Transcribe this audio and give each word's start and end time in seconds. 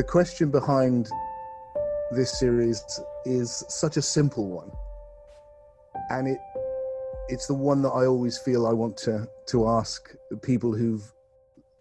the 0.00 0.04
question 0.04 0.50
behind 0.50 1.10
this 2.10 2.38
series 2.38 2.82
is 3.26 3.62
such 3.68 3.98
a 3.98 4.02
simple 4.02 4.48
one, 4.48 4.70
and 6.08 6.26
it 6.26 6.38
it's 7.28 7.46
the 7.46 7.52
one 7.52 7.82
that 7.82 7.90
I 7.90 8.06
always 8.06 8.38
feel 8.38 8.66
I 8.66 8.72
want 8.72 8.96
to 9.08 9.28
to 9.48 9.68
ask 9.68 10.14
people 10.42 10.74
who've 10.74 11.04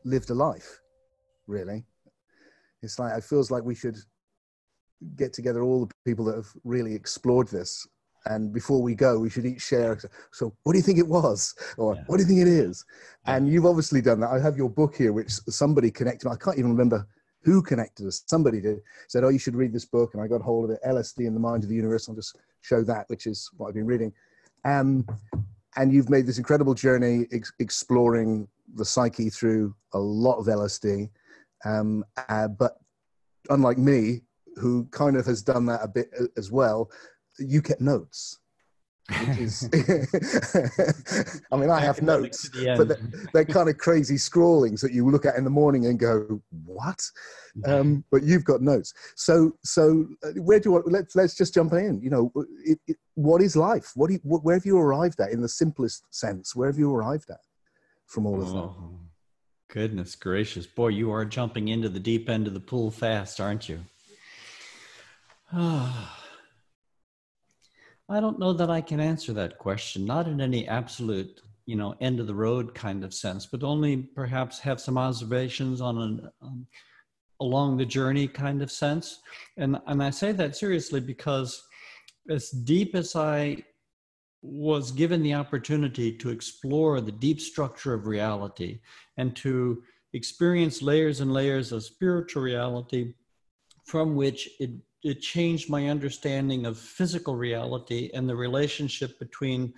lived 0.04 0.32
a 0.32 0.34
life. 0.34 0.82
Really, 1.47 1.86
it's 2.82 3.00
like 3.00 3.18
it 3.18 3.24
feels 3.24 3.52
like 3.52 3.64
we 3.64 3.74
should 3.74 3.97
get 5.15 5.32
together 5.32 5.61
all 5.61 5.86
the 5.86 5.93
people 6.04 6.25
that 6.25 6.36
have 6.36 6.51
really 6.65 6.93
explored 6.93 7.47
this. 7.47 7.88
And 8.25 8.51
before 8.51 8.82
we 8.82 8.96
go 8.96 9.18
we 9.18 9.29
should 9.29 9.46
each 9.46 9.61
share. 9.61 9.97
So 10.33 10.54
what 10.64 10.74
do 10.74 10.78
you 10.78 10.83
think 10.83 11.00
it 11.00 11.07
was? 11.07 11.56
Or 11.78 11.96
yeah. 11.96 12.04
what 12.07 12.18
do 12.18 12.24
you 12.24 12.28
think 12.28 12.42
it 12.42 12.50
is? 12.50 12.83
And 13.28 13.47
you've 13.47 13.65
obviously 13.65 14.01
done 14.01 14.20
that. 14.20 14.32
I 14.32 14.42
have 14.42 14.57
your 14.57 14.70
book 14.70 14.93
here 14.93 15.14
which 15.14 15.32
somebody 15.61 15.89
connected 15.89 16.28
i 16.28 16.36
can't 16.36 16.57
even 16.57 16.71
remember 16.71 17.07
who 17.43 17.61
connected 17.61 18.06
us? 18.07 18.24
Somebody 18.28 18.61
did 18.61 18.82
said 19.07 19.24
oh 19.24 19.29
you 19.29 19.39
should 19.39 19.56
read 19.56 19.74
this 19.74 19.86
book 19.86 20.14
and 20.14 20.21
i 20.21 20.28
got 20.28 20.42
hold 20.42 20.66
of 20.66 20.71
it 20.71 20.80
lsd 20.86 21.25
in 21.25 21.34
the 21.34 21.39
mind 21.39 21.64
of 21.64 21.70
the 21.70 21.75
universe 21.75 22.07
i'll 22.07 22.16
just 22.16 22.38
show 22.61 22.84
that 22.84 23.06
which 23.10 23.28
is 23.28 23.50
what 23.57 23.68
i've 23.68 23.74
been 23.74 23.86
reading. 23.86 24.14
Um, 24.66 25.06
and 25.78 25.94
you've 25.94 26.10
made 26.10 26.25
this 26.25 26.38
incredible 26.38 26.74
journey 26.74 27.28
ex- 27.32 27.54
exploring 27.60 28.47
the 28.75 28.83
psyche 28.83 29.30
through 29.30 29.74
a 29.94 30.00
lot 30.00 30.38
of 30.38 30.47
lsd 30.47 31.10
um, 31.66 32.03
uh, 32.30 32.47
but 32.47 32.78
unlike 33.50 33.78
me 33.78 34.22
who 34.56 34.86
kind 34.92 35.16
of 35.16 35.25
has 35.25 35.42
done 35.42 35.66
that 35.67 35.80
a 35.83 35.88
bit 35.88 36.09
as 36.38 36.52
well 36.52 36.89
you 37.38 37.61
get 37.61 37.80
notes 37.80 38.39
is, 39.38 39.69
I 41.52 41.55
mean, 41.55 41.69
I 41.69 41.80
have 41.80 42.02
notes, 42.02 42.49
but 42.49 42.88
they're, 42.88 43.09
they're, 43.33 43.45
kind 43.45 43.69
of 43.69 43.77
crazy 43.77 44.17
scrawlings 44.17 44.81
that 44.81 44.94
you 44.94 45.09
look 45.09 45.25
at 45.25 45.35
in 45.35 45.44
the 45.44 45.49
morning 45.49 45.88
and 45.88 45.99
go, 45.99 46.41
"What?" 46.66 47.02
Um, 47.66 48.03
but 48.11 48.23
you've 48.23 48.43
got 48.43 48.61
notes. 48.61 48.93
So, 49.16 49.55
so 49.63 50.07
uh, 50.23 50.31
where 50.41 50.59
do 50.59 50.69
you 50.69 50.73
want? 50.73 50.91
Let's 50.91 51.16
let's 51.16 51.35
just 51.35 51.53
jump 51.53 51.73
in. 51.73 51.99
You 52.01 52.09
know, 52.09 52.31
it, 52.66 52.79
it, 52.88 52.97
what 53.16 53.41
is 53.41 53.55
life? 53.55 53.91
What, 53.95 54.07
do 54.07 54.13
you, 54.13 54.19
what 54.23 54.43
where 54.43 54.55
have 54.55 54.66
you 54.66 54.77
arrived 54.77 55.19
at 55.19 55.31
in 55.31 55.41
the 55.41 55.49
simplest 55.49 56.03
sense? 56.13 56.55
Where 56.55 56.67
have 56.67 56.77
you 56.77 56.94
arrived 56.94 57.29
at 57.29 57.41
from 58.07 58.25
all 58.25 58.41
of 58.41 58.49
oh, 58.49 58.61
that? 59.67 59.73
Goodness 59.73 60.16
gracious, 60.16 60.66
boy, 60.66 60.89
you 60.89 61.11
are 61.11 61.25
jumping 61.25 61.67
into 61.67 61.89
the 61.89 61.99
deep 61.99 62.29
end 62.29 62.47
of 62.47 62.53
the 62.53 62.59
pool 62.59 62.91
fast, 62.91 63.39
aren't 63.39 63.69
you? 63.69 63.79
Ah. 65.51 66.28
I 68.09 68.19
don't 68.19 68.39
know 68.39 68.53
that 68.53 68.71
I 68.71 68.81
can 68.81 68.99
answer 68.99 69.33
that 69.33 69.59
question, 69.59 70.03
not 70.05 70.27
in 70.27 70.41
any 70.41 70.67
absolute, 70.67 71.41
you 71.67 71.75
know, 71.75 71.95
end 72.02 72.19
of 72.19 72.25
the 72.25 72.33
road 72.33 72.73
kind 72.73 73.03
of 73.03 73.13
sense, 73.13 73.45
but 73.45 73.63
only 73.63 73.97
perhaps 73.97 74.59
have 74.59 74.81
some 74.81 74.97
observations 74.97 75.79
on 75.79 75.97
an 75.99 76.29
um, 76.41 76.66
along 77.39 77.77
the 77.77 77.85
journey 77.85 78.27
kind 78.27 78.61
of 78.61 78.71
sense. 78.71 79.21
And 79.57 79.77
and 79.88 80.01
I 80.03 80.09
say 80.09 80.31
that 80.33 80.55
seriously 80.55 80.99
because 80.99 81.63
as 82.29 82.49
deep 82.49 82.95
as 82.95 83.16
I 83.16 83.63
was 84.41 84.91
given 84.91 85.21
the 85.21 85.33
opportunity 85.33 86.11
to 86.17 86.29
explore 86.29 87.01
the 87.01 87.11
deep 87.11 87.41
structure 87.41 87.94
of 87.94 88.07
reality 88.07 88.79
and 89.17 89.35
to 89.35 89.83
experience 90.13 90.81
layers 90.81 91.19
and 91.19 91.33
layers 91.33 91.71
of 91.71 91.83
spiritual 91.83 92.41
reality 92.41 93.13
from 93.85 94.16
which 94.16 94.49
it 94.59 94.71
it 95.03 95.22
changed 95.22 95.69
my 95.69 95.88
understanding 95.89 96.66
of 96.66 96.78
physical 96.78 97.36
reality 97.36 98.09
and 98.14 98.28
the 98.28 98.36
relationship 98.36 99.17
between 99.19 99.73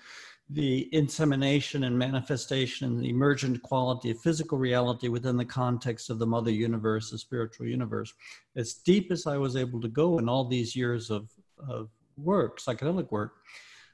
the 0.50 0.94
insemination 0.94 1.86
and 1.86 1.98
manifestation 1.98 2.88
and 2.88 3.02
the 3.02 3.10
emergent 3.10 3.62
quality 3.62 4.12
of 4.12 4.20
physical 4.20 4.58
reality 4.58 5.08
within 5.08 5.38
the 5.38 5.46
context 5.46 6.10
of 6.10 6.20
the 6.20 6.26
mother 6.26 6.52
universe, 6.52 7.10
the 7.10 7.18
spiritual 7.18 7.68
universe. 7.68 8.14
As 8.56 8.74
deep 8.74 9.12
as 9.12 9.28
I 9.28 9.38
was 9.38 9.56
able 9.56 9.80
to 9.80 9.88
go 9.88 10.18
in 10.18 10.28
all 10.28 10.44
these 10.46 10.76
years 10.76 11.10
of, 11.10 11.30
of 11.70 11.90
work, 12.18 12.60
psychedelic 12.60 13.12
work, 13.12 13.36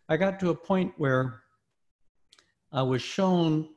I 0.10 0.18
got 0.18 0.40
to 0.40 0.50
a 0.50 0.56
point 0.56 0.94
where 0.98 1.44
I 2.72 2.82
was 2.82 3.02
shown 3.02 3.70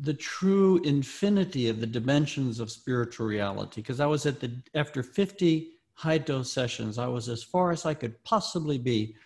the 0.00 0.14
true 0.14 0.80
infinity 0.84 1.68
of 1.68 1.80
the 1.80 1.86
dimensions 1.86 2.60
of 2.60 2.70
spiritual 2.70 3.26
reality 3.26 3.82
because 3.82 4.00
I 4.00 4.06
was 4.06 4.24
at 4.26 4.40
the 4.40 4.62
after 4.74 5.02
50 5.02 5.72
high 5.98 6.16
dose 6.16 6.52
sessions. 6.52 6.96
I 6.96 7.08
was 7.08 7.28
as 7.28 7.42
far 7.42 7.72
as 7.72 7.84
I 7.84 7.92
could 7.92 8.22
possibly 8.22 8.78
be. 8.78 9.16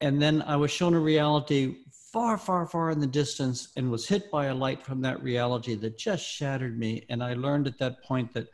And 0.00 0.22
then 0.22 0.40
I 0.42 0.54
was 0.54 0.70
shown 0.70 0.94
a 0.94 1.00
reality 1.00 1.78
far, 1.90 2.38
far, 2.38 2.64
far 2.64 2.92
in 2.92 3.00
the 3.00 3.08
distance 3.08 3.72
and 3.76 3.90
was 3.90 4.06
hit 4.06 4.30
by 4.30 4.46
a 4.46 4.54
light 4.54 4.84
from 4.84 5.00
that 5.02 5.20
reality 5.20 5.74
that 5.74 5.98
just 5.98 6.24
shattered 6.24 6.78
me. 6.78 7.04
And 7.08 7.24
I 7.24 7.34
learned 7.34 7.66
at 7.66 7.78
that 7.78 8.04
point 8.04 8.32
that 8.34 8.46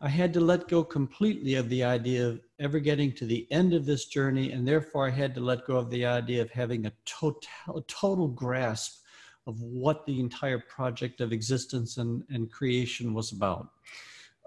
I 0.00 0.08
had 0.08 0.32
to 0.34 0.40
let 0.40 0.68
go 0.68 0.84
completely 0.84 1.56
of 1.56 1.68
the 1.68 1.82
idea 1.82 2.28
of 2.28 2.40
ever 2.60 2.78
getting 2.78 3.12
to 3.14 3.26
the 3.26 3.48
end 3.50 3.74
of 3.74 3.84
this 3.84 4.04
journey. 4.04 4.52
And 4.52 4.66
therefore, 4.66 5.08
I 5.08 5.10
had 5.10 5.34
to 5.34 5.40
let 5.40 5.66
go 5.66 5.78
of 5.78 5.90
the 5.90 6.06
idea 6.06 6.42
of 6.42 6.50
having 6.52 6.86
a 6.86 6.92
total, 7.06 7.82
total 7.88 8.28
grasp 8.28 9.02
of 9.48 9.60
what 9.60 10.06
the 10.06 10.20
entire 10.20 10.60
project 10.60 11.20
of 11.20 11.32
existence 11.32 11.96
and, 11.96 12.22
and 12.30 12.52
creation 12.52 13.14
was 13.14 13.32
about. 13.32 13.70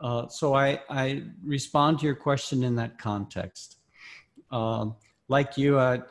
Uh, 0.01 0.27
so 0.27 0.53
I, 0.53 0.81
I, 0.89 1.23
respond 1.43 1.99
to 1.99 2.05
your 2.05 2.15
question 2.15 2.63
in 2.63 2.75
that 2.75 2.97
context. 2.97 3.77
Uh, 4.51 4.87
like 5.29 5.57
you, 5.57 5.79
I, 5.79 6.01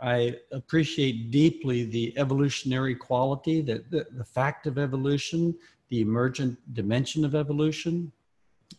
I, 0.00 0.36
appreciate 0.52 1.30
deeply 1.30 1.84
the 1.84 2.16
evolutionary 2.16 2.94
quality, 2.94 3.60
the, 3.60 3.84
the, 3.90 4.06
the, 4.12 4.24
fact 4.24 4.66
of 4.66 4.78
evolution, 4.78 5.54
the 5.88 6.00
emergent 6.00 6.56
dimension 6.74 7.24
of 7.24 7.34
evolution. 7.34 8.10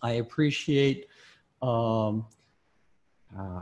I 0.01 0.13
appreciate, 0.13 1.07
um, 1.61 2.25
uh, 3.37 3.61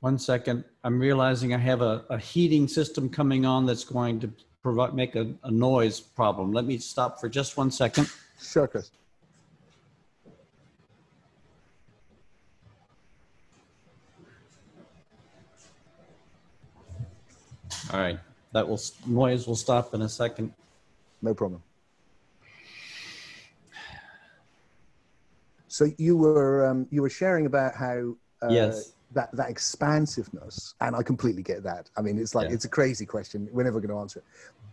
one 0.00 0.18
second, 0.18 0.64
I'm 0.84 1.00
realizing 1.00 1.54
I 1.54 1.58
have 1.58 1.80
a, 1.80 2.04
a, 2.10 2.18
heating 2.18 2.68
system 2.68 3.08
coming 3.08 3.46
on 3.46 3.66
that's 3.66 3.84
going 3.84 4.20
to 4.20 4.30
provide, 4.62 4.94
make 4.94 5.16
a, 5.16 5.34
a 5.42 5.50
noise 5.50 6.00
problem. 6.00 6.52
Let 6.52 6.66
me 6.66 6.78
stop 6.78 7.18
for 7.18 7.28
just 7.28 7.56
one 7.56 7.70
second. 7.70 8.10
Sure, 8.40 8.70
All 17.92 18.00
right, 18.00 18.18
that 18.52 18.68
will 18.68 18.80
noise 19.06 19.46
will 19.46 19.56
stop 19.56 19.94
in 19.94 20.02
a 20.02 20.08
second. 20.08 20.52
No 21.22 21.34
problem. 21.34 21.62
So 25.68 25.90
you 25.98 26.16
were 26.16 26.66
um, 26.66 26.86
you 26.90 27.02
were 27.02 27.10
sharing 27.10 27.46
about 27.46 27.74
how 27.74 28.16
uh, 28.42 28.48
yes 28.48 28.92
that 29.12 29.30
that 29.32 29.50
expansiveness, 29.50 30.74
and 30.80 30.96
I 30.96 31.02
completely 31.02 31.42
get 31.42 31.62
that. 31.64 31.90
I 31.96 32.02
mean, 32.02 32.18
it's 32.18 32.34
like 32.34 32.48
yeah. 32.48 32.54
it's 32.54 32.64
a 32.64 32.68
crazy 32.68 33.06
question. 33.06 33.48
We're 33.52 33.64
never 33.64 33.80
going 33.80 33.90
to 33.90 33.98
answer 33.98 34.20
it, 34.20 34.24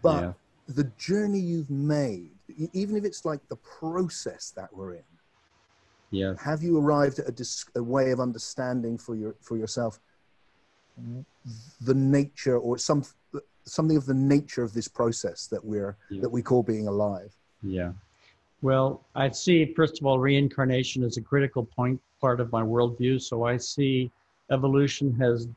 but 0.01 0.23
yeah. 0.23 0.33
the 0.67 0.85
journey 0.97 1.39
you've 1.39 1.69
made, 1.69 2.31
even 2.73 2.95
if 2.95 3.05
it's 3.05 3.25
like 3.25 3.39
the 3.49 3.55
process 3.57 4.51
that 4.55 4.69
we're 4.75 4.95
in, 4.95 5.03
yeah, 6.11 6.33
have 6.39 6.63
you 6.63 6.77
arrived 6.77 7.19
at 7.19 7.29
a, 7.29 7.31
dis- 7.31 7.65
a 7.75 7.83
way 7.83 8.11
of 8.11 8.19
understanding 8.19 8.97
for 8.97 9.15
your 9.15 9.35
for 9.41 9.57
yourself 9.57 9.99
the 11.81 11.93
nature 11.93 12.57
or 12.57 12.77
some 12.77 13.03
something 13.65 13.97
of 13.97 14.05
the 14.05 14.13
nature 14.13 14.63
of 14.63 14.73
this 14.73 14.87
process 14.87 15.47
that 15.47 15.63
we're 15.63 15.95
yeah. 16.09 16.21
that 16.21 16.29
we 16.29 16.41
call 16.41 16.63
being 16.63 16.87
alive. 16.87 17.33
Yeah. 17.61 17.93
Well 18.61 19.03
i 19.15 19.29
see 19.29 19.73
first 19.73 19.99
of 19.99 20.05
all 20.05 20.19
reincarnation 20.19 21.03
as 21.03 21.17
a 21.17 21.21
critical 21.21 21.65
point 21.65 21.99
part 22.21 22.39
of 22.39 22.51
my 22.51 22.61
worldview. 22.61 23.21
So 23.21 23.43
i 23.43 23.57
see 23.57 24.11
evolution 24.51 25.13
has 25.15 25.47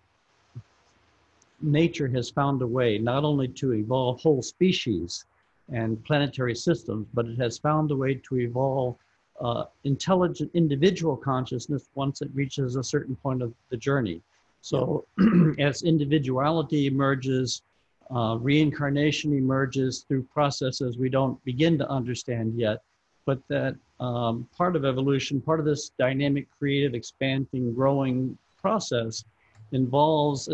nature 1.60 2.08
has 2.08 2.30
found 2.30 2.62
a 2.62 2.66
way 2.66 2.98
not 2.98 3.24
only 3.24 3.48
to 3.48 3.74
evolve 3.74 4.20
whole 4.20 4.42
species 4.42 5.24
and 5.72 6.02
planetary 6.04 6.54
systems 6.54 7.06
but 7.14 7.26
it 7.26 7.38
has 7.38 7.58
found 7.58 7.90
a 7.90 7.96
way 7.96 8.14
to 8.14 8.38
evolve 8.38 8.96
uh, 9.40 9.64
intelligent 9.84 10.50
individual 10.54 11.16
consciousness 11.16 11.88
once 11.94 12.22
it 12.22 12.30
reaches 12.34 12.76
a 12.76 12.84
certain 12.84 13.16
point 13.16 13.42
of 13.42 13.52
the 13.70 13.76
journey 13.76 14.20
so 14.66 15.06
as 15.60 15.84
individuality 15.84 16.88
emerges, 16.88 17.62
uh, 18.10 18.36
reincarnation 18.40 19.32
emerges 19.32 20.04
through 20.08 20.24
processes 20.24 20.98
we 20.98 21.08
don't 21.08 21.42
begin 21.44 21.78
to 21.78 21.88
understand 21.88 22.52
yet, 22.58 22.82
but 23.26 23.38
that 23.46 23.76
um, 24.00 24.48
part 24.56 24.74
of 24.74 24.84
evolution, 24.84 25.40
part 25.40 25.60
of 25.60 25.66
this 25.66 25.90
dynamic, 26.00 26.48
creative, 26.58 26.94
expanding, 26.94 27.72
growing 27.74 28.36
process 28.60 29.24
involves 29.70 30.48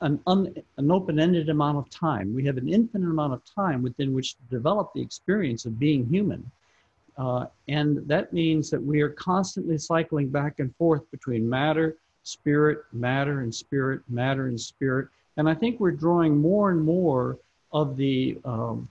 an, 0.00 0.20
un, 0.26 0.52
an 0.76 0.90
open-ended 0.90 1.48
amount 1.48 1.78
of 1.78 1.88
time. 1.90 2.34
We 2.34 2.44
have 2.46 2.56
an 2.56 2.68
infinite 2.68 3.08
amount 3.08 3.34
of 3.34 3.42
time 3.44 3.82
within 3.82 4.12
which 4.12 4.34
to 4.34 4.42
develop 4.50 4.90
the 4.94 5.00
experience 5.00 5.64
of 5.64 5.78
being 5.78 6.08
human. 6.08 6.50
Uh, 7.16 7.46
and 7.68 7.98
that 8.08 8.32
means 8.32 8.68
that 8.70 8.82
we 8.82 9.00
are 9.00 9.10
constantly 9.10 9.78
cycling 9.78 10.28
back 10.28 10.58
and 10.58 10.74
forth 10.74 11.08
between 11.12 11.48
matter, 11.48 11.98
spirit, 12.28 12.84
matter, 12.92 13.40
and 13.40 13.54
spirit, 13.54 14.02
matter, 14.08 14.46
and 14.46 14.60
spirit. 14.60 15.08
And 15.36 15.48
I 15.48 15.54
think 15.54 15.80
we're 15.80 15.92
drawing 15.92 16.36
more 16.36 16.70
and 16.70 16.82
more 16.82 17.38
of 17.72 17.96
the 17.96 18.38
um, 18.44 18.88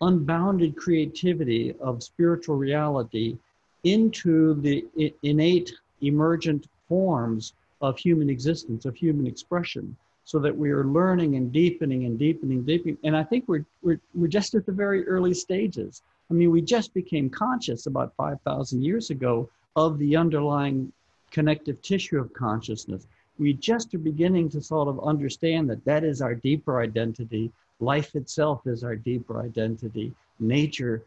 unbounded 0.00 0.76
creativity 0.76 1.74
of 1.80 2.02
spiritual 2.02 2.56
reality 2.56 3.38
into 3.84 4.60
the 4.60 4.86
innate 5.22 5.72
emergent 6.02 6.68
forms 6.88 7.54
of 7.80 7.98
human 7.98 8.28
existence, 8.28 8.84
of 8.84 8.96
human 8.96 9.26
expression, 9.26 9.96
so 10.24 10.38
that 10.38 10.56
we 10.56 10.70
are 10.70 10.84
learning 10.84 11.36
and 11.36 11.52
deepening 11.52 12.04
and 12.04 12.18
deepening, 12.18 12.62
deepening. 12.64 12.98
And 13.04 13.16
I 13.16 13.24
think 13.24 13.44
we're, 13.48 13.64
we're, 13.82 14.00
we're 14.14 14.28
just 14.28 14.54
at 14.54 14.66
the 14.66 14.72
very 14.72 15.06
early 15.06 15.32
stages. 15.32 16.02
I 16.30 16.34
mean, 16.34 16.50
we 16.50 16.60
just 16.60 16.92
became 16.92 17.30
conscious 17.30 17.86
about 17.86 18.14
5,000 18.16 18.84
years 18.84 19.10
ago 19.10 19.48
of 19.76 19.98
the 19.98 20.16
underlying 20.16 20.92
connective 21.30 21.80
tissue 21.82 22.18
of 22.18 22.32
consciousness. 22.32 23.06
We 23.38 23.52
just 23.52 23.94
are 23.94 23.98
beginning 23.98 24.48
to 24.50 24.60
sort 24.60 24.88
of 24.88 25.00
understand 25.00 25.70
that 25.70 25.84
that 25.84 26.04
is 26.04 26.20
our 26.20 26.34
deeper 26.34 26.80
identity. 26.80 27.52
Life 27.80 28.14
itself 28.16 28.66
is 28.66 28.82
our 28.82 28.96
deeper 28.96 29.40
identity. 29.40 30.12
Nature, 30.40 31.04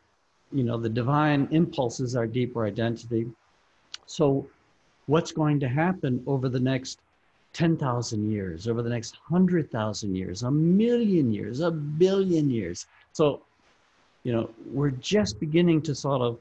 you 0.52 0.64
know, 0.64 0.78
the 0.78 0.90
divine 0.90 1.48
impulse 1.52 2.00
is 2.00 2.16
our 2.16 2.28
deeper 2.28 2.66
identity. 2.66 3.28
So, 4.06 4.48
what's 5.08 5.32
going 5.32 5.60
to 5.60 5.68
happen 5.68 6.24
over 6.28 6.48
the 6.48 6.60
next 6.60 7.00
10,000 7.54 8.32
years, 8.32 8.68
over 8.68 8.82
the 8.82 8.90
next 8.90 9.18
100,000 9.28 10.16
years, 10.16 10.44
a 10.44 10.52
million 10.52 11.34
years, 11.34 11.60
a 11.60 11.72
billion 11.72 12.50
years? 12.50 12.86
So, 13.12 13.42
you 14.24 14.32
know, 14.32 14.50
we're 14.72 14.92
just 14.92 15.40
beginning 15.40 15.82
to 15.84 15.96
sort 15.96 16.22
of 16.22 16.40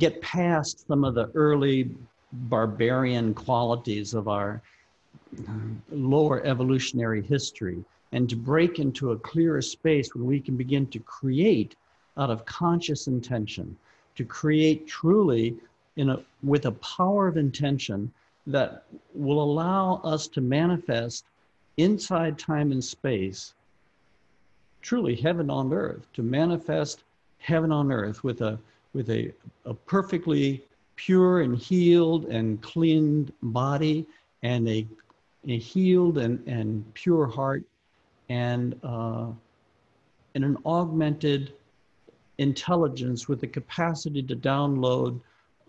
get 0.00 0.20
past 0.22 0.86
some 0.88 1.04
of 1.04 1.14
the 1.14 1.30
early 1.34 1.90
barbarian 2.32 3.34
qualities 3.34 4.14
of 4.14 4.28
our 4.28 4.62
uh, 5.48 5.52
lower 5.90 6.44
evolutionary 6.44 7.22
history 7.22 7.84
and 8.12 8.28
to 8.28 8.36
break 8.36 8.78
into 8.78 9.12
a 9.12 9.18
clearer 9.18 9.62
space 9.62 10.14
where 10.14 10.24
we 10.24 10.40
can 10.40 10.56
begin 10.56 10.86
to 10.86 10.98
create 11.00 11.76
out 12.16 12.30
of 12.30 12.44
conscious 12.44 13.06
intention, 13.06 13.76
to 14.16 14.24
create 14.24 14.86
truly 14.86 15.56
in 15.96 16.10
a, 16.10 16.20
with 16.42 16.66
a 16.66 16.72
power 16.72 17.28
of 17.28 17.36
intention 17.36 18.12
that 18.46 18.84
will 19.14 19.42
allow 19.42 20.00
us 20.02 20.26
to 20.26 20.40
manifest 20.40 21.24
inside 21.76 22.38
time 22.38 22.72
and 22.72 22.82
space 22.82 23.54
truly 24.82 25.14
heaven 25.14 25.50
on 25.50 25.72
earth, 25.72 26.06
to 26.14 26.22
manifest 26.22 27.04
heaven 27.38 27.72
on 27.72 27.92
earth 27.92 28.24
with 28.24 28.40
a 28.40 28.58
with 28.92 29.08
a, 29.10 29.32
a 29.66 29.74
perfectly 29.74 30.64
pure 31.06 31.40
and 31.40 31.56
healed 31.56 32.26
and 32.26 32.60
cleaned 32.60 33.32
body 33.42 34.06
and 34.42 34.68
a, 34.68 34.86
a 35.48 35.58
healed 35.58 36.18
and, 36.18 36.46
and 36.46 36.92
pure 36.92 37.26
heart 37.26 37.64
and, 38.28 38.78
uh, 38.82 39.28
and 40.34 40.44
an 40.44 40.58
augmented 40.66 41.54
intelligence 42.36 43.28
with 43.28 43.40
the 43.40 43.46
capacity 43.46 44.22
to 44.22 44.36
download 44.36 45.18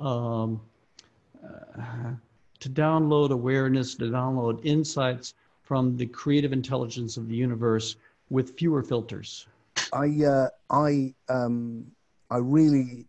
um, 0.02 0.60
uh, 1.48 2.12
to 2.60 2.70
download 2.70 3.32
awareness, 3.32 3.96
to 3.96 4.06
download 4.06 4.60
insights 4.64 5.34
from 5.64 5.98
the 5.98 6.06
creative 6.06 6.54
intelligence 6.54 7.18
of 7.18 7.28
the 7.28 7.36
universe 7.36 7.96
with 8.30 8.58
fewer 8.58 8.84
filters. 8.84 9.48
I 9.94 10.24
uh, 10.26 10.50
I 10.70 11.14
um, 11.30 11.86
I 12.30 12.38
really 12.38 13.06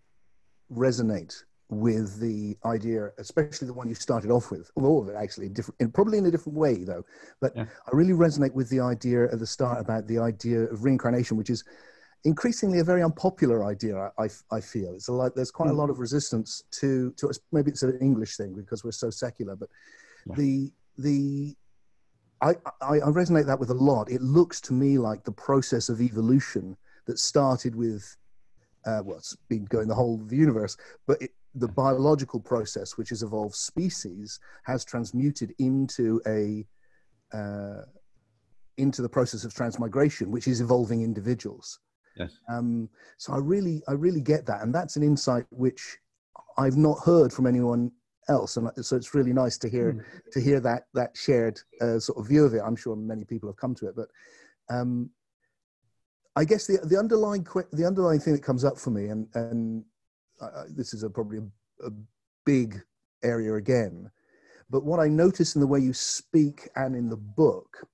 resonate 0.74 1.42
with 1.72 2.20
the 2.20 2.54
idea, 2.66 3.10
especially 3.16 3.66
the 3.66 3.72
one 3.72 3.88
you 3.88 3.94
started 3.94 4.30
off 4.30 4.50
with, 4.50 4.70
all 4.76 5.00
of 5.00 5.08
it 5.08 5.16
actually, 5.16 5.48
different, 5.48 5.80
and 5.80 5.92
probably 5.92 6.18
in 6.18 6.26
a 6.26 6.30
different 6.30 6.58
way 6.58 6.84
though. 6.84 7.02
But 7.40 7.56
yeah. 7.56 7.64
I 7.64 7.90
really 7.96 8.12
resonate 8.12 8.52
with 8.52 8.68
the 8.68 8.80
idea 8.80 9.24
at 9.24 9.38
the 9.38 9.46
start 9.46 9.80
about 9.80 10.06
the 10.06 10.18
idea 10.18 10.60
of 10.64 10.84
reincarnation, 10.84 11.38
which 11.38 11.48
is 11.48 11.64
increasingly 12.24 12.80
a 12.80 12.84
very 12.84 13.02
unpopular 13.02 13.64
idea. 13.64 14.12
I, 14.18 14.28
I 14.50 14.60
feel 14.60 14.92
it's 14.92 15.08
a 15.08 15.12
lot. 15.12 15.34
There's 15.34 15.50
quite 15.50 15.70
mm. 15.70 15.72
a 15.72 15.76
lot 15.76 15.88
of 15.88 15.98
resistance 15.98 16.64
to 16.72 17.10
to 17.12 17.32
maybe 17.52 17.70
it's 17.70 17.82
an 17.82 17.98
English 18.02 18.36
thing 18.36 18.54
because 18.54 18.84
we're 18.84 18.92
so 18.92 19.08
secular, 19.08 19.56
but 19.56 19.70
yeah. 20.26 20.34
the 20.36 20.72
the 20.98 21.56
I, 22.42 22.50
I, 22.82 22.96
I 22.96 23.08
resonate 23.08 23.46
that 23.46 23.58
with 23.58 23.70
a 23.70 23.74
lot. 23.74 24.10
It 24.10 24.20
looks 24.20 24.60
to 24.62 24.74
me 24.74 24.98
like 24.98 25.24
the 25.24 25.32
process 25.32 25.88
of 25.88 26.02
evolution 26.02 26.76
that 27.06 27.18
started 27.18 27.74
with 27.74 28.16
uh, 28.84 29.00
well, 29.04 29.16
it's 29.16 29.36
been 29.48 29.64
going 29.66 29.88
the 29.88 29.94
whole 29.94 30.20
of 30.20 30.28
the 30.28 30.36
universe, 30.36 30.76
but 31.06 31.22
it, 31.22 31.30
the 31.54 31.68
biological 31.68 32.40
process 32.40 32.96
which 32.96 33.10
has 33.10 33.22
evolved 33.22 33.54
species 33.54 34.40
has 34.64 34.84
transmuted 34.84 35.54
into 35.58 36.20
a 36.26 36.66
uh, 37.36 37.82
into 38.78 39.02
the 39.02 39.08
process 39.08 39.44
of 39.44 39.54
transmigration, 39.54 40.30
which 40.30 40.48
is 40.48 40.60
evolving 40.60 41.02
individuals. 41.02 41.78
Yes. 42.16 42.38
Um, 42.50 42.88
so 43.18 43.32
I 43.32 43.38
really, 43.38 43.82
I 43.88 43.92
really 43.92 44.20
get 44.20 44.46
that, 44.46 44.62
and 44.62 44.74
that's 44.74 44.96
an 44.96 45.02
insight 45.02 45.44
which 45.50 45.98
I've 46.58 46.76
not 46.76 46.98
heard 47.04 47.32
from 47.32 47.46
anyone 47.46 47.90
else, 48.28 48.56
and 48.56 48.70
so 48.84 48.96
it's 48.96 49.14
really 49.14 49.32
nice 49.32 49.58
to 49.58 49.68
hear 49.68 49.94
mm. 49.94 50.32
to 50.32 50.40
hear 50.40 50.60
that 50.60 50.84
that 50.94 51.16
shared 51.16 51.58
uh, 51.80 51.98
sort 51.98 52.18
of 52.18 52.28
view 52.28 52.44
of 52.44 52.54
it. 52.54 52.62
I'm 52.64 52.76
sure 52.76 52.96
many 52.96 53.24
people 53.24 53.48
have 53.48 53.56
come 53.56 53.74
to 53.76 53.88
it, 53.88 53.96
but 53.96 54.08
um, 54.68 55.10
I 56.36 56.44
guess 56.44 56.66
the 56.66 56.78
the 56.84 56.98
underlying 56.98 57.46
the 57.72 57.86
underlying 57.86 58.20
thing 58.20 58.34
that 58.34 58.42
comes 58.42 58.64
up 58.64 58.78
for 58.78 58.90
me, 58.90 59.06
and 59.06 59.26
and 59.34 59.84
uh, 60.42 60.64
this 60.68 60.92
is 60.92 61.02
a, 61.02 61.10
probably 61.10 61.38
a, 61.38 61.86
a, 61.86 61.90
big 62.44 62.82
area 63.22 63.54
again, 63.54 64.10
but 64.68 64.84
what 64.84 64.98
I 64.98 65.06
notice 65.06 65.54
in 65.54 65.60
the 65.60 65.66
way 65.66 65.78
you 65.78 65.92
speak 65.92 66.68
and 66.74 66.96
in 66.96 67.08
the 67.08 67.16
book 67.16 67.86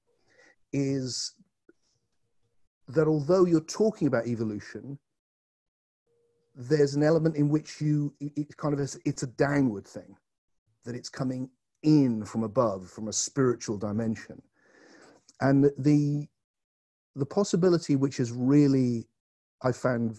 is 0.72 1.34
that 2.88 3.06
although 3.06 3.44
you're 3.44 3.60
talking 3.60 4.08
about 4.08 4.26
evolution, 4.26 4.98
there's 6.54 6.94
an 6.94 7.02
element 7.02 7.36
in 7.36 7.48
which 7.48 7.80
you 7.80 8.14
it 8.20 8.56
kind 8.56 8.74
of 8.74 8.80
is, 8.80 8.98
it's 9.04 9.22
a 9.22 9.26
downward 9.26 9.86
thing, 9.86 10.16
that 10.84 10.94
it's 10.94 11.08
coming 11.08 11.50
in 11.82 12.24
from 12.24 12.42
above, 12.42 12.88
from 12.88 13.08
a 13.08 13.12
spiritual 13.12 13.76
dimension, 13.76 14.40
and 15.40 15.70
the 15.78 16.26
the 17.14 17.26
possibility 17.26 17.96
which 17.96 18.16
has 18.16 18.32
really 18.32 19.06
I 19.62 19.72
found 19.72 20.18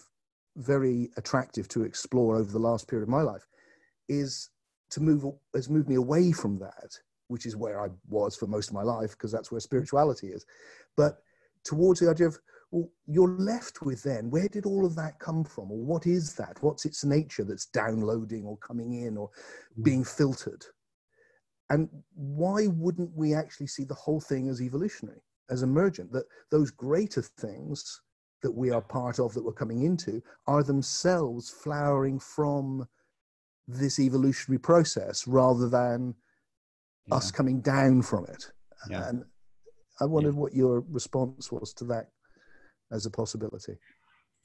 very 0.59 1.09
attractive 1.17 1.67
to 1.69 1.83
explore 1.83 2.35
over 2.35 2.51
the 2.51 2.59
last 2.59 2.87
period 2.87 3.03
of 3.03 3.09
my 3.09 3.21
life 3.21 3.47
is 4.07 4.49
to 4.91 5.01
move 5.01 5.25
has 5.53 5.69
moved 5.69 5.89
me 5.89 5.95
away 5.95 6.31
from 6.31 6.57
that, 6.59 6.91
which 7.27 7.45
is 7.45 7.55
where 7.55 7.83
I 7.83 7.89
was 8.07 8.35
for 8.35 8.47
most 8.47 8.69
of 8.69 8.73
my 8.73 8.83
life 8.83 9.11
because 9.11 9.31
that's 9.31 9.51
where 9.51 9.59
spirituality 9.59 10.27
is, 10.27 10.45
but 10.97 11.19
towards 11.63 11.99
the 11.99 12.09
idea 12.09 12.27
of 12.27 12.39
well, 12.71 12.89
you're 13.07 13.29
left 13.29 13.81
with 13.81 14.03
then 14.03 14.29
where 14.29 14.47
did 14.47 14.65
all 14.65 14.85
of 14.85 14.95
that 14.95 15.19
come 15.19 15.43
from, 15.43 15.71
or 15.71 15.77
what 15.77 16.05
is 16.05 16.35
that? 16.35 16.61
What's 16.61 16.85
its 16.85 17.03
nature 17.03 17.43
that's 17.43 17.65
downloading 17.67 18.45
or 18.45 18.57
coming 18.57 19.03
in 19.03 19.17
or 19.17 19.29
mm. 19.79 19.83
being 19.83 20.03
filtered? 20.03 20.63
And 21.71 21.87
why 22.15 22.67
wouldn't 22.67 23.15
we 23.15 23.33
actually 23.33 23.67
see 23.67 23.83
the 23.83 23.93
whole 23.93 24.19
thing 24.19 24.49
as 24.49 24.61
evolutionary? 24.61 25.21
as 25.49 25.63
emergent, 25.63 26.11
that 26.11 26.25
those 26.51 26.71
greater 26.71 27.21
things 27.21 28.01
that 28.41 28.51
we 28.51 28.71
are 28.71 28.81
part 28.81 29.19
of, 29.19 29.33
that 29.33 29.43
we're 29.43 29.51
coming 29.51 29.83
into, 29.83 30.21
are 30.47 30.63
themselves 30.63 31.49
flowering 31.49 32.19
from 32.19 32.87
this 33.67 33.99
evolutionary 33.99 34.59
process 34.59 35.27
rather 35.27 35.69
than 35.69 36.15
yeah. 37.07 37.15
us 37.15 37.31
coming 37.31 37.61
down 37.61 38.01
from 38.01 38.25
it. 38.25 38.51
Yeah. 38.89 39.07
And 39.09 39.23
I 39.99 40.05
wondered 40.05 40.35
yeah. 40.35 40.41
what 40.41 40.53
your 40.53 40.83
response 40.89 41.51
was 41.51 41.73
to 41.75 41.85
that 41.85 42.07
as 42.91 43.05
a 43.05 43.11
possibility. 43.11 43.77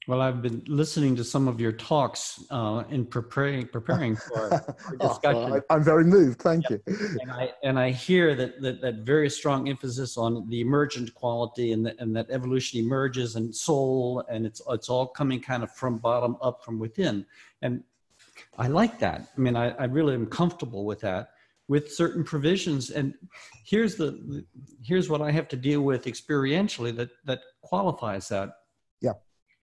Well, 0.06 0.20
I've 0.20 0.42
been 0.42 0.62
listening 0.66 1.16
to 1.16 1.24
some 1.24 1.48
of 1.48 1.60
your 1.60 1.72
talks 1.72 2.44
uh, 2.50 2.84
in 2.90 3.06
preparing 3.06 3.66
preparing 3.66 4.16
for, 4.16 4.76
for 4.78 4.96
discussion. 5.00 5.52
oh, 5.52 5.62
I, 5.70 5.74
am 5.74 5.82
very 5.82 6.04
moved. 6.04 6.42
Thank 6.42 6.68
yeah. 6.68 6.76
you. 6.86 7.18
And 7.22 7.32
I 7.32 7.52
and 7.62 7.78
I 7.78 7.90
hear 7.90 8.34
that, 8.34 8.60
that 8.60 8.82
that 8.82 8.96
very 8.96 9.30
strong 9.30 9.68
emphasis 9.68 10.18
on 10.18 10.46
the 10.50 10.60
emergent 10.60 11.14
quality 11.14 11.72
and 11.72 11.86
that 11.86 11.96
and 12.00 12.14
that 12.16 12.26
evolution 12.30 12.80
emerges 12.80 13.36
and 13.36 13.54
soul 13.54 14.22
and 14.28 14.44
it's 14.44 14.60
it's 14.68 14.90
all 14.90 15.06
coming 15.06 15.40
kind 15.40 15.62
of 15.62 15.72
from 15.72 15.98
bottom 15.98 16.36
up 16.42 16.62
from 16.62 16.78
within. 16.78 17.24
And 17.62 17.82
I 18.58 18.68
like 18.68 18.98
that. 18.98 19.28
I 19.36 19.40
mean, 19.40 19.56
I, 19.56 19.70
I 19.70 19.84
really 19.84 20.14
am 20.14 20.26
comfortable 20.26 20.84
with 20.84 21.00
that 21.00 21.30
with 21.66 21.90
certain 21.90 22.24
provisions. 22.24 22.90
And 22.90 23.14
here's 23.64 23.94
the 23.96 24.44
here's 24.82 25.08
what 25.08 25.22
I 25.22 25.30
have 25.30 25.48
to 25.48 25.56
deal 25.56 25.80
with 25.80 26.04
experientially 26.04 26.94
that 26.96 27.08
that 27.24 27.40
qualifies 27.62 28.28
that 28.28 28.50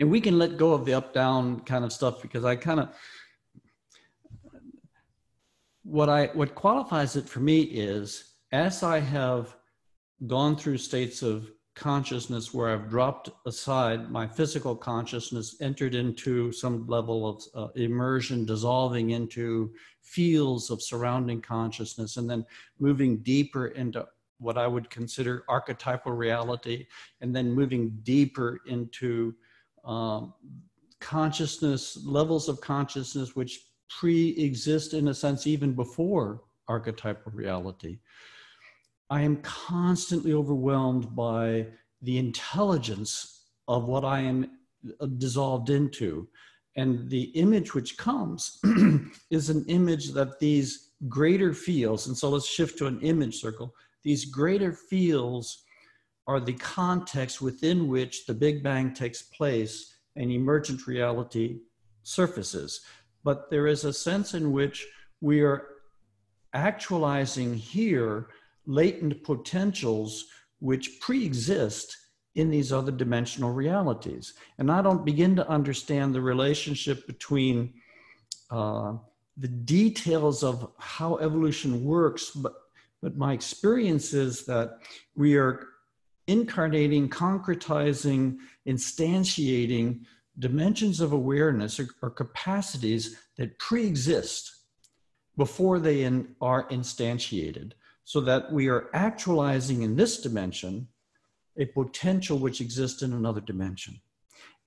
and 0.01 0.09
we 0.09 0.19
can 0.19 0.39
let 0.39 0.57
go 0.57 0.73
of 0.73 0.83
the 0.83 0.95
up 0.95 1.13
down 1.13 1.59
kind 1.59 1.85
of 1.85 1.93
stuff 1.93 2.23
because 2.23 2.43
I 2.43 2.55
kind 2.55 2.79
of 2.79 2.89
what 5.83 6.09
I 6.09 6.25
what 6.33 6.55
qualifies 6.55 7.15
it 7.15 7.29
for 7.29 7.39
me 7.39 7.61
is 7.61 8.33
as 8.51 8.81
I 8.81 8.99
have 8.99 9.55
gone 10.25 10.57
through 10.57 10.79
states 10.79 11.21
of 11.21 11.51
consciousness 11.75 12.51
where 12.53 12.69
I've 12.69 12.89
dropped 12.89 13.29
aside 13.45 14.11
my 14.11 14.27
physical 14.27 14.75
consciousness, 14.75 15.55
entered 15.61 15.95
into 15.95 16.51
some 16.51 16.85
level 16.87 17.27
of 17.27 17.43
uh, 17.55 17.71
immersion, 17.75 18.43
dissolving 18.43 19.11
into 19.11 19.71
fields 20.01 20.69
of 20.69 20.81
surrounding 20.81 21.41
consciousness, 21.41 22.17
and 22.17 22.29
then 22.29 22.45
moving 22.79 23.19
deeper 23.19 23.67
into 23.67 24.05
what 24.39 24.57
I 24.57 24.67
would 24.67 24.89
consider 24.89 25.45
archetypal 25.47 26.11
reality, 26.11 26.87
and 27.21 27.33
then 27.35 27.51
moving 27.51 27.97
deeper 28.03 28.59
into 28.67 29.33
um, 29.85 30.33
consciousness, 30.99 31.99
levels 32.05 32.47
of 32.47 32.61
consciousness 32.61 33.35
which 33.35 33.67
pre 33.89 34.29
exist 34.31 34.93
in 34.93 35.09
a 35.09 35.13
sense 35.13 35.47
even 35.47 35.73
before 35.73 36.43
archetypal 36.67 37.31
reality. 37.31 37.99
I 39.09 39.21
am 39.21 39.37
constantly 39.41 40.33
overwhelmed 40.33 41.13
by 41.15 41.67
the 42.01 42.17
intelligence 42.17 43.47
of 43.67 43.85
what 43.85 44.05
I 44.05 44.21
am 44.21 44.49
uh, 44.99 45.05
dissolved 45.17 45.69
into. 45.69 46.27
And 46.77 47.09
the 47.09 47.23
image 47.35 47.73
which 47.73 47.97
comes 47.97 48.59
is 49.29 49.49
an 49.49 49.65
image 49.67 50.11
that 50.11 50.39
these 50.39 50.91
greater 51.09 51.53
fields, 51.53 52.07
and 52.07 52.17
so 52.17 52.29
let's 52.29 52.47
shift 52.47 52.77
to 52.77 52.87
an 52.87 53.01
image 53.01 53.41
circle, 53.41 53.75
these 54.03 54.25
greater 54.25 54.71
fields 54.71 55.63
are 56.31 56.39
the 56.39 56.53
context 56.53 57.41
within 57.41 57.89
which 57.89 58.25
the 58.25 58.33
Big 58.33 58.63
Bang 58.63 58.93
takes 58.93 59.21
place 59.21 59.95
and 60.15 60.31
emergent 60.31 60.87
reality 60.87 61.59
surfaces. 62.03 62.81
But 63.23 63.49
there 63.49 63.67
is 63.67 63.83
a 63.83 63.91
sense 63.91 64.33
in 64.33 64.53
which 64.53 64.87
we 65.19 65.41
are 65.41 65.67
actualizing 66.53 67.53
here 67.55 68.29
latent 68.65 69.23
potentials 69.23 70.25
which 70.59 70.99
pre 71.01 71.25
exist 71.25 71.97
in 72.35 72.49
these 72.49 72.71
other 72.71 72.93
dimensional 72.93 73.51
realities. 73.51 74.33
And 74.57 74.71
I 74.71 74.81
don't 74.81 75.03
begin 75.03 75.35
to 75.35 75.49
understand 75.49 76.15
the 76.15 76.21
relationship 76.21 77.05
between 77.07 77.73
uh, 78.49 78.93
the 79.35 79.49
details 79.49 80.43
of 80.43 80.71
how 80.77 81.17
evolution 81.17 81.83
works, 81.83 82.29
but, 82.29 82.53
but 83.01 83.17
my 83.17 83.33
experience 83.33 84.13
is 84.13 84.45
that 84.45 84.79
we 85.15 85.35
are 85.35 85.67
incarnating, 86.27 87.09
concretizing, 87.09 88.37
instantiating 88.67 90.01
dimensions 90.39 91.01
of 91.01 91.11
awareness 91.11 91.79
or, 91.79 91.87
or 92.01 92.09
capacities 92.09 93.17
that 93.37 93.57
pre 93.59 93.85
exist 93.85 94.51
before 95.37 95.79
they 95.79 96.03
in, 96.03 96.35
are 96.41 96.67
instantiated, 96.69 97.71
so 98.03 98.21
that 98.21 98.51
we 98.51 98.67
are 98.67 98.89
actualizing 98.93 99.81
in 99.81 99.95
this 99.95 100.21
dimension 100.21 100.87
a 101.57 101.65
potential 101.65 102.37
which 102.37 102.61
exists 102.61 103.01
in 103.01 103.13
another 103.13 103.41
dimension. 103.41 103.99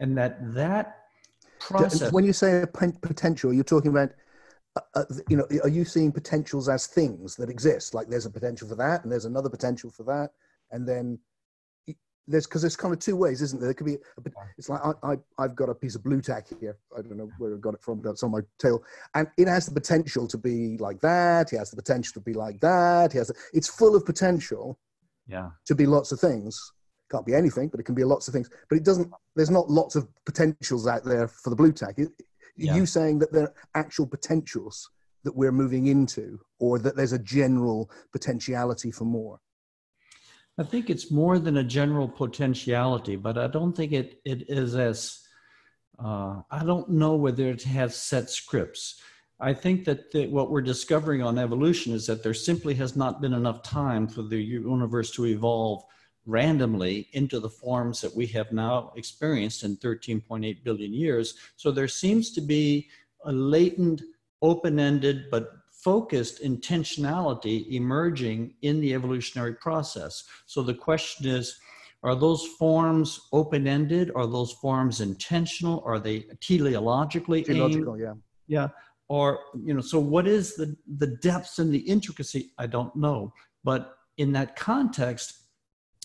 And 0.01 0.17
that 0.19 0.55
that 0.55 0.99
process. 1.61 2.13
When 2.13 2.25
you 2.25 2.33
say 2.33 2.63
a 2.63 2.67
potential, 2.67 3.53
you're 3.53 3.65
talking 3.65 3.91
about 3.91 4.11
uh, 4.77 4.81
uh, 4.95 5.05
you 5.29 5.37
know, 5.37 5.47
are 5.63 5.69
you 5.69 5.85
seeing 5.85 6.11
potentials 6.11 6.69
as 6.69 6.87
things 6.87 7.37
that 7.37 7.49
exist? 7.49 7.95
Like 7.95 8.09
there's 8.09 8.27
a 8.27 8.31
potential 8.31 8.69
for 8.69 8.75
that, 8.77 9.03
and 9.03 9.13
there's 9.13 9.25
another 9.25 9.49
potential 9.49 9.91
for 9.91 10.03
that, 10.05 10.31
and 10.73 10.87
then 10.87 11.19
there's 12.27 12.47
because 12.47 12.63
there's 12.63 12.77
kind 12.77 12.95
of 12.95 13.01
two 13.01 13.17
ways, 13.17 13.43
isn't 13.43 13.61
there? 13.61 13.69
There 13.69 13.75
could 13.75 13.87
be. 13.87 13.95
A, 13.95 14.31
it's 14.57 14.69
like 14.69 14.81
I, 15.03 15.17
I 15.39 15.43
have 15.43 15.55
got 15.55 15.69
a 15.69 15.75
piece 15.75 15.95
of 15.95 16.03
Blu 16.03 16.21
Tack 16.21 16.47
here. 16.61 16.77
I 16.97 17.03
don't 17.03 17.17
know 17.17 17.31
where 17.39 17.55
I 17.55 17.59
got 17.59 17.75
it 17.75 17.83
from. 17.83 18.01
but 18.01 18.11
it's 18.11 18.23
on 18.23 18.31
my 18.31 18.41
tail, 18.59 18.83
and 19.15 19.29
it 19.37 19.49
has 19.49 19.67
the 19.67 19.75
potential 19.75 20.27
to 20.29 20.39
be 20.39 20.79
like 20.79 21.01
that. 21.01 21.53
It 21.53 21.59
has 21.59 21.71
the 21.71 21.77
potential 21.77 22.15
to 22.15 22.21
be 22.21 22.33
like 22.33 22.61
that. 22.61 23.13
He 23.13 23.19
has. 23.19 23.31
It's 23.53 23.69
full 23.69 23.95
of 23.95 24.07
potential. 24.07 24.79
Yeah. 25.27 25.51
To 25.67 25.75
be 25.75 25.87
lots 25.87 26.13
of 26.13 26.21
things. 26.21 26.73
Can't 27.11 27.27
be 27.27 27.35
anything, 27.35 27.69
but 27.69 27.81
it 27.81 27.85
can 27.85 27.95
be 27.95 28.05
lots 28.05 28.29
of 28.29 28.35
things. 28.35 28.49
But 28.69 28.77
it 28.77 28.85
doesn't. 28.85 29.11
There's 29.37 29.51
not 29.51 29.71
lots 29.71 29.95
of 29.97 30.09
potentials 30.25 30.87
out 30.87 31.05
there 31.05 31.29
for 31.29 31.51
the 31.51 31.57
Blu 31.57 31.73
Tack. 31.73 31.95
It, 31.99 32.09
yeah. 32.57 32.75
you 32.75 32.87
saying 32.87 33.19
that 33.19 33.33
there 33.33 33.45
are 33.45 33.55
actual 33.75 34.07
potentials 34.07 34.89
that 35.25 35.35
we're 35.35 35.53
moving 35.53 35.89
into, 35.89 36.39
or 36.59 36.79
that 36.79 36.97
there's 36.97 37.13
a 37.13 37.19
general 37.19 37.91
potentiality 38.13 38.91
for 38.91 39.05
more? 39.05 39.41
I 40.57 40.63
think 40.63 40.89
it's 40.89 41.11
more 41.11 41.39
than 41.39 41.57
a 41.57 41.65
general 41.65 42.09
potentiality, 42.09 43.17
but 43.17 43.37
I 43.37 43.49
don't 43.49 43.73
think 43.73 43.93
it, 43.93 44.21
it 44.25 44.49
is 44.49 44.77
as, 44.77 45.21
uh, 45.99 46.43
I 46.51 46.65
don't 46.65 46.91
know 46.91 47.17
whether 47.17 47.49
it 47.49 47.63
has 47.65 47.97
set 47.97 48.31
scripts. 48.31 49.01
I 49.41 49.53
think 49.53 49.85
that 49.87 50.13
the, 50.13 50.29
what 50.29 50.51
we're 50.51 50.63
discovering 50.63 51.23
on 51.23 51.39
evolution 51.39 51.93
is 51.93 52.07
that 52.07 52.23
there 52.23 52.35
simply 52.35 52.75
has 52.75 52.95
not 52.95 53.21
been 53.21 53.33
enough 53.33 53.65
time 53.65 54.07
for 54.07 54.23
the 54.23 54.41
universe 54.41 55.11
to 55.13 55.27
evolve 55.27 55.83
randomly 56.25 57.09
into 57.13 57.41
the 57.41 57.51
forms 57.51 58.01
that 58.01 58.15
we 58.15 58.27
have 58.29 58.53
now 58.53 58.93
experienced 58.97 59.65
in 59.65 59.77
13.8 59.79 60.63
billion 60.63 60.95
years. 60.95 61.35
So 61.57 61.73
there 61.73 61.89
seems 61.89 62.31
to 62.33 62.41
be 62.41 62.89
a 63.25 63.33
latent, 63.33 64.03
open 64.41 64.79
ended, 64.79 65.27
but 65.31 65.51
focused 65.85 66.43
intentionality 66.43 67.71
emerging 67.73 68.55
in 68.63 68.81
the 68.81 68.95
evolutionary 68.95 69.55
process. 69.55 70.25
So 70.47 70.63
the 70.63 70.75
question 70.75 71.29
is, 71.29 71.59
are 72.03 72.15
those 72.15 72.47
forms 72.59 73.29
open-ended? 73.33 74.11
Are 74.15 74.27
those 74.27 74.53
forms 74.53 75.01
intentional? 75.01 75.83
Are 75.87 75.99
they 75.99 76.21
teleologically 76.41 77.45
Teleological, 77.45 77.99
yeah. 77.99 78.15
Yeah. 78.47 78.69
Or, 79.09 79.39
you 79.63 79.75
know, 79.75 79.81
so 79.81 79.99
what 79.99 80.27
is 80.27 80.55
the, 80.55 80.77
the 80.99 81.19
depths 81.23 81.59
and 81.59 81.73
the 81.73 81.79
intricacy? 81.79 82.53
I 82.59 82.67
don't 82.67 82.95
know. 82.97 83.33
But 83.63 83.95
in 84.17 84.33
that 84.33 84.57
context, 84.57 85.35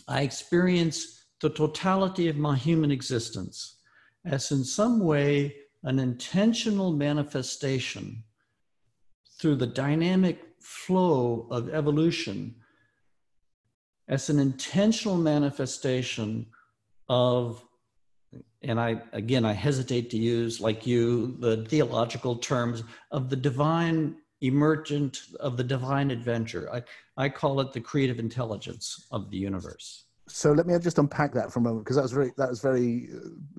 I 0.08 0.22
experience 0.22 1.26
the 1.42 1.50
totality 1.50 2.28
of 2.28 2.38
my 2.38 2.56
human 2.56 2.92
existence 2.92 3.78
as 4.26 4.52
in 4.52 4.64
some 4.64 5.00
way 5.00 5.56
an 5.84 6.00
intentional 6.00 6.92
manifestation 6.92 8.24
through 9.40 9.56
the 9.56 9.68
dynamic 9.68 10.40
flow 10.60 11.48
of 11.50 11.74
evolution 11.74 12.56
as 14.08 14.30
an 14.30 14.40
intentional 14.40 15.18
manifestation 15.18 16.46
of 17.08 17.64
and 18.64 18.80
i 18.80 19.02
again 19.14 19.46
i 19.46 19.54
hesitate 19.54 20.10
to 20.10 20.18
use 20.18 20.60
like 20.60 20.86
you 20.86 21.38
the 21.40 21.66
theological 21.66 22.36
terms 22.36 22.84
of 23.12 23.30
the 23.30 23.36
divine 23.36 24.16
emergent 24.42 25.22
of 25.40 25.58
the 25.58 25.64
divine 25.64 26.12
adventure. 26.12 26.70
I, 26.74 26.84
I 27.18 27.30
call 27.30 27.60
it 27.60 27.74
the 27.74 27.82
creative 27.82 28.20
intelligence 28.20 29.08
of 29.12 29.30
the 29.30 29.38
universe. 29.38 30.06
So 30.28 30.52
let 30.52 30.68
me 30.68 30.78
just 30.80 31.00
unpack 31.00 31.34
that 31.34 31.52
for 31.52 31.60
a 31.60 31.62
moment 31.62 31.86
because 31.86 31.96
that 31.96 32.04
was 32.04 32.12
very 32.12 32.32
that 32.38 32.50
was 32.50 32.62
very 32.62 33.10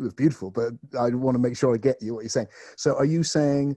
uh, 0.00 0.08
beautiful 0.16 0.52
but 0.52 0.72
i 0.98 1.08
want 1.08 1.34
to 1.34 1.40
make 1.40 1.56
sure 1.56 1.74
i 1.74 1.78
get 1.78 2.00
you 2.00 2.14
what 2.14 2.20
you're 2.20 2.28
saying. 2.28 2.46
So 2.76 2.94
are 2.94 3.04
you 3.04 3.22
saying 3.22 3.76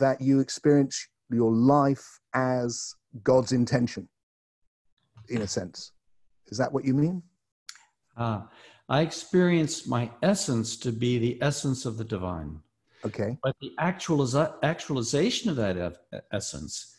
that 0.00 0.20
you 0.20 0.40
experience 0.40 1.08
your 1.30 1.52
life 1.52 2.20
as 2.34 2.94
God's 3.22 3.52
intention, 3.52 4.08
in 5.28 5.42
a 5.42 5.46
sense. 5.46 5.92
Is 6.48 6.58
that 6.58 6.72
what 6.72 6.84
you 6.84 6.94
mean? 6.94 7.22
Uh, 8.16 8.42
I 8.88 9.00
experience 9.00 9.86
my 9.86 10.10
essence 10.22 10.76
to 10.78 10.92
be 10.92 11.18
the 11.18 11.38
essence 11.42 11.86
of 11.86 11.96
the 11.96 12.04
divine. 12.04 12.60
Okay. 13.04 13.38
But 13.42 13.56
the 13.60 13.72
actualiza- 13.80 14.54
actualization 14.62 15.50
of 15.50 15.56
that 15.56 15.96
essence 16.32 16.96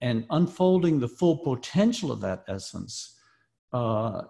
and 0.00 0.26
unfolding 0.30 0.98
the 0.98 1.08
full 1.08 1.38
potential 1.38 2.10
of 2.10 2.20
that 2.20 2.44
essence 2.48 3.16
uh, 3.72 4.22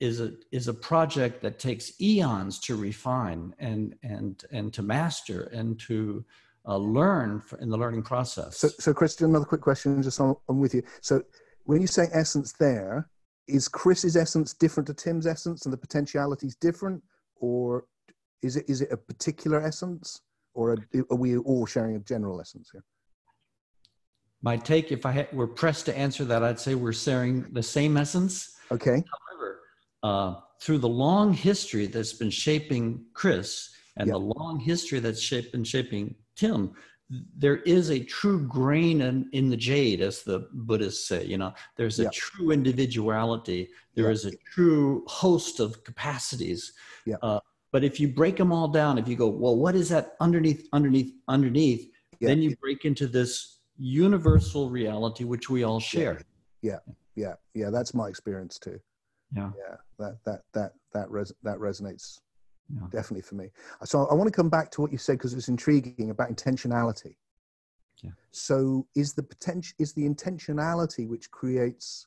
is 0.00 0.20
a 0.20 0.32
is 0.50 0.68
a 0.68 0.74
project 0.74 1.42
that 1.42 1.58
takes 1.58 2.00
eons 2.00 2.58
to 2.58 2.74
refine 2.76 3.54
and 3.58 3.94
and 4.02 4.44
and 4.50 4.72
to 4.72 4.82
master 4.82 5.42
and 5.52 5.78
to 5.78 6.24
uh, 6.70 6.76
learn 6.76 7.42
in 7.60 7.68
the 7.68 7.76
learning 7.76 8.02
process. 8.02 8.58
So, 8.58 8.68
so 8.68 8.94
Christian, 8.94 9.26
another 9.26 9.44
quick 9.44 9.60
question, 9.60 10.00
just 10.02 10.20
on, 10.20 10.36
on 10.48 10.60
with 10.60 10.72
you. 10.72 10.82
So, 11.00 11.22
when 11.64 11.80
you 11.80 11.88
say 11.88 12.06
essence, 12.12 12.52
there 12.52 13.08
is 13.48 13.66
Chris's 13.66 14.16
essence 14.16 14.54
different 14.54 14.86
to 14.86 14.94
Tim's 14.94 15.26
essence, 15.26 15.64
and 15.64 15.72
the 15.72 15.76
potentialities 15.76 16.54
different, 16.54 17.02
or 17.36 17.86
is 18.42 18.56
it 18.56 18.66
is 18.68 18.82
it 18.82 18.92
a 18.92 18.96
particular 18.96 19.60
essence, 19.60 20.20
or 20.54 20.76
are 21.10 21.16
we 21.16 21.36
all 21.38 21.66
sharing 21.66 21.96
a 21.96 22.00
general 22.00 22.40
essence 22.40 22.70
here? 22.72 22.84
My 24.42 24.56
take, 24.56 24.92
if 24.92 25.04
I 25.04 25.10
had, 25.10 25.32
were 25.32 25.48
pressed 25.48 25.86
to 25.86 25.98
answer 25.98 26.24
that, 26.26 26.42
I'd 26.44 26.60
say 26.60 26.76
we're 26.76 26.92
sharing 26.92 27.52
the 27.52 27.62
same 27.62 27.96
essence. 27.96 28.56
Okay. 28.70 29.02
However, 29.12 29.60
uh, 30.04 30.40
through 30.62 30.78
the 30.78 30.88
long 30.88 31.32
history 31.34 31.86
that's 31.86 32.12
been 32.12 32.30
shaping 32.30 33.04
Chris 33.12 33.70
and 33.96 34.06
yep. 34.06 34.14
the 34.14 34.20
long 34.20 34.60
history 34.60 35.00
that's 35.00 35.20
shaped, 35.20 35.52
been 35.52 35.64
shaping 35.64 36.14
Tim, 36.40 36.72
there 37.36 37.58
is 37.58 37.90
a 37.90 38.02
true 38.02 38.46
grain 38.46 39.02
in, 39.02 39.28
in 39.32 39.50
the 39.50 39.56
jade, 39.56 40.00
as 40.00 40.22
the 40.22 40.48
Buddhists 40.54 41.06
say. 41.06 41.22
You 41.26 41.36
know, 41.36 41.52
there's 41.76 42.00
a 42.00 42.04
yeah. 42.04 42.10
true 42.14 42.50
individuality. 42.50 43.68
There 43.94 44.06
yeah. 44.06 44.12
is 44.12 44.24
a 44.24 44.32
true 44.54 45.04
host 45.06 45.60
of 45.60 45.84
capacities. 45.84 46.72
Yeah. 47.04 47.16
Uh, 47.22 47.40
but 47.72 47.84
if 47.84 48.00
you 48.00 48.08
break 48.08 48.38
them 48.38 48.52
all 48.52 48.68
down, 48.68 48.96
if 48.96 49.06
you 49.06 49.16
go, 49.16 49.28
well, 49.28 49.56
what 49.56 49.74
is 49.74 49.90
that 49.90 50.14
underneath, 50.20 50.66
underneath, 50.72 51.12
underneath? 51.28 51.90
Yeah. 52.20 52.28
Then 52.28 52.40
you 52.40 52.56
break 52.56 52.86
into 52.86 53.06
this 53.06 53.58
universal 53.76 54.70
reality 54.70 55.24
which 55.24 55.50
we 55.50 55.62
all 55.62 55.80
share. 55.80 56.22
Yeah, 56.62 56.78
yeah, 57.16 57.34
yeah. 57.54 57.68
That's 57.70 57.92
my 57.92 58.08
experience 58.08 58.58
too. 58.58 58.80
Yeah, 59.36 59.50
yeah. 59.58 59.76
That 59.98 60.18
that 60.24 60.40
that 60.54 60.72
that 60.92 61.10
res- 61.10 61.32
that 61.42 61.58
resonates 61.58 62.18
yeah. 62.74 62.86
definitely 62.90 63.22
for 63.22 63.34
me. 63.34 63.50
So 63.84 64.06
I 64.06 64.14
want 64.14 64.28
to 64.28 64.36
come 64.36 64.48
back 64.48 64.70
to 64.72 64.80
what 64.80 64.92
you 64.92 64.98
said 64.98 65.18
because 65.18 65.34
it's 65.34 65.48
intriguing 65.48 66.10
about 66.10 66.30
intentionality. 66.30 67.16
Yeah. 68.02 68.10
So 68.30 68.86
is 68.94 69.12
the 69.12 69.22
potential 69.22 69.74
is 69.78 69.92
the 69.92 70.08
intentionality 70.08 71.08
which 71.08 71.30
creates? 71.30 72.06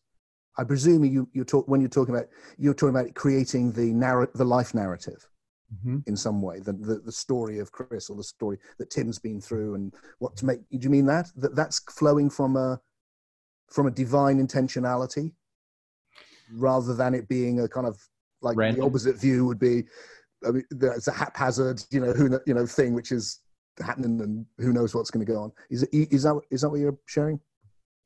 I 0.58 0.63
presume 0.63 1.03
you 1.05 1.27
you 1.34 1.43
talk 1.43 1.67
when 1.67 1.82
you're 1.82 1.89
talking 1.89 2.15
about 2.15 2.27
you're 2.58 2.74
talking 2.74 2.96
about 2.96 3.13
creating 3.15 3.72
the 3.72 3.93
narrative, 3.93 4.36
the 4.36 4.46
life 4.46 4.74
narrative. 4.74 5.27
mm-hmm. 5.74 5.98
in 6.08 6.15
some 6.15 6.41
way 6.41 6.60
the, 6.60 6.74
the, 6.74 7.01
the 7.05 7.12
story 7.12 7.60
of 7.60 7.72
chris 7.72 8.10
or 8.10 8.15
the 8.15 8.24
story 8.24 8.58
that 8.77 8.89
tim's 8.89 9.20
been 9.20 9.39
through 9.41 9.75
and 9.75 9.93
what 10.20 10.36
to 10.36 10.46
make 10.46 10.60
do 10.70 10.77
you 10.79 10.89
mean 10.89 11.05
that 11.05 11.27
that 11.36 11.55
that's 11.55 11.79
flowing 11.91 12.29
from 12.29 12.55
a 12.55 12.79
from 13.72 13.88
a 13.88 13.91
divine 13.91 14.46
intentionality 14.46 15.32
rather 16.51 16.93
than 16.93 17.13
it 17.13 17.27
being 17.27 17.62
a 17.62 17.67
kind 17.67 17.88
of 17.88 17.98
like 18.41 18.58
Random. 18.58 18.82
the 18.82 18.86
opposite 18.86 19.20
view 19.20 19.46
would 19.46 19.60
be 19.60 19.84
I 20.47 20.51
mean, 20.51 20.63
it's 20.71 21.07
a 21.07 21.13
haphazard, 21.13 21.83
you 21.91 22.00
know, 22.00 22.13
who 22.13 22.39
you 22.45 22.53
know 22.53 22.65
thing 22.65 22.93
which 22.93 23.12
is 23.12 23.39
happening, 23.79 24.21
and 24.21 24.45
who 24.57 24.73
knows 24.73 24.93
what's 24.93 25.12
going 25.12 25.25
to 25.25 25.31
go 25.31 25.39
on. 25.39 25.51
Is 25.69 25.83
it, 25.83 25.89
is 25.93 26.23
that 26.23 26.39
is 26.51 26.62
that 26.62 26.69
what 26.69 26.79
you're 26.79 26.97
sharing? 27.05 27.39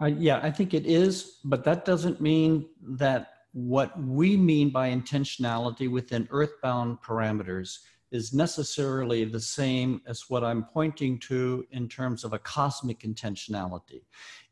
Uh, 0.02 0.06
yeah, 0.06 0.40
I 0.44 0.52
think 0.52 0.74
it 0.74 0.86
is, 0.86 1.40
but 1.44 1.64
that 1.64 1.84
doesn't 1.84 2.22
mean 2.22 2.68
that 2.82 3.30
what 3.54 4.00
we 4.00 4.38
mean 4.38 4.70
by 4.70 4.92
intentionality 4.92 5.90
within 5.90 6.28
earthbound 6.30 7.00
parameters 7.02 7.80
is 8.12 8.32
necessarily 8.32 9.26
the 9.26 9.40
same 9.40 10.02
as 10.08 10.26
what 10.30 10.44
I'm 10.44 10.64
pointing 10.64 11.20
to 11.22 11.66
in 11.72 11.90
terms 11.90 12.24
of 12.24 12.34
a 12.34 12.40
cosmic 12.40 13.00
intentionality. 13.00 14.04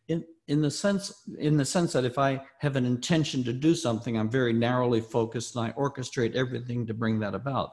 In, 0.08 0.24
in 0.48 0.62
the 0.62 0.70
sense 0.70 1.24
in 1.40 1.58
the 1.58 1.66
sense 1.66 1.94
that 1.94 2.06
if 2.06 2.20
I 2.20 2.42
have 2.60 2.76
an 2.76 2.86
intention 2.86 3.44
to 3.46 3.54
do 3.54 3.74
something, 3.74 4.18
I'm 4.18 4.30
very 4.30 4.54
narrowly 4.54 5.02
focused 5.02 5.56
and 5.56 5.66
I 5.66 5.72
orchestrate 5.72 6.36
everything 6.36 6.86
to 6.86 6.94
bring 6.94 7.20
that 7.22 7.34
about. 7.34 7.72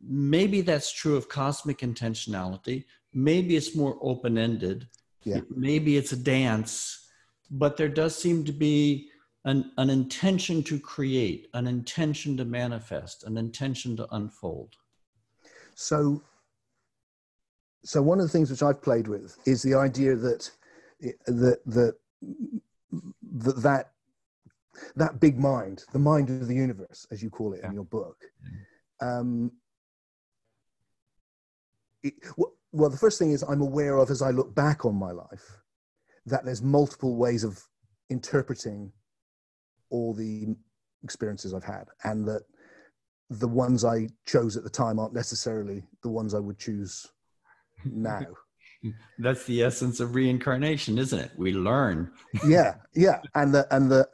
Maybe 0.00 0.60
that's 0.60 0.92
true 0.92 1.16
of 1.16 1.28
cosmic 1.28 1.78
intentionality. 1.78 2.84
Maybe 3.12 3.56
it's 3.56 3.76
more 3.76 3.96
open-ended. 4.02 4.88
Yeah. 5.22 5.40
Maybe 5.48 5.96
it's 5.96 6.12
a 6.12 6.16
dance, 6.16 7.08
but 7.50 7.76
there 7.76 7.88
does 7.88 8.16
seem 8.16 8.44
to 8.44 8.52
be 8.52 9.08
an, 9.44 9.70
an 9.78 9.90
intention 9.90 10.62
to 10.64 10.78
create, 10.78 11.48
an 11.54 11.66
intention 11.66 12.36
to 12.38 12.44
manifest, 12.44 13.24
an 13.24 13.36
intention 13.38 13.96
to 13.96 14.08
unfold. 14.12 14.74
So, 15.74 16.22
so 17.84 18.02
one 18.02 18.18
of 18.18 18.26
the 18.26 18.32
things 18.32 18.50
which 18.50 18.62
I've 18.62 18.82
played 18.82 19.08
with 19.08 19.36
is 19.46 19.62
the 19.62 19.74
idea 19.74 20.16
that 20.16 20.50
that 21.00 21.60
that 21.66 21.94
that 23.22 23.90
that 24.96 25.20
big 25.20 25.38
mind, 25.38 25.84
the 25.92 25.98
mind 25.98 26.30
of 26.30 26.48
the 26.48 26.54
universe, 26.54 27.06
as 27.10 27.22
you 27.22 27.30
call 27.30 27.52
it 27.52 27.60
yeah. 27.62 27.68
in 27.68 27.74
your 27.74 27.84
book. 27.84 28.16
Um, 29.00 29.52
it, 32.02 32.14
well, 32.72 32.90
the 32.90 32.96
first 32.96 33.18
thing 33.18 33.30
is 33.30 33.42
I'm 33.42 33.60
aware 33.60 33.98
of 33.98 34.10
as 34.10 34.20
I 34.22 34.30
look 34.30 34.54
back 34.54 34.84
on 34.84 34.96
my 34.96 35.12
life 35.12 35.58
that 36.26 36.44
there's 36.44 36.62
multiple 36.62 37.16
ways 37.16 37.44
of 37.44 37.62
interpreting 38.10 38.90
all 39.90 40.14
the 40.14 40.56
experiences 41.02 41.54
I've 41.54 41.64
had, 41.64 41.84
and 42.02 42.26
that 42.26 42.42
the 43.30 43.48
ones 43.48 43.84
I 43.84 44.08
chose 44.26 44.56
at 44.56 44.64
the 44.64 44.70
time 44.70 44.98
aren't 44.98 45.14
necessarily 45.14 45.84
the 46.02 46.08
ones 46.08 46.34
I 46.34 46.40
would 46.40 46.58
choose 46.58 47.06
now. 47.84 48.26
That's 49.18 49.44
the 49.44 49.62
essence 49.62 50.00
of 50.00 50.14
reincarnation, 50.14 50.98
isn't 50.98 51.18
it? 51.18 51.32
We 51.36 51.52
learn. 51.52 52.10
yeah, 52.46 52.74
yeah, 52.94 53.20
and 53.34 53.54
that 53.54 53.66
and 53.70 53.90
that 53.90 54.08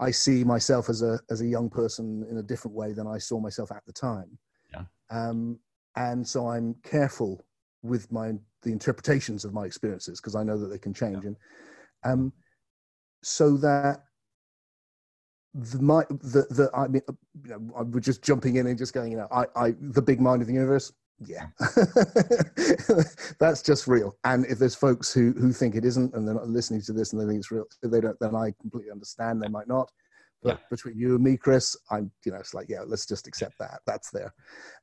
I 0.00 0.10
see 0.10 0.44
myself 0.44 0.88
as 0.88 1.02
a 1.02 1.20
as 1.30 1.40
a 1.40 1.46
young 1.46 1.70
person 1.70 2.26
in 2.30 2.38
a 2.38 2.42
different 2.42 2.76
way 2.76 2.92
than 2.92 3.06
I 3.06 3.18
saw 3.18 3.38
myself 3.40 3.70
at 3.70 3.84
the 3.86 3.92
time. 3.92 4.38
Yeah. 4.72 4.84
Um, 5.10 5.58
and 5.96 6.26
so 6.26 6.48
I'm 6.48 6.74
careful 6.82 7.44
with 7.82 8.10
my 8.10 8.32
the 8.62 8.72
interpretations 8.72 9.44
of 9.44 9.54
my 9.54 9.64
experiences 9.64 10.20
because 10.20 10.34
I 10.34 10.42
know 10.42 10.58
that 10.58 10.68
they 10.68 10.78
can 10.78 10.92
change, 10.92 11.22
yeah. 11.22 11.30
and 11.30 11.36
um, 12.04 12.32
so 13.22 13.56
that 13.58 14.02
the 15.54 15.80
my 15.80 16.04
the 16.10 16.46
the 16.50 16.70
I 16.74 16.88
mean, 16.88 17.02
you 17.44 17.50
know, 17.50 17.72
I 17.76 17.82
was 17.82 18.04
just 18.04 18.22
jumping 18.22 18.56
in 18.56 18.66
and 18.66 18.76
just 18.76 18.92
going, 18.92 19.12
you 19.12 19.18
know, 19.18 19.28
I 19.30 19.46
I 19.56 19.74
the 19.80 20.02
big 20.02 20.20
mind 20.20 20.42
of 20.42 20.48
the 20.48 20.54
universe. 20.54 20.92
Yeah, 21.24 21.46
that's 23.40 23.62
just 23.62 23.86
real. 23.86 24.16
And 24.24 24.44
if 24.46 24.58
there's 24.58 24.74
folks 24.74 25.14
who 25.14 25.32
who 25.32 25.50
think 25.50 25.74
it 25.74 25.84
isn't, 25.84 26.14
and 26.14 26.26
they're 26.26 26.34
not 26.34 26.48
listening 26.48 26.82
to 26.82 26.92
this 26.92 27.12
and 27.12 27.22
they 27.22 27.26
think 27.26 27.38
it's 27.38 27.50
real, 27.50 27.64
they 27.82 28.00
don't. 28.00 28.18
Then 28.20 28.34
I 28.34 28.52
completely 28.60 28.90
understand. 28.90 29.42
They 29.42 29.48
might 29.48 29.68
not. 29.68 29.90
But 30.42 30.58
yeah. 30.58 30.66
between 30.70 30.98
you 30.98 31.14
and 31.14 31.24
me, 31.24 31.36
Chris, 31.36 31.74
I'm, 31.90 32.10
you 32.24 32.32
know, 32.32 32.38
it's 32.38 32.54
like, 32.54 32.68
yeah, 32.68 32.82
let's 32.86 33.06
just 33.06 33.26
accept 33.26 33.54
that. 33.58 33.80
That's 33.86 34.10
there, 34.10 34.34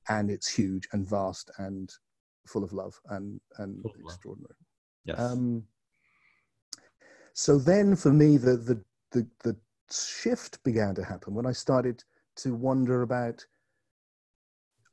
and 0.10 0.32
it's 0.32 0.52
huge 0.52 0.88
and 0.92 1.08
vast 1.08 1.52
and 1.60 1.92
full 2.48 2.64
of 2.64 2.74
love 2.74 3.00
and 3.10 3.40
and 3.60 3.86
extraordinary. 4.00 4.56
Yes. 5.06 5.20
Um, 5.20 5.64
so 7.34 7.58
then, 7.58 7.96
for 7.96 8.12
me, 8.12 8.38
the 8.38 8.58
the 8.58 8.82
the 9.12 9.28
the 9.44 9.56
shift 9.92 10.64
began 10.64 10.96
to 10.96 11.04
happen 11.04 11.34
when 11.34 11.46
I 11.46 11.52
started 11.52 12.04
to 12.38 12.56
wonder 12.56 13.04
about. 13.04 13.46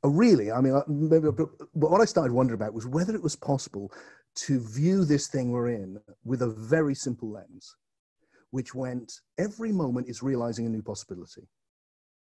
Oh, 0.03 0.09
really? 0.09 0.51
I 0.51 0.61
mean, 0.61 0.81
maybe, 0.87 1.29
but 1.31 1.49
what 1.73 2.01
I 2.01 2.05
started 2.05 2.33
wondering 2.33 2.59
about 2.59 2.73
was 2.73 2.87
whether 2.87 3.13
it 3.13 3.21
was 3.21 3.35
possible 3.35 3.91
to 4.33 4.59
view 4.59 5.05
this 5.05 5.27
thing 5.27 5.51
we're 5.51 5.69
in 5.69 5.99
with 6.23 6.41
a 6.41 6.47
very 6.47 6.95
simple 6.95 7.29
lens, 7.31 7.75
which 8.49 8.73
went 8.73 9.19
every 9.37 9.71
moment 9.71 10.09
is 10.09 10.23
realizing 10.23 10.65
a 10.65 10.69
new 10.69 10.81
possibility. 10.81 11.47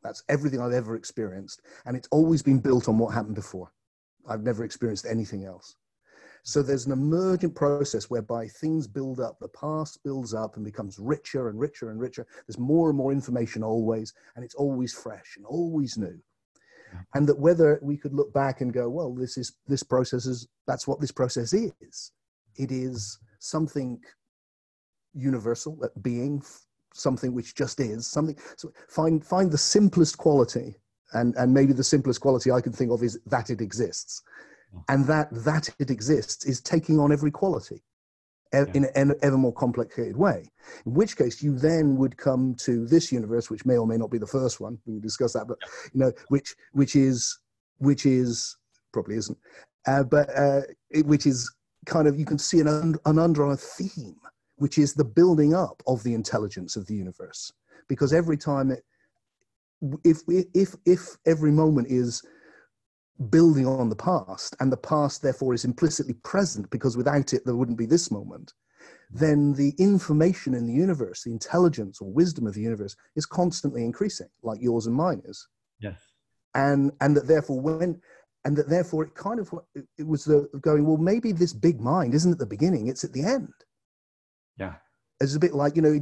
That's 0.03 0.23
everything 0.29 0.59
I've 0.61 0.73
ever 0.73 0.95
experienced. 0.95 1.61
And 1.85 1.97
it's 1.97 2.09
always 2.11 2.43
been 2.43 2.59
built 2.59 2.87
on 2.89 2.97
what 2.97 3.13
happened 3.13 3.35
before. 3.35 3.71
I've 4.27 4.43
never 4.43 4.63
experienced 4.63 5.07
anything 5.09 5.45
else. 5.45 5.75
So 6.43 6.61
there's 6.61 6.85
an 6.85 6.91
emergent 6.91 7.55
process 7.55 8.09
whereby 8.09 8.49
things 8.49 8.85
build 8.85 9.21
up, 9.21 9.39
the 9.39 9.47
past 9.47 10.03
builds 10.03 10.33
up 10.33 10.57
and 10.57 10.65
becomes 10.65 10.99
richer 10.99 11.47
and 11.47 11.57
richer 11.57 11.89
and 11.89 11.99
richer. 11.99 12.27
There's 12.45 12.59
more 12.59 12.89
and 12.89 12.97
more 12.97 13.13
information 13.13 13.63
always, 13.63 14.13
and 14.35 14.43
it's 14.43 14.55
always 14.55 14.93
fresh 14.93 15.35
and 15.37 15.45
always 15.45 15.97
new. 15.97 16.19
And 17.15 17.27
that 17.27 17.39
whether 17.39 17.79
we 17.81 17.97
could 17.97 18.13
look 18.13 18.33
back 18.33 18.61
and 18.61 18.73
go, 18.73 18.89
well, 18.89 19.13
this 19.13 19.37
is 19.37 19.53
this 19.67 19.83
process 19.83 20.25
is 20.25 20.47
that's 20.67 20.87
what 20.87 20.99
this 21.01 21.11
process 21.11 21.53
is. 21.53 22.11
It 22.55 22.71
is 22.71 23.19
something 23.39 23.99
universal, 25.13 25.75
that 25.81 26.01
being, 26.01 26.43
something 26.93 27.33
which 27.33 27.55
just 27.55 27.79
is, 27.79 28.07
something 28.07 28.37
so 28.55 28.71
find 28.89 29.25
find 29.25 29.51
the 29.51 29.57
simplest 29.57 30.17
quality 30.17 30.75
and 31.13 31.35
and 31.35 31.53
maybe 31.53 31.73
the 31.73 31.83
simplest 31.83 32.21
quality 32.21 32.51
i 32.51 32.61
can 32.61 32.71
think 32.71 32.91
of 32.91 33.03
is 33.03 33.19
that 33.25 33.49
it 33.49 33.61
exists. 33.61 34.23
And 34.89 35.05
that 35.05 35.27
that 35.31 35.69
it 35.77 35.91
exists 35.91 36.45
is 36.45 36.59
taking 36.61 36.99
on 36.99 37.11
every 37.11 37.31
quality 37.31 37.83
yeah. 38.53 38.65
in 38.73 38.85
an 38.95 39.13
ever 39.21 39.37
more 39.37 39.53
complicated 39.53 40.15
way. 40.15 40.49
In 40.85 40.93
which 40.93 41.17
case 41.17 41.41
you 41.41 41.57
then 41.57 41.97
would 41.97 42.17
come 42.17 42.55
to 42.59 42.85
this 42.85 43.11
universe 43.11 43.49
which 43.49 43.65
may 43.65 43.77
or 43.77 43.87
may 43.87 43.97
not 43.97 44.11
be 44.11 44.17
the 44.17 44.27
first 44.27 44.59
one. 44.59 44.77
We 44.85 44.93
can 44.93 45.01
discuss 45.01 45.33
that 45.33 45.47
but 45.47 45.57
you 45.93 45.99
know 45.99 46.11
which 46.29 46.55
which 46.71 46.95
is 46.95 47.39
which 47.79 48.05
is 48.05 48.57
probably 48.91 49.15
isn't 49.15 49.37
uh, 49.87 50.03
but 50.03 50.29
uh, 50.37 50.61
it, 50.89 51.05
which 51.05 51.25
is 51.25 51.53
kind 51.85 52.07
of 52.07 52.17
you 52.17 52.25
can 52.25 52.37
see 52.37 52.59
an, 52.59 52.95
an 53.05 53.19
underlying 53.19 53.57
theme 53.57 54.15
which 54.57 54.77
is 54.77 54.93
the 54.93 55.03
building 55.03 55.53
up 55.53 55.81
of 55.87 56.03
the 56.03 56.13
intelligence 56.13 56.75
of 56.75 56.85
the 56.87 56.95
universe. 56.95 57.51
Because 57.89 58.13
every 58.13 58.37
time 58.37 58.71
it 58.71 58.83
if 60.03 60.21
if 60.53 60.75
if 60.85 61.17
every 61.25 61.51
moment 61.51 61.87
is 61.89 62.23
building 63.29 63.65
on 63.67 63.89
the 63.89 63.95
past, 63.95 64.55
and 64.59 64.71
the 64.71 64.77
past 64.77 65.21
therefore 65.21 65.53
is 65.53 65.65
implicitly 65.65 66.15
present 66.23 66.69
because 66.69 66.97
without 66.97 67.33
it 67.33 67.45
there 67.45 67.55
wouldn't 67.55 67.77
be 67.77 67.85
this 67.85 68.11
moment, 68.11 68.53
then 69.11 69.53
the 69.53 69.73
information 69.77 70.53
in 70.53 70.65
the 70.65 70.73
universe, 70.73 71.23
the 71.23 71.31
intelligence 71.31 72.01
or 72.01 72.11
wisdom 72.11 72.47
of 72.47 72.53
the 72.53 72.61
universe, 72.61 72.95
is 73.15 73.25
constantly 73.25 73.85
increasing, 73.85 74.29
like 74.41 74.61
yours 74.61 74.87
and 74.87 74.95
mine 74.95 75.21
is. 75.25 75.47
Yes. 75.79 76.01
And 76.55 76.91
and 77.01 77.15
that 77.17 77.27
therefore 77.27 77.59
when 77.59 78.01
and 78.45 78.57
that 78.57 78.69
therefore 78.69 79.03
it 79.03 79.15
kind 79.15 79.39
of 79.39 79.53
it 79.97 80.05
was 80.05 80.25
the 80.25 80.49
going 80.61 80.85
well 80.85 80.97
maybe 80.97 81.31
this 81.31 81.53
big 81.53 81.79
mind 81.79 82.13
isn't 82.13 82.33
at 82.33 82.37
the 82.37 82.45
beginning 82.45 82.87
it's 82.87 83.03
at 83.03 83.13
the 83.13 83.23
end 83.23 83.53
yeah 84.57 84.75
it's 85.19 85.35
a 85.35 85.39
bit 85.39 85.53
like 85.53 85.75
you 85.75 85.81
know 85.81 85.99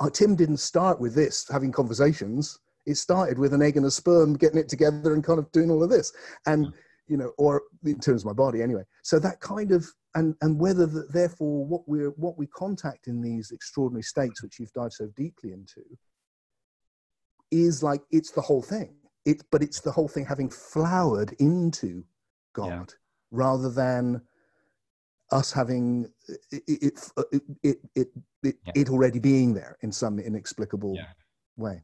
uh, 0.00 0.10
tim 0.10 0.36
didn't 0.36 0.58
start 0.58 1.00
with 1.00 1.14
this 1.14 1.46
having 1.50 1.72
conversations 1.72 2.58
it 2.86 2.96
started 2.96 3.38
with 3.38 3.52
an 3.52 3.62
egg 3.62 3.76
and 3.76 3.86
a 3.86 3.90
sperm 3.90 4.34
getting 4.34 4.58
it 4.58 4.68
together 4.68 5.14
and 5.14 5.24
kind 5.24 5.38
of 5.38 5.50
doing 5.52 5.70
all 5.70 5.82
of 5.82 5.90
this 5.90 6.12
and 6.46 6.72
you 7.08 7.16
know 7.16 7.32
or 7.38 7.62
in 7.84 7.98
terms 7.98 8.22
of 8.22 8.26
my 8.26 8.32
body 8.32 8.62
anyway 8.62 8.82
so 9.02 9.18
that 9.18 9.40
kind 9.40 9.72
of 9.72 9.86
and 10.14 10.34
and 10.40 10.58
whether 10.58 10.86
that 10.86 11.12
therefore 11.12 11.64
what 11.64 11.82
we're 11.86 12.10
what 12.10 12.38
we 12.38 12.46
contact 12.48 13.06
in 13.06 13.20
these 13.20 13.50
extraordinary 13.50 14.02
states 14.02 14.42
which 14.42 14.58
you've 14.58 14.72
dived 14.72 14.92
so 14.92 15.08
deeply 15.16 15.52
into 15.52 15.82
is 17.50 17.82
like 17.82 18.02
it's 18.10 18.30
the 18.32 18.40
whole 18.40 18.62
thing 18.62 18.94
it 19.24 19.42
but 19.52 19.62
it's 19.62 19.80
the 19.80 19.92
whole 19.92 20.08
thing 20.08 20.24
having 20.24 20.50
flowered 20.50 21.32
into 21.38 22.04
god 22.54 22.68
yeah. 22.68 22.84
rather 23.30 23.70
than 23.70 24.20
us 25.32 25.52
having 25.52 26.08
it 26.50 26.62
it 26.66 26.82
it 26.82 27.42
it, 27.62 27.78
it, 27.94 28.08
it, 28.42 28.56
yeah. 28.64 28.72
it 28.74 28.88
already 28.90 29.18
being 29.18 29.54
there 29.54 29.76
in 29.82 29.92
some 29.92 30.18
inexplicable 30.18 30.94
yeah. 30.94 31.06
way 31.56 31.82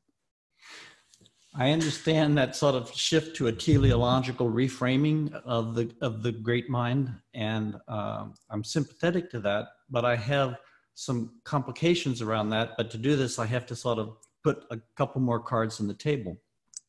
I 1.54 1.70
understand 1.70 2.38
that 2.38 2.56
sort 2.56 2.74
of 2.74 2.90
shift 2.94 3.36
to 3.36 3.48
a 3.48 3.52
teleological 3.52 4.50
reframing 4.50 5.34
of 5.44 5.74
the 5.74 5.90
of 6.00 6.22
the 6.22 6.32
great 6.32 6.70
mind, 6.70 7.14
and 7.34 7.78
uh, 7.88 8.26
I'm 8.48 8.64
sympathetic 8.64 9.30
to 9.30 9.40
that. 9.40 9.68
But 9.90 10.06
I 10.06 10.16
have 10.16 10.56
some 10.94 11.32
complications 11.44 12.22
around 12.22 12.50
that. 12.50 12.70
But 12.78 12.90
to 12.92 12.98
do 12.98 13.16
this, 13.16 13.38
I 13.38 13.46
have 13.46 13.66
to 13.66 13.76
sort 13.76 13.98
of 13.98 14.16
put 14.42 14.64
a 14.70 14.78
couple 14.96 15.20
more 15.20 15.40
cards 15.40 15.78
on 15.80 15.88
the 15.88 15.94
table. 15.94 16.38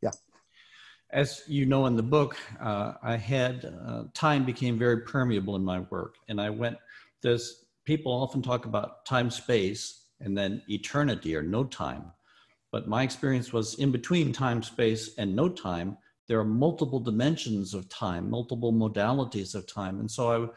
Yeah. 0.01 0.11
as 1.11 1.43
you 1.47 1.65
know 1.65 1.85
in 1.85 1.95
the 1.95 2.03
book, 2.03 2.37
uh, 2.61 2.93
I 3.03 3.17
had 3.17 3.65
uh, 3.85 4.03
time 4.13 4.45
became 4.45 4.77
very 4.77 5.01
permeable 5.01 5.55
in 5.57 5.63
my 5.63 5.79
work, 5.79 6.15
and 6.29 6.39
I 6.39 6.49
went. 6.49 6.77
There's 7.21 7.65
people 7.85 8.13
often 8.13 8.41
talk 8.41 8.65
about 8.65 9.05
time, 9.05 9.29
space, 9.29 10.05
and 10.21 10.37
then 10.37 10.61
eternity 10.69 11.35
or 11.35 11.41
no 11.41 11.65
time, 11.65 12.11
but 12.73 12.87
my 12.87 13.03
experience 13.03 13.53
was 13.53 13.75
in 13.75 13.91
between 13.91 14.33
time, 14.33 14.63
space, 14.63 15.11
and 15.19 15.35
no 15.35 15.47
time. 15.47 15.95
There 16.27 16.39
are 16.39 16.43
multiple 16.43 16.99
dimensions 16.99 17.75
of 17.75 17.87
time, 17.87 18.31
multiple 18.31 18.73
modalities 18.73 19.53
of 19.53 19.67
time, 19.67 19.99
and 19.99 20.09
so 20.09 20.51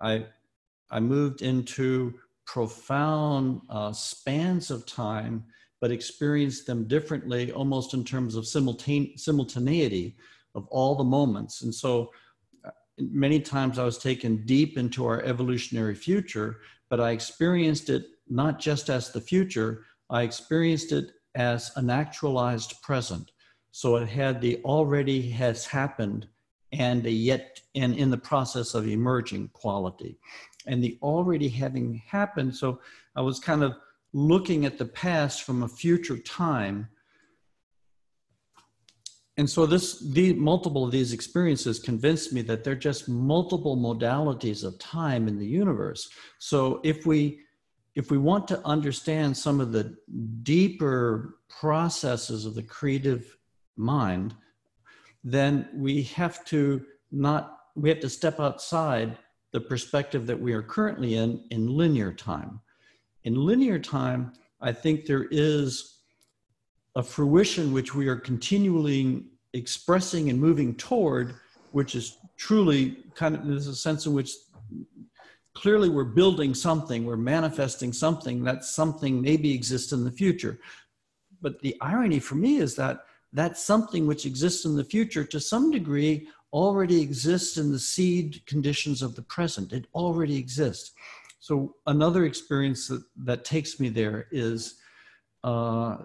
I, 0.00 0.12
I, 0.14 0.26
I 0.90 1.00
moved 1.00 1.42
into 1.42 2.14
profound 2.46 3.60
uh, 3.68 3.92
spans 3.92 4.70
of 4.70 4.86
time 4.86 5.44
but 5.82 5.90
experienced 5.90 6.66
them 6.66 6.86
differently, 6.86 7.52
almost 7.52 7.94
in 7.94 8.04
terms 8.04 8.34
of 8.36 8.44
simultane- 8.44 9.18
simultaneity 9.18 10.16
of 10.54 10.66
all 10.68 10.94
the 10.94 11.04
moments. 11.04 11.62
And 11.62 11.74
so 11.74 12.10
uh, 12.64 12.70
many 12.98 13.40
times 13.40 13.78
I 13.78 13.84
was 13.84 13.96
taken 13.96 14.44
deep 14.44 14.76
into 14.76 15.06
our 15.06 15.22
evolutionary 15.22 15.94
future, 15.94 16.60
but 16.90 17.00
I 17.00 17.10
experienced 17.12 17.88
it 17.88 18.06
not 18.28 18.58
just 18.58 18.90
as 18.90 19.10
the 19.10 19.20
future, 19.20 19.84
I 20.10 20.22
experienced 20.22 20.92
it 20.92 21.12
as 21.34 21.70
an 21.76 21.90
actualized 21.90 22.80
present. 22.82 23.30
So 23.72 23.96
it 23.96 24.08
had 24.08 24.40
the 24.40 24.60
already 24.64 25.30
has 25.30 25.66
happened 25.66 26.28
and 26.72 27.04
a 27.06 27.10
yet 27.10 27.60
and 27.74 27.94
in 27.94 28.10
the 28.10 28.18
process 28.18 28.74
of 28.74 28.86
emerging 28.86 29.48
quality. 29.52 30.18
And 30.66 30.82
the 30.82 30.98
already 31.02 31.48
having 31.48 32.02
happened, 32.06 32.54
so 32.54 32.80
I 33.16 33.22
was 33.22 33.40
kind 33.40 33.62
of 33.62 33.74
looking 34.12 34.66
at 34.66 34.78
the 34.78 34.84
past 34.84 35.42
from 35.42 35.62
a 35.62 35.68
future 35.68 36.18
time. 36.18 36.88
And 39.36 39.48
so 39.48 39.66
this 39.66 40.00
the 40.00 40.34
multiple 40.34 40.84
of 40.84 40.90
these 40.90 41.12
experiences 41.12 41.78
convinced 41.78 42.32
me 42.32 42.42
that 42.42 42.62
they're 42.62 42.74
just 42.74 43.08
multiple 43.08 43.76
modalities 43.76 44.64
of 44.64 44.78
time 44.78 45.28
in 45.28 45.38
the 45.38 45.46
universe. 45.46 46.08
So 46.38 46.80
if 46.84 47.06
we 47.06 47.40
if 47.94 48.10
we 48.10 48.18
want 48.18 48.46
to 48.48 48.64
understand 48.64 49.36
some 49.36 49.60
of 49.60 49.72
the 49.72 49.96
deeper 50.42 51.36
processes 51.48 52.46
of 52.46 52.54
the 52.54 52.62
creative 52.62 53.36
mind, 53.76 54.34
then 55.24 55.68
we 55.74 56.02
have 56.02 56.44
to 56.46 56.84
not 57.10 57.56
we 57.74 57.88
have 57.88 58.00
to 58.00 58.08
step 58.08 58.40
outside 58.40 59.16
the 59.52 59.60
perspective 59.60 60.26
that 60.26 60.38
we 60.38 60.52
are 60.52 60.62
currently 60.62 61.16
in 61.16 61.44
in 61.50 61.66
linear 61.76 62.12
time. 62.12 62.60
In 63.24 63.34
linear 63.34 63.78
time, 63.78 64.32
I 64.60 64.72
think 64.72 65.04
there 65.06 65.26
is 65.30 65.98
a 66.96 67.02
fruition 67.02 67.72
which 67.72 67.94
we 67.94 68.08
are 68.08 68.16
continually 68.16 69.24
expressing 69.52 70.30
and 70.30 70.40
moving 70.40 70.74
toward, 70.74 71.34
which 71.72 71.94
is 71.94 72.18
truly 72.36 72.96
kind 73.14 73.34
of 73.34 73.46
there's 73.46 73.66
a 73.66 73.74
sense 73.74 74.06
in 74.06 74.12
which 74.12 74.32
clearly 75.54 75.88
we're 75.88 76.04
building 76.04 76.54
something, 76.54 77.04
we're 77.04 77.16
manifesting 77.16 77.92
something 77.92 78.44
that 78.44 78.64
something 78.64 79.20
maybe 79.20 79.52
exists 79.54 79.92
in 79.92 80.04
the 80.04 80.10
future. 80.10 80.58
But 81.42 81.60
the 81.60 81.76
irony 81.80 82.20
for 82.20 82.34
me 82.34 82.58
is 82.58 82.74
that 82.76 83.04
that 83.32 83.56
something 83.56 84.06
which 84.06 84.26
exists 84.26 84.64
in 84.64 84.76
the 84.76 84.84
future 84.84 85.24
to 85.24 85.40
some 85.40 85.70
degree 85.70 86.28
already 86.52 87.00
exists 87.00 87.56
in 87.58 87.70
the 87.70 87.78
seed 87.78 88.44
conditions 88.46 89.02
of 89.02 89.14
the 89.14 89.22
present. 89.22 89.72
It 89.72 89.86
already 89.94 90.36
exists. 90.36 90.92
So 91.38 91.76
another 91.86 92.24
experience 92.24 92.88
that, 92.88 93.04
that 93.24 93.44
takes 93.44 93.78
me 93.78 93.88
there 93.88 94.26
is 94.32 94.80
uh, 95.44 95.98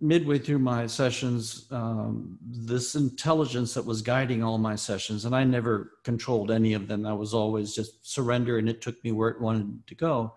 midway 0.00 0.38
through 0.38 0.58
my 0.58 0.86
sessions, 0.86 1.66
um, 1.70 2.38
this 2.42 2.94
intelligence 2.94 3.74
that 3.74 3.84
was 3.84 4.02
guiding 4.02 4.42
all 4.42 4.58
my 4.58 4.74
sessions, 4.74 5.24
and 5.24 5.34
I 5.34 5.44
never 5.44 5.92
controlled 6.04 6.50
any 6.50 6.72
of 6.72 6.88
them. 6.88 7.06
I 7.06 7.12
was 7.12 7.34
always 7.34 7.74
just 7.74 8.10
surrender, 8.10 8.58
and 8.58 8.68
it 8.68 8.80
took 8.80 9.02
me 9.04 9.12
where 9.12 9.28
it 9.28 9.40
wanted 9.40 9.86
to 9.86 9.94
go. 9.94 10.34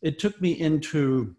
It 0.00 0.18
took 0.18 0.40
me 0.40 0.52
into 0.52 1.34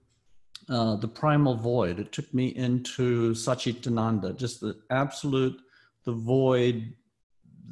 uh, 0.67 0.97
the 0.97 1.07
primal 1.07 1.55
void. 1.55 1.99
It 1.99 2.11
took 2.11 2.31
me 2.33 2.47
into 2.47 3.31
Satchitananda, 3.31 4.37
just 4.37 4.59
the 4.59 4.77
absolute, 4.89 5.61
the 6.03 6.11
void, 6.11 6.93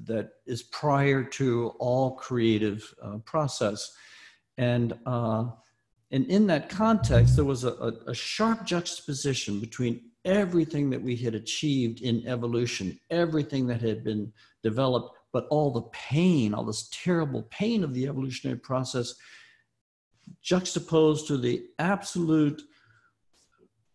that 0.06 0.30
is 0.46 0.64
prior 0.64 1.24
to 1.24 1.74
all 1.80 2.12
creative 2.12 2.94
uh, 3.02 3.18
process. 3.26 3.96
And, 4.58 4.98
uh, 5.06 5.48
and 6.12 6.26
in 6.28 6.48
that 6.48 6.70
context, 6.70 7.36
there 7.36 7.46
was 7.46 7.66
a, 7.66 7.94
a, 8.08 8.14
sharp 8.14 8.66
juxtaposition 8.66 9.60
between 9.60 10.10
everything 10.24 10.90
that 10.90 11.02
we 11.02 11.18
had 11.18 11.36
achieved 11.36 12.02
in 12.02 12.26
evolution, 12.26 12.98
everything 13.10 13.68
that 13.68 13.82
had 13.82 14.06
been 14.06 14.32
developed, 14.64 15.18
but 15.34 15.48
all 15.50 15.70
the 15.70 15.82
pain, 15.92 16.54
all 16.54 16.64
this 16.64 16.90
terrible 16.92 17.44
pain 17.50 17.84
of 17.84 17.94
the 17.94 18.08
evolutionary 18.08 18.60
process, 18.60 19.16
juxtaposed 20.42 21.28
to 21.28 21.38
the 21.38 21.66
absolute 21.78 22.62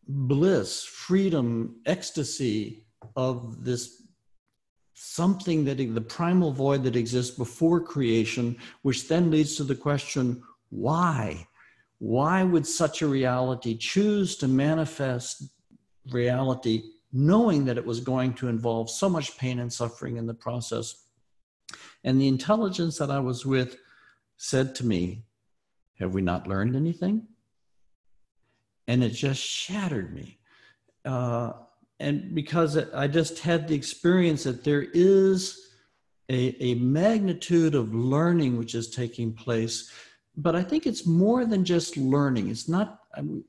bliss, 0.06 0.84
freedom, 0.84 1.80
ecstasy 1.86 2.86
of 3.16 3.64
this 3.64 4.02
something 4.94 5.64
that 5.64 5.78
the 5.78 6.00
primal 6.00 6.52
void 6.52 6.84
that 6.84 6.94
exists 6.94 7.36
before 7.36 7.80
creation, 7.80 8.56
which 8.82 9.08
then 9.08 9.30
leads 9.30 9.56
to 9.56 9.64
the 9.64 9.74
question 9.74 10.42
why? 10.68 11.46
Why 12.02 12.42
would 12.42 12.66
such 12.66 13.00
a 13.00 13.06
reality 13.06 13.76
choose 13.76 14.34
to 14.38 14.48
manifest 14.48 15.44
reality 16.10 16.82
knowing 17.12 17.64
that 17.66 17.78
it 17.78 17.86
was 17.86 18.00
going 18.00 18.34
to 18.34 18.48
involve 18.48 18.90
so 18.90 19.08
much 19.08 19.38
pain 19.38 19.60
and 19.60 19.72
suffering 19.72 20.16
in 20.16 20.26
the 20.26 20.34
process? 20.34 21.04
And 22.02 22.20
the 22.20 22.26
intelligence 22.26 22.98
that 22.98 23.12
I 23.12 23.20
was 23.20 23.46
with 23.46 23.76
said 24.36 24.74
to 24.76 24.84
me, 24.84 25.22
Have 26.00 26.12
we 26.12 26.22
not 26.22 26.48
learned 26.48 26.74
anything? 26.74 27.28
And 28.88 29.04
it 29.04 29.10
just 29.10 29.40
shattered 29.40 30.12
me. 30.12 30.40
Uh, 31.04 31.52
and 32.00 32.34
because 32.34 32.76
I 32.76 33.06
just 33.06 33.38
had 33.38 33.68
the 33.68 33.76
experience 33.76 34.42
that 34.42 34.64
there 34.64 34.86
is 34.92 35.68
a, 36.28 36.56
a 36.60 36.74
magnitude 36.74 37.76
of 37.76 37.94
learning 37.94 38.58
which 38.58 38.74
is 38.74 38.90
taking 38.90 39.32
place 39.32 39.88
but 40.36 40.56
I 40.56 40.62
think 40.62 40.86
it's 40.86 41.06
more 41.06 41.44
than 41.44 41.64
just 41.64 41.96
learning. 41.96 42.48
It's 42.48 42.68
not, 42.68 43.00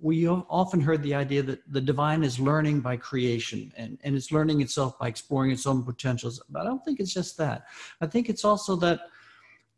we 0.01 0.27
often 0.27 0.81
heard 0.81 1.01
the 1.01 1.15
idea 1.15 1.41
that 1.43 1.61
the 1.71 1.79
divine 1.79 2.23
is 2.23 2.39
learning 2.39 2.81
by 2.81 2.97
creation 2.97 3.71
and, 3.77 3.97
and 4.03 4.15
it's 4.15 4.31
learning 4.31 4.61
itself 4.61 4.99
by 4.99 5.07
exploring 5.07 5.51
its 5.51 5.65
own 5.65 5.83
potentials. 5.83 6.41
But 6.49 6.61
I 6.61 6.65
don't 6.65 6.83
think 6.83 6.99
it's 6.99 7.13
just 7.13 7.37
that. 7.37 7.65
I 8.01 8.07
think 8.07 8.29
it's 8.29 8.43
also 8.43 8.75
that 8.77 9.07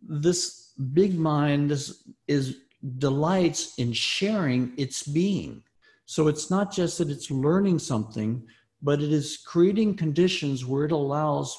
this 0.01 0.71
big 0.93 1.17
mind 1.17 1.71
is, 1.71 2.03
is 2.27 2.57
delights 2.97 3.77
in 3.77 3.93
sharing 3.93 4.73
its 4.77 5.03
being. 5.03 5.61
So 6.05 6.27
it's 6.27 6.49
not 6.49 6.71
just 6.71 6.97
that 6.97 7.09
it's 7.09 7.29
learning 7.29 7.79
something, 7.79 8.43
but 8.81 9.01
it 9.01 9.11
is 9.11 9.37
creating 9.37 9.95
conditions 9.95 10.65
where 10.65 10.85
it 10.85 10.91
allows 10.91 11.55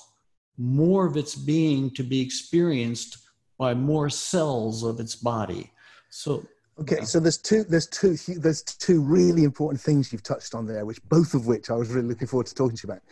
more 0.59 1.07
of 1.07 1.17
its 1.17 1.35
being 1.35 1.91
to 1.93 2.03
be 2.03 2.21
experienced 2.21 3.19
by 3.59 3.75
more 3.75 4.11
cells 4.11 4.83
of 4.83 5.01
its 5.01 5.15
body. 5.17 5.73
So 6.11 6.47
Okay, 6.79 7.05
so 7.05 7.19
there's 7.19 7.39
two, 7.39 7.65
there's 7.65 7.87
two, 7.87 8.17
there's 8.37 8.63
two 8.63 9.01
really 9.01 9.45
important 9.45 9.81
things 9.81 10.13
you've 10.13 10.23
touched 10.23 10.55
on 10.55 10.67
there, 10.67 10.85
which 10.85 11.03
both 11.05 11.33
of 11.33 11.47
which 11.47 11.71
I 11.71 11.73
was 11.73 11.89
really 11.89 12.09
looking 12.09 12.27
forward 12.27 12.47
to 12.49 12.55
talking 12.55 12.77
to 12.77 12.87
you 12.87 12.93
about. 12.93 13.03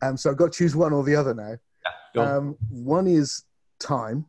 Um, 0.00 0.16
so 0.16 0.30
I've 0.30 0.38
got 0.38 0.52
to 0.52 0.58
choose 0.58 0.74
one 0.74 0.94
or 0.94 1.04
the 1.04 1.16
other 1.16 1.34
now. 1.34 1.56
Yeah, 2.14 2.36
um, 2.36 2.56
one 2.70 3.06
is 3.06 3.44
time. 3.78 4.24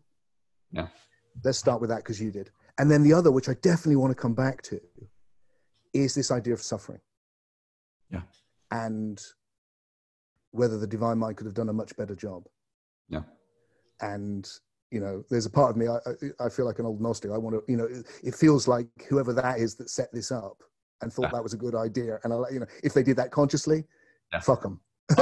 Yeah. 0.74 0.88
Let's 1.42 1.58
start 1.58 1.80
with 1.80 1.90
that 1.90 2.00
because 2.00 2.20
you 2.20 2.32
did, 2.32 2.52
and 2.80 2.92
then 2.92 3.02
the 3.02 3.14
other, 3.14 3.32
which 3.32 3.48
I 3.48 3.54
definitely 3.62 3.96
want 3.96 4.12
to 4.12 4.22
come 4.22 4.34
back 4.34 4.62
to, 4.64 4.82
is 5.94 6.14
this 6.14 6.30
idea 6.30 6.54
of 6.54 6.62
suffering. 6.62 7.00
Yeah 8.10 8.24
and 8.72 9.22
whether 10.52 10.78
the 10.78 10.88
divine 10.88 11.18
mind 11.18 11.38
could 11.38 11.46
have 11.46 11.54
done 11.54 11.70
a 11.70 11.74
much 11.74 11.96
better 11.96 12.16
job. 12.16 12.48
Yeah. 13.10 13.24
And 14.02 14.50
you 14.92 15.00
know, 15.00 15.24
there's 15.30 15.46
a 15.46 15.50
part 15.50 15.72
of 15.72 15.78
me 15.78 15.88
I, 15.88 16.46
I 16.46 16.50
feel 16.50 16.66
like 16.66 16.80
an 16.80 16.86
old 16.86 17.02
Gnostic. 17.02 17.32
I 17.32 17.38
want 17.38 17.56
to, 17.56 17.72
you 17.72 17.78
know, 17.78 17.86
it, 17.86 18.06
it 18.24 18.36
feels 18.36 18.68
like 18.68 18.88
whoever 19.10 19.34
that 19.34 19.60
is 19.60 19.76
that 19.76 19.90
set 19.90 20.14
this 20.14 20.32
up 20.32 20.58
and 21.02 21.12
thought 21.12 21.24
yeah. 21.24 21.32
that 21.32 21.44
was 21.44 21.54
a 21.54 21.58
good 21.58 21.76
idea. 21.76 22.20
And 22.24 22.34
I, 22.34 22.38
you 22.52 22.60
know, 22.60 22.66
if 22.84 22.94
they 22.94 23.02
did 23.02 23.16
that 23.18 23.32
consciously, 23.32 23.86
yeah. 24.32 24.40
fuck 24.40 24.62
them. 24.62 24.82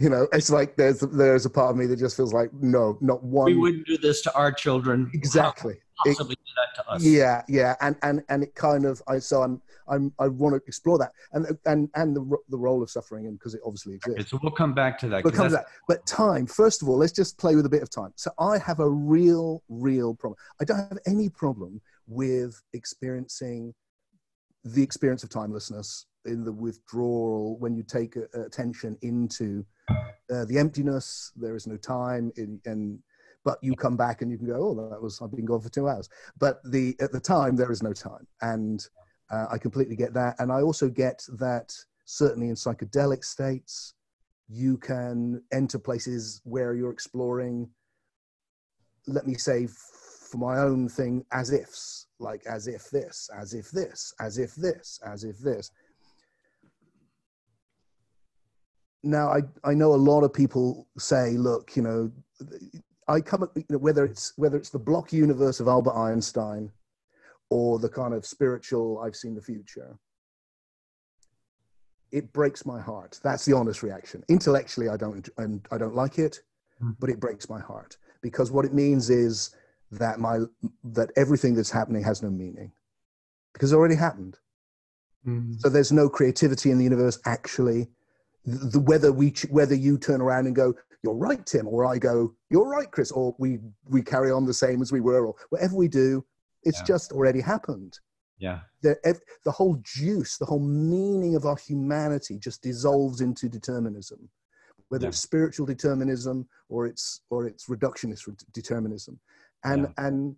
you 0.00 0.08
know, 0.08 0.26
it's 0.32 0.50
like 0.50 0.76
there's 0.76 1.00
there's 1.00 1.46
a 1.46 1.50
part 1.50 1.70
of 1.70 1.76
me 1.76 1.86
that 1.86 1.96
just 1.96 2.16
feels 2.16 2.32
like 2.32 2.52
no, 2.54 2.98
not 3.00 3.22
one. 3.22 3.46
We 3.46 3.54
wouldn't 3.54 3.86
do 3.86 3.98
this 3.98 4.22
to 4.22 4.34
our 4.34 4.50
children. 4.50 5.10
Exactly. 5.14 5.74
Possibly 6.04 6.32
it, 6.32 6.38
do 6.44 6.52
that 6.56 6.82
to 6.82 6.90
us? 6.90 7.04
Yeah, 7.04 7.42
yeah, 7.48 7.74
and 7.80 7.96
and 8.02 8.22
and 8.28 8.42
it 8.42 8.54
kind 8.54 8.84
of 8.84 9.02
I 9.08 9.18
so 9.18 9.42
I'm 9.42 9.60
I'm 9.88 10.12
I 10.18 10.28
want 10.28 10.54
to 10.54 10.60
explore 10.66 10.98
that 10.98 11.12
and 11.32 11.46
and 11.66 11.88
and 11.94 12.16
the 12.16 12.36
the 12.48 12.58
role 12.58 12.82
of 12.82 12.90
suffering 12.90 13.26
and 13.26 13.38
because 13.38 13.54
it 13.54 13.60
obviously 13.64 13.94
exists. 13.94 14.20
Okay, 14.20 14.28
so 14.28 14.38
we'll 14.42 14.52
come 14.52 14.74
back 14.74 14.98
to 15.00 15.08
that. 15.08 15.24
We'll 15.24 15.32
come 15.32 15.48
to 15.48 15.54
that. 15.54 15.66
But 15.88 16.04
time, 16.06 16.46
first 16.46 16.82
of 16.82 16.88
all, 16.88 16.96
let's 16.96 17.12
just 17.12 17.38
play 17.38 17.54
with 17.56 17.66
a 17.66 17.70
bit 17.70 17.82
of 17.82 17.90
time. 17.90 18.12
So 18.16 18.30
I 18.38 18.58
have 18.58 18.80
a 18.80 18.88
real, 18.88 19.62
real 19.68 20.14
problem. 20.14 20.38
I 20.60 20.64
don't 20.64 20.78
have 20.78 20.98
any 21.06 21.28
problem 21.28 21.80
with 22.06 22.60
experiencing 22.72 23.74
the 24.64 24.82
experience 24.82 25.22
of 25.22 25.30
timelessness 25.30 26.06
in 26.24 26.44
the 26.44 26.52
withdrawal 26.52 27.56
when 27.58 27.76
you 27.76 27.82
take 27.82 28.16
attention 28.34 28.98
into 29.02 29.64
uh, 29.88 30.44
the 30.46 30.58
emptiness. 30.58 31.32
There 31.36 31.54
is 31.54 31.66
no 31.66 31.76
time, 31.76 32.32
in, 32.36 32.60
and 32.64 32.98
but 33.46 33.62
you 33.62 33.76
come 33.76 33.96
back 33.96 34.22
and 34.22 34.30
you 34.30 34.36
can 34.36 34.48
go, 34.48 34.56
oh, 34.56 34.90
that 34.90 35.00
was 35.00 35.22
I've 35.22 35.30
been 35.30 35.46
gone 35.46 35.60
for 35.60 35.68
two 35.68 35.88
hours. 35.88 36.08
But 36.36 36.58
the 36.64 36.96
at 37.00 37.12
the 37.12 37.20
time 37.20 37.54
there 37.54 37.70
is 37.70 37.80
no 37.80 37.92
time, 37.92 38.26
and 38.42 38.86
uh, 39.30 39.46
I 39.52 39.56
completely 39.56 39.94
get 39.94 40.12
that, 40.14 40.34
and 40.40 40.50
I 40.50 40.60
also 40.62 40.88
get 40.88 41.24
that 41.38 41.72
certainly 42.04 42.48
in 42.48 42.56
psychedelic 42.56 43.24
states, 43.24 43.94
you 44.48 44.76
can 44.78 45.42
enter 45.52 45.78
places 45.78 46.40
where 46.44 46.74
you're 46.74 46.90
exploring. 46.90 47.70
Let 49.06 49.28
me 49.28 49.34
say, 49.34 49.68
for 49.68 50.38
my 50.38 50.58
own 50.58 50.88
thing, 50.88 51.24
as 51.30 51.52
ifs, 51.52 52.08
like 52.18 52.44
as 52.46 52.66
if 52.66 52.90
this, 52.90 53.30
as 53.40 53.54
if 53.54 53.70
this, 53.70 54.12
as 54.18 54.38
if 54.38 54.56
this, 54.56 54.98
as 55.06 55.22
if 55.22 55.38
this. 55.38 55.70
Now, 59.04 59.28
I, 59.28 59.42
I 59.62 59.74
know 59.74 59.94
a 59.94 60.04
lot 60.10 60.24
of 60.24 60.34
people 60.34 60.88
say, 60.98 61.36
look, 61.36 61.76
you 61.76 61.82
know, 61.82 62.10
I 63.08 63.20
come 63.20 63.42
at 63.44 63.50
you 63.54 63.64
know, 63.70 63.78
whether 63.78 64.04
it's 64.04 64.32
whether 64.36 64.56
it's 64.56 64.70
the 64.70 64.78
block 64.78 65.12
universe 65.12 65.60
of 65.60 65.68
Albert 65.68 65.94
Einstein 65.94 66.70
or 67.50 67.78
the 67.78 67.88
kind 67.88 68.14
of 68.14 68.26
spiritual 68.26 69.00
I've 69.00 69.16
seen 69.16 69.34
the 69.34 69.42
future. 69.42 69.98
It 72.12 72.32
breaks 72.32 72.64
my 72.64 72.80
heart. 72.80 73.20
That's 73.22 73.44
the 73.44 73.52
honest 73.52 73.82
reaction. 73.82 74.24
Intellectually, 74.28 74.88
I 74.88 74.96
don't 74.96 75.28
and 75.38 75.66
I 75.70 75.78
don't 75.78 75.94
like 75.94 76.18
it, 76.18 76.40
mm. 76.82 76.96
but 76.98 77.10
it 77.10 77.20
breaks 77.20 77.48
my 77.48 77.60
heart 77.60 77.96
because 78.22 78.50
what 78.50 78.64
it 78.64 78.74
means 78.74 79.10
is 79.10 79.54
that 79.92 80.18
my 80.18 80.40
that 80.82 81.10
everything 81.16 81.54
that's 81.54 81.70
happening 81.70 82.02
has 82.02 82.22
no 82.22 82.30
meaning 82.30 82.72
because 83.52 83.72
it 83.72 83.76
already 83.76 83.94
happened. 83.94 84.38
Mm. 85.26 85.60
So 85.60 85.68
there's 85.68 85.92
no 85.92 86.08
creativity 86.08 86.70
in 86.70 86.78
the 86.78 86.84
universe 86.84 87.18
actually. 87.24 87.88
The, 88.44 88.66
the, 88.68 88.80
whether 88.80 89.12
we 89.12 89.34
whether 89.50 89.74
you 89.74 89.98
turn 89.98 90.20
around 90.20 90.46
and 90.46 90.56
go 90.56 90.74
you're 91.02 91.14
right, 91.14 91.44
Tim, 91.46 91.68
or 91.68 91.86
I 91.86 91.98
go, 91.98 92.34
you're 92.50 92.68
right, 92.68 92.90
Chris, 92.90 93.10
or 93.10 93.34
we 93.38 93.58
we 93.84 94.02
carry 94.02 94.30
on 94.30 94.46
the 94.46 94.54
same 94.54 94.82
as 94.82 94.92
we 94.92 95.00
were, 95.00 95.26
or 95.26 95.34
whatever 95.50 95.76
we 95.76 95.88
do, 95.88 96.24
it's 96.62 96.80
yeah. 96.80 96.84
just 96.84 97.12
already 97.12 97.40
happened. 97.40 97.98
Yeah. 98.38 98.60
The, 98.82 99.18
the 99.44 99.50
whole 99.50 99.80
juice, 99.82 100.36
the 100.36 100.44
whole 100.44 100.60
meaning 100.60 101.36
of 101.36 101.46
our 101.46 101.56
humanity 101.56 102.38
just 102.38 102.62
dissolves 102.62 103.20
into 103.20 103.48
determinism, 103.48 104.28
whether 104.88 105.04
yeah. 105.04 105.08
it's 105.08 105.18
spiritual 105.18 105.66
determinism 105.66 106.46
or 106.68 106.86
it's 106.86 107.22
or 107.30 107.46
it's 107.46 107.66
reductionist 107.66 108.28
determinism, 108.52 109.18
and 109.64 109.82
yeah. 109.82 110.06
and 110.06 110.36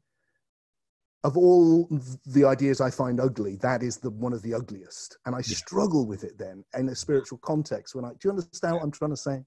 of 1.25 1.37
all 1.37 1.89
the 2.27 2.45
ideas 2.45 2.81
I 2.81 2.91
find 2.91 3.21
ugly, 3.21 3.57
that 3.57 3.83
is 3.83 3.99
the 3.99 4.11
one 4.11 4.33
of 4.33 4.43
the 4.43 4.55
ugliest, 4.55 5.19
and 5.27 5.35
I 5.35 5.41
struggle 5.41 6.07
with 6.07 6.25
it. 6.25 6.39
Then 6.39 6.65
in 6.77 6.89
a 6.89 6.95
spiritual 6.95 7.39
context, 7.39 7.95
when 7.95 8.05
I 8.05 8.11
do 8.11 8.19
you 8.25 8.31
understand 8.31 8.75
what 8.75 8.85
I'm 8.85 8.93
trying 8.93 9.11
to 9.11 9.17
say? 9.17 9.43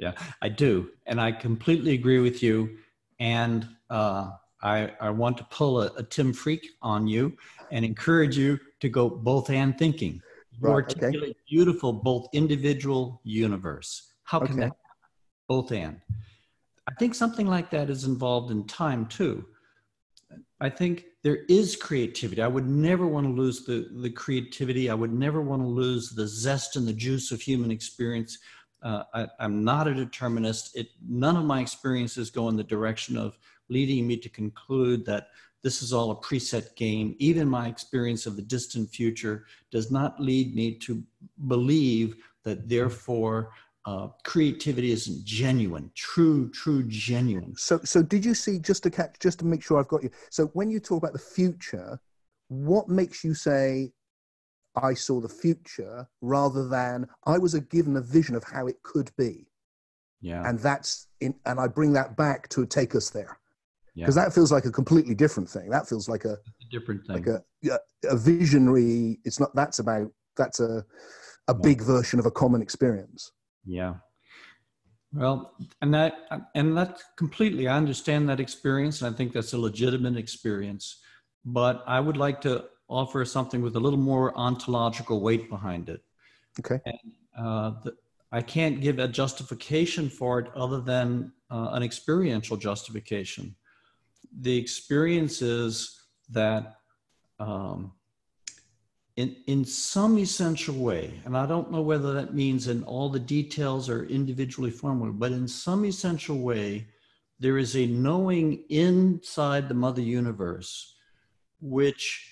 Yeah, 0.00 0.12
I 0.40 0.48
do. 0.48 0.90
And 1.04 1.20
I 1.20 1.30
completely 1.30 1.92
agree 1.92 2.20
with 2.20 2.42
you. 2.42 2.78
And 3.18 3.68
uh, 3.90 4.30
I, 4.62 4.92
I 4.98 5.10
want 5.10 5.36
to 5.38 5.44
pull 5.44 5.82
a, 5.82 5.86
a, 5.98 6.02
Tim 6.02 6.32
Freke 6.32 6.66
on 6.80 7.06
you 7.06 7.36
and 7.70 7.84
encourage 7.84 8.36
you 8.36 8.58
to 8.80 8.88
go 8.88 9.10
both 9.10 9.50
and 9.50 9.78
thinking. 9.78 10.22
You 10.52 10.68
right, 10.68 10.72
articulate 10.72 11.30
okay. 11.30 11.38
beautiful 11.48 11.92
both 11.92 12.28
individual 12.32 13.20
universe. 13.24 14.14
How 14.24 14.40
can 14.40 14.52
okay. 14.52 14.60
that 14.68 14.72
both 15.48 15.70
and? 15.70 16.00
I 16.88 16.94
think 16.98 17.14
something 17.14 17.46
like 17.46 17.70
that 17.70 17.90
is 17.90 18.04
involved 18.04 18.50
in 18.50 18.66
time 18.66 19.04
too. 19.04 19.44
I 20.62 20.70
think 20.70 21.04
there 21.22 21.44
is 21.48 21.76
creativity. 21.76 22.40
I 22.40 22.48
would 22.48 22.68
never 22.68 23.06
want 23.06 23.26
to 23.26 23.32
lose 23.32 23.64
the, 23.64 23.88
the 24.00 24.10
creativity. 24.10 24.88
I 24.88 24.94
would 24.94 25.12
never 25.12 25.42
want 25.42 25.62
to 25.62 25.68
lose 25.68 26.10
the 26.10 26.26
zest 26.26 26.76
and 26.76 26.88
the 26.88 26.92
juice 26.92 27.32
of 27.32 27.42
human 27.42 27.70
experience 27.70 28.38
uh, 28.82 29.04
I, 29.14 29.28
am 29.40 29.64
not 29.64 29.88
a 29.88 29.94
determinist. 29.94 30.76
It, 30.76 30.88
none 31.06 31.36
of 31.36 31.44
my 31.44 31.60
experiences 31.60 32.30
go 32.30 32.48
in 32.48 32.56
the 32.56 32.64
direction 32.64 33.16
of 33.16 33.38
leading 33.68 34.06
me 34.06 34.16
to 34.16 34.28
conclude 34.28 35.04
that 35.06 35.28
this 35.62 35.82
is 35.82 35.92
all 35.92 36.10
a 36.10 36.16
preset 36.16 36.74
game. 36.76 37.14
Even 37.18 37.48
my 37.48 37.68
experience 37.68 38.26
of 38.26 38.36
the 38.36 38.42
distant 38.42 38.90
future 38.90 39.44
does 39.70 39.90
not 39.90 40.20
lead 40.20 40.54
me 40.54 40.74
to 40.78 41.02
believe 41.48 42.16
that 42.44 42.68
therefore 42.68 43.52
uh, 43.86 44.08
creativity 44.24 44.92
isn't 44.92 45.24
genuine, 45.24 45.90
true, 45.94 46.50
true, 46.50 46.82
genuine. 46.84 47.54
So, 47.56 47.80
so 47.84 48.02
did 48.02 48.24
you 48.24 48.34
see 48.34 48.58
just 48.58 48.82
to 48.84 48.90
catch, 48.90 49.16
just 49.20 49.38
to 49.40 49.44
make 49.44 49.62
sure 49.62 49.78
I've 49.78 49.88
got 49.88 50.02
you? 50.02 50.10
So, 50.30 50.46
when 50.48 50.70
you 50.70 50.80
talk 50.80 50.98
about 50.98 51.12
the 51.12 51.18
future, 51.18 51.98
what 52.48 52.88
makes 52.88 53.24
you 53.24 53.34
say 53.34 53.92
I 54.76 54.94
saw 54.94 55.20
the 55.20 55.28
future 55.28 56.06
rather 56.20 56.68
than 56.68 57.08
I 57.26 57.38
was 57.38 57.54
a 57.54 57.60
given 57.60 57.96
a 57.96 58.00
vision 58.00 58.36
of 58.36 58.44
how 58.44 58.66
it 58.66 58.82
could 58.82 59.10
be. 59.16 59.46
Yeah. 60.20 60.48
And 60.48 60.58
that's 60.58 61.08
in, 61.20 61.34
and 61.46 61.58
I 61.58 61.66
bring 61.66 61.92
that 61.94 62.16
back 62.16 62.48
to 62.50 62.66
take 62.66 62.94
us 62.94 63.10
there. 63.10 63.38
Because 63.96 64.16
yeah. 64.16 64.24
that 64.24 64.32
feels 64.34 64.52
like 64.52 64.66
a 64.66 64.70
completely 64.70 65.14
different 65.14 65.48
thing. 65.48 65.68
That 65.70 65.88
feels 65.88 66.08
like 66.08 66.24
a, 66.24 66.34
a 66.34 66.70
different 66.70 67.06
thing. 67.06 67.16
Like 67.16 67.26
a, 67.26 67.78
a, 68.08 68.16
visionary. 68.16 69.18
It's 69.24 69.40
not, 69.40 69.54
that's 69.54 69.80
about, 69.80 70.10
that's 70.36 70.60
a, 70.60 70.84
a 71.48 71.54
yeah. 71.54 71.60
big 71.62 71.82
version 71.82 72.18
of 72.18 72.26
a 72.26 72.30
common 72.30 72.62
experience. 72.62 73.32
Yeah. 73.64 73.94
Well, 75.12 75.54
and 75.82 75.92
that, 75.92 76.14
and 76.54 76.76
that 76.76 77.00
completely, 77.16 77.66
I 77.66 77.76
understand 77.76 78.28
that 78.28 78.38
experience. 78.38 79.02
And 79.02 79.12
I 79.12 79.16
think 79.16 79.32
that's 79.32 79.54
a 79.54 79.58
legitimate 79.58 80.16
experience. 80.16 81.00
But 81.44 81.82
I 81.86 81.98
would 81.98 82.16
like 82.16 82.40
to 82.42 82.66
offer 82.90 83.24
something 83.24 83.62
with 83.62 83.76
a 83.76 83.80
little 83.80 83.98
more 83.98 84.36
ontological 84.36 85.20
weight 85.20 85.48
behind 85.48 85.88
it. 85.88 86.02
Okay. 86.58 86.80
And, 86.84 87.12
uh, 87.38 87.70
the, 87.82 87.96
I 88.32 88.42
can't 88.42 88.80
give 88.80 88.98
a 88.98 89.08
justification 89.08 90.08
for 90.08 90.40
it 90.40 90.48
other 90.54 90.80
than 90.80 91.32
uh, 91.50 91.70
an 91.72 91.82
experiential 91.82 92.56
justification. 92.56 93.54
The 94.40 94.56
experience 94.56 95.42
is 95.42 96.02
that 96.30 96.76
um, 97.38 97.92
in, 99.16 99.36
in 99.46 99.64
some 99.64 100.18
essential 100.18 100.76
way, 100.76 101.20
and 101.24 101.36
I 101.36 101.46
don't 101.46 101.72
know 101.72 101.82
whether 101.82 102.12
that 102.12 102.34
means 102.34 102.68
in 102.68 102.84
all 102.84 103.08
the 103.08 103.18
details 103.18 103.88
are 103.88 104.04
individually 104.04 104.70
formed, 104.70 105.18
but 105.18 105.32
in 105.32 105.48
some 105.48 105.84
essential 105.84 106.38
way, 106.38 106.86
there 107.40 107.58
is 107.58 107.74
a 107.74 107.86
knowing 107.86 108.62
inside 108.68 109.68
the 109.68 109.74
mother 109.74 110.02
universe 110.02 110.94
which 111.60 112.29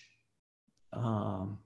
um, 0.92 1.58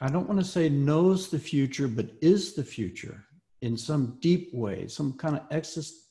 I 0.00 0.08
don't 0.08 0.26
want 0.26 0.40
to 0.40 0.44
say 0.44 0.68
knows 0.68 1.30
the 1.30 1.38
future, 1.38 1.86
but 1.86 2.10
is 2.20 2.54
the 2.54 2.64
future 2.64 3.24
in 3.62 3.76
some 3.76 4.18
deep 4.20 4.52
way, 4.52 4.88
some 4.88 5.12
kind 5.12 5.36
of 5.36 5.42
excess 5.50 6.08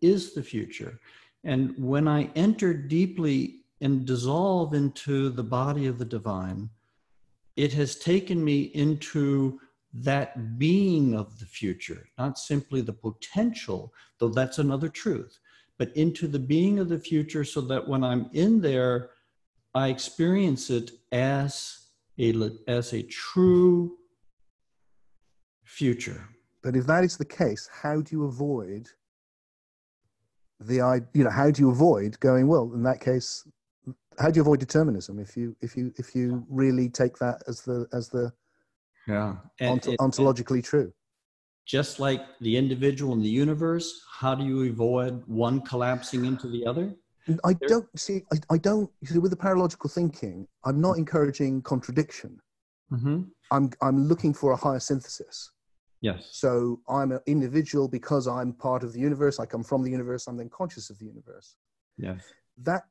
is 0.00 0.34
the 0.34 0.42
future. 0.42 1.00
And 1.42 1.74
when 1.78 2.06
I 2.06 2.30
enter 2.36 2.74
deeply 2.74 3.62
and 3.80 4.04
dissolve 4.04 4.74
into 4.74 5.30
the 5.30 5.42
body 5.42 5.86
of 5.86 5.98
the 5.98 6.04
divine, 6.04 6.68
it 7.56 7.72
has 7.72 7.96
taken 7.96 8.44
me 8.44 8.64
into 8.74 9.58
that 9.92 10.58
being 10.58 11.14
of 11.14 11.38
the 11.38 11.46
future, 11.46 12.08
not 12.18 12.38
simply 12.38 12.80
the 12.80 12.92
potential, 12.92 13.92
though 14.18 14.28
that's 14.28 14.58
another 14.58 14.88
truth, 14.88 15.38
but 15.78 15.94
into 15.96 16.26
the 16.26 16.38
being 16.38 16.78
of 16.78 16.88
the 16.88 16.98
future 16.98 17.44
so 17.44 17.60
that 17.60 17.86
when 17.86 18.02
I'm 18.02 18.30
in 18.32 18.60
there, 18.60 19.10
I 19.74 19.88
experience 19.88 20.70
it 20.70 20.92
as 21.10 21.88
a, 22.18 22.50
as 22.68 22.92
a 22.92 23.02
true 23.02 23.96
future. 25.64 26.28
But 26.62 26.76
if 26.76 26.86
that 26.86 27.04
is 27.04 27.16
the 27.16 27.24
case, 27.24 27.68
how 27.72 28.00
do 28.00 28.14
you 28.14 28.24
avoid 28.24 28.88
the 30.66 31.04
you 31.12 31.24
know 31.24 31.30
how 31.30 31.50
do 31.50 31.60
you 31.60 31.70
avoid 31.70 32.18
going 32.20 32.46
well 32.46 32.70
in 32.74 32.82
that 32.82 33.00
case 33.00 33.46
how 34.18 34.30
do 34.30 34.36
you 34.36 34.42
avoid 34.42 34.60
determinism 34.60 35.18
if 35.18 35.36
you 35.36 35.56
if 35.60 35.76
you 35.76 35.92
if 35.96 36.14
you 36.14 36.46
really 36.48 36.88
take 36.88 37.18
that 37.18 37.42
as 37.48 37.62
the 37.62 37.86
as 37.92 38.08
the 38.08 38.32
yeah. 39.06 39.36
Ont- 39.60 39.88
it, 39.88 39.98
ontologically 39.98 40.62
true. 40.62 40.92
Just 41.66 42.00
like 42.00 42.22
the 42.40 42.56
individual 42.56 43.12
in 43.12 43.22
the 43.22 43.28
universe, 43.28 44.02
how 44.10 44.34
do 44.34 44.44
you 44.44 44.70
avoid 44.70 45.22
one 45.26 45.60
collapsing 45.60 46.24
into 46.24 46.48
the 46.48 46.66
other? 46.66 46.94
I 47.44 47.54
don't 47.68 47.86
see, 47.96 48.22
I, 48.32 48.36
I 48.54 48.58
don't, 48.58 48.90
see, 49.04 49.18
with 49.18 49.30
the 49.30 49.36
paralogical 49.36 49.88
thinking, 49.88 50.48
I'm 50.64 50.80
not 50.80 50.98
encouraging 50.98 51.62
contradiction. 51.62 52.38
Mm-hmm. 52.92 53.22
I'm, 53.52 53.70
I'm 53.80 54.08
looking 54.08 54.34
for 54.34 54.52
a 54.52 54.56
higher 54.56 54.80
synthesis. 54.80 55.52
Yes. 56.00 56.30
So 56.32 56.80
I'm 56.88 57.12
an 57.12 57.20
individual 57.26 57.86
because 57.86 58.26
I'm 58.26 58.54
part 58.54 58.82
of 58.82 58.92
the 58.92 58.98
universe. 58.98 59.38
I 59.38 59.46
come 59.46 59.62
from 59.62 59.84
the 59.84 59.90
universe. 59.90 60.26
I'm 60.26 60.36
then 60.36 60.50
conscious 60.50 60.90
of 60.90 60.98
the 60.98 61.04
universe. 61.04 61.54
Yes. 61.96 62.24
That, 62.60 62.82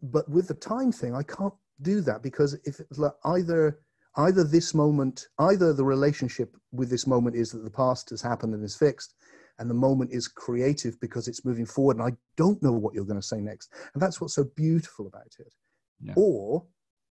but 0.00 0.26
with 0.30 0.48
the 0.48 0.54
time 0.54 0.90
thing, 0.90 1.14
I 1.14 1.22
can't 1.22 1.52
do 1.82 2.00
that 2.00 2.22
because 2.22 2.54
if 2.64 2.80
it's 2.80 2.98
like 2.98 3.12
either 3.26 3.80
either 4.16 4.44
this 4.44 4.74
moment, 4.74 5.26
either 5.38 5.72
the 5.72 5.84
relationship 5.84 6.56
with 6.72 6.90
this 6.90 7.06
moment 7.06 7.36
is 7.36 7.50
that 7.50 7.64
the 7.64 7.70
past 7.70 8.10
has 8.10 8.22
happened 8.22 8.54
and 8.54 8.64
is 8.64 8.76
fixed, 8.76 9.14
and 9.58 9.70
the 9.70 9.74
moment 9.74 10.12
is 10.12 10.28
creative 10.28 10.98
because 11.00 11.28
it's 11.28 11.44
moving 11.44 11.66
forward 11.66 11.96
and 11.96 12.06
i 12.06 12.16
don't 12.36 12.62
know 12.62 12.72
what 12.72 12.92
you're 12.94 13.04
going 13.04 13.20
to 13.20 13.26
say 13.26 13.40
next. 13.40 13.72
And 13.94 14.02
that's 14.02 14.20
what's 14.20 14.34
so 14.34 14.44
beautiful 14.56 15.06
about 15.06 15.32
it. 15.38 15.54
Yeah. 16.02 16.14
or 16.16 16.64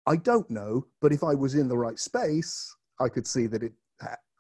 i 0.07 0.15
don't 0.15 0.49
know 0.49 0.87
but 1.01 1.13
if 1.13 1.25
i 1.25 1.35
was 1.35 1.57
in 1.57 1.69
the 1.69 1.77
right 1.77 1.99
space 1.99 2.75
i 3.01 3.09
could 3.09 3.27
see 3.27 3.47
that 3.49 3.65
it 3.65 3.73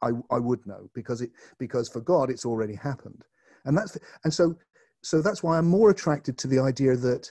I, 0.00 0.10
I 0.30 0.38
would 0.38 0.64
know 0.64 0.88
because 0.94 1.20
it 1.20 1.30
because 1.58 1.88
for 1.88 2.00
god 2.00 2.30
it's 2.30 2.44
already 2.44 2.74
happened. 2.74 3.24
And 3.64 3.76
that's 3.76 3.98
and 4.24 4.32
so 4.32 4.54
so 5.02 5.20
that's 5.20 5.42
why 5.42 5.58
i'm 5.58 5.66
more 5.66 5.90
attracted 5.90 6.38
to 6.38 6.48
the 6.48 6.60
idea 6.60 6.96
that 6.96 7.30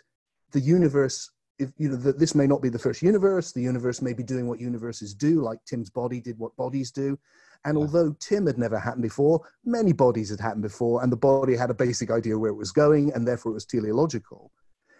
the 0.51 0.59
universe 0.59 1.31
if 1.59 1.71
you 1.77 1.89
know 1.89 1.95
that 1.95 2.19
this 2.19 2.35
may 2.35 2.47
not 2.47 2.61
be 2.61 2.69
the 2.69 2.79
first 2.79 3.01
universe 3.01 3.51
the 3.51 3.61
universe 3.61 4.01
may 4.01 4.13
be 4.13 4.23
doing 4.23 4.47
what 4.47 4.59
universes 4.59 5.13
do 5.13 5.41
like 5.41 5.59
tim's 5.65 5.89
body 5.89 6.19
did 6.19 6.37
what 6.37 6.55
bodies 6.55 6.91
do. 6.91 7.17
And 7.65 7.77
although 7.77 8.15
tim 8.19 8.45
had 8.45 8.57
never 8.57 8.79
happened 8.79 9.03
before 9.03 9.41
many 9.65 9.93
bodies 9.93 10.29
had 10.29 10.39
happened 10.39 10.63
before 10.63 11.03
and 11.03 11.11
the 11.11 11.17
body 11.17 11.55
had 11.55 11.69
a 11.69 11.75
basic 11.75 12.11
idea 12.11 12.37
where 12.37 12.51
it 12.51 12.55
was 12.55 12.71
going 12.71 13.11
and 13.13 13.27
therefore 13.27 13.51
it 13.51 13.55
was 13.55 13.65
teleological. 13.65 14.51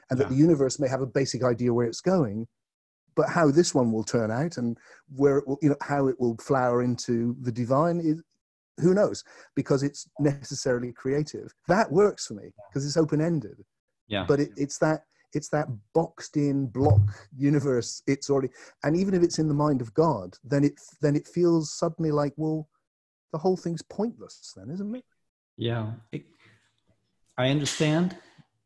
And 0.09 0.19
yeah. 0.19 0.25
that 0.25 0.33
the 0.33 0.39
universe 0.39 0.79
may 0.79 0.87
have 0.87 1.01
a 1.01 1.07
basic 1.07 1.43
idea 1.43 1.73
where 1.73 1.87
it's 1.87 2.01
going 2.01 2.47
but 3.15 3.29
how 3.29 3.49
this 3.49 3.73
one 3.73 3.91
will 3.91 4.03
turn 4.03 4.29
out 4.29 4.57
and 4.57 4.77
where 5.15 5.39
it 5.39 5.47
will 5.47 5.57
you 5.61 5.69
know 5.69 5.77
how 5.81 6.07
it 6.07 6.19
will 6.19 6.37
flower 6.37 6.81
into 6.83 7.35
the 7.41 7.51
divine 7.51 7.99
is 7.99 8.21
who 8.79 8.93
knows? 8.93 9.23
Because 9.55 9.83
it's 9.83 10.07
necessarily 10.19 10.91
creative. 10.93 11.53
That 11.67 11.91
works 11.91 12.27
for 12.27 12.35
me 12.35 12.51
because 12.69 12.85
it's 12.85 12.97
open-ended. 12.97 13.63
Yeah. 14.07 14.25
But 14.27 14.39
it, 14.39 14.49
it's 14.55 14.77
that 14.79 15.01
it's 15.33 15.49
that 15.49 15.67
boxed 15.93 16.37
in 16.37 16.67
block 16.67 17.01
universe. 17.35 18.01
It's 18.07 18.29
already 18.29 18.49
and 18.83 18.95
even 18.95 19.13
if 19.13 19.23
it's 19.23 19.39
in 19.39 19.47
the 19.47 19.53
mind 19.53 19.81
of 19.81 19.93
god 19.93 20.35
then 20.43 20.63
it 20.63 20.79
then 21.01 21.15
it 21.15 21.27
feels 21.27 21.71
suddenly 21.71 22.11
like 22.11 22.33
well 22.37 22.67
the 23.33 23.37
whole 23.37 23.57
thing's 23.57 23.81
pointless 23.81 24.53
then 24.55 24.69
isn't 24.69 24.95
it? 24.95 25.05
Yeah 25.57 25.91
it, 26.11 26.23
i 27.37 27.49
understand. 27.49 28.17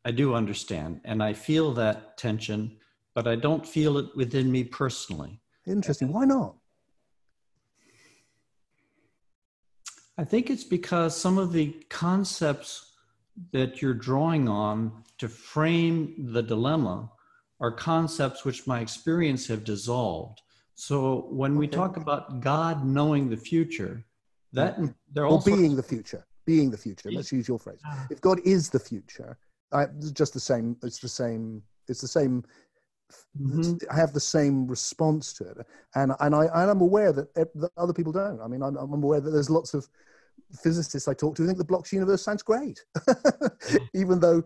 I 0.04 0.10
do 0.10 0.34
understand. 0.34 1.00
And 1.04 1.22
i 1.22 1.32
feel 1.32 1.72
that 1.74 2.16
tension 2.18 2.78
but 3.14 3.26
i 3.26 3.36
don't 3.36 3.66
feel 3.66 3.98
it 3.98 4.06
within 4.16 4.50
me 4.50 4.64
personally. 4.64 5.40
Interesting. 5.66 6.12
Why 6.12 6.24
not? 6.24 6.56
I 10.18 10.24
think 10.24 10.50
it's 10.50 10.64
because 10.64 11.16
some 11.16 11.38
of 11.38 11.52
the 11.52 11.72
concepts 11.88 12.91
that 13.52 13.80
you're 13.80 13.94
drawing 13.94 14.48
on 14.48 15.04
to 15.18 15.28
frame 15.28 16.30
the 16.32 16.42
dilemma 16.42 17.10
are 17.60 17.70
concepts 17.70 18.44
which 18.44 18.66
my 18.66 18.80
experience 18.80 19.46
have 19.46 19.64
dissolved. 19.64 20.42
So 20.74 21.26
when 21.30 21.56
we 21.56 21.68
talk 21.68 21.96
about 21.96 22.40
God 22.40 22.84
knowing 22.84 23.30
the 23.30 23.36
future, 23.36 24.04
that 24.52 24.78
they're 25.12 25.26
all 25.26 25.40
being 25.40 25.76
the 25.76 25.82
future, 25.82 26.26
being 26.44 26.70
the 26.70 26.76
future. 26.76 27.10
Let's 27.10 27.32
use 27.32 27.48
your 27.48 27.58
phrase. 27.58 27.78
Ah. 27.86 28.06
If 28.10 28.20
God 28.20 28.40
is 28.44 28.68
the 28.68 28.80
future, 28.80 29.38
I, 29.72 29.84
it's 29.84 30.10
just 30.10 30.34
the 30.34 30.40
same. 30.40 30.76
It's 30.82 30.98
the 30.98 31.08
same. 31.08 31.62
It's 31.88 32.00
the 32.00 32.08
same. 32.08 32.44
Mm-hmm. 33.40 33.76
I 33.90 33.96
have 33.96 34.12
the 34.12 34.20
same 34.20 34.66
response 34.66 35.32
to 35.34 35.44
it, 35.44 35.58
and 35.94 36.12
and 36.20 36.34
I 36.34 36.44
and 36.46 36.70
I'm 36.70 36.80
aware 36.80 37.12
that, 37.12 37.32
that 37.34 37.70
other 37.76 37.92
people 37.92 38.12
don't. 38.12 38.40
I 38.40 38.48
mean, 38.48 38.62
I'm, 38.62 38.76
I'm 38.76 38.92
aware 39.02 39.20
that 39.20 39.30
there's 39.30 39.50
lots 39.50 39.74
of 39.74 39.88
physicists 40.62 41.08
I 41.08 41.14
talk 41.14 41.36
to 41.36 41.46
think 41.46 41.58
the 41.58 41.64
blocks 41.64 41.92
universe 41.92 42.22
sounds 42.22 42.42
great, 42.42 42.84
even 43.94 44.20
though 44.20 44.42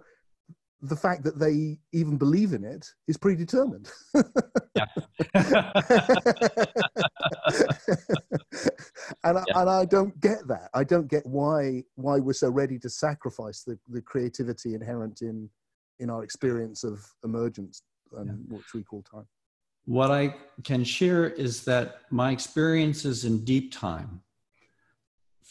the 0.82 0.96
fact 0.96 1.24
that 1.24 1.38
they 1.38 1.78
even 1.92 2.16
believe 2.16 2.52
in 2.52 2.64
it 2.64 2.86
is 3.08 3.16
predetermined. 3.16 3.90
and, 4.14 4.24
yeah. 9.24 9.42
and 9.54 9.70
I 9.70 9.84
don't 9.84 10.18
get 10.20 10.46
that. 10.48 10.68
I 10.74 10.84
don't 10.84 11.08
get 11.08 11.26
why 11.26 11.82
why 11.94 12.18
we're 12.18 12.34
so 12.34 12.50
ready 12.50 12.78
to 12.80 12.90
sacrifice 12.90 13.62
the, 13.62 13.78
the 13.88 14.02
creativity 14.02 14.74
inherent 14.74 15.22
in 15.22 15.48
in 15.98 16.10
our 16.10 16.22
experience 16.22 16.84
of 16.84 17.06
emergence, 17.24 17.82
and 18.16 18.28
yeah. 18.28 18.56
which 18.56 18.74
we 18.74 18.82
call 18.82 19.02
time. 19.02 19.26
What 19.86 20.10
I 20.10 20.34
can 20.64 20.84
share 20.84 21.30
is 21.30 21.64
that 21.64 22.00
my 22.10 22.32
experiences 22.32 23.24
in 23.24 23.44
deep 23.44 23.72
time 23.72 24.20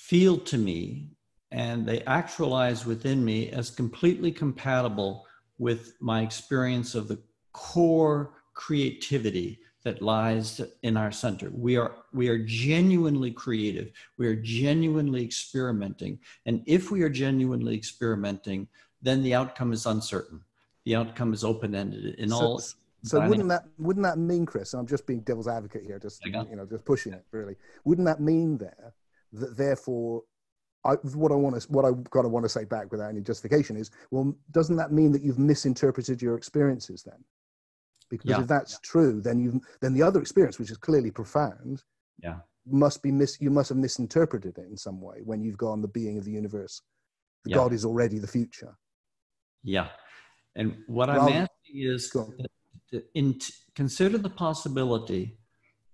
feel 0.09 0.37
to 0.37 0.57
me 0.57 1.09
and 1.51 1.85
they 1.85 2.01
actualize 2.01 2.85
within 2.85 3.25
me 3.25 3.49
as 3.49 3.71
completely 3.71 4.31
compatible 4.31 5.25
with 5.57 5.93
my 5.99 6.21
experience 6.21 6.93
of 6.93 7.07
the 7.07 7.19
core 7.53 8.33
creativity 8.53 9.59
that 9.83 10.01
lies 10.03 10.61
in 10.83 10.95
our 10.95 11.11
center. 11.11 11.49
We 11.53 11.77
are 11.77 11.95
we 12.13 12.27
are 12.27 12.37
genuinely 12.37 13.31
creative. 13.31 13.91
We 14.17 14.27
are 14.27 14.35
genuinely 14.35 15.23
experimenting. 15.23 16.19
And 16.45 16.63
if 16.67 16.91
we 16.91 17.01
are 17.01 17.09
genuinely 17.09 17.75
experimenting, 17.75 18.67
then 19.01 19.23
the 19.23 19.33
outcome 19.33 19.73
is 19.73 19.85
uncertain. 19.85 20.41
The 20.85 20.95
outcome 20.95 21.33
is 21.33 21.43
open-ended 21.43 22.15
in 22.15 22.29
so, 22.29 22.35
all 22.35 22.61
so 23.03 23.27
wouldn't 23.27 23.49
that 23.49 23.63
wouldn't 23.79 24.05
that 24.05 24.17
mean, 24.17 24.45
Chris? 24.45 24.73
I'm 24.73 24.87
just 24.87 25.07
being 25.07 25.21
devil's 25.21 25.47
advocate 25.47 25.83
here, 25.83 25.99
just 25.99 26.23
you 26.25 26.31
know, 26.31 26.65
just 26.69 26.85
pushing 26.85 27.13
it 27.13 27.25
really. 27.31 27.55
Wouldn't 27.85 28.05
that 28.05 28.19
mean 28.19 28.57
there 28.57 28.93
that 29.39 29.57
therefore 29.57 30.23
I, 30.85 30.93
what 30.93 31.31
I 31.31 31.35
want 31.35 31.59
to, 31.59 31.71
what 31.71 31.83
I 31.83 31.89
kind 32.11 32.25
of 32.25 32.31
want 32.31 32.45
to 32.45 32.49
say 32.49 32.63
back 32.63 32.91
without 32.91 33.09
any 33.09 33.21
justification 33.21 33.75
is, 33.75 33.89
well, 34.11 34.35
doesn't 34.51 34.75
that 34.75 34.91
mean 34.91 35.11
that 35.13 35.23
you've 35.23 35.39
misinterpreted 35.39 36.21
your 36.21 36.35
experiences 36.35 37.03
then? 37.03 37.23
Because 38.09 38.29
yeah. 38.29 38.41
if 38.41 38.47
that's 38.47 38.79
true, 38.81 39.19
then 39.19 39.39
you 39.39 39.59
then 39.81 39.95
the 39.95 40.03
other 40.03 40.21
experience, 40.21 40.59
which 40.59 40.69
is 40.69 40.77
clearly 40.77 41.09
profound, 41.09 41.81
yeah, 42.21 42.37
must 42.69 43.01
be 43.01 43.11
mis. 43.11 43.41
You 43.41 43.49
must 43.49 43.69
have 43.69 43.79
misinterpreted 43.79 44.59
it 44.59 44.67
in 44.69 44.77
some 44.77 45.01
way 45.01 45.21
when 45.23 45.41
you've 45.41 45.57
gone 45.57 45.81
the 45.81 45.87
being 45.87 46.19
of 46.19 46.23
the 46.23 46.31
universe. 46.31 46.83
Yeah. 47.47 47.55
God 47.55 47.73
is 47.73 47.83
already 47.83 48.19
the 48.19 48.27
future. 48.27 48.77
Yeah, 49.63 49.87
and 50.55 50.77
what 50.85 51.09
well, 51.09 51.21
I'm 51.21 51.33
asking 51.33 51.49
is, 51.73 52.15
in, 53.15 53.39
consider 53.73 54.19
the 54.19 54.29
possibility 54.29 55.39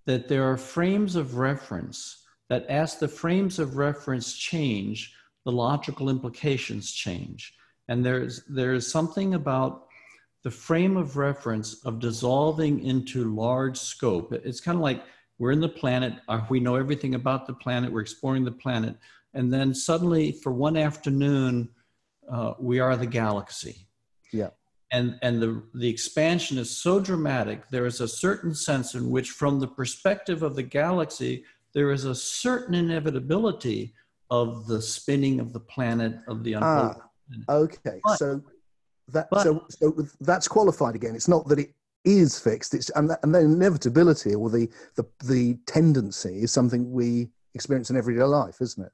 that 0.06 0.28
there 0.28 0.52
are 0.52 0.58
frames 0.58 1.16
of 1.16 1.38
reference 1.38 2.21
that 2.52 2.66
as 2.66 2.98
the 2.98 3.08
frames 3.08 3.60
of 3.60 3.78
reference 3.78 4.34
change, 4.34 5.16
the 5.46 5.52
logical 5.54 6.10
implications 6.10 6.92
change. 6.92 7.54
And 7.88 8.06
there's, 8.06 8.44
there's 8.44 8.92
something 8.92 9.36
about 9.36 9.86
the 10.44 10.52
frame 10.52 10.98
of 10.98 11.16
reference 11.16 11.82
of 11.86 12.02
dissolving 12.02 12.86
into 12.86 13.34
large 13.34 13.78
scope. 13.78 14.34
It's 14.34 14.60
kind 14.60 14.76
of 14.76 14.82
like 14.82 15.02
we're 15.40 15.54
in 15.54 15.62
the 15.62 15.70
planet, 15.70 16.16
uh, 16.28 16.42
we 16.50 16.60
know 16.60 16.76
everything 16.76 17.16
about 17.16 17.48
the 17.48 17.54
planet, 17.54 17.90
we're 17.90 18.02
exploring 18.02 18.44
the 18.44 18.52
planet, 18.52 18.98
and 19.34 19.54
then 19.54 19.74
suddenly 19.74 20.34
for 20.34 20.52
one 20.52 20.76
afternoon, 20.76 21.70
uh, 22.30 22.56
we 22.60 22.82
are 22.82 22.98
the 22.98 23.06
galaxy. 23.06 23.88
Yeah. 24.34 24.50
And, 24.92 25.18
and 25.22 25.42
the, 25.42 25.64
the 25.74 25.88
expansion 25.88 26.58
is 26.58 26.70
so 26.70 27.00
dramatic, 27.00 27.70
there 27.70 27.86
is 27.86 28.02
a 28.02 28.10
certain 28.10 28.54
sense 28.54 28.94
in 28.94 29.10
which, 29.10 29.30
from 29.30 29.62
the 29.62 29.68
perspective 29.70 30.44
of 30.44 30.58
the 30.58 30.64
galaxy, 30.64 31.46
there 31.74 31.92
is 31.92 32.06
a 32.06 32.16
certain 32.16 32.76
inevitability 32.76 33.94
of 34.30 34.68
the 34.68 34.82
spinning 34.82 35.40
of 35.40 35.54
the 35.54 35.60
planet 35.60 36.16
of 36.28 36.44
the 36.44 36.54
unfolding. 36.54 37.02
Ah, 37.50 37.54
okay, 37.54 38.00
but, 38.04 38.18
so 38.18 38.42
that 39.10 39.28
but, 39.30 39.44
so 39.44 39.66
so 39.70 40.08
that's 40.22 40.48
qualified 40.48 40.96
again. 40.96 41.16
It's 41.16 41.28
not 41.28 41.48
that 41.48 41.60
it 41.60 41.74
is 42.06 42.40
fixed. 42.40 42.74
It's 42.74 42.90
and, 42.92 43.10
that, 43.10 43.20
and 43.24 43.34
the 43.34 43.40
inevitability 43.40 44.36
or 44.36 44.50
the, 44.50 44.70
the 44.96 45.06
the 45.24 45.58
tendency 45.66 46.44
is 46.44 46.52
something 46.52 46.92
we 46.92 47.30
experience 47.54 47.90
in 47.90 47.98
everyday 47.98 48.24
life, 48.24 48.62
isn't 48.62 48.86
it? 48.86 48.92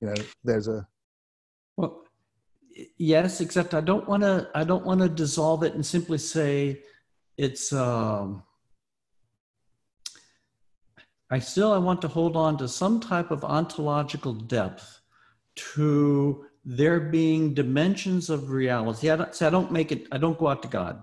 You 0.00 0.08
know, 0.08 0.14
there's 0.42 0.68
a 0.68 0.86
well, 1.76 2.04
yes, 2.98 3.40
except 3.40 3.74
I 3.74 3.80
don't 3.80 4.08
want 4.08 4.22
to 4.22 4.48
I 4.54 4.64
don't 4.64 4.84
want 4.84 5.00
to 5.00 5.08
dissolve 5.08 5.62
it 5.62 5.74
and 5.74 5.84
simply 5.84 6.18
say 6.18 6.82
it's. 7.36 7.72
Um, 7.72 8.42
I 11.32 11.38
still 11.38 11.72
I 11.72 11.78
want 11.78 12.02
to 12.02 12.08
hold 12.08 12.36
on 12.36 12.58
to 12.58 12.68
some 12.68 13.00
type 13.00 13.30
of 13.30 13.42
ontological 13.42 14.34
depth 14.34 15.00
to 15.74 16.44
there 16.62 17.00
being 17.00 17.54
dimensions 17.54 18.28
of 18.28 18.50
reality. 18.50 19.10
I 19.10 19.16
don't, 19.16 19.42
I 19.42 19.48
don't 19.48 19.72
make 19.72 19.92
it. 19.92 20.06
I 20.12 20.18
don't 20.18 20.38
go 20.38 20.48
out 20.48 20.60
to 20.60 20.68
God. 20.68 21.02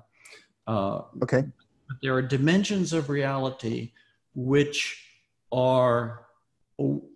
Uh, 0.67 1.01
okay. 1.23 1.41
But 1.87 1.97
there 2.03 2.13
are 2.13 2.21
dimensions 2.21 2.93
of 2.93 3.09
reality 3.09 3.93
which 4.35 5.03
are 5.51 6.27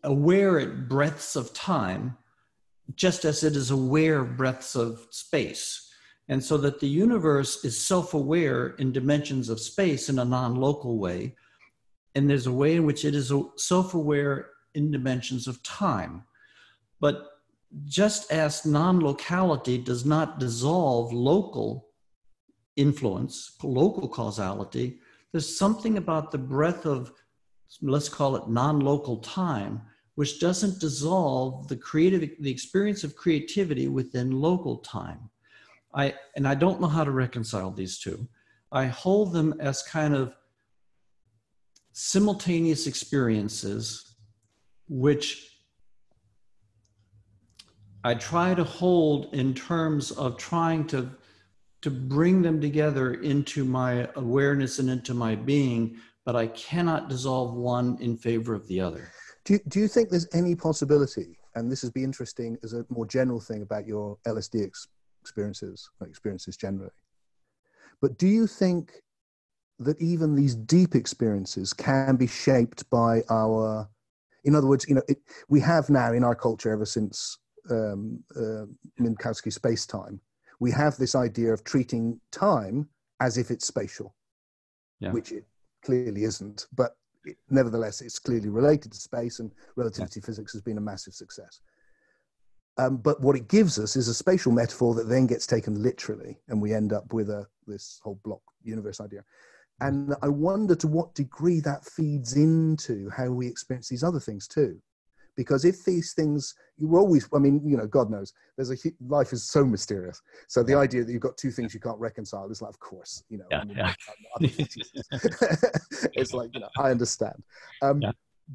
aware 0.04 0.60
at 0.60 0.90
breadths 0.90 1.36
of 1.36 1.54
time, 1.54 2.18
just 2.96 3.26
as 3.26 3.44
it 3.44 3.56
is 3.56 3.70
aware 3.70 4.24
breadths 4.24 4.76
of 4.76 5.06
space. 5.12 5.92
And 6.30 6.44
so 6.44 6.58
that 6.58 6.80
the 6.80 6.88
universe 6.88 7.64
is 7.64 7.80
self 7.80 8.16
aware 8.16 8.70
in 8.80 8.92
dimensions 8.92 9.50
of 9.50 9.60
space 9.60 10.10
in 10.10 10.18
a 10.18 10.26
non 10.26 10.56
local 10.56 10.98
way, 10.98 11.36
and 12.16 12.30
there's 12.30 12.48
a 12.48 12.52
way 12.52 12.76
in 12.76 12.86
which 12.86 13.06
it 13.06 13.16
is 13.16 13.32
self 13.58 13.94
aware 13.94 14.50
in 14.76 14.92
dimensions 14.92 15.48
of 15.48 15.62
time. 15.64 16.24
But 17.00 17.28
just 17.86 18.32
as 18.32 18.66
non 18.66 19.00
locality 19.00 19.78
does 19.78 20.06
not 20.06 20.40
dissolve 20.40 21.12
local 21.12 21.90
influence, 22.76 23.56
local 23.64 24.08
causality, 24.08 25.00
there's 25.32 25.58
something 25.58 25.98
about 25.98 26.32
the 26.32 26.38
breadth 26.38 26.86
of, 26.86 27.12
let's 27.82 28.10
call 28.10 28.36
it 28.36 28.48
non 28.48 28.80
local 28.80 29.18
time, 29.18 29.82
which 30.16 30.40
doesn't 30.40 30.80
dissolve 30.80 31.68
the 31.68 31.76
creative 31.76 32.30
the 32.40 32.52
experience 32.52 33.04
of 33.04 33.16
creativity 33.16 33.88
within 33.88 34.32
local 34.32 34.78
time. 34.78 35.30
I 35.96 36.14
and 36.36 36.48
I 36.48 36.56
don't 36.56 36.80
know 36.80 36.88
how 36.88 37.04
to 37.04 37.12
reconcile 37.12 37.72
these 37.72 37.98
two. 38.00 38.28
I 38.72 38.86
hold 38.86 39.34
them 39.34 39.56
as 39.60 39.84
kind 39.84 40.16
of 40.16 40.36
simultaneous 41.94 42.88
experiences 42.88 44.16
which 44.90 45.60
I 48.04 48.16
try 48.16 48.54
to 48.54 48.64
hold 48.64 49.34
in 49.34 49.54
terms 49.54 50.12
of 50.12 50.38
trying 50.38 50.86
to 50.88 51.10
to 51.84 51.92
bring 51.92 52.42
them 52.42 52.62
together 52.62 53.16
into 53.16 53.66
my 53.66 54.08
awareness 54.16 54.80
and 54.80 54.90
into 54.90 55.14
my 55.14 55.36
being, 55.36 55.98
but 56.26 56.34
I 56.34 56.48
cannot 56.48 57.10
dissolve 57.10 57.56
one 57.56 57.98
in 58.00 58.16
favor 58.16 58.54
of 58.54 58.66
the 58.68 58.80
other. 58.80 59.12
Do 59.44 59.56
you, 59.56 59.60
do 59.68 59.80
you 59.82 59.90
think 59.90 60.10
there's 60.10 60.30
any 60.34 60.56
possibility, 60.56 61.38
and 61.56 61.70
this 61.70 61.84
would 61.84 61.94
be 61.94 62.06
interesting 62.06 62.58
as 62.64 62.72
a 62.72 62.86
more 62.88 63.06
general 63.06 63.42
thing 63.42 63.64
about 63.64 63.86
your 63.86 64.18
LSD 64.26 64.66
ex- 64.66 64.88
experiences, 65.20 65.90
experiences 66.02 66.56
generally, 66.56 66.92
but 68.02 68.18
do 68.18 68.28
you 68.28 68.48
think 68.48 68.94
that 69.80 70.00
even 70.02 70.36
these 70.36 70.56
deep 70.56 70.96
experiences 70.96 71.74
can 71.74 72.16
be 72.16 72.28
shaped 72.28 72.90
by 72.90 73.22
our, 73.30 73.90
in 74.44 74.56
other 74.56 74.68
words, 74.68 74.86
you 74.88 74.96
know, 74.96 75.02
it, 75.08 75.18
we 75.50 75.60
have 75.60 75.90
now 75.90 76.14
in 76.14 76.24
our 76.24 76.36
culture 76.36 76.72
ever 76.72 76.86
since 76.86 77.38
um, 77.70 78.24
uh, 78.36 78.66
Minkowski 79.02 79.52
space 79.52 79.86
time, 79.86 80.20
we 80.60 80.72
have 80.72 80.96
this 80.98 81.16
idea 81.16 81.52
of 81.52 81.64
treating 81.64 82.20
time 82.32 82.88
as 83.20 83.38
if 83.38 83.52
it's 83.52 83.68
spatial, 83.68 84.16
yeah. 85.00 85.12
which 85.12 85.32
it 85.32 85.46
clearly 85.84 86.24
isn't. 86.24 86.68
But 86.74 86.96
it, 87.26 87.38
nevertheless, 87.50 88.02
it's 88.02 88.20
clearly 88.20 88.50
related 88.50 88.92
to 88.92 88.98
space, 88.98 89.40
and 89.40 89.52
relativity 89.76 90.20
yeah. 90.20 90.26
physics 90.26 90.54
has 90.54 90.62
been 90.62 90.78
a 90.78 90.82
massive 90.82 91.14
success. 91.14 91.62
Um, 92.78 92.98
but 92.98 93.22
what 93.22 93.36
it 93.36 93.48
gives 93.48 93.78
us 93.78 93.96
is 93.96 94.08
a 94.08 94.14
spatial 94.14 94.52
metaphor 94.52 94.96
that 94.96 95.08
then 95.08 95.28
gets 95.28 95.46
taken 95.46 95.82
literally, 95.82 96.40
and 96.48 96.62
we 96.62 96.74
end 96.74 96.92
up 96.92 97.14
with 97.14 97.30
a 97.30 97.46
this 97.68 98.00
whole 98.04 98.20
block 98.24 98.42
universe 98.64 99.00
idea. 99.00 99.24
And 99.82 100.16
I 100.22 100.28
wonder 100.30 100.76
to 100.76 100.88
what 100.88 101.14
degree 101.16 101.60
that 101.62 101.84
feeds 101.86 102.36
into 102.36 103.10
how 103.10 103.30
we 103.30 103.48
experience 103.48 103.90
these 103.90 104.04
other 104.04 104.20
things 104.20 104.48
too. 104.48 104.80
Because 105.36 105.66
if 105.66 105.84
these 105.84 106.14
things 106.14 106.54
you 106.78 106.96
always 106.96 107.28
i 107.34 107.40
mean 107.40 107.62
you 107.64 107.78
know 107.78 107.86
god 107.86 108.10
knows 108.10 108.34
there's 108.56 108.72
a 108.72 108.76
life 109.08 109.34
is 109.34 109.44
so 109.44 109.66
mysterious. 109.66 110.22
So 110.48 110.62
the 110.64 110.74
yeah. 110.74 110.80
idea 110.80 111.04
that 111.04 111.12
you've 111.12 111.22
got 111.22 111.38
two 111.38 111.52
things 111.52 111.74
you 111.74 111.80
can't 111.80 112.00
reconcile 112.00 112.50
is 112.52 112.62
like 112.62 112.70
of 112.70 112.80
course 112.80 113.24
you 113.30 113.40
know 113.40 113.46
yeah, 113.50 113.64
yeah. 113.68 113.94
it's 116.14 116.34
like 116.34 116.52
you 116.54 116.60
know 116.60 116.70
i 116.78 116.92
understand. 116.92 117.44
Um, 117.82 118.04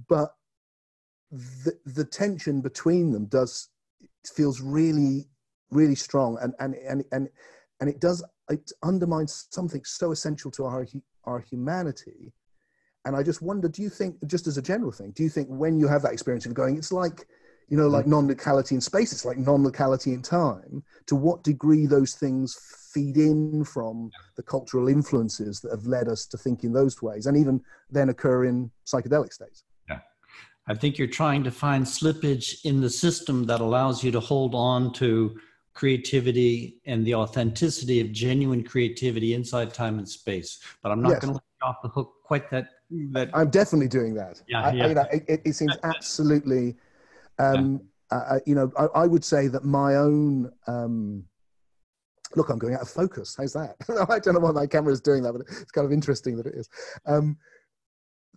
but 0.08 0.34
the 1.32 1.76
the 1.84 2.04
tension 2.04 2.60
between 2.60 3.12
them 3.12 3.26
does 3.26 3.68
feels 4.24 4.60
really 4.60 5.26
really 5.70 5.94
strong. 5.94 6.38
And 6.40 6.54
and 6.60 6.74
and 6.74 7.04
and, 7.12 7.28
and 7.80 7.88
it 7.88 8.00
does 8.00 8.24
it 8.50 8.70
undermines 8.82 9.46
something 9.50 9.82
so 9.84 10.10
essential 10.12 10.50
to 10.50 10.64
our 10.64 10.86
our 11.24 11.40
humanity 11.40 12.32
and 13.08 13.16
I 13.16 13.22
just 13.22 13.40
wonder, 13.40 13.68
do 13.68 13.80
you 13.80 13.88
think, 13.88 14.16
just 14.26 14.46
as 14.46 14.58
a 14.58 14.62
general 14.62 14.92
thing, 14.92 15.12
do 15.12 15.22
you 15.22 15.30
think 15.30 15.48
when 15.48 15.78
you 15.78 15.88
have 15.88 16.02
that 16.02 16.12
experience 16.12 16.44
of 16.44 16.52
going, 16.52 16.76
it's 16.76 16.92
like, 16.92 17.26
you 17.68 17.76
know, 17.76 17.88
like 17.88 18.04
mm. 18.04 18.08
non-locality 18.08 18.74
in 18.74 18.82
space, 18.82 19.12
it's 19.12 19.24
like 19.24 19.38
non-locality 19.38 20.12
in 20.12 20.20
time, 20.20 20.82
to 21.06 21.14
what 21.14 21.42
degree 21.42 21.86
those 21.86 22.14
things 22.14 22.58
feed 22.92 23.16
in 23.16 23.64
from 23.64 24.10
the 24.36 24.42
cultural 24.42 24.88
influences 24.88 25.60
that 25.60 25.70
have 25.70 25.86
led 25.86 26.06
us 26.06 26.26
to 26.26 26.36
think 26.36 26.64
in 26.64 26.72
those 26.74 27.00
ways 27.00 27.24
and 27.24 27.36
even 27.36 27.62
then 27.90 28.10
occur 28.10 28.44
in 28.44 28.70
psychedelic 28.86 29.32
states? 29.32 29.64
Yeah. 29.88 30.00
I 30.66 30.74
think 30.74 30.98
you're 30.98 31.08
trying 31.08 31.44
to 31.44 31.50
find 31.50 31.86
slippage 31.86 32.64
in 32.66 32.82
the 32.82 32.90
system 32.90 33.44
that 33.46 33.60
allows 33.60 34.04
you 34.04 34.10
to 34.12 34.20
hold 34.20 34.54
on 34.54 34.92
to 34.94 35.38
creativity 35.78 36.80
and 36.86 37.06
the 37.06 37.14
authenticity 37.14 38.00
of 38.00 38.10
genuine 38.10 38.64
creativity 38.64 39.34
inside 39.34 39.72
time 39.72 39.98
and 39.98 40.08
space. 40.08 40.58
But 40.82 40.90
I'm 40.90 41.00
not 41.00 41.10
yes. 41.10 41.20
going 41.20 41.34
to 41.34 41.34
let 41.34 41.44
you 41.62 41.68
off 41.68 41.76
the 41.82 41.88
hook 41.88 42.14
quite 42.24 42.50
that 42.50 42.70
but 42.90 43.30
I'm 43.32 43.50
definitely 43.50 43.86
doing 43.86 44.14
that. 44.14 44.42
Yeah, 44.48 44.62
I, 44.62 44.72
yeah. 44.72 44.86
You 44.88 44.94
know, 44.94 45.04
it, 45.12 45.42
it, 45.44 45.52
seems 45.52 45.76
absolutely. 45.84 46.74
Um, 47.38 47.80
yeah. 48.10 48.18
uh, 48.18 48.38
you 48.44 48.56
know, 48.56 48.72
I, 48.76 49.02
I, 49.02 49.06
would 49.06 49.24
say 49.24 49.46
that 49.48 49.64
my 49.64 49.96
own. 49.96 50.50
Um, 50.66 51.24
look, 52.34 52.48
I'm 52.48 52.58
going 52.58 52.74
out 52.74 52.80
of 52.80 52.88
focus. 52.88 53.36
How's 53.38 53.52
that? 53.52 53.76
I 54.08 54.18
don't 54.18 54.34
know 54.34 54.40
why 54.40 54.52
my 54.52 54.66
camera 54.66 54.92
is 54.92 55.00
doing 55.00 55.22
that, 55.22 55.32
but 55.32 55.42
it's 55.42 55.70
kind 55.70 55.84
of 55.84 55.92
interesting 55.92 56.36
that 56.38 56.46
it 56.46 56.54
is. 56.54 56.68
Um, 57.06 57.36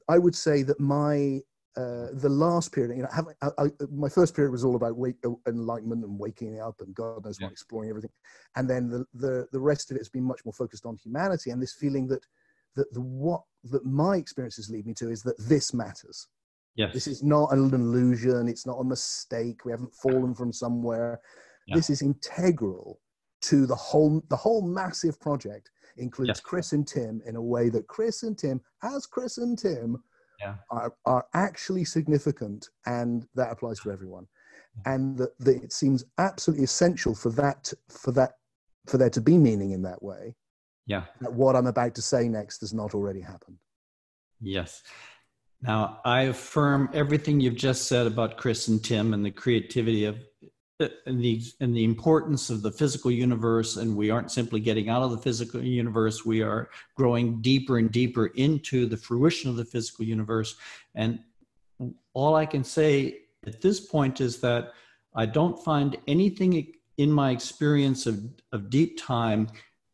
I 0.10 0.18
would 0.18 0.36
say 0.36 0.64
that 0.64 0.80
my 0.80 1.40
uh, 1.78 2.08
the 2.14 2.30
last 2.30 2.74
period, 2.74 2.96
you 2.98 3.04
know, 3.04 3.10
having, 3.14 3.34
I, 3.42 3.50
I, 3.58 3.68
my 3.92 4.10
first 4.10 4.36
period 4.36 4.52
was 4.52 4.66
all 4.66 4.76
about 4.76 4.98
wake, 4.98 5.16
enlightenment 5.48 6.04
and 6.04 6.20
waking 6.20 6.60
up 6.60 6.82
and 6.82 6.94
God 6.94 7.24
knows 7.24 7.38
yeah. 7.40 7.48
what, 7.48 7.54
exploring 7.54 7.90
everything. 7.90 8.12
And 8.56 8.70
then 8.70 8.90
the, 8.90 9.06
the, 9.14 9.48
the 9.52 9.60
rest 9.60 9.90
of 9.90 9.96
it 9.96 10.02
has 10.02 10.10
been 10.10 10.24
much 10.24 10.42
more 10.44 10.54
focused 10.54 10.86
on 10.86 10.98
humanity 10.98 11.50
and 11.52 11.62
this 11.62 11.74
feeling 11.74 12.08
that 12.08 12.26
that 12.76 12.94
the 12.94 13.02
what 13.02 13.42
that 13.66 13.86
my 13.86 14.16
experiences 14.16 14.70
lead 14.70 14.86
me 14.86 14.94
to 14.94 15.10
is 15.10 15.24
that 15.24 15.38
this 15.38 15.74
matters. 15.74 16.28
Yes. 16.76 16.94
This 16.94 17.08
is 17.08 17.22
not 17.22 17.52
an 17.52 17.74
illusion. 17.74 18.48
It's 18.48 18.66
not 18.66 18.80
a 18.80 18.84
mistake. 18.84 19.66
We 19.66 19.72
haven't 19.72 19.94
fallen 19.94 20.34
from 20.34 20.54
somewhere. 20.54 21.20
Yeah. 21.68 21.76
This 21.76 21.90
is 21.90 22.02
integral 22.02 23.00
to 23.42 23.66
the 23.66 23.76
whole 23.76 24.24
the 24.30 24.38
whole 24.38 24.62
massive 24.62 25.20
project 25.20 25.70
includes 25.98 26.30
yes. 26.30 26.40
Chris 26.40 26.72
and 26.72 26.88
Tim 26.88 27.22
in 27.26 27.36
a 27.36 27.42
way 27.42 27.70
that 27.70 27.88
Chris 27.88 28.24
and 28.24 28.38
Tim, 28.38 28.62
as 28.84 29.06
Chris 29.06 29.38
and 29.38 29.58
Tim, 29.58 30.02
yeah. 30.42 30.56
are, 30.70 30.94
are 31.06 31.26
actually 31.34 31.86
significant 31.86 32.70
and 32.86 33.28
that 33.36 33.52
applies 33.52 33.80
to 33.82 33.92
everyone. 33.92 34.28
And 34.86 35.18
that, 35.18 35.38
that 35.40 35.64
it 35.64 35.74
seems 35.74 36.06
absolutely 36.18 36.64
essential 36.64 37.14
for 37.14 37.30
that 37.32 37.74
for 37.90 38.12
that 38.14 38.38
for 38.88 38.98
there 38.98 39.10
to 39.10 39.22
be 39.22 39.38
meaning 39.38 39.72
in 39.72 39.82
that 39.82 40.02
way 40.02 40.34
yeah. 40.92 41.04
That 41.22 41.32
what 41.34 41.56
I'm 41.56 41.68
about 41.68 41.96
to 41.96 42.02
say 42.02 42.28
next 42.28 42.62
has 42.62 42.74
not 42.74 42.94
already 42.94 43.22
happened. 43.22 43.58
Yes. 44.42 44.84
Now, 45.62 46.00
I 46.04 46.24
affirm 46.24 46.90
everything 46.92 47.40
you've 47.40 47.56
just 47.56 47.88
said 47.88 48.08
about 48.08 48.38
Chris 48.38 48.68
and 48.68 48.84
Tim 48.84 49.14
and 49.14 49.24
the 49.24 49.32
creativity 49.32 50.06
of 50.06 50.18
and 51.06 51.22
the, 51.22 51.42
and 51.60 51.76
the 51.76 51.84
importance 51.84 52.50
of 52.50 52.62
the 52.62 52.72
physical 52.72 53.12
universe. 53.12 53.78
And 53.78 53.96
we 53.96 54.10
aren't 54.10 54.32
simply 54.32 54.60
getting 54.60 54.90
out 54.90 55.04
of 55.04 55.12
the 55.12 55.18
physical 55.18 55.62
universe, 55.64 56.26
we 56.26 56.42
are 56.42 56.70
growing 56.96 57.42
deeper 57.42 57.78
and 57.78 57.92
deeper 57.92 58.28
into 58.28 58.86
the 58.86 58.98
fruition 58.98 59.50
of 59.50 59.56
the 59.56 59.66
physical 59.66 60.06
universe. 60.06 60.56
And 60.96 61.20
all 62.14 62.36
I 62.36 62.46
can 62.46 62.64
say 62.64 63.20
at 63.46 63.62
this 63.62 63.80
point 63.80 64.22
is 64.22 64.40
that 64.42 64.74
I 65.16 65.26
don't 65.26 65.62
find 65.64 65.98
anything 66.08 66.74
in 66.98 67.12
my 67.12 67.32
experience 67.32 68.06
of, 68.06 68.24
of 68.52 68.70
deep 68.70 69.00
time 69.00 69.48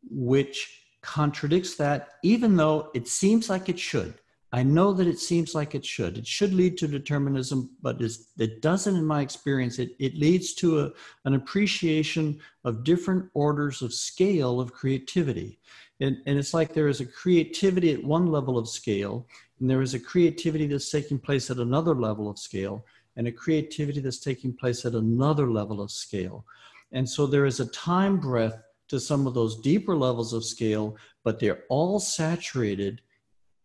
which 0.09 0.83
contradicts 1.01 1.75
that, 1.75 2.09
even 2.23 2.55
though 2.55 2.91
it 2.93 3.07
seems 3.07 3.49
like 3.49 3.69
it 3.69 3.79
should. 3.79 4.15
I 4.53 4.63
know 4.63 4.93
that 4.93 5.07
it 5.07 5.19
seems 5.19 5.53
like 5.53 5.75
it 5.75 5.85
should. 5.85 6.17
It 6.17 6.25
should 6.25 6.53
lead 6.53 6.77
to 6.77 6.87
determinism, 6.87 7.69
but 7.81 8.01
it 8.01 8.61
doesn't, 8.61 8.95
in 8.95 9.05
my 9.05 9.21
experience. 9.21 9.77
It, 9.77 9.91
it 9.99 10.15
leads 10.15 10.53
to 10.55 10.79
a, 10.81 10.91
an 11.25 11.33
appreciation 11.33 12.39
of 12.63 12.85
different 12.85 13.29
orders 13.33 13.81
of 13.81 13.93
scale 13.93 14.61
of 14.61 14.71
creativity. 14.71 15.59
And, 15.99 16.17
and 16.25 16.39
it's 16.39 16.53
like 16.53 16.73
there 16.73 16.87
is 16.87 17.01
a 17.01 17.05
creativity 17.05 17.91
at 17.91 18.03
one 18.03 18.27
level 18.27 18.57
of 18.57 18.69
scale, 18.69 19.27
and 19.59 19.69
there 19.69 19.81
is 19.81 19.93
a 19.93 19.99
creativity 19.99 20.67
that's 20.67 20.91
taking 20.91 21.19
place 21.19 21.49
at 21.49 21.57
another 21.57 21.93
level 21.95 22.29
of 22.29 22.39
scale, 22.39 22.85
and 23.17 23.27
a 23.27 23.31
creativity 23.31 23.99
that's 23.99 24.19
taking 24.19 24.53
place 24.53 24.85
at 24.85 24.93
another 24.93 25.51
level 25.51 25.81
of 25.81 25.91
scale. 25.91 26.45
And 26.93 27.09
so 27.09 27.27
there 27.27 27.45
is 27.45 27.59
a 27.59 27.65
time 27.67 28.17
breath 28.17 28.61
to 28.87 28.99
some 28.99 29.27
of 29.27 29.33
those 29.33 29.59
deeper 29.59 29.95
levels 29.95 30.31
of 30.31 30.45
scale, 30.45 30.95
but 31.25 31.39
they're 31.39 31.63
all 31.67 31.99
saturated 31.99 33.01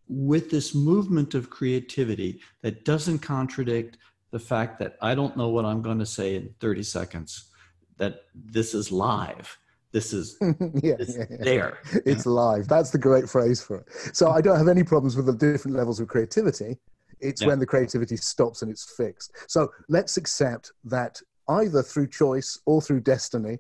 with 0.09 0.50
this 0.50 0.74
movement 0.74 1.34
of 1.34 1.50
creativity 1.50 2.40
that 2.62 2.84
doesn't 2.84 3.20
contradict 3.20 3.98
the 4.30 4.38
fact 4.38 4.78
that 4.78 4.96
I 5.00 5.14
don't 5.14 5.36
know 5.36 5.48
what 5.48 5.64
I'm 5.64 5.82
going 5.82 5.98
to 5.98 6.07
say 6.07 6.36
in 6.36 6.55
30 6.61 6.82
seconds, 6.82 7.50
that 7.98 8.22
this 8.34 8.74
is 8.74 8.90
live. 8.90 9.57
This 9.92 10.14
is 10.14 10.38
yeah, 10.40 10.57
yeah, 10.82 11.24
yeah. 11.30 11.36
there. 11.40 11.78
It's 12.07 12.24
live. 12.24 12.66
That's 12.66 12.90
the 12.90 12.98
great 12.98 13.28
phrase 13.28 13.62
for 13.62 13.78
it. 13.78 14.16
So 14.16 14.30
I 14.30 14.40
don't 14.40 14.57
have 14.57 14.68
any 14.68 14.82
problems 14.82 15.16
with 15.16 15.26
the 15.26 15.34
different 15.34 15.76
levels 15.76 16.00
of 16.00 16.09
creativity. 16.09 16.78
It's 17.20 17.44
when 17.44 17.61
the 17.61 17.66
creativity 17.66 18.16
stops 18.16 18.62
and 18.62 18.70
it's 18.70 18.96
fixed. 18.96 19.32
So 19.46 19.70
let's 19.88 20.16
accept 20.16 20.72
that 20.84 21.20
either 21.48 21.82
through 21.82 22.09
choice 22.09 22.59
or 22.66 22.82
through 22.82 23.00
destiny, 23.00 23.59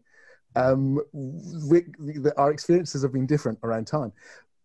um, 0.56 1.00
we, 1.12 1.84
our 2.36 2.50
experiences 2.50 3.02
have 3.02 3.12
been 3.12 3.26
different 3.26 3.58
around 3.62 3.86
time. 3.86 4.12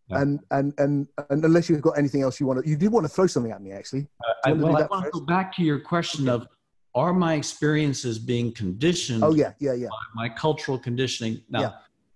Yeah. 0.09 0.21
And, 0.21 0.39
and 0.51 0.73
and 0.77 1.07
and 1.29 1.43
unless 1.43 1.69
you've 1.69 1.81
got 1.81 1.97
anything 1.97 2.21
else 2.21 2.39
you 2.39 2.45
want 2.45 2.63
to, 2.63 2.69
you 2.69 2.77
did 2.77 2.91
want 2.91 3.03
to 3.05 3.09
throw 3.09 3.27
something 3.27 3.51
at 3.51 3.61
me 3.61 3.73
actually. 3.73 4.07
Uh, 4.23 4.33
I, 4.45 4.51
well, 4.53 4.77
I 4.77 4.85
want 4.85 5.05
to 5.05 5.11
go 5.11 5.19
back 5.21 5.53
to 5.57 5.63
your 5.63 5.79
question 5.79 6.29
okay. 6.29 6.43
of 6.43 6.47
are 6.95 7.13
my 7.13 7.35
experiences 7.35 8.17
being 8.17 8.51
conditioned? 8.51 9.23
Oh 9.23 9.35
yeah, 9.35 9.53
yeah, 9.59 9.73
yeah. 9.73 9.89
my 10.15 10.29
cultural 10.29 10.79
conditioning. 10.79 11.41
Now, 11.49 11.61
yeah. 11.61 11.71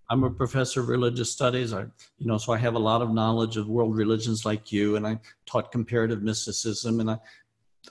I'm 0.09 0.23
a 0.23 0.29
professor 0.29 0.81
of 0.81 0.89
religious 0.89 1.31
studies. 1.31 1.71
I, 1.71 1.81
you 2.17 2.27
know, 2.27 2.37
so 2.37 2.51
I 2.51 2.57
have 2.57 2.75
a 2.75 2.79
lot 2.79 3.01
of 3.01 3.11
knowledge 3.11 3.57
of 3.57 3.69
world 3.69 3.95
religions 3.95 4.43
like 4.43 4.71
you, 4.71 4.95
and 4.95 5.05
I 5.05 5.19
taught 5.45 5.71
comparative 5.71 6.23
mysticism, 6.23 6.99
and 6.99 7.11
I, 7.11 7.17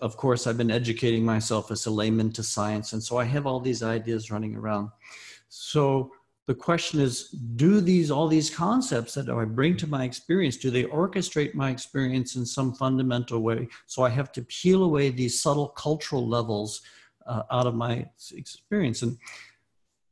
of 0.01 0.16
course, 0.16 0.46
I've 0.46 0.59
been 0.59 0.70
educating 0.70 1.24
myself 1.24 1.70
as 1.70 1.86
a 1.86 1.90
layman 1.90 2.32
to 2.32 2.42
science, 2.42 2.92
and 2.92 3.03
so 3.03 3.18
I 3.18 3.24
have 3.24 3.46
all 3.46 3.61
these 3.61 3.82
ideas 3.82 4.30
running 4.30 4.57
around. 4.57 4.90
So 5.48 6.12
the 6.51 6.55
question 6.57 6.98
is 6.98 7.28
do 7.55 7.80
these 7.80 8.11
all 8.11 8.26
these 8.26 8.51
concepts 8.51 9.14
that 9.14 9.28
i 9.28 9.44
bring 9.44 9.76
to 9.76 9.86
my 9.86 10.03
experience 10.03 10.57
do 10.57 10.68
they 10.68 10.82
orchestrate 10.82 11.55
my 11.55 11.70
experience 11.70 12.34
in 12.34 12.44
some 12.44 12.74
fundamental 12.74 13.38
way? 13.38 13.68
So 13.86 14.03
i 14.03 14.09
have 14.09 14.32
to 14.32 14.42
peel 14.42 14.82
away 14.82 15.11
these 15.11 15.40
subtle 15.40 15.68
cultural 15.68 16.26
levels 16.26 16.82
uh, 17.24 17.44
out 17.53 17.68
of 17.68 17.76
my 17.76 18.05
experience. 18.32 19.03
And 19.03 19.16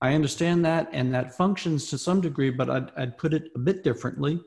i 0.00 0.14
understand 0.14 0.64
that 0.64 0.88
and 0.92 1.12
that 1.12 1.36
functions 1.36 1.90
to 1.90 1.98
some 1.98 2.20
degree 2.20 2.50
but 2.50 2.70
i'd, 2.70 2.92
I'd 2.96 3.18
put 3.18 3.34
it 3.34 3.50
a 3.56 3.58
bit 3.58 3.82
differently. 3.82 4.38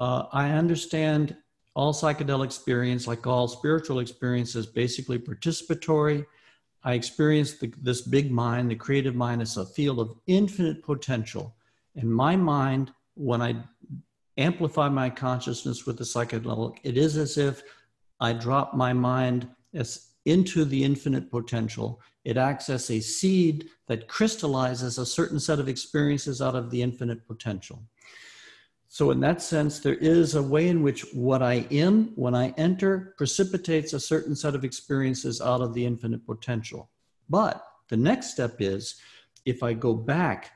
Uh, 0.00 0.24
i 0.32 0.50
understand 0.50 1.34
all 1.72 1.94
psychedelic 1.94 2.44
experience 2.52 3.06
like 3.06 3.26
all 3.26 3.48
spiritual 3.48 4.00
experience 4.00 4.54
is 4.54 4.66
basically 4.66 5.18
participatory 5.18 6.26
I 6.82 6.94
experienced 6.94 7.60
the, 7.60 7.72
this 7.82 8.00
big 8.00 8.30
mind, 8.30 8.70
the 8.70 8.76
creative 8.76 9.14
mind, 9.14 9.42
as 9.42 9.56
a 9.56 9.66
field 9.66 10.00
of 10.00 10.16
infinite 10.26 10.82
potential. 10.82 11.54
And 11.96 12.12
my 12.12 12.36
mind, 12.36 12.92
when 13.14 13.42
I 13.42 13.56
amplify 14.38 14.88
my 14.88 15.10
consciousness 15.10 15.86
with 15.86 15.98
the 15.98 16.04
psychedelic, 16.04 16.78
it 16.82 16.96
is 16.96 17.16
as 17.16 17.36
if 17.36 17.62
I 18.20 18.32
drop 18.32 18.74
my 18.74 18.92
mind 18.92 19.48
as 19.74 20.08
into 20.24 20.64
the 20.64 20.84
infinite 20.84 21.30
potential. 21.30 22.00
It 22.24 22.36
acts 22.36 22.68
as 22.68 22.90
a 22.90 23.00
seed 23.00 23.68
that 23.86 24.08
crystallizes 24.08 24.98
a 24.98 25.06
certain 25.06 25.40
set 25.40 25.58
of 25.58 25.68
experiences 25.68 26.42
out 26.42 26.54
of 26.54 26.70
the 26.70 26.82
infinite 26.82 27.26
potential. 27.26 27.82
So, 28.92 29.12
in 29.12 29.20
that 29.20 29.40
sense, 29.40 29.78
there 29.78 29.94
is 29.94 30.34
a 30.34 30.42
way 30.42 30.66
in 30.66 30.82
which 30.82 31.02
what 31.14 31.44
I 31.44 31.64
am 31.70 32.10
when 32.16 32.34
I 32.34 32.48
enter 32.56 33.14
precipitates 33.16 33.92
a 33.92 34.00
certain 34.00 34.34
set 34.34 34.56
of 34.56 34.64
experiences 34.64 35.40
out 35.40 35.60
of 35.60 35.74
the 35.74 35.86
infinite 35.86 36.26
potential. 36.26 36.90
But 37.28 37.64
the 37.88 37.96
next 37.96 38.32
step 38.32 38.56
is 38.58 38.96
if 39.44 39.62
I 39.62 39.74
go 39.74 39.94
back, 39.94 40.50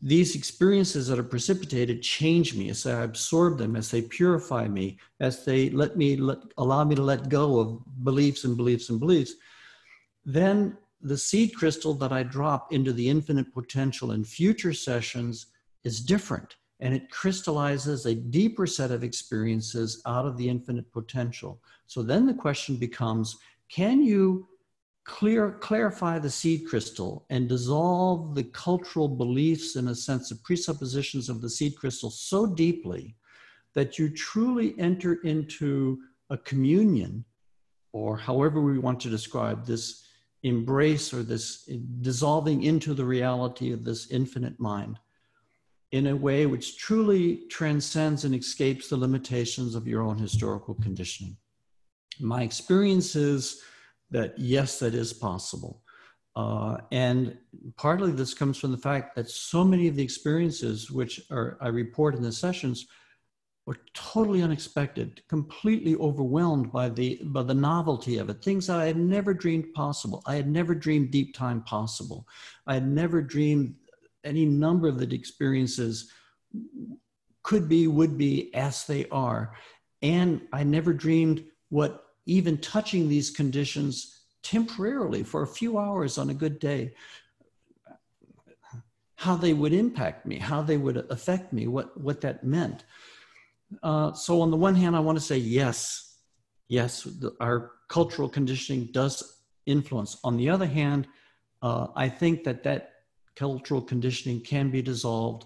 these 0.00 0.36
experiences 0.36 1.08
that 1.08 1.18
are 1.18 1.24
precipitated 1.24 2.00
change 2.00 2.54
me 2.54 2.70
as 2.70 2.86
I 2.86 3.02
absorb 3.02 3.58
them, 3.58 3.74
as 3.74 3.90
they 3.90 4.02
purify 4.02 4.68
me, 4.68 4.96
as 5.18 5.44
they 5.44 5.70
let 5.70 5.96
me 5.96 6.14
let, 6.14 6.38
allow 6.58 6.84
me 6.84 6.94
to 6.94 7.02
let 7.02 7.28
go 7.28 7.58
of 7.58 8.04
beliefs 8.04 8.44
and 8.44 8.56
beliefs 8.56 8.88
and 8.88 9.00
beliefs. 9.00 9.32
Then 10.24 10.78
the 11.02 11.18
seed 11.18 11.56
crystal 11.56 11.94
that 11.94 12.12
I 12.12 12.22
drop 12.22 12.72
into 12.72 12.92
the 12.92 13.08
infinite 13.08 13.52
potential 13.52 14.12
in 14.12 14.22
future 14.24 14.72
sessions 14.72 15.46
is 15.82 16.00
different 16.00 16.54
and 16.80 16.94
it 16.94 17.10
crystallizes 17.10 18.06
a 18.06 18.14
deeper 18.14 18.66
set 18.66 18.90
of 18.90 19.02
experiences 19.02 20.02
out 20.06 20.26
of 20.26 20.36
the 20.36 20.48
infinite 20.48 20.90
potential. 20.92 21.60
So 21.86 22.02
then 22.02 22.26
the 22.26 22.34
question 22.34 22.76
becomes 22.76 23.36
can 23.68 24.02
you 24.02 24.46
clear, 25.04 25.52
clarify 25.52 26.18
the 26.18 26.30
seed 26.30 26.66
crystal 26.68 27.24
and 27.30 27.48
dissolve 27.48 28.34
the 28.34 28.44
cultural 28.44 29.08
beliefs 29.08 29.76
and 29.76 29.88
a 29.88 29.94
sense 29.94 30.30
of 30.30 30.42
presuppositions 30.44 31.28
of 31.28 31.40
the 31.40 31.50
seed 31.50 31.76
crystal 31.76 32.10
so 32.10 32.46
deeply 32.46 33.16
that 33.74 33.98
you 33.98 34.08
truly 34.08 34.74
enter 34.78 35.14
into 35.22 35.98
a 36.30 36.38
communion, 36.38 37.24
or 37.92 38.16
however 38.16 38.60
we 38.60 38.78
want 38.78 38.98
to 39.00 39.10
describe 39.10 39.64
this 39.64 40.06
embrace 40.42 41.12
or 41.12 41.22
this 41.22 41.68
dissolving 42.00 42.64
into 42.64 42.94
the 42.94 43.04
reality 43.04 43.72
of 43.72 43.84
this 43.84 44.10
infinite 44.10 44.58
mind 44.58 44.98
in 45.96 46.08
a 46.08 46.16
way 46.16 46.46
which 46.46 46.78
truly 46.78 47.42
transcends 47.48 48.24
and 48.24 48.34
escapes 48.34 48.88
the 48.88 48.96
limitations 48.96 49.74
of 49.74 49.86
your 49.86 50.02
own 50.02 50.18
historical 50.18 50.74
conditioning. 50.74 51.36
My 52.20 52.42
experience 52.42 53.16
is 53.16 53.62
that 54.10 54.38
yes, 54.38 54.78
that 54.78 54.94
is 54.94 55.12
possible. 55.12 55.82
Uh, 56.34 56.76
and 56.92 57.38
partly 57.76 58.12
this 58.12 58.34
comes 58.34 58.58
from 58.58 58.70
the 58.70 58.78
fact 58.78 59.16
that 59.16 59.30
so 59.30 59.64
many 59.64 59.88
of 59.88 59.96
the 59.96 60.02
experiences 60.02 60.90
which 60.90 61.20
are, 61.30 61.56
I 61.60 61.68
report 61.68 62.14
in 62.14 62.22
the 62.22 62.32
sessions 62.32 62.86
were 63.64 63.78
totally 63.94 64.42
unexpected, 64.42 65.22
completely 65.28 65.96
overwhelmed 65.96 66.70
by 66.70 66.88
the 66.88 67.20
by 67.24 67.42
the 67.42 67.54
novelty 67.54 68.18
of 68.18 68.30
it. 68.30 68.42
Things 68.42 68.66
that 68.68 68.78
I 68.78 68.86
had 68.86 68.96
never 68.96 69.34
dreamed 69.34 69.72
possible. 69.74 70.22
I 70.26 70.36
had 70.36 70.48
never 70.48 70.74
dreamed 70.74 71.10
deep 71.10 71.34
time 71.34 71.62
possible. 71.62 72.28
I 72.66 72.74
had 72.74 72.86
never 72.86 73.20
dreamed 73.20 73.74
any 74.26 74.44
number 74.44 74.88
of 74.88 74.98
the 74.98 75.14
experiences 75.14 76.10
could 77.42 77.68
be, 77.68 77.86
would 77.86 78.18
be 78.18 78.52
as 78.54 78.84
they 78.86 79.06
are. 79.10 79.54
And 80.02 80.42
I 80.52 80.64
never 80.64 80.92
dreamed 80.92 81.44
what 81.68 82.04
even 82.26 82.58
touching 82.58 83.08
these 83.08 83.30
conditions 83.30 84.24
temporarily 84.42 85.22
for 85.22 85.42
a 85.42 85.46
few 85.46 85.78
hours 85.78 86.18
on 86.18 86.30
a 86.30 86.34
good 86.34 86.58
day, 86.58 86.94
how 89.16 89.36
they 89.36 89.52
would 89.52 89.72
impact 89.72 90.26
me, 90.26 90.38
how 90.38 90.60
they 90.60 90.76
would 90.76 90.98
affect 91.10 91.52
me, 91.52 91.66
what, 91.66 91.98
what 92.00 92.20
that 92.20 92.44
meant. 92.44 92.84
Uh, 93.82 94.12
so, 94.12 94.40
on 94.40 94.50
the 94.50 94.56
one 94.56 94.74
hand, 94.74 94.94
I 94.94 95.00
want 95.00 95.18
to 95.18 95.24
say 95.24 95.38
yes, 95.38 96.18
yes, 96.68 97.02
the, 97.02 97.34
our 97.40 97.72
cultural 97.88 98.28
conditioning 98.28 98.90
does 98.92 99.40
influence. 99.66 100.18
On 100.22 100.36
the 100.36 100.48
other 100.48 100.66
hand, 100.66 101.08
uh, 101.62 101.88
I 101.96 102.08
think 102.08 102.44
that 102.44 102.62
that 102.62 102.95
cultural 103.36 103.82
conditioning 103.82 104.40
can 104.40 104.70
be 104.70 104.82
dissolved, 104.82 105.44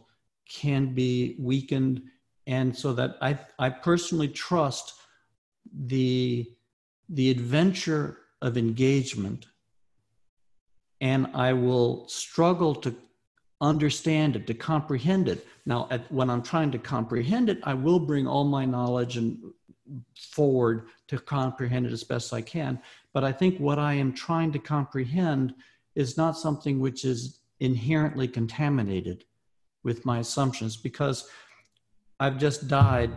can 0.48 0.94
be 0.94 1.36
weakened, 1.38 2.02
and 2.46 2.76
so 2.76 2.92
that 2.92 3.16
I, 3.20 3.38
I 3.58 3.68
personally 3.70 4.28
trust 4.28 4.94
the, 5.86 6.50
the 7.08 7.30
adventure 7.30 8.18
of 8.40 8.56
engagement, 8.56 9.46
and 11.00 11.28
I 11.34 11.52
will 11.52 12.08
struggle 12.08 12.74
to 12.76 12.94
understand 13.60 14.36
it, 14.36 14.46
to 14.46 14.54
comprehend 14.54 15.28
it. 15.28 15.46
Now, 15.66 15.86
at, 15.90 16.10
when 16.10 16.30
I'm 16.30 16.42
trying 16.42 16.70
to 16.72 16.78
comprehend 16.78 17.50
it, 17.50 17.58
I 17.64 17.74
will 17.74 18.00
bring 18.00 18.26
all 18.26 18.44
my 18.44 18.64
knowledge 18.64 19.16
and 19.16 19.38
forward 20.16 20.86
to 21.08 21.18
comprehend 21.18 21.86
it 21.86 21.92
as 21.92 22.04
best 22.04 22.32
I 22.32 22.40
can. 22.40 22.80
But 23.12 23.24
I 23.24 23.32
think 23.32 23.58
what 23.58 23.78
I 23.78 23.94
am 23.94 24.14
trying 24.14 24.52
to 24.52 24.58
comprehend 24.58 25.54
is 25.94 26.16
not 26.16 26.38
something 26.38 26.78
which 26.78 27.04
is 27.04 27.39
inherently 27.60 28.26
contaminated 28.26 29.24
with 29.82 30.04
my 30.04 30.18
assumptions 30.18 30.76
because 30.76 31.28
I've 32.18 32.38
just 32.38 32.68
died 32.68 33.10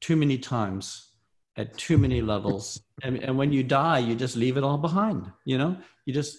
too 0.00 0.16
many 0.16 0.38
times 0.38 1.10
at 1.56 1.76
too 1.76 1.98
many 1.98 2.20
levels. 2.22 2.80
And, 3.02 3.22
and 3.22 3.36
when 3.36 3.52
you 3.52 3.62
die, 3.62 3.98
you 3.98 4.14
just 4.14 4.36
leave 4.36 4.56
it 4.56 4.64
all 4.64 4.78
behind, 4.78 5.30
you 5.44 5.58
know? 5.58 5.76
You 6.06 6.14
just, 6.14 6.38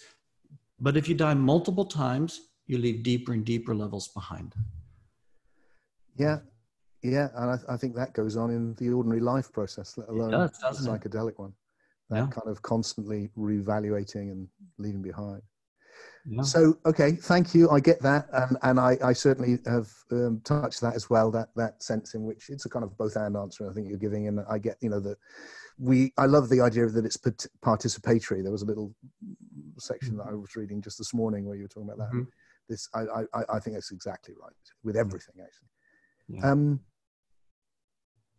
but 0.80 0.97
if 0.97 1.07
you 1.07 1.16
die 1.16 1.34
multiple 1.34 1.86
times, 1.86 2.41
you 2.66 2.78
leave 2.78 3.03
deeper 3.03 3.34
and 3.34 3.45
deeper 3.45 3.76
levels 3.76 4.07
behind. 4.09 4.53
Yeah, 6.16 6.39
yeah, 7.03 7.30
and 7.36 7.51
I, 7.51 7.74
I, 7.74 7.78
think 7.78 7.95
that 7.95 8.14
goes 8.14 8.38
on 8.38 8.51
in 8.51 8.76
the 8.76 8.89
ordinary 8.89 9.22
life 9.22 9.51
process, 9.51 9.97
let 9.97 10.09
alone 10.09 10.32
does, 10.32 10.51
the 10.59 10.89
psychedelic 10.89 11.32
it? 11.32 11.39
one. 11.39 11.53
That 12.09 12.18
yeah. 12.18 12.28
kind 12.28 12.47
of 12.47 12.62
constantly 12.62 13.30
reevaluating 13.38 14.32
and 14.32 14.47
leaving 14.78 15.01
behind. 15.01 15.41
Yeah. 16.26 16.43
So, 16.43 16.78
okay, 16.86 17.13
thank 17.13 17.55
you. 17.55 17.69
I 17.69 17.80
get 17.80 18.01
that, 18.01 18.28
and 18.34 18.57
and 18.61 18.80
I, 18.80 18.97
I 19.03 19.13
certainly 19.13 19.57
have 19.65 19.89
um, 20.11 20.41
touched 20.43 20.82
that 20.82 20.95
as 20.95 21.09
well. 21.09 21.32
That 21.32 21.49
that 21.55 21.82
sense 21.82 22.13
in 22.13 22.24
which 22.24 22.49
it's 22.49 22.65
a 22.65 22.69
kind 22.69 22.84
of 22.84 22.95
both 22.97 23.15
and 23.15 23.36
answer. 23.36 23.69
I 23.69 23.74
think 23.74 23.89
you're 23.89 23.97
giving, 23.97 24.28
and 24.28 24.41
I 24.49 24.59
get 24.59 24.78
you 24.82 24.89
know 24.89 24.99
that 24.99 25.17
we. 25.80 26.13
I 26.17 26.28
love 26.28 26.49
the 26.49 26.61
idea 26.61 26.88
that 26.88 27.05
it's 27.05 27.17
participatory. 27.17 28.43
There 28.43 28.51
was 28.51 28.61
a 28.61 28.65
little 28.65 28.93
section 29.80 30.17
that 30.17 30.28
I 30.30 30.34
was 30.34 30.55
reading 30.55 30.82
just 30.82 30.99
this 30.99 31.13
morning 31.13 31.45
where 31.45 31.55
you 31.55 31.63
were 31.63 31.69
talking 31.69 31.89
about 31.89 31.97
that. 31.97 32.15
Mm-hmm. 32.15 32.30
This, 32.69 32.88
I, 32.93 33.01
I, 33.34 33.55
I 33.55 33.59
think 33.59 33.76
that's 33.76 33.91
exactly 33.91 34.36
right 34.39 34.53
with 34.84 34.95
everything 34.95 35.36
actually. 35.41 35.69
Yeah. 36.28 36.51
Um. 36.51 36.82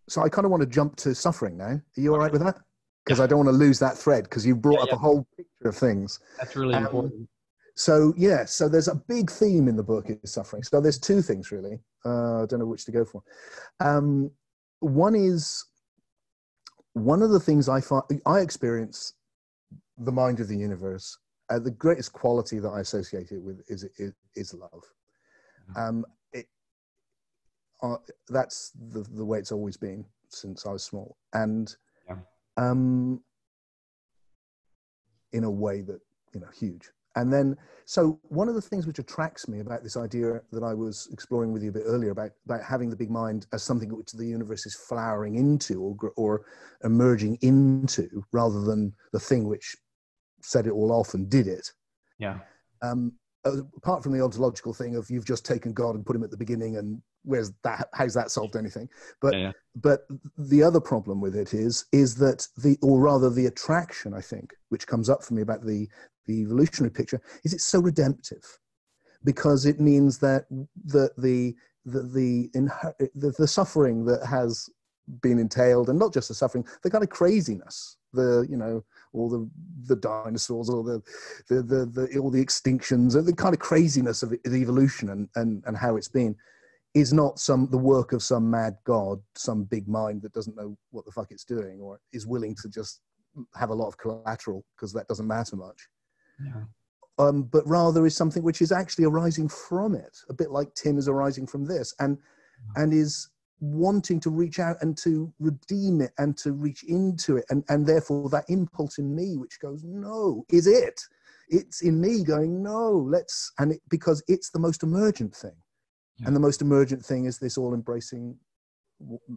So 0.08 0.22
I 0.22 0.28
kind 0.28 0.44
of 0.44 0.50
want 0.50 0.62
to 0.62 0.68
jump 0.68 0.96
to 0.96 1.14
suffering 1.14 1.56
now. 1.56 1.64
Are 1.64 1.82
you 1.96 2.12
all 2.12 2.20
right 2.20 2.32
with 2.32 2.42
that? 2.44 2.58
Because 3.04 3.18
yeah. 3.18 3.24
I 3.24 3.26
don't 3.26 3.38
want 3.38 3.48
to 3.48 3.56
lose 3.56 3.80
that 3.80 3.98
thread 3.98 4.24
because 4.24 4.46
you 4.46 4.54
brought 4.54 4.80
up 4.80 4.92
a 4.92 4.96
whole 4.96 5.26
picture 5.36 5.68
of 5.68 5.76
things. 5.76 6.20
That's 6.38 6.54
really 6.54 6.74
um, 6.74 6.84
important 6.84 7.28
so 7.74 8.12
yeah, 8.16 8.44
so 8.44 8.68
there's 8.68 8.88
a 8.88 8.94
big 8.94 9.30
theme 9.30 9.68
in 9.68 9.76
the 9.76 9.82
book 9.82 10.06
is 10.08 10.32
suffering. 10.32 10.62
So 10.62 10.80
there's 10.80 10.98
two 10.98 11.22
things 11.22 11.50
really. 11.50 11.80
Uh, 12.04 12.42
I 12.42 12.46
don't 12.46 12.58
know 12.58 12.66
which 12.66 12.84
to 12.86 12.92
go 12.92 13.04
for. 13.04 13.22
Um, 13.80 14.30
one 14.80 15.14
is 15.14 15.64
one 16.92 17.22
of 17.22 17.30
the 17.30 17.40
things 17.40 17.68
I 17.68 17.80
find 17.80 18.02
I 18.26 18.40
experience 18.40 19.14
the 19.98 20.12
mind 20.12 20.40
of 20.40 20.48
the 20.48 20.56
universe. 20.56 21.16
Uh, 21.48 21.58
the 21.58 21.70
greatest 21.70 22.12
quality 22.12 22.58
that 22.58 22.68
I 22.68 22.80
associate 22.80 23.32
it 23.32 23.42
with 23.42 23.62
is 23.68 23.84
is, 23.98 24.12
is 24.36 24.54
love. 24.54 24.70
Mm-hmm. 25.70 25.80
Um, 25.80 26.04
it, 26.32 26.46
uh, 27.82 27.96
that's 28.28 28.72
the 28.90 29.02
the 29.14 29.24
way 29.24 29.38
it's 29.38 29.52
always 29.52 29.76
been 29.76 30.04
since 30.28 30.66
I 30.66 30.72
was 30.72 30.82
small, 30.82 31.16
and 31.32 31.74
yeah. 32.08 32.16
um, 32.58 33.22
in 35.32 35.44
a 35.44 35.50
way 35.50 35.80
that 35.80 36.00
you 36.34 36.40
know 36.40 36.48
huge 36.54 36.90
and 37.16 37.32
then 37.32 37.56
so 37.84 38.18
one 38.28 38.48
of 38.48 38.54
the 38.54 38.62
things 38.62 38.86
which 38.86 38.98
attracts 38.98 39.48
me 39.48 39.60
about 39.60 39.82
this 39.82 39.96
idea 39.96 40.40
that 40.52 40.62
I 40.62 40.72
was 40.72 41.08
exploring 41.12 41.52
with 41.52 41.62
you 41.62 41.70
a 41.70 41.72
bit 41.72 41.82
earlier 41.84 42.10
about 42.10 42.30
about 42.46 42.62
having 42.62 42.90
the 42.90 42.96
big 42.96 43.10
mind 43.10 43.46
as 43.52 43.62
something 43.62 43.94
which 43.94 44.12
the 44.12 44.26
universe 44.26 44.66
is 44.66 44.74
flowering 44.74 45.36
into 45.36 45.82
or 45.82 46.12
or 46.16 46.46
emerging 46.84 47.38
into, 47.42 48.24
rather 48.32 48.60
than 48.62 48.92
the 49.12 49.20
thing 49.20 49.48
which 49.48 49.76
set 50.42 50.66
it 50.66 50.72
all 50.72 50.92
off 50.92 51.14
and 51.14 51.28
did 51.28 51.46
it. 51.46 51.70
Yeah. 52.18 52.38
Um, 52.82 53.12
Uh, 53.44 53.64
apart 53.76 54.02
from 54.02 54.12
the 54.12 54.22
ontological 54.22 54.72
thing 54.72 54.94
of 54.94 55.10
you've 55.10 55.26
just 55.26 55.44
taken 55.44 55.72
God 55.72 55.96
and 55.96 56.06
put 56.06 56.14
him 56.14 56.22
at 56.22 56.30
the 56.30 56.36
beginning 56.36 56.76
and 56.76 57.02
where's 57.24 57.52
that 57.64 57.88
how's 57.92 58.14
that 58.14 58.30
solved 58.30 58.56
anything? 58.56 58.88
But 59.20 59.34
yeah, 59.34 59.52
but 59.74 60.06
the 60.38 60.62
other 60.62 60.80
problem 60.80 61.20
with 61.20 61.34
it 61.34 61.54
is 61.54 61.86
is 61.92 62.14
that 62.16 62.46
the 62.56 62.76
or 62.82 63.00
rather 63.00 63.30
the 63.30 63.46
attraction 63.46 64.12
i 64.12 64.20
think 64.20 64.52
which 64.68 64.86
comes 64.86 65.08
up 65.08 65.22
for 65.22 65.34
me 65.34 65.42
about 65.42 65.64
the 65.64 65.88
the 66.26 66.42
evolutionary 66.42 66.90
picture 66.90 67.20
is 67.44 67.54
it's 67.54 67.64
so 67.64 67.80
redemptive 67.80 68.44
because 69.24 69.66
it 69.66 69.80
means 69.80 70.18
that 70.18 70.44
the 70.84 71.10
the 71.16 71.54
the 71.86 72.50
the, 72.54 73.10
the, 73.14 73.30
the 73.38 73.48
suffering 73.48 74.04
that 74.04 74.24
has 74.26 74.68
been 75.20 75.38
entailed 75.38 75.88
and 75.88 75.98
not 75.98 76.12
just 76.12 76.28
the 76.28 76.34
suffering 76.34 76.64
the 76.82 76.90
kind 76.90 77.02
of 77.02 77.10
craziness 77.10 77.96
the 78.12 78.46
you 78.48 78.56
know 78.56 78.84
all 79.12 79.28
the 79.28 79.48
the 79.86 79.96
dinosaurs 79.96 80.68
or 80.70 80.82
the 80.82 81.02
the 81.48 81.62
the, 81.62 81.86
the 81.86 82.18
all 82.18 82.30
the 82.30 82.44
extinctions 82.44 83.16
and 83.16 83.26
the 83.26 83.34
kind 83.34 83.54
of 83.54 83.60
craziness 83.60 84.22
of 84.22 84.30
the 84.30 84.40
evolution 84.46 85.10
and 85.10 85.28
and 85.36 85.62
and 85.66 85.76
how 85.76 85.96
it's 85.96 86.08
been 86.08 86.34
is 86.94 87.12
not 87.12 87.38
some 87.38 87.68
the 87.70 87.78
work 87.78 88.12
of 88.12 88.22
some 88.22 88.50
mad 88.50 88.76
god 88.84 89.20
some 89.34 89.64
big 89.64 89.88
mind 89.88 90.22
that 90.22 90.32
doesn't 90.32 90.56
know 90.56 90.76
what 90.90 91.04
the 91.04 91.12
fuck 91.12 91.30
it's 91.30 91.44
doing 91.44 91.80
or 91.80 91.98
is 92.12 92.26
willing 92.26 92.54
to 92.54 92.68
just 92.68 93.00
have 93.54 93.70
a 93.70 93.74
lot 93.74 93.88
of 93.88 93.96
collateral 93.96 94.64
because 94.76 94.92
that 94.92 95.08
doesn't 95.08 95.26
matter 95.26 95.56
much 95.56 95.88
yeah. 96.44 96.62
um, 97.18 97.44
but 97.44 97.66
rather 97.66 98.04
is 98.04 98.16
something 98.16 98.42
which 98.42 98.60
is 98.60 98.72
actually 98.72 99.04
arising 99.04 99.48
from 99.48 99.94
it 99.94 100.16
a 100.28 100.34
bit 100.34 100.50
like 100.50 100.72
tim 100.74 100.98
is 100.98 101.08
arising 101.08 101.46
from 101.46 101.64
this 101.64 101.94
and 101.98 102.18
and 102.76 102.92
is 102.92 103.28
wanting 103.62 104.18
to 104.18 104.28
reach 104.28 104.58
out 104.58 104.76
and 104.80 104.98
to 104.98 105.32
redeem 105.38 106.00
it 106.00 106.10
and 106.18 106.36
to 106.36 106.50
reach 106.50 106.82
into 106.82 107.36
it 107.36 107.44
and 107.48 107.62
and 107.68 107.86
therefore 107.86 108.28
that 108.28 108.44
impulse 108.48 108.98
in 108.98 109.14
me 109.14 109.36
which 109.36 109.60
goes 109.60 109.84
no 109.84 110.44
is 110.50 110.66
it 110.66 111.00
it's 111.48 111.80
in 111.80 112.00
me 112.00 112.24
going 112.24 112.60
no 112.60 112.90
let's 113.08 113.52
and 113.60 113.70
it 113.70 113.80
because 113.88 114.20
it's 114.26 114.50
the 114.50 114.58
most 114.58 114.82
emergent 114.82 115.32
thing 115.32 115.54
yeah. 116.18 116.26
and 116.26 116.34
the 116.34 116.40
most 116.40 116.60
emergent 116.60 117.04
thing 117.04 117.26
is 117.26 117.38
this 117.38 117.56
all 117.56 117.72
embracing 117.72 118.36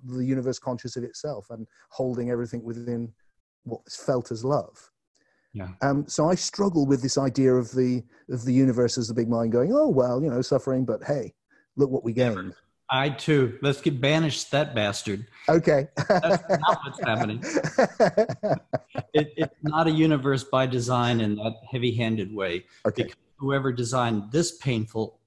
the 0.07 0.25
universe 0.25 0.57
conscious 0.57 0.95
of 0.95 1.03
itself 1.03 1.45
and 1.51 1.67
holding 1.91 2.31
everything 2.31 2.63
within 2.63 3.13
what's 3.63 3.95
felt 3.95 4.31
as 4.31 4.43
love 4.43 4.89
yeah. 5.53 5.69
Um, 5.81 6.05
so 6.05 6.29
I 6.29 6.35
struggle 6.35 6.85
with 6.85 7.01
this 7.01 7.17
idea 7.17 7.53
of 7.53 7.71
the 7.71 8.03
of 8.29 8.43
the 8.43 8.51
universe 8.51 8.97
as 8.97 9.07
the 9.07 9.13
big 9.13 9.29
mind 9.29 9.53
going, 9.53 9.71
oh 9.73 9.87
well, 9.87 10.21
you 10.21 10.29
know, 10.29 10.41
suffering, 10.41 10.83
but 10.83 11.01
hey, 11.05 11.33
look 11.77 11.89
what 11.89 12.03
we 12.03 12.11
gained. 12.11 12.53
I 12.89 13.09
too. 13.09 13.57
Let's 13.61 13.81
get 13.81 13.99
banished 13.99 14.51
that 14.51 14.75
bastard. 14.75 15.27
Okay. 15.49 15.87
That's 16.07 16.43
not 16.49 16.79
what's 16.83 16.99
happening. 17.03 17.43
It, 19.13 19.33
it's 19.37 19.55
not 19.63 19.87
a 19.87 19.91
universe 19.91 20.43
by 20.43 20.65
design 20.65 21.21
in 21.21 21.35
that 21.35 21.53
heavy-handed 21.71 22.33
way. 22.35 22.65
Okay. 22.85 23.03
Because 23.03 23.15
whoever 23.37 23.71
designed 23.71 24.29
this 24.29 24.57
painful 24.57 25.19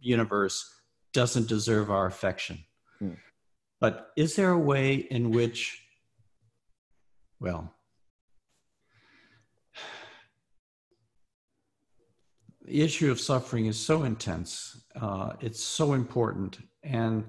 universe 0.00 0.68
doesn't 1.12 1.46
deserve 1.48 1.92
our 1.92 2.06
affection. 2.06 2.64
Hmm. 2.98 3.14
But 3.80 4.10
is 4.16 4.34
there 4.34 4.50
a 4.50 4.58
way 4.58 4.94
in 4.96 5.30
which, 5.30 5.80
well, 7.38 7.72
the 12.62 12.82
issue 12.82 13.10
of 13.10 13.20
suffering 13.20 13.66
is 13.66 13.78
so 13.78 14.02
intense, 14.02 14.82
uh, 15.00 15.34
it's 15.40 15.62
so 15.62 15.92
important, 15.92 16.58
and 16.82 17.24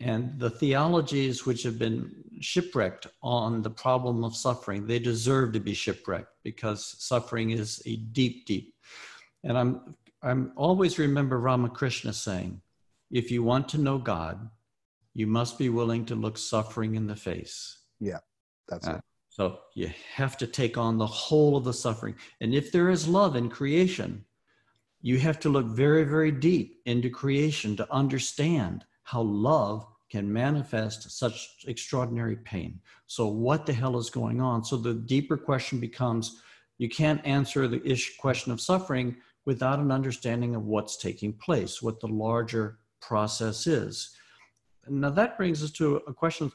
and 0.00 0.38
the 0.38 0.48
theologies 0.48 1.44
which 1.44 1.62
have 1.62 1.78
been 1.78 2.10
shipwrecked 2.40 3.06
on 3.22 3.60
the 3.60 3.68
problem 3.68 4.24
of 4.24 4.34
suffering, 4.34 4.86
they 4.86 4.98
deserve 4.98 5.52
to 5.52 5.60
be 5.60 5.74
shipwrecked 5.74 6.32
because 6.42 6.96
suffering 6.98 7.50
is 7.50 7.82
a 7.84 7.96
deep, 7.96 8.46
deep. 8.46 8.74
And 9.44 9.58
I'm 9.58 9.94
I'm 10.22 10.52
always 10.56 10.98
remember 10.98 11.38
Ramakrishna 11.38 12.12
saying, 12.12 12.60
if 13.10 13.30
you 13.30 13.42
want 13.42 13.68
to 13.70 13.78
know 13.78 13.98
God, 13.98 14.48
you 15.14 15.26
must 15.26 15.58
be 15.58 15.68
willing 15.68 16.04
to 16.06 16.14
look 16.14 16.38
suffering 16.38 16.94
in 16.94 17.06
the 17.06 17.16
face. 17.16 17.78
Yeah, 18.00 18.18
that's 18.68 18.86
uh, 18.86 18.96
it. 18.96 19.00
So 19.28 19.60
you 19.74 19.90
have 20.14 20.36
to 20.38 20.46
take 20.46 20.76
on 20.76 20.98
the 20.98 21.06
whole 21.06 21.56
of 21.56 21.64
the 21.64 21.72
suffering. 21.72 22.14
And 22.40 22.54
if 22.54 22.72
there 22.72 22.90
is 22.90 23.06
love 23.08 23.36
in 23.36 23.48
creation, 23.48 24.24
you 25.02 25.18
have 25.18 25.40
to 25.40 25.48
look 25.48 25.66
very, 25.66 26.04
very 26.04 26.30
deep 26.30 26.80
into 26.84 27.08
creation 27.08 27.76
to 27.76 27.92
understand 27.92 28.84
how 29.02 29.22
love 29.22 29.86
can 30.10 30.30
manifest 30.30 31.10
such 31.10 31.64
extraordinary 31.66 32.36
pain. 32.36 32.80
So, 33.06 33.28
what 33.28 33.64
the 33.64 33.72
hell 33.72 33.98
is 33.98 34.10
going 34.10 34.40
on? 34.40 34.64
So, 34.64 34.76
the 34.76 34.94
deeper 34.94 35.36
question 35.36 35.78
becomes 35.78 36.40
you 36.78 36.88
can't 36.88 37.24
answer 37.24 37.68
the 37.68 37.84
issue, 37.86 38.12
question 38.18 38.52
of 38.52 38.60
suffering 38.60 39.16
without 39.46 39.78
an 39.78 39.90
understanding 39.90 40.54
of 40.54 40.64
what's 40.64 40.96
taking 40.96 41.32
place, 41.32 41.80
what 41.80 42.00
the 42.00 42.08
larger 42.08 42.78
process 43.00 43.66
is. 43.66 44.14
Now, 44.88 45.10
that 45.10 45.36
brings 45.36 45.62
us 45.62 45.70
to 45.72 45.96
a 46.08 46.12
question 46.12 46.50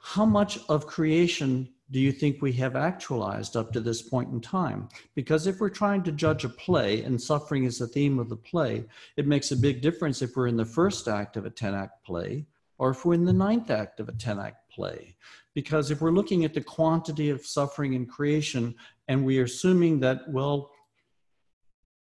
how 0.00 0.24
much 0.24 0.58
of 0.68 0.86
creation 0.86 1.73
do 1.94 2.00
you 2.00 2.10
think 2.10 2.42
we 2.42 2.50
have 2.50 2.74
actualized 2.74 3.56
up 3.56 3.72
to 3.72 3.78
this 3.78 4.02
point 4.02 4.28
in 4.32 4.40
time? 4.40 4.88
Because 5.14 5.46
if 5.46 5.60
we're 5.60 5.68
trying 5.68 6.02
to 6.02 6.10
judge 6.10 6.44
a 6.44 6.48
play 6.48 7.04
and 7.04 7.22
suffering 7.22 7.62
is 7.62 7.78
the 7.78 7.86
theme 7.86 8.18
of 8.18 8.28
the 8.28 8.34
play, 8.34 8.84
it 9.16 9.28
makes 9.28 9.52
a 9.52 9.56
big 9.56 9.80
difference 9.80 10.20
if 10.20 10.34
we're 10.34 10.48
in 10.48 10.56
the 10.56 10.64
first 10.64 11.06
act 11.06 11.36
of 11.36 11.46
a 11.46 11.50
10 11.50 11.72
act 11.72 12.04
play 12.04 12.46
or 12.78 12.90
if 12.90 13.04
we're 13.04 13.14
in 13.14 13.24
the 13.24 13.32
ninth 13.32 13.70
act 13.70 14.00
of 14.00 14.08
a 14.08 14.12
10 14.12 14.40
act 14.40 14.68
play. 14.72 15.14
Because 15.54 15.92
if 15.92 16.00
we're 16.00 16.10
looking 16.10 16.44
at 16.44 16.52
the 16.52 16.60
quantity 16.60 17.30
of 17.30 17.46
suffering 17.46 17.92
in 17.92 18.06
creation 18.06 18.74
and 19.06 19.24
we're 19.24 19.44
assuming 19.44 20.00
that, 20.00 20.28
well, 20.28 20.72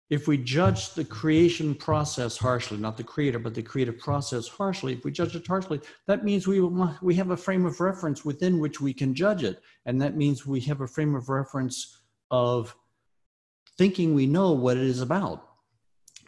if 0.09 0.27
we 0.27 0.37
judge 0.37 0.93
the 0.93 1.03
creation 1.03 1.73
process 1.73 2.37
harshly, 2.37 2.77
not 2.77 2.95
the 2.95 3.03
creator, 3.03 3.39
but 3.39 3.55
the 3.55 3.63
creative 3.63 3.97
process 3.97 4.47
harshly, 4.47 4.93
if 4.93 5.03
we 5.03 5.11
judge 5.11 5.35
it 5.35 5.47
harshly, 5.47 5.81
that 6.05 6.23
means 6.23 6.45
we, 6.45 6.61
we 7.01 7.15
have 7.15 7.31
a 7.31 7.37
frame 7.37 7.65
of 7.65 7.79
reference 7.79 8.23
within 8.23 8.59
which 8.59 8.79
we 8.79 8.93
can 8.93 9.15
judge 9.15 9.43
it. 9.43 9.61
And 9.85 9.99
that 10.01 10.15
means 10.15 10.45
we 10.45 10.59
have 10.61 10.81
a 10.81 10.87
frame 10.87 11.15
of 11.15 11.29
reference 11.29 12.01
of 12.29 12.75
thinking 13.77 14.13
we 14.13 14.27
know 14.27 14.51
what 14.51 14.77
it 14.77 14.83
is 14.83 15.01
about. 15.01 15.47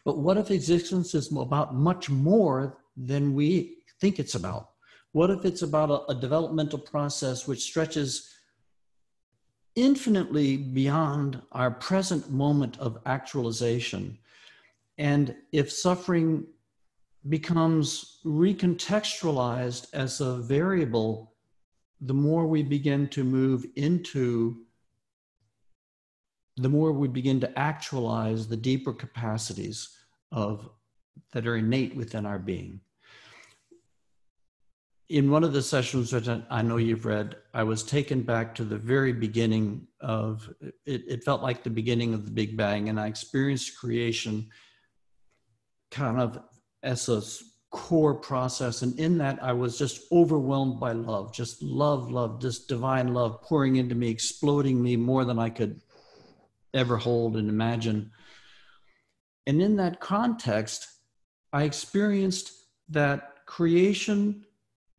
But 0.04 0.18
what 0.18 0.38
if 0.38 0.50
existence 0.50 1.14
is 1.14 1.32
about 1.32 1.76
much 1.76 2.10
more 2.10 2.80
than 2.96 3.36
we 3.36 3.78
think 4.02 4.18
it's 4.18 4.36
about? 4.36 4.70
What 5.12 5.30
if 5.30 5.46
it's 5.46 5.62
about 5.62 5.92
a, 5.92 6.12
a 6.12 6.16
developmental 6.16 6.80
process 6.80 7.48
which 7.48 7.62
stretches 7.62 8.37
infinitely 9.78 10.58
beyond 10.58 11.40
our 11.52 11.70
present 11.70 12.32
moment 12.32 12.78
of 12.80 12.98
actualization. 13.06 14.18
And 14.98 15.36
if 15.52 15.72
suffering 15.72 16.48
becomes 17.30 18.20
recontextualized 18.26 19.94
as 19.94 20.20
a 20.20 20.38
variable, 20.38 21.36
the 22.02 22.14
more 22.14 22.48
we 22.48 22.64
begin 22.64 23.08
to 23.10 23.24
move 23.24 23.68
into, 23.76 24.64
the 26.56 26.70
more 26.70 26.92
we 26.92 27.08
begin 27.08 27.40
to 27.42 27.48
actualize 27.60 28.48
the 28.48 28.58
deeper 28.58 28.94
capacities 28.94 29.90
of 30.32 30.72
that 31.34 31.46
are 31.46 31.58
innate 31.58 31.96
within 31.96 32.26
our 32.26 32.40
being 32.40 32.82
in 35.10 35.32
one 35.32 35.44
of 35.44 35.54
the 35.54 35.62
sessions 35.62 36.12
that 36.12 36.46
I 36.50 36.62
know 36.62 36.78
you've 36.78 37.06
read, 37.06 37.38
I 37.54 37.64
was 37.64 37.84
taken 37.84 38.24
back 38.24 38.54
to 38.56 38.66
the 38.66 38.78
very 38.78 39.14
beginning 39.14 39.88
of 40.02 40.54
it. 40.86 41.04
It 41.08 41.24
felt 41.24 41.42
like 41.42 41.64
the 41.64 41.70
beginning 41.70 42.14
of 42.14 42.26
the 42.26 42.32
Big 42.32 42.58
Bang, 42.58 42.90
and 42.90 43.00
I 43.00 43.08
experienced 43.08 43.78
creation 43.80 44.50
kind 45.92 46.20
of 46.20 46.40
as 46.84 47.08
a 47.08 47.22
core 47.70 48.16
process. 48.16 48.82
And 48.82 49.00
in 49.00 49.18
that, 49.20 49.42
I 49.42 49.54
was 49.54 49.78
just 49.78 50.02
overwhelmed 50.12 50.80
by 50.80 50.92
love, 50.92 51.34
just 51.34 51.62
love, 51.62 52.12
love, 52.12 52.42
just 52.42 52.68
divine 52.68 53.14
love 53.14 53.42
pouring 53.44 53.78
into 53.78 53.96
me, 53.96 54.10
exploding 54.10 54.82
me 54.82 54.98
more 54.98 55.24
than 55.24 55.40
I 55.40 55.50
could 55.50 55.80
ever 56.74 56.98
hold 56.98 57.38
and 57.38 57.50
imagine. 57.50 58.12
And 59.46 59.62
in 59.62 59.78
that 59.78 60.02
context, 60.02 60.86
I 61.54 61.64
experienced 61.64 62.52
that 62.90 63.46
creation 63.46 64.44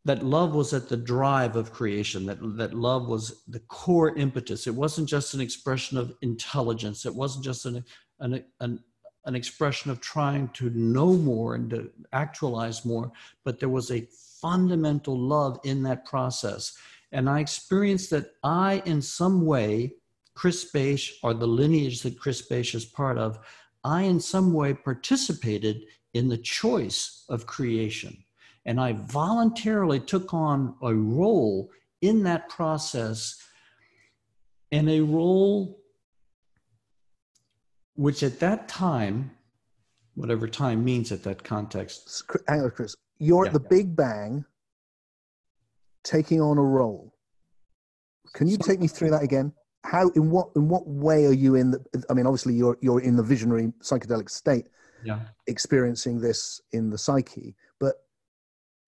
that 0.09 0.25
love 0.25 0.55
was 0.55 0.73
at 0.73 0.89
the 0.89 0.97
drive 0.97 1.55
of 1.55 1.71
creation 1.71 2.25
that 2.25 2.39
that 2.57 2.73
love 2.73 3.09
was 3.09 3.43
the 3.47 3.61
core 3.61 4.17
impetus. 4.17 4.67
It 4.67 4.75
wasn't 4.75 5.07
just 5.07 5.35
an 5.35 5.43
expression 5.43 5.99
of 5.99 6.15
intelligence. 6.23 7.05
It 7.05 7.15
wasn't 7.15 7.45
just 7.45 7.67
an 7.67 7.85
an, 8.21 8.43
an, 8.61 8.81
an 9.27 9.35
expression 9.35 9.91
of 9.91 10.01
trying 10.01 10.49
to 10.55 10.71
know 10.71 11.13
more 11.13 11.57
and 11.57 11.69
to 11.69 11.91
actualize 12.15 12.87
more 12.87 13.13
but 13.45 13.61
there 13.61 13.69
was 13.69 13.91
a 13.91 14.09
fundamental 14.41 15.17
love 15.19 15.61
in 15.65 15.83
that 15.83 16.07
process. 16.07 16.79
And 17.13 17.29
i 17.29 17.41
experienced 17.41 18.09
that 18.11 18.33
i 18.43 18.83
in 18.87 19.03
some 19.03 19.45
way 19.45 19.93
Chris 20.35 20.65
Bache 20.73 21.19
or 21.23 21.35
the 21.35 21.53
lineage 21.61 22.01
that 22.03 22.19
Chris 22.19 22.41
Bache 22.43 22.77
is 22.77 22.85
part 22.85 23.19
of, 23.19 23.41
I 23.83 24.03
in 24.03 24.21
some 24.21 24.53
way 24.55 24.73
participated 24.73 25.83
in 26.15 26.29
the 26.29 26.39
choice 26.39 27.25
of 27.29 27.45
creation. 27.45 28.25
And 28.69 28.79
I 28.79 28.93
voluntarily 28.93 29.99
took 29.99 30.35
on 30.35 30.75
a 30.83 30.95
role 30.95 31.71
in 32.03 32.23
that 32.25 32.51
process 32.51 33.43
and 34.71 34.91
a 34.91 35.01
role 35.01 35.81
which 37.95 38.23
at 38.23 38.39
that 38.41 38.69
time, 38.69 39.31
whatever 40.17 40.47
time 40.47 40.85
means 40.85 41.11
at 41.13 41.23
that 41.23 41.43
context. 41.43 42.25
Hang 42.47 42.61
on, 42.61 42.71
Chris. 42.71 42.95
You're 43.19 43.47
yeah. 43.47 43.49
at 43.49 43.55
the 43.55 43.69
Big 43.71 43.97
Bang 43.97 44.45
taking 46.05 46.43
on 46.43 46.59
a 46.59 46.63
role. 46.63 47.15
Can 48.35 48.49
you 48.49 48.59
take 48.59 48.81
me 48.81 48.87
through 48.87 49.13
that 49.13 49.23
again? 49.23 49.51
How, 49.85 50.11
in 50.11 50.31
what, 50.31 50.51
in 50.57 50.69
what 50.69 50.87
way 50.87 51.25
are 51.25 51.33
you 51.33 51.55
in 51.55 51.71
the, 51.71 52.05
I 52.11 52.13
mean, 52.13 52.27
obviously 52.27 52.53
you're, 52.53 52.77
you're 52.83 53.01
in 53.01 53.17
the 53.17 53.23
visionary 53.23 53.73
psychedelic 53.81 54.29
state, 54.29 54.69
yeah. 55.03 55.21
experiencing 55.47 56.21
this 56.21 56.61
in 56.73 56.91
the 56.91 56.99
psyche, 56.99 57.57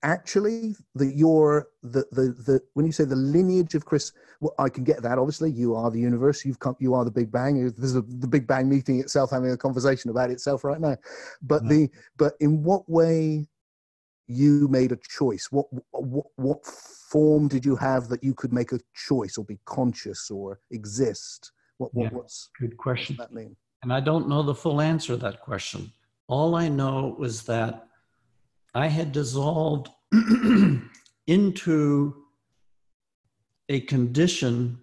actually 0.02 0.74
that 0.94 1.14
you're 1.14 1.68
the, 1.82 2.04
the 2.12 2.34
the 2.46 2.60
when 2.74 2.86
you 2.86 2.92
say 2.92 3.04
the 3.04 3.14
lineage 3.14 3.74
of 3.74 3.84
chris 3.84 4.12
well 4.40 4.54
i 4.58 4.68
can 4.68 4.82
get 4.82 5.02
that 5.02 5.18
obviously. 5.18 5.50
You 5.50 5.74
are 5.74 5.90
the 5.90 6.00
universe. 6.00 6.44
You've 6.44 6.58
come 6.58 6.76
you 6.78 6.94
are 6.94 7.04
the 7.04 7.10
big 7.10 7.30
bang. 7.30 7.70
There's 7.76 7.96
a, 7.96 8.02
the 8.02 8.26
big 8.26 8.46
bang 8.46 8.68
meeting 8.68 8.98
itself 9.00 9.30
having 9.30 9.50
a 9.50 9.56
conversation 9.56 10.10
about 10.10 10.30
itself 10.30 10.64
right 10.64 10.80
now. 10.80 10.96
But 11.42 11.62
mm-hmm. 11.62 11.68
the 11.68 11.90
but 12.16 12.34
in 12.40 12.62
what 12.62 12.88
way 12.88 13.48
you 14.26 14.68
made 14.68 14.92
a 14.92 14.98
choice? 15.08 15.48
What 15.50 15.66
what 15.90 16.26
what 16.36 16.64
form 16.64 17.48
did 17.48 17.64
you 17.64 17.76
have 17.76 18.08
that 18.08 18.24
you 18.24 18.34
could 18.34 18.52
make 18.52 18.72
a 18.72 18.80
choice 18.94 19.36
or 19.36 19.44
be 19.44 19.58
conscious 19.64 20.30
or 20.30 20.60
exist? 20.70 21.52
What, 21.78 21.94
what 21.94 22.04
yeah. 22.04 22.16
what's 22.16 22.50
good 22.58 22.76
question. 22.76 23.16
what 23.16 23.28
that 23.28 23.34
mean? 23.34 23.56
And 23.82 23.92
i 23.92 24.00
don't 24.00 24.28
know 24.28 24.42
the 24.42 24.54
full 24.54 24.80
answer 24.80 25.14
to 25.14 25.16
that 25.18 25.40
question. 25.40 25.92
All 26.28 26.54
i 26.54 26.68
know 26.68 27.16
was 27.18 27.42
that 27.44 27.86
I 28.74 28.86
had 28.86 29.12
dissolved 29.12 29.88
into 31.26 32.14
a 33.68 33.80
condition 33.82 34.78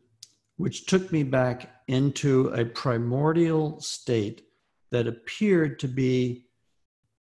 which 0.58 0.86
took 0.86 1.12
me 1.12 1.24
back 1.24 1.84
into 1.88 2.48
a 2.50 2.66
primordial 2.66 3.80
state 3.80 4.44
that 4.92 5.08
appeared 5.08 5.80
to 5.80 5.88
be 5.88 6.46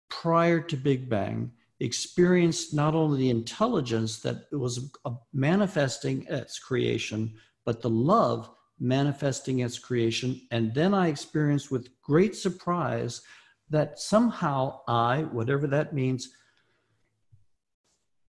prior 0.08 0.60
to 0.60 0.76
Big 0.76 1.10
Bang, 1.10 1.52
experienced 1.80 2.72
not 2.72 2.94
only 2.94 3.18
the 3.18 3.30
intelligence 3.30 4.20
that 4.20 4.44
was 4.52 4.90
uh, 5.04 5.10
manifesting 5.32 6.24
its 6.28 6.58
creation, 6.58 7.34
but 7.64 7.82
the 7.82 7.90
love 7.90 8.48
manifesting 8.78 9.60
its 9.60 9.78
creation. 9.78 10.40
And 10.50 10.72
then 10.74 10.94
I 10.94 11.08
experienced 11.08 11.70
with 11.70 11.88
great 12.02 12.36
surprise 12.36 13.20
that 13.68 13.98
somehow 13.98 14.80
I, 14.86 15.22
whatever 15.24 15.66
that 15.66 15.92
means, 15.92 16.30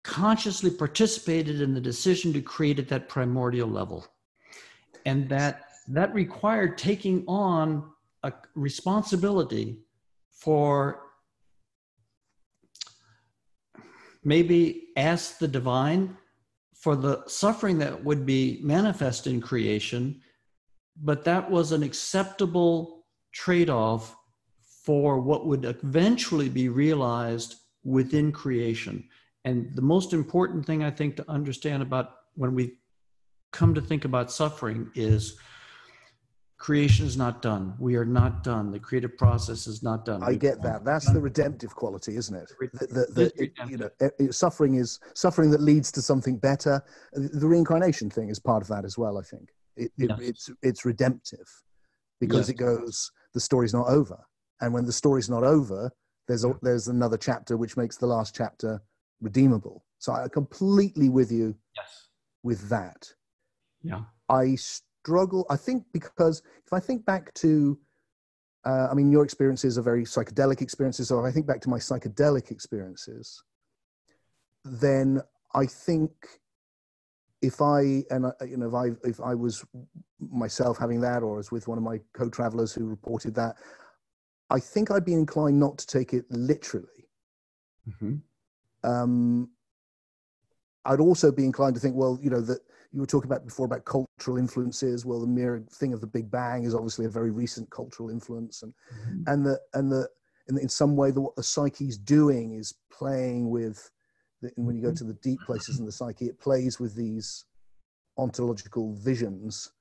consciously 0.08 0.72
participated 0.72 1.60
in 1.60 1.74
the 1.74 1.82
decision 1.82 2.32
to 2.32 2.42
create 2.42 2.80
at 2.80 2.88
that 2.88 3.10
primordial 3.10 3.68
level. 3.68 4.08
And 5.06 5.28
that 5.28 5.66
that 5.90 6.14
required 6.14 6.78
taking 6.78 7.26
on 7.28 7.92
a 8.24 8.32
responsibility 8.56 9.80
for 10.32 11.02
maybe 14.24 14.88
ask 14.96 15.40
the 15.40 15.48
divine 15.48 16.18
for 16.74 16.96
the 16.96 17.24
suffering 17.28 17.78
that 17.80 18.04
would 18.04 18.26
be 18.26 18.60
manifest 18.64 19.28
in 19.28 19.42
creation, 19.42 20.22
but 21.04 21.26
that 21.26 21.50
was 21.52 21.74
an 21.74 21.84
acceptable 21.84 23.06
trade 23.34 23.70
off 23.70 24.16
for 24.86 25.20
what 25.20 25.46
would 25.46 25.66
eventually 25.66 26.48
be 26.48 26.70
realized 26.70 27.56
within 27.84 28.32
creation. 28.32 29.04
And 29.48 29.74
the 29.74 29.82
most 29.82 30.12
important 30.12 30.66
thing 30.66 30.84
I 30.84 30.92
think 30.92 31.16
to 31.16 31.32
understand 31.32 31.82
about 31.82 32.08
when 32.36 32.54
we 32.54 32.74
come 33.54 33.74
to 33.76 33.80
think 33.80 34.04
about 34.04 34.30
suffering 34.30 34.92
is 34.94 35.38
creation 36.58 37.06
is 37.06 37.16
not 37.16 37.42
done. 37.42 37.74
We 37.80 37.96
are 37.96 38.04
not 38.04 38.44
done. 38.44 38.72
The 38.72 38.80
creative 38.80 39.18
process 39.18 39.66
is 39.66 39.82
not 39.82 40.04
done. 40.04 40.22
I 40.22 40.36
get 40.36 40.62
that. 40.64 40.84
That's 40.84 41.10
the 41.14 41.22
redemptive 41.22 41.74
quality, 41.74 42.18
isn't 42.18 42.36
it? 42.36 42.52
The, 42.74 42.88
the, 42.88 43.06
the, 43.14 43.44
it, 43.44 43.54
you 43.70 43.78
know, 43.78 43.90
it, 44.02 44.36
suffering 44.36 44.76
is 44.76 45.00
suffering 45.14 45.50
that 45.52 45.62
leads 45.62 45.94
to 45.94 46.02
something 46.02 46.38
better. 46.38 46.84
The 47.14 47.48
reincarnation 47.48 48.10
thing 48.10 48.28
is 48.28 48.40
part 48.40 48.62
of 48.62 48.68
that 48.68 48.84
as 48.84 48.98
well. 48.98 49.18
I 49.18 49.22
think 49.22 49.48
it, 49.78 49.94
it 49.98 50.10
yes. 50.10 50.20
it's 50.20 50.50
it's 50.62 50.84
redemptive 50.84 51.48
because 52.20 52.50
yes. 52.50 52.50
it 52.50 52.58
goes. 52.58 53.12
The 53.34 53.40
story's 53.40 53.74
not 53.74 53.88
over, 53.88 54.20
and 54.60 54.74
when 54.74 54.86
the 54.86 54.92
story's 54.92 55.30
not 55.30 55.46
over, 55.46 55.90
there's 56.28 56.44
a, 56.44 56.54
there's 56.62 56.90
another 56.90 57.18
chapter 57.18 57.56
which 57.56 57.78
makes 57.78 57.96
the 57.96 58.08
last 58.08 58.36
chapter 58.36 58.82
redeemable. 59.22 59.84
So 60.00 60.14
I 60.14 60.28
completely 60.28 61.10
with 61.10 61.32
you 61.32 61.56
yes. 61.76 62.08
with 62.44 62.70
that. 62.70 63.08
Yeah. 63.82 64.02
I 64.30 64.56
struggle, 64.56 65.46
I 65.50 65.56
think, 65.56 65.86
because 65.94 66.42
if 66.66 66.74
I 66.74 66.80
think 66.80 67.06
back 67.06 67.34
to, 67.36 67.80
uh, 68.66 68.88
I 68.92 68.94
mean, 68.94 69.12
your 69.12 69.24
experiences 69.24 69.78
are 69.78 69.82
very 69.82 70.04
psychedelic 70.04 70.62
experiences, 70.62 71.12
or 71.12 71.28
I 71.28 71.32
think 71.32 71.48
back 71.48 71.62
to 71.62 71.70
my 71.70 71.78
psychedelic 71.78 72.52
experiences, 72.52 73.42
then 74.66 75.22
I 75.56 75.66
think 75.66 76.12
if 77.42 77.62
I 77.62 78.04
and 78.10 78.26
I, 78.26 78.32
you 78.46 78.58
know 78.58 78.68
if 78.68 78.74
I 78.74 79.08
if 79.08 79.22
I 79.22 79.36
was 79.36 79.64
myself 80.20 80.78
having 80.78 81.00
that, 81.02 81.24
or 81.24 81.40
as 81.40 81.52
with 81.52 81.68
one 81.68 81.78
of 81.78 81.84
my 81.84 82.00
co-travelers 82.14 82.74
who 82.74 82.86
reported 82.86 83.36
that, 83.36 83.56
I 84.50 84.60
think 84.60 84.92
I'd 84.92 85.06
be 85.06 85.14
inclined 85.14 85.60
not 85.60 85.78
to 85.78 85.88
take 85.88 86.14
it 86.14 86.26
literally. 86.30 87.08
Mm-hmm 87.88 88.16
um, 88.88 89.50
I'd 90.86 91.00
also 91.00 91.32
be 91.32 91.44
inclined 91.44 91.76
to 91.76 91.82
think, 91.82 91.96
well, 91.96 92.18
you 92.22 92.30
know, 92.30 92.42
that 92.42 92.60
you 92.94 93.02
were 93.02 93.08
talking 93.08 93.30
about 93.30 93.46
before 93.46 93.66
about 93.66 93.86
cultural 93.86 94.38
influences. 94.38 95.06
Well, 95.06 95.20
the 95.20 95.28
mere 95.28 95.64
thing 95.70 95.94
of 95.94 96.00
the 96.00 96.08
Big 96.08 96.32
Bang 96.32 96.64
is 96.64 96.74
obviously 96.74 97.06
a 97.06 97.10
very 97.10 97.32
recent 97.32 97.70
cultural 97.70 98.10
influence, 98.10 98.64
and 98.64 98.74
mm-hmm. 98.94 99.24
and 99.28 99.46
the 99.46 99.60
and 99.74 99.92
the 99.92 100.08
in, 100.48 100.58
in 100.58 100.70
some 100.70 100.96
way, 100.96 101.12
the, 101.12 101.22
what 101.22 101.36
the 101.36 101.44
psyche's 101.44 101.98
doing 101.98 102.54
is 102.54 102.74
playing 102.92 103.50
with. 103.50 103.92
The, 104.42 104.52
when 104.56 104.76
you 104.76 104.84
go 104.84 104.94
to 104.94 105.04
the 105.04 105.16
deep 105.16 105.40
places 105.46 105.80
in 105.80 105.86
the 105.86 105.92
psyche, 105.92 106.28
it 106.28 106.40
plays 106.40 106.80
with 106.80 106.96
these 106.96 107.46
ontological 108.18 108.94
visions 108.94 109.72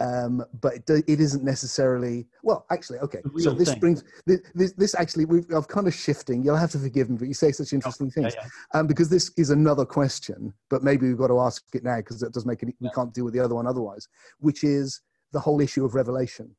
um, 0.00 0.44
but 0.60 0.74
it, 0.74 1.04
it 1.08 1.20
isn't 1.20 1.42
necessarily 1.42 2.26
well 2.42 2.64
actually 2.70 2.98
okay 3.00 3.20
so 3.38 3.52
this 3.52 3.70
thing. 3.70 3.80
brings 3.80 4.04
this, 4.26 4.72
this 4.74 4.94
actually 4.94 5.24
we've 5.24 5.46
i've 5.54 5.66
kind 5.66 5.88
of 5.88 5.94
shifting 5.94 6.42
you'll 6.42 6.56
have 6.56 6.70
to 6.70 6.78
forgive 6.78 7.10
me 7.10 7.16
but 7.16 7.26
you 7.26 7.34
say 7.34 7.50
such 7.50 7.72
interesting 7.72 8.06
oh, 8.08 8.10
things 8.10 8.34
yeah, 8.34 8.42
yeah. 8.44 8.80
Um, 8.80 8.86
because 8.86 9.08
this 9.08 9.32
is 9.36 9.50
another 9.50 9.84
question 9.84 10.52
but 10.70 10.84
maybe 10.84 11.08
we've 11.08 11.18
got 11.18 11.28
to 11.28 11.40
ask 11.40 11.64
it 11.74 11.82
now 11.82 11.96
because 11.96 12.22
it 12.22 12.32
does 12.32 12.46
make 12.46 12.62
it 12.62 12.74
we 12.80 12.90
can't 12.90 13.12
deal 13.12 13.24
with 13.24 13.34
the 13.34 13.40
other 13.40 13.54
one 13.54 13.66
otherwise 13.66 14.08
which 14.38 14.62
is 14.62 15.00
the 15.32 15.40
whole 15.40 15.60
issue 15.60 15.84
of 15.84 15.94
revelation 15.94 16.54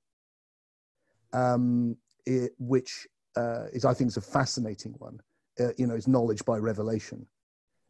um, 1.31 1.95
it, 2.25 2.51
which 2.59 3.07
uh, 3.37 3.65
is 3.71 3.85
i 3.85 3.93
think 3.93 4.09
is 4.09 4.17
a 4.17 4.21
fascinating 4.21 4.93
one 4.97 5.17
uh, 5.59 5.69
you 5.77 5.87
know 5.87 5.95
is 5.95 6.07
knowledge 6.07 6.43
by 6.45 6.57
revelation 6.57 7.25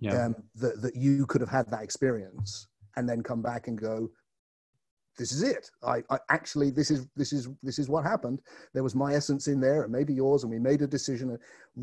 yeah. 0.01 0.27
Um, 0.27 0.35
that, 0.55 0.81
that 0.81 0.95
you 0.95 1.25
could 1.25 1.41
have 1.41 1.49
had 1.49 1.69
that 1.71 1.83
experience 1.83 2.67
and 2.95 3.09
then 3.09 3.21
come 3.21 3.41
back 3.41 3.67
and 3.67 3.77
go 3.77 4.09
this 5.19 5.33
is 5.33 5.43
it. 5.43 5.69
I, 5.83 6.01
I, 6.09 6.17
actually 6.29 6.71
this 6.71 6.89
is 6.89 7.05
this 7.15 7.33
is 7.33 7.49
this 7.61 7.77
is 7.77 7.89
what 7.89 8.05
happened. 8.05 8.41
There 8.73 8.83
was 8.83 8.95
my 8.95 9.13
essence 9.13 9.47
in 9.47 9.59
there, 9.59 9.83
and 9.83 9.91
maybe 9.91 10.13
yours, 10.13 10.43
and 10.43 10.51
we 10.51 10.57
made 10.57 10.81
a 10.81 10.87
decision 10.87 11.37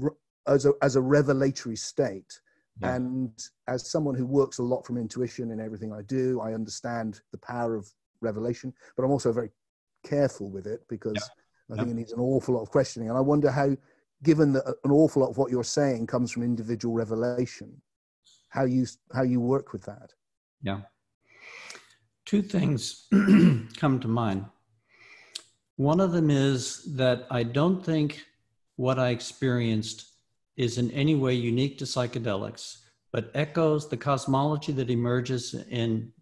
uh, 0.05 0.09
as 0.49 0.65
a 0.65 0.73
as 0.83 0.97
a 0.97 1.01
revelatory 1.01 1.77
state. 1.77 2.41
Yeah. 2.81 2.97
And 2.97 3.31
as 3.69 3.91
someone 3.91 4.15
who 4.15 4.27
works 4.27 4.59
a 4.59 4.63
lot 4.63 4.85
from 4.87 4.99
intuition 4.99 5.51
in 5.51 5.61
everything 5.61 5.93
I 5.93 6.03
do, 6.03 6.41
I 6.41 6.55
understand 6.55 7.21
the 7.31 7.39
power 7.39 7.77
of 7.77 7.89
revelation, 8.21 8.73
but 8.97 9.05
I'm 9.05 9.11
also 9.11 9.33
very 9.33 9.51
careful 10.05 10.51
with 10.51 10.67
it 10.67 10.81
because 10.89 11.15
yeah. 11.15 11.75
I 11.75 11.77
think 11.77 11.89
yeah. 11.89 11.93
it 11.93 11.97
needs 11.97 12.13
an 12.13 12.21
awful 12.21 12.55
lot 12.55 12.63
of 12.63 12.71
questioning. 12.71 13.09
And 13.09 13.17
I 13.17 13.23
wonder 13.23 13.51
how, 13.51 13.77
given 14.23 14.53
that 14.55 14.67
uh, 14.67 14.73
an 14.85 14.91
awful 14.91 15.23
lot 15.23 15.31
of 15.31 15.39
what 15.39 15.51
you're 15.51 15.65
saying 15.65 16.07
comes 16.07 16.33
from 16.33 16.43
individual 16.43 16.95
revelation, 16.95 17.81
how 18.49 18.65
you 18.65 18.87
how 19.15 19.23
you 19.23 19.41
work 19.41 19.73
with 19.73 19.85
that. 19.85 20.13
Yeah 20.63 20.81
two 22.27 22.43
things 22.43 23.07
come 23.77 24.01
to 24.01 24.09
mind. 24.09 24.45
One 25.77 26.01
of 26.01 26.13
them 26.13 26.31
is 26.31 26.83
that 26.97 27.27
I 27.31 27.43
don't 27.43 27.85
think 27.85 28.25
what 28.77 28.99
I 28.99 29.11
experienced 29.11 30.13
is 30.57 30.79
in 30.79 30.91
any 30.91 31.15
way 31.15 31.35
unique 31.35 31.79
to 31.79 31.85
psychedelics, 31.85 32.79
but 33.13 33.31
echoes 33.35 33.89
the 33.89 33.97
cosmology 33.97 34.73
that 34.73 34.91
emerges 34.91 35.55
in 35.71 36.13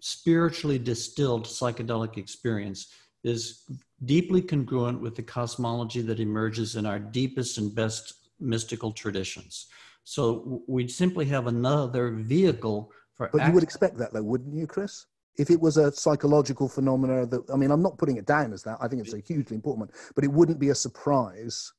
spiritually 0.00 0.78
distilled 0.78 1.46
psychedelic 1.46 2.16
experience 2.16 2.88
is 3.22 3.62
deeply 4.04 4.42
congruent 4.42 5.00
with 5.00 5.14
the 5.14 5.22
cosmology 5.22 6.02
that 6.02 6.18
emerges 6.18 6.74
in 6.74 6.86
our 6.86 6.98
deepest 6.98 7.58
and 7.58 7.72
best 7.74 8.14
mystical 8.40 8.90
traditions. 8.90 9.66
So 10.04 10.62
we 10.66 10.88
simply 10.88 11.26
have 11.26 11.46
another 11.46 12.10
vehicle 12.10 12.90
for 13.16 13.28
but 13.32 13.46
you 13.46 13.52
would 13.52 13.62
expect 13.62 13.96
that 13.98 14.12
though, 14.12 14.22
wouldn't 14.22 14.54
you, 14.54 14.66
Chris? 14.66 15.06
if 15.38 15.50
it 15.50 15.60
was 15.60 15.76
a 15.78 15.90
psychological 15.92 16.68
phenomena 16.68 17.24
that 17.26 17.42
i 17.52 17.56
mean 17.56 17.70
i'm 17.70 17.82
not 17.82 17.96
putting 17.98 18.16
it 18.16 18.26
down 18.26 18.52
as 18.52 18.62
that. 18.62 18.76
I 18.80 18.88
think 18.88 19.02
it's 19.02 19.14
a 19.14 19.20
hugely 19.20 19.54
important 19.54 19.88
one. 19.88 19.98
But 20.14 20.24
it 20.24 20.32
wouldn't 20.32 20.58
be 20.58 20.68
a 20.70 20.74
surprise. 20.74 21.72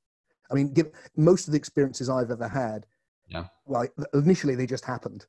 I 0.52 0.56
mean 0.56 0.74
give, 0.74 0.88
most 1.16 1.48
of 1.48 1.52
the 1.52 1.58
experiences 1.58 2.10
i've 2.10 2.32
ever 2.32 2.48
had 2.48 2.86
yeah. 3.30 3.46
well 3.66 3.88
initially 4.14 4.56
they 4.56 4.66
just 4.66 4.86
happened. 4.86 5.26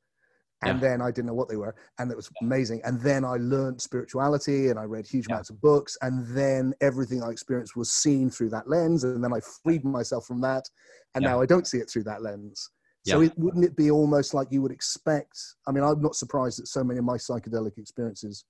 And 0.63 0.81
Yeah. 0.81 0.89
then 0.89 1.01
i 1.01 1.11
didn't 1.11 1.27
know 1.27 1.35
what 1.35 1.49
they 1.49 1.55
were. 1.55 1.75
And 1.99 2.09
it 2.09 2.17
was 2.17 2.29
amazing. 2.41 2.81
And 2.83 2.99
then 2.99 3.23
i 3.23 3.35
learned 3.37 3.79
spirituality 3.79 4.69
and 4.69 4.79
i 4.79 4.83
read 4.83 5.05
huge 5.05 5.27
Yeah. 5.27 5.35
amounts 5.35 5.51
of 5.51 5.61
books. 5.61 5.95
And 6.01 6.25
then 6.35 6.73
everything 6.81 7.21
i 7.21 7.29
experienced 7.29 7.75
was 7.75 7.91
seen 7.91 8.29
through 8.31 8.49
that 8.49 8.67
lens. 8.67 9.03
And 9.03 9.23
then 9.23 9.33
i 9.33 9.39
freed 9.63 9.83
myself 9.85 10.25
from 10.25 10.41
that. 10.41 10.67
And 11.13 11.23
Yeah. 11.23 11.31
now 11.31 11.41
i 11.41 11.45
don't 11.45 11.67
see 11.67 11.77
it 11.77 11.89
through 11.91 12.05
that 12.05 12.23
lens 12.23 12.71
so 13.05 13.21
Yeah. 13.21 13.27
it, 13.27 13.37
wouldn't 13.37 13.63
it 13.63 13.75
be 13.75 13.91
almost 13.91 14.33
like 14.33 14.47
you 14.51 14.61
would 14.61 14.71
expect? 14.71 15.37
I 15.67 15.71
mean, 15.71 15.83
I'm 15.83 16.01
not 16.01 16.15
surprised 16.15 16.59
that 16.59 16.67
so 16.67 16.83
many 16.83 16.99
of 16.99 17.05
my 17.05 17.17
psychedelic 17.17 17.77
experiences 17.77 18.45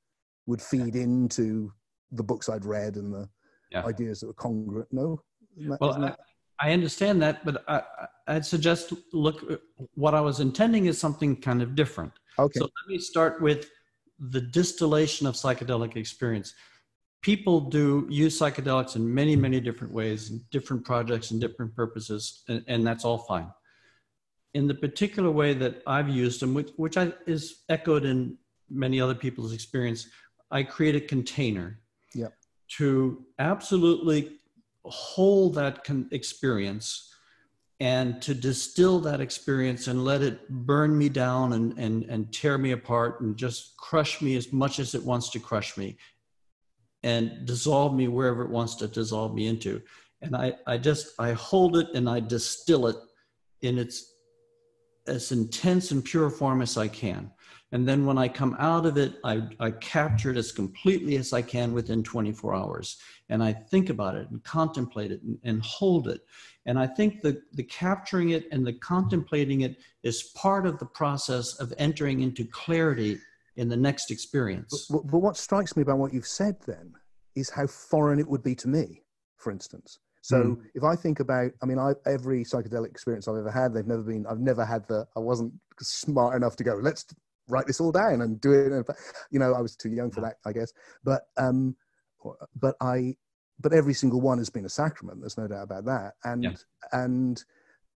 would 0.45 0.61
feed 0.61 0.95
into 0.95 1.71
the 2.11 2.23
books 2.23 2.47
I'd 2.49 2.65
read 2.65 2.95
and 2.95 3.13
the 3.13 3.29
Yeah. 3.71 3.85
ideas 3.85 4.19
that 4.21 4.27
were 4.27 4.33
congruent. 4.33 4.91
No, 4.93 5.21
that- 5.57 5.81
Well, 5.81 5.89
isn't 5.91 6.03
I, 6.05 6.15
I 6.59 6.71
understand 6.71 7.21
that, 7.21 7.43
but 7.43 7.63
I, 7.67 7.81
I'd 8.27 8.45
suggest 8.45 8.93
look. 9.11 9.43
What 9.95 10.13
I 10.15 10.21
was 10.21 10.39
intending 10.39 10.85
is 10.85 10.97
something 10.97 11.35
kind 11.41 11.61
of 11.61 11.75
different. 11.75 12.13
okay, 12.39 12.59
So 12.59 12.65
let 12.65 12.87
me 12.87 12.97
start 12.99 13.41
with 13.41 13.69
the 14.19 14.39
distillation 14.39 15.27
of 15.27 15.35
psychedelic 15.35 15.97
experience. 15.97 16.53
People 17.21 17.59
do 17.59 18.07
use 18.09 18.39
psychedelics 18.39 18.95
in 18.95 19.13
many, 19.13 19.35
many 19.35 19.59
different 19.59 19.91
ways, 19.93 20.29
different 20.51 20.85
projects 20.85 21.31
and 21.31 21.41
different 21.41 21.75
purposes, 21.75 22.43
and, 22.47 22.63
and 22.67 22.87
that's 22.87 23.03
all 23.03 23.17
fine. 23.17 23.51
In 24.55 24.67
the 24.67 24.73
particular 24.73 25.29
way 25.29 25.53
that 25.53 25.83
I've 25.85 26.07
used 26.07 26.39
them, 26.41 26.53
which, 26.53 26.69
which 26.77 26.95
I, 26.95 27.11
is 27.27 27.63
echoed 27.67 28.05
in 28.05 28.37
many 28.69 29.01
other 29.01 29.13
people's 29.13 29.51
experience, 29.51 30.07
I 30.49 30.63
create 30.63 30.95
a 30.95 31.01
container 31.01 31.81
Yeah. 32.13 32.29
to 32.77 33.25
absolutely 33.37 34.39
hold 34.85 35.55
that 35.55 35.83
con- 35.83 36.07
experience 36.11 37.13
and 37.81 38.21
to 38.21 38.33
distill 38.33 39.01
that 39.01 39.19
experience 39.19 39.87
and 39.87 40.05
let 40.05 40.21
it 40.21 40.47
burn 40.49 40.97
me 40.97 41.09
down 41.09 41.51
and, 41.51 41.77
and, 41.77 42.03
and 42.05 42.33
tear 42.33 42.57
me 42.57 42.71
apart 42.71 43.19
and 43.19 43.35
just 43.35 43.75
crush 43.75 44.21
me 44.21 44.37
as 44.37 44.53
much 44.53 44.79
as 44.79 44.95
it 44.95 45.03
wants 45.03 45.29
to 45.31 45.39
crush 45.39 45.75
me 45.75 45.97
and 47.03 47.45
dissolve 47.45 47.93
me 47.93 48.07
wherever 48.07 48.41
it 48.43 48.49
wants 48.49 48.75
to 48.75 48.87
dissolve 48.87 49.33
me 49.35 49.47
into. 49.47 49.81
And 50.21 50.33
I, 50.33 50.53
I 50.65 50.77
just, 50.77 51.09
I 51.19 51.33
hold 51.33 51.75
it 51.75 51.89
and 51.93 52.09
I 52.09 52.21
distill 52.21 52.87
it 52.87 52.95
in 53.61 53.77
its 53.77 54.13
as 55.07 55.31
intense 55.31 55.91
and 55.91 56.03
pure 56.03 56.29
form 56.29 56.61
as 56.61 56.77
I 56.77 56.87
can. 56.87 57.31
And 57.71 57.87
then 57.87 58.05
when 58.05 58.17
I 58.17 58.27
come 58.27 58.55
out 58.59 58.85
of 58.85 58.97
it, 58.97 59.15
I, 59.23 59.41
I 59.59 59.71
capture 59.71 60.31
it 60.31 60.37
as 60.37 60.51
completely 60.51 61.17
as 61.17 61.33
I 61.33 61.41
can 61.41 61.73
within 61.73 62.03
24 62.03 62.55
hours. 62.55 62.97
And 63.29 63.43
I 63.43 63.51
think 63.51 63.89
about 63.89 64.15
it 64.15 64.29
and 64.29 64.43
contemplate 64.43 65.11
it 65.11 65.21
and, 65.23 65.37
and 65.43 65.61
hold 65.61 66.07
it. 66.07 66.21
And 66.67 66.79
I 66.79 66.87
think 66.87 67.21
the, 67.21 67.41
the 67.53 67.63
capturing 67.63 68.29
it 68.29 68.47
and 68.51 68.65
the 68.65 68.73
contemplating 68.73 69.61
it 69.61 69.77
is 70.03 70.31
part 70.35 70.65
of 70.65 70.79
the 70.79 70.85
process 70.85 71.55
of 71.55 71.73
entering 71.77 72.21
into 72.21 72.45
clarity 72.45 73.17
in 73.57 73.67
the 73.67 73.77
next 73.77 74.11
experience. 74.11 74.87
but, 74.89 75.07
but 75.07 75.19
what 75.19 75.37
strikes 75.37 75.75
me 75.75 75.81
about 75.81 75.97
what 75.97 76.13
you've 76.13 76.27
said 76.27 76.57
then 76.65 76.93
is 77.35 77.49
how 77.49 77.67
foreign 77.67 78.19
it 78.19 78.27
would 78.27 78.43
be 78.43 78.55
to 78.55 78.67
me, 78.67 79.01
for 79.37 79.51
instance. 79.51 79.99
So 80.25 80.55
Mm. 80.55 80.65
if 80.73 80.83
I 80.83 80.95
think 80.95 81.19
about, 81.19 81.51
I 81.61 81.67
mean, 81.67 81.77
I, 81.77 81.93
every 82.07 82.43
psychedelic 82.43 82.87
experience 82.89 83.27
I've 83.27 83.35
ever 83.37 83.51
had, 83.51 83.75
they've 83.75 83.85
never 83.85 84.01
been, 84.01 84.25
I've 84.25 84.39
never 84.39 84.65
had 84.65 84.87
the, 84.87 85.07
I 85.15 85.19
wasn't 85.19 85.53
smart 85.79 86.35
enough 86.35 86.55
to 86.55 86.63
go, 86.63 86.79
let's 86.81 87.05
write 87.47 87.67
this 87.67 87.79
all 87.79 87.91
down 87.91 88.21
and 88.21 88.41
do 88.41 88.51
it. 88.53 88.71
And, 88.71 88.83
you 89.29 89.37
know, 89.37 89.53
I 89.53 89.61
was 89.61 89.75
too 89.75 89.91
young 89.91 90.09
for 90.09 90.21
that, 90.21 90.37
I 90.43 90.51
guess. 90.51 90.73
But, 91.03 91.27
um, 91.37 91.75
but 92.59 92.73
I, 92.81 93.17
but 93.59 93.71
every 93.71 93.93
single 93.93 94.19
one 94.19 94.39
has 94.39 94.49
been 94.49 94.65
a 94.65 94.69
sacrament. 94.69 95.19
There's 95.19 95.37
no 95.37 95.47
doubt 95.47 95.61
about 95.61 95.85
that. 95.85 96.13
And, 96.23 96.43
Yeah. 96.43 96.55
and, 96.91 97.45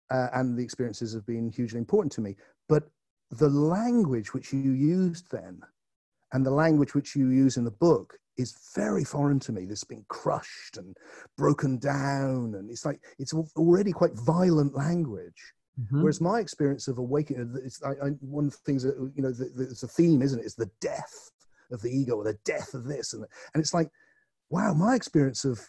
uh, 0.10 0.30
and 0.34 0.58
the 0.58 0.64
experiences 0.64 1.14
have 1.14 1.28
been 1.28 1.52
hugely 1.52 1.78
important 1.78 2.12
to 2.14 2.22
me. 2.22 2.38
But 2.68 2.90
the 3.30 3.50
language 3.50 4.34
which 4.34 4.52
you 4.52 4.72
used 4.72 5.30
then 5.30 5.62
and 6.34 6.44
the 6.44 6.50
language 6.50 6.96
which 6.96 7.16
you 7.16 7.30
use 7.30 7.56
in 7.58 7.66
the 7.66 7.72
book 7.88 8.18
is 8.38 8.58
very 8.76 9.04
foreign 9.04 9.40
to 9.42 9.52
me. 9.52 9.66
This 9.66 9.84
being 9.84 10.06
crushed 10.08 10.78
and 10.78 10.96
broken 11.38 11.78
down, 11.78 12.56
and 12.56 12.70
it's 12.70 12.86
like 12.86 13.00
it's 13.20 13.34
already 13.34 13.92
quite 13.92 14.14
violent 14.14 14.76
language. 14.76 15.54
Mhm. 15.80 16.02
Whereas 16.02 16.22
my 16.22 16.40
experience 16.40 16.88
of 16.88 16.98
awakening, 16.98 17.60
it's 17.64 17.82
I, 17.84 17.92
I, 17.92 18.10
one 18.22 18.46
of 18.46 18.52
the 18.52 18.58
things 18.66 18.84
that 18.84 18.96
you 19.16 19.22
know, 19.22 19.32
the, 19.32 19.46
the, 19.56 19.64
it's 19.64 19.84
a 19.84 19.88
theme, 19.88 20.22
isn't 20.22 20.40
it? 20.40 20.46
It's 20.46 20.56
the 20.56 20.72
death 20.80 21.32
of 21.72 21.82
the 21.82 21.90
ego, 21.90 22.16
or 22.16 22.24
the 22.24 22.38
death 22.46 22.74
of 22.74 22.86
this, 22.86 23.14
and 23.14 23.26
and 23.54 23.62
it's 23.62 23.74
like, 23.74 23.90
wow, 24.50 24.74
my 24.74 24.96
experience 24.96 25.46
of 25.46 25.60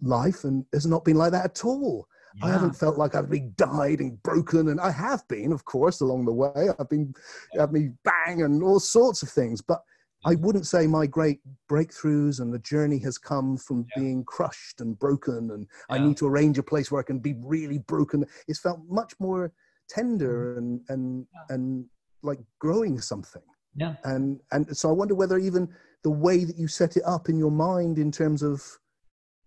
life 0.00 0.44
and 0.44 0.64
has 0.72 0.86
not 0.86 1.04
been 1.04 1.16
like 1.16 1.32
that 1.32 1.44
at 1.44 1.64
all. 1.64 2.06
I 2.42 2.50
haven't 2.50 2.76
felt 2.76 2.98
like 2.98 3.14
I've 3.14 3.30
been 3.30 3.54
died 3.56 4.00
and 4.00 4.22
broken, 4.22 4.68
and 4.68 4.78
I 4.78 4.90
have 4.90 5.26
been, 5.26 5.52
of 5.52 5.64
course, 5.64 6.02
along 6.02 6.26
the 6.26 6.34
way. 6.34 6.68
I've 6.78 6.88
been, 6.90 7.14
had 7.58 7.72
me 7.72 7.92
bang 8.04 8.42
and 8.42 8.62
all 8.62 8.78
sorts 8.78 9.22
of 9.22 9.30
things, 9.30 9.62
but 9.62 9.82
I 10.26 10.34
wouldn't 10.34 10.66
say 10.66 10.86
my 10.88 11.06
great 11.06 11.38
breakthroughs 11.70 12.40
and 12.40 12.52
the 12.52 12.58
journey 12.58 12.98
has 12.98 13.16
come 13.16 13.56
from 13.56 13.86
Yeah. 13.96 14.02
being 14.02 14.24
crushed 14.24 14.80
and 14.80 14.98
broken, 14.98 15.50
and 15.52 15.66
I 15.88 15.98
need 15.98 16.16
to 16.18 16.26
arrange 16.26 16.58
a 16.58 16.62
place 16.64 16.90
where 16.90 17.00
I 17.00 17.04
can 17.04 17.20
be 17.20 17.34
really 17.34 17.78
broken. 17.78 18.26
It's 18.48 18.58
felt 18.58 18.80
much 18.88 19.14
more 19.20 19.52
tender 19.88 20.56
and 20.58 20.80
and 20.88 21.26
Yeah. 21.32 21.54
and 21.54 21.86
like 22.22 22.40
growing 22.58 23.00
something. 23.00 23.42
Yeah. 23.76 23.96
And 24.04 24.40
and 24.50 24.76
so 24.76 24.88
I 24.88 24.92
wonder 24.92 25.14
whether 25.14 25.38
even 25.38 25.68
the 26.02 26.10
way 26.10 26.44
that 26.44 26.56
you 26.56 26.66
set 26.66 26.96
it 26.96 27.04
up 27.04 27.28
in 27.28 27.38
your 27.38 27.52
mind 27.52 27.98
in 27.98 28.10
terms 28.10 28.42
of 28.42 28.62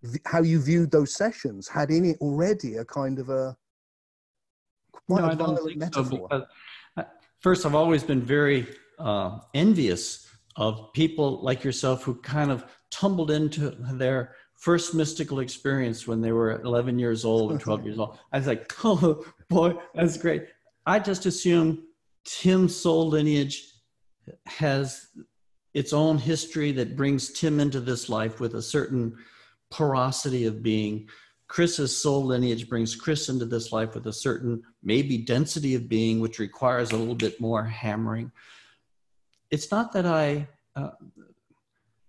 v- 0.03 0.21
how 0.25 0.41
you 0.41 0.59
viewed 0.61 0.91
those 0.91 1.13
sessions 1.13 1.67
had 1.67 1.89
in 1.91 2.05
it 2.05 2.17
already 2.21 2.75
a 2.75 2.86
kind 2.86 3.19
of 3.19 3.30
a 3.30 3.57
quite 4.91 5.21
No, 5.21 5.30
a 5.30 5.36
violent 5.36 5.77
metaphor. 5.77 6.27
so. 6.32 6.45
Uh, 6.97 7.03
first, 7.41 7.65
I've 7.65 7.75
always 7.75 8.03
been 8.03 8.21
very 8.21 8.65
uh, 8.97 9.39
envious 9.53 10.28
of 10.60 10.91
people 10.91 11.41
like 11.41 11.64
yourself 11.64 12.03
who 12.03 12.16
kind 12.16 12.51
of 12.51 12.66
tumbled 12.91 13.32
into 13.32 13.70
their 13.93 14.36
first 14.55 14.93
mystical 14.93 15.39
experience 15.39 16.05
when 16.05 16.20
they 16.20 16.34
were 16.34 16.62
11 16.62 16.99
years 16.99 17.24
old 17.24 17.53
or 17.53 17.57
12 17.57 17.86
years 17.86 17.97
old. 17.97 18.20
I 18.34 18.39
was 18.39 18.47
like, 18.47 18.72
oh 18.84 19.24
boy, 19.49 19.76
that's 19.95 20.18
great. 20.18 20.47
I 20.86 20.99
just 20.99 21.26
assume 21.26 21.88
Tim's 22.26 22.76
soul 22.76 23.07
lineage 23.07 23.72
has 24.47 25.07
its 25.74 25.93
own 25.93 26.18
history 26.18 26.74
that 26.74 26.97
brings 26.97 27.32
Tim 27.32 27.62
into 27.62 27.80
this 27.80 28.10
life 28.10 28.41
with 28.41 28.55
a 28.55 28.62
certain 28.62 29.16
porosity 29.72 30.45
of 30.45 30.62
being. 30.62 31.07
Chris's 31.47 31.95
soul 31.95 32.26
lineage 32.26 32.68
brings 32.68 32.95
Chris 32.95 33.30
into 33.30 33.45
this 33.45 33.72
life 33.72 33.95
with 33.95 34.07
a 34.07 34.14
certain 34.14 34.62
maybe 34.84 35.20
density 35.20 35.74
of 35.76 35.88
being, 35.88 36.20
which 36.20 36.38
requires 36.38 36.91
a 36.91 36.97
little 36.97 37.16
bit 37.16 37.39
more 37.39 37.64
hammering. 37.64 38.30
It's 39.52 39.72
not 39.72 39.91
that 39.93 40.06
I, 40.06 40.47
uh, 40.76 40.91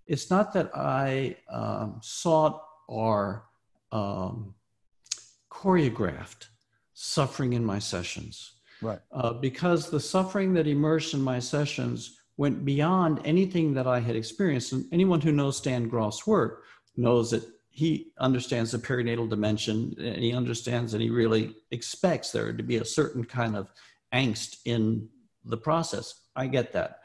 it's 0.07 0.31
not 0.31 0.53
that 0.55 0.71
I 0.75 1.37
um, 1.51 2.01
sought 2.03 2.63
or 2.89 3.45
um, 3.93 4.55
choreographed 5.51 6.49
suffering 6.95 7.55
in 7.55 7.65
my 7.65 7.79
sessions, 7.79 8.55
Right. 8.83 8.99
uh, 9.13 9.33
because 9.35 9.91
the 9.91 10.01
suffering 10.01 10.53
that 10.55 10.67
emerged 10.67 11.15
in 11.15 11.23
my 11.23 11.39
sessions 11.39 12.19
went 12.37 12.65
beyond 12.65 13.21
anything 13.25 13.75
that 13.75 13.87
I 13.87 14.01
had 14.01 14.17
experienced. 14.17 14.73
And 14.73 14.87
anyone 14.93 15.21
who 15.21 15.33
knows 15.33 15.59
Stan 15.59 15.89
Grof's 15.89 16.27
work 16.27 16.65
knows 16.97 17.31
that 17.31 17.45
he 17.71 18.13
understands 18.19 18.73
the 18.73 18.79
perinatal 18.79 19.29
dimension 19.29 19.95
and 19.99 20.23
he 20.23 20.33
understands 20.33 20.93
and 20.93 21.03
he 21.03 21.09
really 21.11 21.55
expects 21.71 22.33
there 22.33 22.53
to 22.53 22.63
be 22.63 22.77
a 22.77 22.85
certain 22.85 23.25
kind 23.25 23.57
of 23.57 23.71
angst 24.13 24.57
in 24.65 25.09
the 25.45 25.57
process. 25.57 26.23
I 26.37 26.47
get 26.47 26.73
that. 26.73 27.00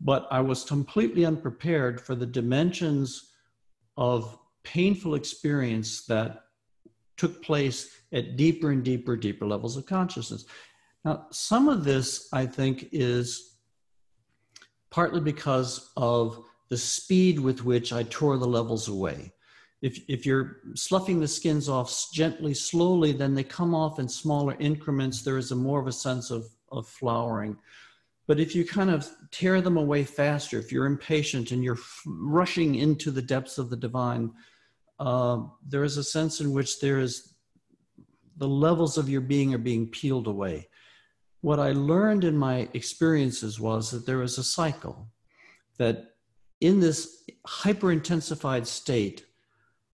But 0.00 0.26
I 0.30 0.40
was 0.40 0.64
completely 0.64 1.24
unprepared 1.26 2.00
for 2.00 2.14
the 2.14 2.26
dimensions 2.26 3.32
of 3.96 4.38
painful 4.62 5.14
experience 5.14 6.06
that 6.06 6.44
took 7.16 7.42
place 7.42 7.90
at 8.12 8.36
deeper 8.36 8.70
and 8.70 8.82
deeper, 8.82 9.16
deeper 9.16 9.46
levels 9.46 9.76
of 9.76 9.84
consciousness. 9.86 10.46
Now, 11.04 11.26
some 11.30 11.68
of 11.68 11.84
this, 11.84 12.28
I 12.32 12.46
think, 12.46 12.88
is 12.92 13.56
partly 14.90 15.20
because 15.20 15.90
of 15.96 16.44
the 16.68 16.78
speed 16.78 17.38
with 17.38 17.64
which 17.64 17.92
I 17.92 18.04
tore 18.04 18.38
the 18.38 18.46
levels 18.46 18.88
away. 18.88 19.32
If, 19.82 19.98
if 20.08 20.26
you're 20.26 20.58
sloughing 20.74 21.20
the 21.20 21.28
skins 21.28 21.68
off 21.68 22.08
gently, 22.12 22.54
slowly, 22.54 23.12
then 23.12 23.34
they 23.34 23.44
come 23.44 23.74
off 23.74 23.98
in 23.98 24.08
smaller 24.08 24.56
increments. 24.58 25.22
There 25.22 25.38
is 25.38 25.52
a 25.52 25.56
more 25.56 25.80
of 25.80 25.86
a 25.86 25.92
sense 25.92 26.30
of, 26.30 26.46
of 26.70 26.86
flowering. 26.86 27.56
But 28.26 28.38
if 28.38 28.54
you 28.54 28.64
kind 28.64 28.90
of 28.90 29.08
tear 29.30 29.60
them 29.60 29.76
away 29.76 30.04
faster, 30.04 30.58
if 30.58 30.70
you're 30.70 30.86
impatient 30.86 31.50
and 31.50 31.64
you're 31.64 31.78
rushing 32.06 32.76
into 32.76 33.10
the 33.10 33.22
depths 33.22 33.58
of 33.58 33.70
the 33.70 33.76
divine, 33.76 34.32
uh, 34.98 35.42
there 35.66 35.84
is 35.84 35.96
a 35.96 36.04
sense 36.04 36.40
in 36.40 36.52
which 36.52 36.80
there 36.80 37.00
is 37.00 37.34
the 38.36 38.48
levels 38.48 38.96
of 38.98 39.08
your 39.08 39.20
being 39.20 39.54
are 39.54 39.58
being 39.58 39.88
peeled 39.88 40.26
away. 40.26 40.68
What 41.40 41.58
I 41.58 41.72
learned 41.72 42.24
in 42.24 42.36
my 42.36 42.68
experiences 42.74 43.58
was 43.58 43.90
that 43.90 44.06
there 44.06 44.22
is 44.22 44.38
a 44.38 44.44
cycle, 44.44 45.08
that 45.78 46.14
in 46.60 46.80
this 46.80 47.24
hyper 47.46 47.90
intensified 47.92 48.66
state, 48.66 49.24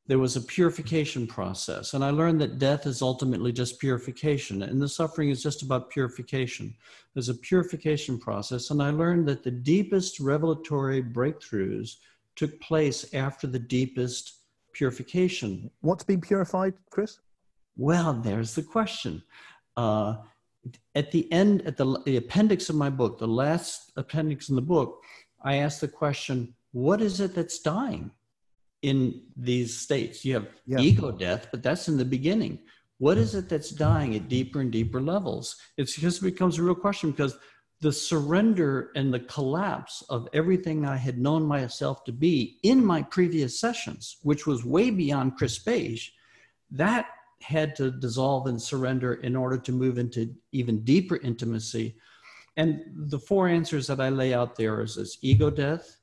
there 0.08 0.20
was 0.20 0.36
a 0.36 0.42
purification 0.42 1.26
process. 1.26 1.94
And 1.94 2.04
I 2.04 2.12
learned 2.12 2.40
that 2.42 2.60
death 2.60 2.86
is 2.86 3.02
ultimately 3.02 3.52
just 3.52 3.80
purification, 3.80 4.62
and 4.62 4.82
the 4.82 4.88
suffering 4.88 5.30
is 5.30 5.42
just 5.42 5.64
about 5.64 5.90
purification. 5.90 6.76
There's 7.14 7.30
a 7.30 7.36
purification 7.36 8.20
process. 8.20 8.70
And 8.70 8.84
I 8.84 8.92
learned 8.92 9.28
that 9.28 9.44
the 9.44 9.52
deepest 9.52 10.20
revelatory 10.20 11.02
breakthroughs 11.02 11.96
took 12.36 12.60
place 12.60 13.14
after 13.14 13.48
the 13.48 13.60
deepest 13.60 14.42
purification. 14.74 15.72
What's 15.82 16.04
been 16.04 16.22
purified, 16.22 16.74
Chris? 16.90 17.20
Well, 17.78 18.14
there's 18.14 18.54
the 18.54 18.64
question. 18.64 19.24
Uh, 19.76 20.18
at 20.94 21.12
the 21.12 21.32
end, 21.32 21.62
at 21.64 21.78
the, 21.78 22.02
the 22.06 22.18
appendix 22.18 22.70
of 22.70 22.76
my 22.76 22.90
book, 22.90 23.18
the 23.18 23.28
last 23.28 23.92
appendix 23.98 24.50
in 24.50 24.56
the 24.56 24.62
book, 24.62 25.02
I 25.44 25.58
asked 25.58 25.82
the 25.82 25.88
question, 25.88 26.54
what 26.72 27.02
is 27.02 27.20
it 27.22 27.34
that's 27.34 27.60
dying? 27.60 28.12
In 28.86 29.24
these 29.36 29.76
states. 29.76 30.24
You 30.24 30.36
have 30.36 30.48
yeah. 30.68 30.80
ego 30.80 31.12
death, 31.12 31.48
but 31.50 31.64
that's 31.64 31.88
in 31.88 31.98
the 31.98 32.06
beginning. 32.06 32.60
What 33.00 33.18
is 33.18 33.34
it 33.34 33.50
that's 33.50 33.72
dying 33.72 34.16
at 34.16 34.30
deeper 34.30 34.62
and 34.62 34.72
deeper 34.72 35.02
levels? 35.02 35.56
It's 35.76 35.96
just 35.96 36.22
becomes 36.22 36.60
a 36.60 36.64
real 36.64 36.76
question 36.76 37.10
because 37.10 37.36
the 37.82 37.92
surrender 37.92 38.92
and 38.96 39.12
the 39.12 39.22
collapse 39.22 40.04
of 40.10 40.28
everything 40.34 40.86
I 40.86 40.98
had 40.98 41.18
known 41.18 41.44
myself 41.44 42.04
to 42.04 42.12
be 42.12 42.60
in 42.62 42.86
my 42.86 43.02
previous 43.02 43.60
sessions, 43.60 44.18
which 44.22 44.46
was 44.46 44.64
way 44.64 44.92
beyond 44.92 45.36
Chris 45.36 45.58
Bache, 45.58 46.14
that 46.70 47.08
had 47.42 47.76
to 47.78 47.90
dissolve 47.90 48.46
and 48.46 48.62
surrender 48.62 49.16
in 49.16 49.36
order 49.36 49.58
to 49.58 49.72
move 49.72 49.98
into 49.98 50.32
even 50.52 50.84
deeper 50.84 51.18
intimacy. 51.18 51.96
And 52.56 52.84
the 53.10 53.20
four 53.20 53.48
answers 53.48 53.88
that 53.88 54.00
I 54.00 54.10
lay 54.10 54.32
out 54.36 54.56
there 54.56 54.82
is 54.82 54.96
this 54.96 55.18
ego 55.24 55.50
death, 55.50 55.98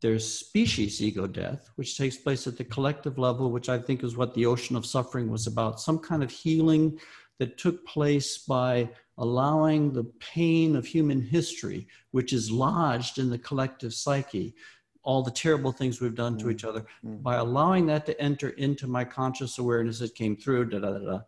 there's 0.00 0.32
species 0.32 1.02
ego 1.02 1.26
death, 1.26 1.70
which 1.76 1.96
takes 1.96 2.16
place 2.16 2.46
at 2.46 2.56
the 2.56 2.64
collective 2.64 3.18
level, 3.18 3.50
which 3.50 3.68
I 3.68 3.78
think 3.78 4.04
is 4.04 4.16
what 4.16 4.34
the 4.34 4.46
ocean 4.46 4.76
of 4.76 4.86
suffering 4.86 5.30
was 5.30 5.46
about 5.46 5.80
some 5.80 5.98
kind 5.98 6.22
of 6.22 6.30
healing 6.30 6.98
that 7.38 7.58
took 7.58 7.84
place 7.86 8.38
by 8.38 8.90
allowing 9.18 9.92
the 9.92 10.04
pain 10.20 10.76
of 10.76 10.86
human 10.86 11.20
history, 11.20 11.88
which 12.12 12.32
is 12.32 12.50
lodged 12.50 13.18
in 13.18 13.28
the 13.30 13.38
collective 13.38 13.92
psyche, 13.92 14.54
all 15.02 15.22
the 15.22 15.30
terrible 15.30 15.72
things 15.72 16.00
we've 16.00 16.14
done 16.14 16.36
mm. 16.36 16.40
to 16.40 16.50
each 16.50 16.64
other, 16.64 16.84
mm. 17.04 17.20
by 17.22 17.36
allowing 17.36 17.86
that 17.86 18.06
to 18.06 18.20
enter 18.20 18.50
into 18.50 18.86
my 18.86 19.04
conscious 19.04 19.58
awareness, 19.58 20.00
it 20.00 20.14
came 20.14 20.36
through. 20.36 20.68
Da, 20.68 20.78
da, 20.78 20.98
da, 20.98 21.20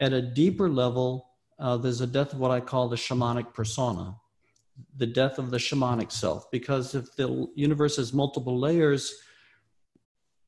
At 0.00 0.14
a 0.14 0.22
deeper 0.22 0.70
level, 0.70 1.28
uh, 1.58 1.76
there's 1.76 2.00
a 2.00 2.06
death 2.06 2.32
of 2.32 2.38
what 2.38 2.50
I 2.50 2.60
call 2.60 2.88
the 2.88 2.96
shamanic 2.96 3.52
persona 3.52 4.16
the 4.96 5.06
death 5.06 5.38
of 5.38 5.50
the 5.50 5.58
shamanic 5.58 6.10
self. 6.10 6.50
Because 6.50 6.94
if 6.94 7.14
the 7.16 7.48
universe 7.54 7.96
has 7.96 8.12
multiple 8.12 8.58
layers 8.58 9.14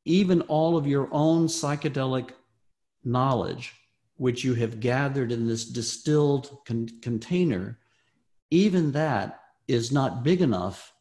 even 0.05 0.41
all 0.43 0.77
of 0.77 0.87
your 0.87 1.07
own 1.13 1.47
psychedelic 1.47 2.31
knowledge 3.05 3.75
which 4.17 4.43
you 4.43 4.55
have 4.55 4.81
gathered 4.81 5.31
in 5.31 5.47
this 5.47 5.67
distilled 5.67 6.59
con- 6.67 6.89
container 7.03 7.79
even 8.51 8.91
that 8.93 9.41
is 9.69 9.93
not 9.93 10.25
big 10.25 10.41
enough 10.41 10.93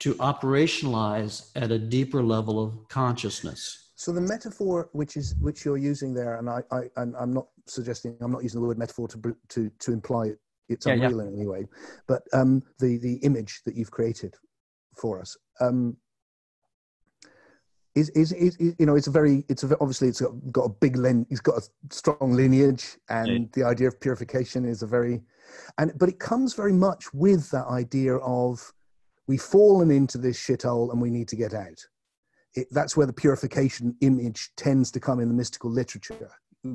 to 0.00 0.14
operationalize 0.14 1.50
at 1.54 1.70
a 1.70 1.78
deeper 1.78 2.22
level 2.22 2.60
of 2.62 2.88
consciousness. 2.88 3.90
So 3.94 4.10
the 4.10 4.20
metaphor 4.20 4.88
which 4.92 5.16
is 5.16 5.34
which 5.40 5.64
you're 5.64 5.76
using 5.76 6.12
there 6.14 6.36
and 6.38 6.50
i, 6.50 6.60
I 6.72 6.90
and 6.96 7.14
i'm 7.16 7.32
not 7.32 7.46
suggesting 7.66 8.16
i'm 8.20 8.32
not 8.32 8.42
using 8.42 8.60
the 8.60 8.66
word 8.66 8.78
metaphor 8.78 9.06
to 9.08 9.36
to 9.50 9.70
to 9.78 9.92
imply 9.92 10.32
it's 10.68 10.86
yeah, 10.86 10.94
unreal 10.94 11.22
yeah. 11.22 11.28
in 11.28 11.34
any 11.34 11.46
way. 11.46 11.66
But 12.06 12.22
um, 12.32 12.62
the 12.78 12.98
the 12.98 13.16
image 13.16 13.62
that 13.64 13.76
you've 13.76 13.90
created 13.90 14.34
for 14.96 15.20
us 15.20 15.36
um, 15.60 15.96
is, 17.94 18.10
is, 18.10 18.32
is, 18.32 18.56
you 18.58 18.86
know 18.86 18.96
it's 18.96 19.06
a 19.06 19.10
very 19.10 19.44
it's 19.48 19.62
a, 19.62 19.76
obviously 19.80 20.08
it's 20.08 20.20
got, 20.20 20.32
got 20.52 20.64
a 20.64 20.68
big 20.68 20.96
len 20.96 21.26
it's 21.30 21.40
got 21.40 21.56
a 21.56 21.62
strong 21.90 22.32
lineage 22.32 22.98
and 23.08 23.28
yeah. 23.28 23.46
the 23.54 23.64
idea 23.64 23.88
of 23.88 23.98
purification 24.00 24.66
is 24.66 24.82
a 24.82 24.86
very 24.86 25.22
and 25.78 25.92
but 25.98 26.08
it 26.08 26.18
comes 26.18 26.54
very 26.54 26.72
much 26.72 27.12
with 27.14 27.50
that 27.50 27.66
idea 27.66 28.16
of 28.16 28.72
we've 29.26 29.42
fallen 29.42 29.90
into 29.90 30.18
this 30.18 30.38
shithole 30.38 30.90
and 30.92 31.00
we 31.00 31.10
need 31.10 31.28
to 31.28 31.36
get 31.36 31.54
out. 31.54 31.80
It, 32.54 32.68
that's 32.70 32.96
where 32.96 33.06
the 33.06 33.12
purification 33.12 33.96
image 34.00 34.50
tends 34.56 34.90
to 34.92 35.00
come 35.00 35.20
in 35.20 35.28
the 35.28 35.34
mystical 35.34 35.70
literature 35.70 36.30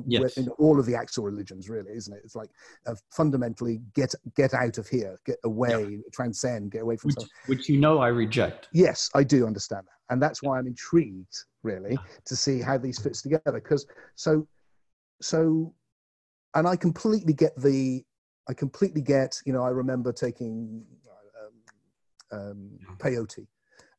yes. 0.06 0.36
in 0.36 0.48
all 0.58 0.78
of 0.78 0.86
the 0.86 0.94
actual 0.94 1.24
religions, 1.24 1.68
really, 1.68 1.90
isn't 1.92 2.14
it? 2.14 2.20
It's 2.24 2.36
like 2.36 2.50
uh, 2.86 2.94
fundamentally 3.10 3.80
get 3.94 4.14
get 4.36 4.54
out 4.54 4.78
of 4.78 4.88
here, 4.88 5.18
get 5.24 5.36
away, 5.44 5.88
yeah. 5.90 5.98
transcend, 6.12 6.70
get 6.72 6.82
away 6.82 6.96
from 6.96 7.08
which, 7.08 7.28
which 7.46 7.68
you 7.68 7.78
know 7.78 7.98
I 7.98 8.08
reject. 8.08 8.68
Yes, 8.72 9.10
I 9.14 9.22
do 9.24 9.46
understand 9.46 9.86
that, 9.86 10.12
and 10.12 10.22
that's 10.22 10.42
why 10.42 10.58
I'm 10.58 10.66
intrigued, 10.66 11.34
really, 11.62 11.98
to 12.26 12.36
see 12.36 12.60
how 12.60 12.78
these 12.78 12.98
fits 12.98 13.22
together. 13.22 13.52
Because 13.52 13.86
so, 14.14 14.46
so, 15.20 15.74
and 16.54 16.66
I 16.68 16.76
completely 16.76 17.32
get 17.32 17.52
the, 17.60 18.04
I 18.48 18.54
completely 18.54 19.02
get. 19.02 19.38
You 19.46 19.52
know, 19.52 19.62
I 19.62 19.70
remember 19.70 20.12
taking 20.12 20.84
um, 22.32 22.40
um, 22.40 22.70
peyote 22.98 23.46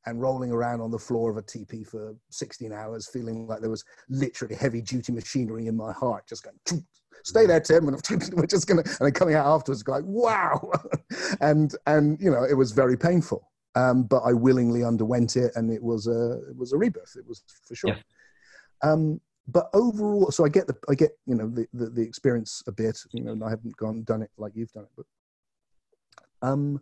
and 0.09 0.21
rolling 0.21 0.51
around 0.51 0.81
on 0.81 0.91
the 0.91 0.99
floor 0.99 1.29
of 1.29 1.37
a 1.37 1.41
teepee 1.41 1.83
for 1.83 2.15
16 2.31 2.71
hours, 2.73 3.07
feeling 3.07 3.47
like 3.47 3.61
there 3.61 3.69
was 3.69 3.83
literally 4.09 4.55
heavy 4.55 4.81
duty 4.81 5.11
machinery 5.11 5.67
in 5.67 5.75
my 5.75 5.91
heart, 5.91 6.27
just 6.27 6.43
going, 6.43 6.83
stay 7.23 7.45
there, 7.45 7.59
Tim. 7.59 7.87
And 7.87 8.01
we're 8.33 8.45
just 8.47 8.67
going 8.67 8.83
to, 8.83 8.89
and 8.89 9.07
then 9.07 9.11
coming 9.11 9.35
out 9.35 9.45
afterwards, 9.45 9.83
going, 9.83 10.05
wow. 10.05 10.71
and, 11.41 11.73
and, 11.85 12.19
you 12.19 12.31
know, 12.31 12.43
it 12.43 12.55
was 12.55 12.71
very 12.71 12.97
painful. 12.97 13.47
Um, 13.75 14.03
but 14.03 14.21
I 14.23 14.33
willingly 14.33 14.83
underwent 14.83 15.35
it 15.35 15.51
and 15.55 15.71
it 15.71 15.81
was 15.81 16.07
a, 16.07 16.39
it 16.49 16.57
was 16.57 16.73
a 16.73 16.77
rebirth. 16.77 17.15
It 17.17 17.27
was 17.27 17.43
for 17.63 17.75
sure. 17.75 17.91
Yeah. 17.91 18.91
Um, 18.91 19.21
but 19.47 19.69
overall, 19.73 20.31
so 20.31 20.45
I 20.45 20.49
get 20.49 20.67
the, 20.67 20.75
I 20.89 20.95
get, 20.95 21.11
you 21.25 21.35
know, 21.35 21.49
the, 21.49 21.67
the, 21.73 21.89
the 21.89 22.01
experience 22.01 22.63
a 22.67 22.71
bit, 22.71 22.99
you 23.13 23.23
know, 23.23 23.45
I 23.45 23.49
haven't 23.49 23.75
gone, 23.77 24.03
done 24.03 24.21
it 24.21 24.31
like 24.37 24.53
you've 24.55 24.71
done 24.71 24.83
it, 24.83 24.89
but, 24.95 26.47
um, 26.47 26.79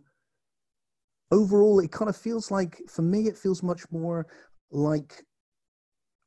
overall, 1.30 1.80
it 1.80 1.92
kind 1.92 2.08
of 2.08 2.16
feels 2.16 2.50
like, 2.50 2.80
for 2.88 3.02
me, 3.02 3.28
it 3.28 3.36
feels 3.36 3.62
much 3.62 3.82
more 3.90 4.26
like 4.70 5.24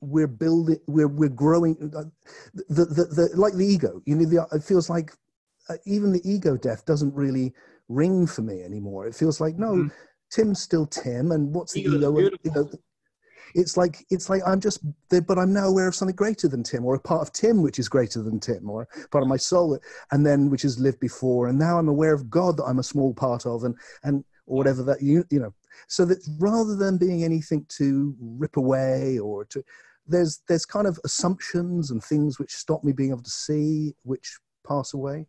we're 0.02 0.28
building, 0.28 0.80
we're 0.88 1.08
we're 1.08 1.30
growing. 1.30 1.76
Uh, 1.96 2.04
the 2.70 2.86
the, 2.86 3.06
the 3.06 3.30
like 3.36 3.54
the 3.54 3.66
ego, 3.66 4.02
you 4.06 4.16
know, 4.16 4.26
the, 4.26 4.48
it 4.56 4.64
feels 4.64 4.90
like 4.90 5.12
uh, 5.70 5.76
even 5.86 6.12
the 6.12 6.22
ego 6.30 6.58
death 6.58 6.86
doesn't 6.86 7.14
really 7.14 7.54
ring 7.88 8.26
for 8.26 8.42
me 8.42 8.64
anymore. 8.64 9.06
It 9.08 9.16
feels 9.16 9.40
like 9.40 9.58
no, 9.58 9.74
mm-hmm. 9.74 9.88
Tim's 10.32 10.62
still 10.62 10.88
Tim, 10.88 11.32
and 11.32 11.54
what's 11.54 11.74
the 11.74 11.82
ego? 11.82 12.18
You 12.18 12.32
know, 12.46 12.72
it's 13.54 13.78
like 13.78 14.06
it's 14.10 14.30
like 14.30 14.42
I'm 14.46 14.60
just 14.60 14.80
there, 15.10 15.22
but 15.22 15.38
I'm 15.38 15.54
now 15.54 15.68
aware 15.68 15.88
of 15.88 15.96
something 15.96 16.16
greater 16.16 16.48
than 16.48 16.64
Tim, 16.64 16.86
or 16.86 16.96
a 16.96 17.00
part 17.00 17.22
of 17.22 17.34
Tim 17.34 17.62
which 17.62 17.80
is 17.80 17.90
greater 17.90 18.24
than 18.24 18.40
Tim, 18.40 18.70
or 18.70 18.88
part 19.12 19.24
of 19.24 19.28
my 19.28 19.38
soul, 19.38 19.78
and 20.12 20.26
then 20.26 20.50
which 20.50 20.64
has 20.64 20.80
lived 20.80 21.00
before, 21.00 21.48
and 21.48 21.60
now 21.60 21.78
I'm 21.78 21.90
aware 21.90 22.14
of 22.14 22.30
God 22.30 22.58
that 22.58 22.66
I'm 22.66 22.80
a 22.80 22.84
small 22.84 23.14
part 23.14 23.46
of, 23.46 23.64
and 23.64 23.76
and 24.04 24.24
or 24.52 24.58
whatever 24.58 24.84
that 24.84 25.02
you 25.02 25.24
you 25.30 25.40
know 25.40 25.54
so 25.88 26.04
that 26.04 26.20
rather 26.38 26.76
than 26.76 26.98
being 26.98 27.24
anything 27.24 27.66
to 27.70 28.14
rip 28.20 28.58
away 28.58 29.18
or 29.18 29.46
to 29.46 29.64
there's 30.06 30.42
there's 30.50 30.66
kind 30.66 30.88
of 30.88 31.00
assumptions 31.06 31.90
and 31.90 32.04
things 32.04 32.38
which 32.38 32.52
stop 32.52 32.84
me 32.84 32.92
being 32.92 33.12
able 33.12 33.24
to 33.24 33.30
see 33.30 33.96
which 34.04 34.38
pass 34.68 34.94
away. 34.94 35.26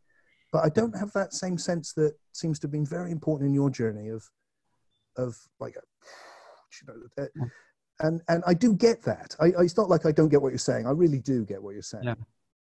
But 0.51 0.65
i 0.65 0.69
don't 0.69 0.99
have 0.99 1.13
that 1.13 1.33
same 1.33 1.57
sense 1.57 1.93
that 1.95 2.15
seems 2.33 2.59
to 2.59 2.67
have 2.67 2.73
been 2.73 2.85
very 2.85 3.11
important 3.13 3.49
in 3.49 3.55
your 3.55 3.71
journey 3.71 4.09
of 4.09 4.29
of 5.17 5.37
like 5.61 5.77
a, 5.77 5.83
you 6.77 6.85
know 6.89 7.25
uh, 7.25 7.47
and 8.01 8.21
and 8.29 8.43
i 8.47 8.55
do 8.55 8.75
get 8.75 9.03
that. 9.03 9.37
I, 9.41 9.47
I, 9.47 9.63
it's 9.63 9.77
not 9.77 9.89
like 9.89 10.05
i 10.05 10.13
don't 10.13 10.31
get 10.31 10.43
what 10.43 10.51
you're 10.51 10.59
saying. 10.59 10.87
I 10.87 10.91
really 10.91 11.21
do 11.21 11.45
get 11.45 11.63
what 11.63 11.75
you're 11.75 11.83
saying. 11.95 12.05
Yeah. 12.05 12.15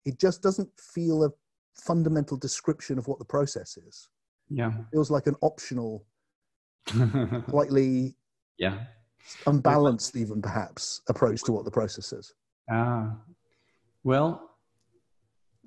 it 0.06 0.20
just 0.20 0.44
doesn't 0.44 0.70
feel 0.80 1.24
a 1.24 1.32
fundamental 1.76 2.38
description 2.38 3.00
of 3.00 3.08
what 3.08 3.18
the 3.18 3.26
process 3.26 3.76
is. 3.78 4.08
Yeah. 4.50 4.70
It 4.70 4.86
feels 4.92 5.10
like 5.10 5.26
an 5.26 5.36
optional 5.42 6.06
slightly 7.50 8.16
yeah. 8.58 8.80
unbalanced 9.48 10.16
even 10.16 10.42
perhaps 10.42 11.02
approach 11.10 11.42
to 11.44 11.52
what 11.52 11.66
the 11.66 11.72
process 11.72 12.12
is. 12.14 12.34
Ah. 12.70 13.16
Well 14.04 14.50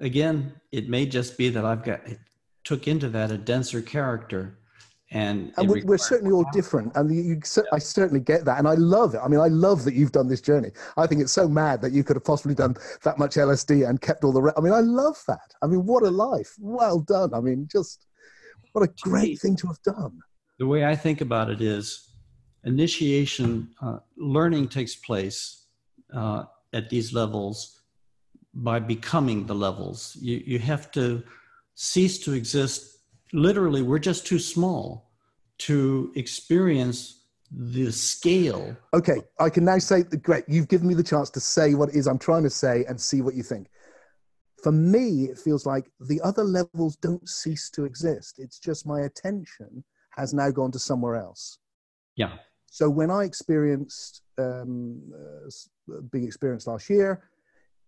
again 0.01 0.53
it 0.73 0.89
may 0.89 1.07
just 1.07 1.39
be 1.39 1.49
that 1.49 1.65
i've 1.65 1.83
got 1.83 2.07
it 2.07 2.19
took 2.65 2.87
into 2.87 3.09
that 3.09 3.31
a 3.31 3.39
denser 3.39 3.81
character 3.81 4.59
and, 5.13 5.53
and 5.57 5.69
we're, 5.69 5.85
we're 5.85 5.99
certainly 5.99 6.33
all 6.33 6.45
different. 6.53 6.91
And 6.97 7.15
you, 7.15 7.23
you, 7.23 7.41
i 7.73 7.79
certainly 7.79 8.19
get 8.19 8.45
that. 8.45 8.59
And 8.59 8.67
i 8.67 8.75
love 8.75 9.15
it. 9.15 9.21
I 9.23 9.29
mean 9.29 9.39
i 9.39 9.47
love 9.47 9.85
that 9.85 9.95
you've 9.95 10.11
done 10.11 10.27
this 10.27 10.41
journey. 10.41 10.71
I 10.97 11.07
think 11.07 11.21
it's 11.21 11.33
so 11.33 11.49
mad 11.49 11.81
that 11.83 11.93
you 11.93 12.03
could 12.03 12.17
have 12.17 12.25
possibly 12.25 12.57
done 12.57 12.75
that 13.05 13.17
much 13.17 13.37
lsd 13.37 13.89
and 13.89 14.01
kept 14.01 14.25
all 14.25 14.33
the 14.33 14.43
re- 14.43 14.53
i 14.57 14.61
mean 14.61 14.73
i 14.73 14.81
love 14.81 15.17
that. 15.29 15.55
I 15.63 15.69
mean 15.69 15.87
what 15.87 16.03
a 16.03 16.11
life. 16.11 16.57
Well 16.59 16.99
done. 16.99 17.35
I 17.35 17.41
mean 17.41 17.69
just 17.71 18.05
what 18.73 18.83
a 18.83 18.93
great 19.01 19.39
thing 19.39 19.55
to 19.59 19.69
have 19.69 19.81
done 19.83 20.19
the 20.59 20.67
way 20.67 20.85
I 20.85 20.97
think 20.97 21.21
about 21.21 21.51
it 21.51 21.61
is 21.61 22.11
initiation, 22.65 23.71
uh, 23.83 23.99
learning 24.17 24.69
takes 24.69 24.95
place 24.95 25.67
uh, 26.15 26.45
at 26.73 26.89
these 26.91 27.13
levels 27.13 27.81
by 28.55 28.79
becoming 28.79 29.47
the 29.47 29.55
levels. 29.55 30.17
You, 30.21 30.43
you 30.45 30.59
have 30.59 30.91
to 30.93 31.23
cease 31.75 32.19
to 32.21 32.33
exist. 32.33 32.99
Literally, 33.33 33.83
we're 33.83 33.99
just 33.99 34.27
too 34.27 34.39
small 34.39 35.11
to 35.59 36.13
experience 36.17 37.25
the 37.51 37.93
scale. 37.93 38.77
Okay, 38.95 39.23
I 39.39 39.51
can 39.51 39.65
now 39.65 39.79
say, 39.79 40.03
great, 40.03 40.45
you've 40.49 40.69
given 40.69 40.89
me 40.89 40.95
the 40.95 41.03
chance 41.03 41.31
to 41.31 41.41
say 41.41 41.75
what 41.75 41.91
it 41.91 41.95
is 41.95 42.07
I'm 42.07 42.19
trying 42.19 42.43
to 42.45 42.51
say 42.51 42.85
and 42.89 43.01
see 43.01 43.21
what 43.21 43.35
you 43.35 43.43
think. 43.43 43.69
For 44.63 44.73
me, 44.73 45.25
it 45.25 45.39
feels 45.39 45.67
like 45.67 45.91
the 46.01 46.21
other 46.23 46.43
levels 46.43 46.97
don't 46.97 47.29
cease 47.29 47.71
to 47.71 47.85
exist. 47.85 48.39
It's 48.39 48.59
just 48.59 48.87
my 48.87 49.03
attention 49.03 49.85
has 50.17 50.35
now 50.35 50.51
gone 50.51 50.73
to 50.73 50.79
somewhere 50.79 51.17
else. 51.17 51.59
Yeah. 52.17 52.35
So 52.71 52.91
when 52.91 53.11
I 53.11 53.25
experienced 53.25 54.23
um, 54.39 55.01
uh, 55.15 56.01
big 56.13 56.25
experience 56.25 56.67
last 56.67 56.91
year, 56.91 57.31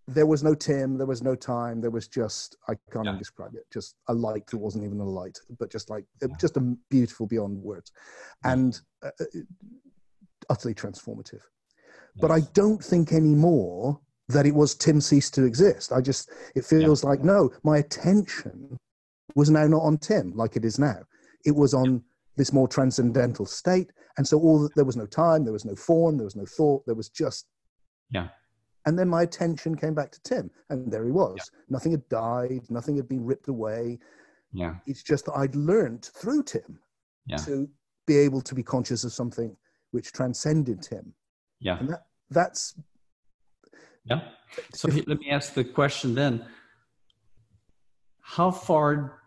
there 0.06 0.26
was 0.26 0.42
no 0.42 0.54
Tim, 0.54 0.96
there 0.96 1.06
was 1.06 1.22
no 1.22 1.34
time, 1.34 1.80
there 1.80 1.90
was 1.90 2.08
just 2.08 2.56
I 2.68 2.74
can't 2.90 3.04
yeah. 3.04 3.10
even 3.10 3.18
describe 3.18 3.54
it. 3.54 3.66
Just 3.70 3.96
a 4.08 4.14
light 4.14 4.46
that 4.46 4.56
wasn't 4.56 4.84
even 4.84 5.00
a 5.00 5.04
light, 5.04 5.38
but 5.58 5.70
just 5.70 5.90
like 5.90 6.04
yeah. 6.22 6.28
just 6.40 6.56
a 6.56 6.60
beautiful 6.88 7.26
beyond 7.26 7.62
words, 7.62 7.92
and 8.44 8.80
uh, 9.02 9.10
uh, 9.20 9.24
utterly 10.48 10.74
transformative. 10.74 11.42
Yes. 12.14 12.22
But 12.22 12.30
I 12.30 12.40
don't 12.54 12.82
think 12.82 13.12
anymore 13.12 14.00
that 14.28 14.46
it 14.46 14.54
was 14.54 14.74
Tim 14.74 15.00
ceased 15.00 15.34
to 15.34 15.44
exist. 15.44 15.92
I 15.92 16.00
just 16.00 16.30
it 16.54 16.64
feels 16.64 17.04
like 17.04 17.22
no, 17.22 17.50
my 17.62 17.78
attention 17.78 18.78
was 19.34 19.50
now 19.50 19.66
not 19.66 19.82
on 19.82 19.98
Tim 19.98 20.32
like 20.34 20.56
it 20.56 20.64
is 20.64 20.78
now. 20.78 21.00
It 21.44 21.54
was 21.54 21.74
on 21.74 22.02
this 22.38 22.52
more 22.52 22.66
transcendental 22.68 23.44
state, 23.44 23.90
and 24.16 24.26
so 24.26 24.38
all 24.38 24.70
there 24.74 24.86
was 24.86 24.96
no 24.96 25.06
time, 25.06 25.44
there 25.44 25.52
was 25.52 25.66
no 25.66 25.74
form, 25.74 26.16
there 26.16 26.24
was 26.24 26.36
no 26.36 26.46
thought, 26.46 26.86
there 26.86 26.94
was 26.94 27.10
just 27.10 27.46
yeah 28.10 28.28
and 28.88 28.98
then 28.98 29.08
my 29.08 29.22
attention 29.22 29.76
came 29.76 29.92
back 29.92 30.10
to 30.12 30.22
Tim, 30.22 30.50
and 30.70 30.90
there 30.90 31.04
he 31.04 31.10
was. 31.10 31.36
Yeah. 31.36 31.58
Nothing 31.68 31.92
had 31.92 32.08
died, 32.08 32.62
nothing 32.70 32.96
had 32.96 33.06
been 33.06 33.22
ripped 33.22 33.48
away. 33.48 33.98
Yeah. 34.54 34.76
It's 34.86 35.02
just 35.02 35.26
that 35.26 35.34
I'd 35.34 35.54
learned 35.54 36.06
through 36.06 36.44
Tim 36.44 36.78
yeah. 37.26 37.36
to 37.36 37.68
be 38.06 38.16
able 38.16 38.40
to 38.40 38.54
be 38.54 38.62
conscious 38.62 39.04
of 39.04 39.12
something 39.12 39.54
which 39.90 40.12
transcended 40.12 40.80
Tim. 40.80 41.12
Yeah. 41.60 41.78
And 41.78 41.90
that, 41.90 42.06
that's. 42.30 42.80
Yeah. 44.06 44.22
So 44.72 44.88
if, 44.88 45.06
let 45.06 45.18
me 45.18 45.28
ask 45.30 45.52
the 45.52 45.64
question 45.64 46.14
then 46.14 46.46
How 48.22 48.50
far 48.50 49.17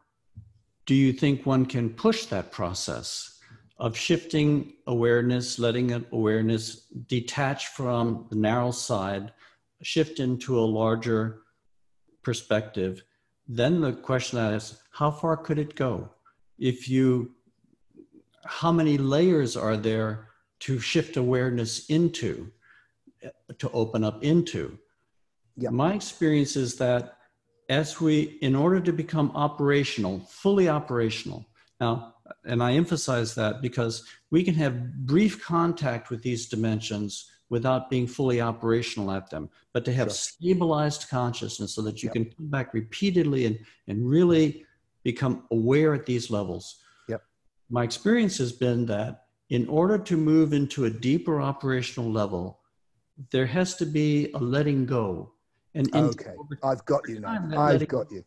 do 0.86 0.96
you 0.96 1.14
think 1.14 1.46
one 1.46 1.66
can 1.66 1.90
push 1.90 2.26
that 2.26 2.52
process? 2.52 3.32
of 3.82 3.98
shifting 3.98 4.74
awareness, 4.86 5.58
letting 5.58 5.92
awareness 6.12 6.86
detach 7.08 7.70
from 7.70 8.28
the 8.30 8.36
narrow 8.36 8.70
side 8.70 9.34
shift 9.82 10.20
into 10.20 10.60
a 10.60 10.62
larger 10.62 11.42
perspective, 12.22 13.04
then 13.48 13.82
the 13.82 13.92
question 13.92 14.38
is 14.38 14.80
how 14.92 15.10
far 15.10 15.36
could 15.36 15.58
it 15.58 15.76
go? 15.76 16.08
If 16.60 16.88
you, 16.88 17.32
how 18.46 18.72
many 18.72 19.00
layers 19.00 19.58
are 19.58 19.76
there 19.76 20.28
to 20.60 20.80
shift 20.80 21.18
awareness 21.18 21.90
into, 21.90 22.52
to 23.58 23.72
open 23.72 24.04
up 24.04 24.24
into? 24.24 24.78
Yeah. 25.58 25.72
My 25.72 25.96
experience 25.96 26.56
is 26.56 26.76
that 26.76 27.18
as 27.70 28.02
we, 28.02 28.38
in 28.42 28.56
order 28.56 28.80
to 28.80 28.94
become 28.94 29.32
operational, 29.36 30.20
fully 30.30 30.70
operational, 30.70 31.46
now, 31.80 32.16
and 32.46 32.62
I 32.62 32.74
emphasize 32.74 33.34
that 33.36 33.62
because 33.62 34.06
we 34.30 34.44
can 34.44 34.54
have 34.56 34.94
brief 35.06 35.44
contact 35.44 36.10
with 36.10 36.22
these 36.22 36.48
dimensions 36.48 37.30
without 37.50 37.90
being 37.90 38.08
fully 38.08 38.40
operational 38.40 39.12
at 39.12 39.30
them, 39.30 39.50
but 39.74 39.84
to 39.86 39.94
have 39.94 40.08
sure. 40.08 40.14
stabilized 40.14 41.10
consciousness 41.10 41.76
so 41.76 41.82
that 41.82 42.02
you 42.02 42.08
yep. 42.08 42.14
can 42.14 42.26
come 42.26 42.48
back 42.50 42.74
repeatedly 42.74 43.46
and, 43.46 43.60
and 43.88 44.08
really 44.08 44.66
become 45.04 45.44
aware 45.52 45.94
at 45.94 46.06
these 46.06 46.30
levels. 46.30 46.78
Yep. 47.10 47.24
My 47.70 47.84
experience 47.84 48.38
has 48.38 48.52
been 48.54 48.86
that 48.86 49.26
in 49.50 49.68
order 49.68 49.98
to 49.98 50.16
move 50.16 50.54
into 50.54 50.86
a 50.86 50.90
deeper 50.90 51.42
operational 51.42 52.10
level, 52.10 52.62
there 53.32 53.48
has 53.48 53.76
to 53.76 53.86
be 53.86 54.32
a 54.34 54.40
letting 54.40 54.86
go. 54.86 55.34
And 55.74 55.94
okay, 55.96 56.34
I've 56.64 56.84
got 56.86 57.08
you 57.08 57.20
now. 57.20 57.48
I've 57.58 57.88
got 57.88 58.12
you. 58.12 58.24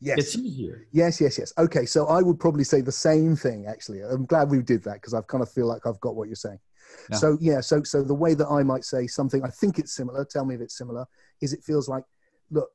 Yes. 0.00 0.18
It's 0.18 0.36
easier. 0.36 0.86
Yes, 0.92 1.20
yes, 1.20 1.38
yes. 1.38 1.52
Okay, 1.58 1.86
so 1.86 2.06
I 2.06 2.20
would 2.20 2.38
probably 2.38 2.64
say 2.64 2.80
the 2.80 2.92
same 2.92 3.34
thing 3.34 3.66
actually. 3.66 4.02
I'm 4.02 4.26
glad 4.26 4.50
we 4.50 4.60
did 4.62 4.82
that 4.84 4.94
because 4.94 5.14
I've 5.14 5.26
kind 5.26 5.42
of 5.42 5.50
feel 5.50 5.66
like 5.66 5.86
I've 5.86 6.00
got 6.00 6.14
what 6.14 6.28
you're 6.28 6.36
saying. 6.36 6.58
Yeah. 7.10 7.16
So 7.16 7.38
yeah, 7.40 7.60
so 7.60 7.82
so 7.82 8.02
the 8.02 8.14
way 8.14 8.34
that 8.34 8.46
I 8.46 8.62
might 8.62 8.84
say 8.84 9.06
something, 9.06 9.42
I 9.42 9.48
think 9.48 9.78
it's 9.78 9.94
similar. 9.94 10.24
Tell 10.24 10.44
me 10.44 10.54
if 10.54 10.60
it's 10.60 10.76
similar. 10.76 11.06
Is 11.40 11.52
it 11.52 11.64
feels 11.64 11.88
like, 11.88 12.04
look. 12.50 12.68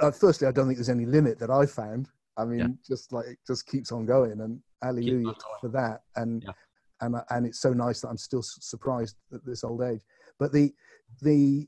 Uh, 0.00 0.10
firstly, 0.10 0.46
I 0.46 0.52
don't 0.52 0.66
think 0.66 0.76
there's 0.76 0.88
any 0.88 1.06
limit 1.06 1.38
that 1.38 1.50
I 1.50 1.64
found. 1.66 2.08
I 2.36 2.44
mean, 2.44 2.58
yeah. 2.58 2.66
just 2.86 3.12
like 3.12 3.26
it 3.26 3.38
just 3.46 3.66
keeps 3.66 3.90
on 3.90 4.06
going, 4.06 4.40
and 4.40 4.60
hallelujah 4.82 5.34
for 5.60 5.68
that. 5.70 6.02
And 6.16 6.44
yeah. 6.46 6.52
and 7.00 7.16
and 7.30 7.46
it's 7.46 7.60
so 7.60 7.72
nice 7.72 8.00
that 8.02 8.08
I'm 8.08 8.18
still 8.18 8.42
surprised 8.42 9.16
at 9.32 9.44
this 9.44 9.64
old 9.64 9.82
age. 9.82 10.02
But 10.38 10.52
the 10.52 10.72
the 11.22 11.66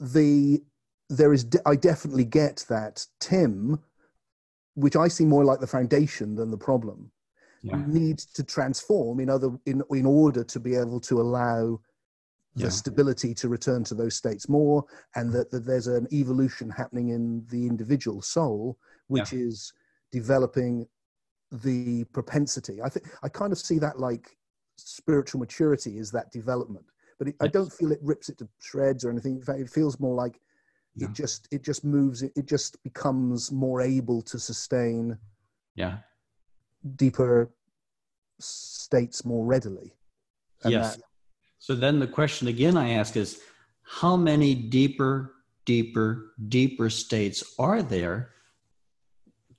the 0.00 0.62
there 1.10 1.32
is 1.32 1.46
I 1.64 1.76
definitely 1.76 2.24
get 2.24 2.64
that 2.68 3.06
Tim, 3.20 3.80
which 4.74 4.96
I 4.96 5.08
see 5.08 5.24
more 5.24 5.44
like 5.44 5.60
the 5.60 5.66
foundation 5.66 6.34
than 6.34 6.50
the 6.50 6.58
problem 6.58 7.10
yeah. 7.62 7.82
needs 7.86 8.26
to 8.26 8.44
transform 8.44 9.20
in 9.20 9.30
other 9.30 9.50
in 9.66 9.82
in 9.90 10.06
order 10.06 10.44
to 10.44 10.60
be 10.60 10.74
able 10.74 11.00
to 11.00 11.20
allow 11.20 11.80
the 12.54 12.64
yeah. 12.64 12.70
stability 12.70 13.34
to 13.34 13.48
return 13.48 13.84
to 13.84 13.94
those 13.94 14.16
states 14.16 14.48
more 14.48 14.84
and 15.14 15.32
that, 15.32 15.50
that 15.50 15.64
there's 15.64 15.86
an 15.86 16.08
evolution 16.12 16.70
happening 16.70 17.10
in 17.10 17.44
the 17.50 17.66
individual 17.66 18.22
soul 18.22 18.76
which 19.08 19.32
yeah. 19.32 19.40
is 19.40 19.72
developing 20.10 20.86
the 21.50 22.04
propensity 22.04 22.82
i 22.82 22.88
think 22.88 23.06
i 23.22 23.28
kind 23.28 23.52
of 23.52 23.58
see 23.58 23.78
that 23.78 23.98
like 23.98 24.36
spiritual 24.76 25.40
maturity 25.40 25.98
is 25.98 26.10
that 26.10 26.32
development 26.32 26.86
but 27.18 27.28
it, 27.28 27.34
yes. 27.40 27.46
i 27.46 27.48
don't 27.48 27.72
feel 27.72 27.92
it 27.92 28.00
rips 28.02 28.28
it 28.28 28.38
to 28.38 28.48
shreds 28.60 29.04
or 29.04 29.10
anything 29.10 29.36
in 29.36 29.42
fact 29.42 29.60
it 29.60 29.70
feels 29.70 29.98
more 30.00 30.14
like 30.14 30.40
yeah. 30.96 31.06
it 31.06 31.12
just 31.12 31.48
it 31.50 31.62
just 31.62 31.84
moves 31.84 32.22
it, 32.22 32.32
it 32.36 32.46
just 32.46 32.82
becomes 32.82 33.52
more 33.52 33.80
able 33.80 34.22
to 34.22 34.38
sustain 34.38 35.16
yeah 35.74 35.98
deeper 36.96 37.50
states 38.40 39.24
more 39.24 39.44
readily. 39.44 39.94
Yes. 40.64 40.96
That, 40.96 41.04
so 41.58 41.74
then 41.74 41.98
the 41.98 42.06
question 42.06 42.48
again 42.48 42.76
I 42.76 42.90
ask 42.90 43.16
is 43.16 43.40
how 43.82 44.16
many 44.16 44.54
deeper, 44.54 45.34
deeper, 45.64 46.32
deeper 46.48 46.90
states 46.90 47.42
are 47.58 47.82
there 47.82 48.30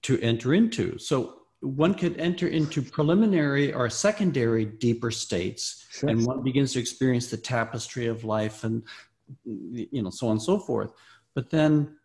to 0.03 0.20
enter 0.22 0.53
into? 0.53 0.97
So 0.97 1.39
one 1.62 1.93
could 1.93 2.18
enter 2.20 2.47
into 2.47 2.82
preliminary 2.82 3.74
or 3.74 3.89
secondary 3.89 4.66
deeper 4.66 5.12
states 5.12 5.86
sure. 5.91 6.10
and 6.10 6.26
one 6.26 6.41
begins 6.41 6.74
to 6.74 6.80
experience 6.80 7.30
the 7.30 7.38
tapestry 7.38 8.07
of 8.07 8.24
life 8.24 8.64
and 8.64 8.84
you 9.45 10.01
know 10.01 10.10
so 10.10 10.28
on 10.28 10.34
and 10.34 10.41
so 10.41 10.57
forth. 10.57 10.93
But 11.36 11.49
then 11.49 11.97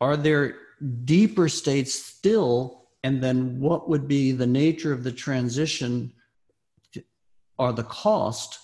are 0.00 0.16
there 0.16 0.56
deeper 1.04 1.48
states 1.48 1.94
still? 1.94 2.88
And 3.04 3.22
then 3.22 3.58
what 3.58 3.88
would 3.88 4.06
be 4.06 4.32
the 4.32 4.46
nature 4.46 4.92
of 4.92 5.02
the 5.02 5.12
transition 5.12 6.12
or 7.58 7.72
the 7.72 7.84
cost? 7.84 8.58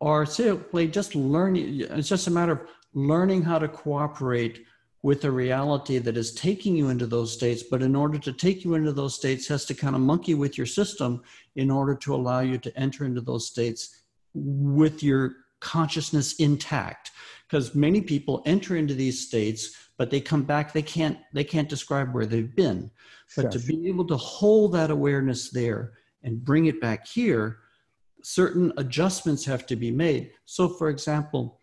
Or 0.00 0.26
simply 0.26 0.88
just 0.88 1.14
learning 1.14 1.80
it's 1.80 2.08
just 2.08 2.26
a 2.26 2.30
matter 2.30 2.52
of 2.52 2.60
learning 2.92 3.42
how 3.42 3.58
to 3.58 3.68
cooperate 3.68 4.64
with 5.02 5.24
a 5.24 5.30
reality 5.30 5.98
that 5.98 6.16
is 6.16 6.32
taking 6.34 6.76
you 6.76 6.88
into 6.88 7.06
those 7.06 7.32
states 7.32 7.62
but 7.62 7.82
in 7.82 7.96
order 7.96 8.18
to 8.18 8.32
take 8.32 8.64
you 8.64 8.74
into 8.74 8.92
those 8.92 9.14
states 9.14 9.48
has 9.48 9.64
to 9.64 9.74
kind 9.74 9.94
of 9.94 10.00
monkey 10.00 10.34
with 10.34 10.56
your 10.56 10.66
system 10.66 11.22
in 11.56 11.70
order 11.70 11.94
to 11.94 12.14
allow 12.14 12.40
you 12.40 12.58
to 12.58 12.76
enter 12.78 13.04
into 13.04 13.20
those 13.20 13.46
states 13.46 14.02
with 14.34 15.02
your 15.02 15.36
consciousness 15.62 16.34
intact. 16.34 17.12
Because 17.48 17.74
many 17.74 18.00
people 18.00 18.42
enter 18.46 18.76
into 18.76 18.94
these 18.94 19.26
states 19.26 19.76
but 19.98 20.10
they 20.10 20.20
come 20.20 20.42
back 20.42 20.72
they 20.72 20.82
can't 20.82 21.18
they 21.32 21.44
can't 21.44 21.68
describe 21.68 22.12
where 22.12 22.26
they've 22.26 22.54
been. 22.56 22.90
But 23.36 23.50
to 23.52 23.58
be 23.58 23.88
able 23.88 24.06
to 24.06 24.16
hold 24.16 24.72
that 24.72 24.90
awareness 24.90 25.50
there 25.50 25.92
and 26.22 26.44
bring 26.44 26.66
it 26.66 26.80
back 26.80 27.06
here 27.06 27.58
certain 28.24 28.72
adjustments 28.76 29.44
have 29.44 29.66
to 29.66 29.76
be 29.76 29.90
made. 29.90 30.32
So 30.44 30.68
for 30.68 30.88
example 30.88 31.58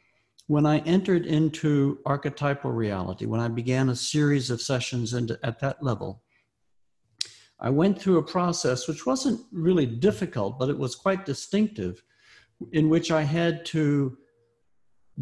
when 0.50 0.66
i 0.66 0.80
entered 0.80 1.26
into 1.26 2.00
archetypal 2.06 2.72
reality 2.72 3.26
when 3.26 3.40
i 3.40 3.48
began 3.48 3.90
a 3.90 3.96
series 3.96 4.50
of 4.50 4.62
sessions 4.62 5.14
into, 5.14 5.40
at 5.44 5.60
that 5.60 5.82
level 5.82 6.22
i 7.60 7.70
went 7.70 8.00
through 8.00 8.18
a 8.18 8.24
process 8.24 8.88
which 8.88 9.06
wasn't 9.06 9.40
really 9.52 9.86
difficult 9.86 10.60
but 10.60 10.70
it 10.70 10.78
was 10.78 10.96
quite 10.96 11.26
distinctive 11.26 12.04
in 12.74 12.90
which 12.90 13.12
i 13.12 13.22
had 13.22 13.66
to 13.66 14.18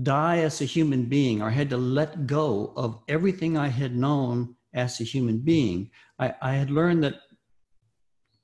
die 0.03 0.39
as 0.39 0.61
a 0.61 0.65
human 0.65 1.05
being 1.05 1.41
or 1.41 1.49
had 1.49 1.69
to 1.69 1.77
let 1.77 2.27
go 2.27 2.73
of 2.75 2.99
everything 3.07 3.57
I 3.57 3.67
had 3.67 3.95
known 3.95 4.55
as 4.73 4.99
a 4.99 5.03
human 5.03 5.39
being. 5.39 5.89
I, 6.19 6.35
I 6.41 6.53
had 6.53 6.69
learned 6.69 7.03
that 7.03 7.15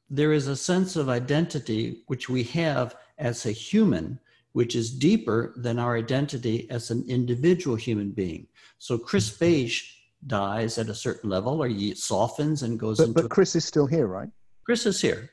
there 0.09 0.33
is 0.33 0.47
a 0.47 0.55
sense 0.55 0.95
of 0.95 1.09
identity 1.09 2.03
which 2.07 2.29
we 2.29 2.43
have 2.43 2.95
as 3.17 3.45
a 3.45 3.51
human, 3.51 4.19
which 4.53 4.75
is 4.75 4.91
deeper 4.91 5.53
than 5.57 5.77
our 5.79 5.97
identity 5.97 6.69
as 6.69 6.91
an 6.91 7.03
individual 7.07 7.75
human 7.75 8.11
being. 8.11 8.47
So 8.77 8.97
Chris 8.97 9.29
Bache 9.29 10.03
dies 10.27 10.77
at 10.77 10.89
a 10.89 10.95
certain 10.95 11.29
level 11.29 11.61
or 11.61 11.67
he 11.67 11.93
softens 11.95 12.63
and 12.63 12.79
goes 12.79 12.97
but, 12.97 13.07
into. 13.09 13.21
But 13.23 13.31
Chris 13.31 13.55
is 13.55 13.65
still 13.65 13.87
here, 13.87 14.07
right? 14.07 14.29
Chris 14.65 14.85
is 14.85 15.01
here. 15.01 15.29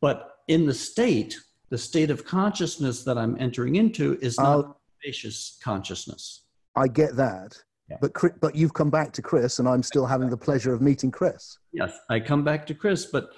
But 0.00 0.38
in 0.48 0.66
the 0.66 0.74
state, 0.74 1.36
the 1.70 1.78
state 1.78 2.10
of 2.10 2.24
consciousness 2.24 3.04
that 3.04 3.16
I'm 3.16 3.36
entering 3.38 3.76
into 3.76 4.18
is 4.20 4.38
not 4.38 4.64
uh, 4.64 4.72
spacious 5.00 5.58
consciousness. 5.62 6.42
I 6.76 6.88
get 6.88 7.16
that. 7.16 7.56
Yeah. 7.88 7.98
But 8.00 8.40
but 8.40 8.54
you've 8.54 8.72
come 8.72 8.90
back 8.90 9.12
to 9.12 9.22
Chris, 9.22 9.58
and 9.58 9.68
I'm 9.68 9.82
still 9.82 10.06
having 10.06 10.30
the 10.30 10.36
pleasure 10.36 10.72
of 10.72 10.80
meeting 10.80 11.10
Chris. 11.10 11.58
Yes, 11.72 11.92
I 12.08 12.18
come 12.18 12.42
back 12.42 12.66
to 12.68 12.74
Chris, 12.74 13.06
but 13.06 13.30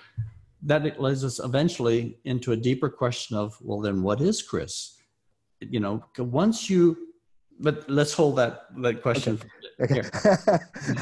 that 0.62 1.01
leads 1.01 1.24
us 1.24 1.40
eventually 1.40 2.19
into 2.24 2.53
a 2.53 2.57
deeper 2.57 2.89
question 2.89 3.36
of 3.36 3.59
well, 3.61 3.81
then 3.81 4.03
what 4.03 4.20
is 4.20 4.43
Chris? 4.43 4.95
You 5.60 5.80
know, 5.80 6.04
once 6.18 6.68
you, 6.68 6.96
but 7.60 7.88
let's 7.88 8.12
hold 8.12 8.36
that 8.36 8.66
that 8.82 9.02
question. 9.02 9.40
Okay. 9.80 10.02
okay. 10.02 10.58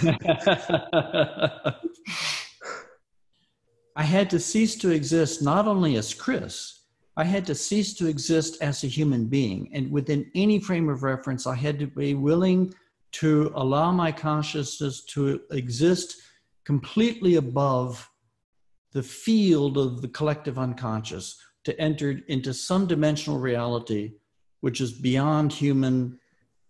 I 3.96 4.02
had 4.02 4.28
to 4.30 4.40
cease 4.40 4.74
to 4.76 4.90
exist 4.90 5.42
not 5.42 5.68
only 5.68 5.96
as 5.96 6.12
Chris, 6.14 6.80
I 7.16 7.24
had 7.24 7.46
to 7.46 7.54
cease 7.54 7.94
to 7.94 8.06
exist 8.06 8.60
as 8.60 8.82
a 8.82 8.88
human 8.88 9.26
being. 9.26 9.70
And 9.72 9.90
within 9.90 10.30
any 10.34 10.58
frame 10.58 10.88
of 10.88 11.04
reference, 11.04 11.46
I 11.46 11.54
had 11.54 11.78
to 11.78 11.86
be 11.86 12.14
willing 12.14 12.74
to 13.12 13.52
allow 13.54 13.92
my 13.92 14.10
consciousness 14.10 15.04
to 15.04 15.40
exist 15.52 16.16
completely 16.64 17.36
above 17.36 18.08
the 18.92 19.02
field 19.02 19.78
of 19.78 20.02
the 20.02 20.08
collective 20.08 20.58
unconscious, 20.58 21.36
to 21.64 21.78
enter 21.80 22.20
into 22.28 22.52
some 22.52 22.86
dimensional 22.86 23.38
reality 23.38 24.14
which 24.64 24.80
is 24.80 24.92
beyond 24.92 25.52
human 25.52 26.18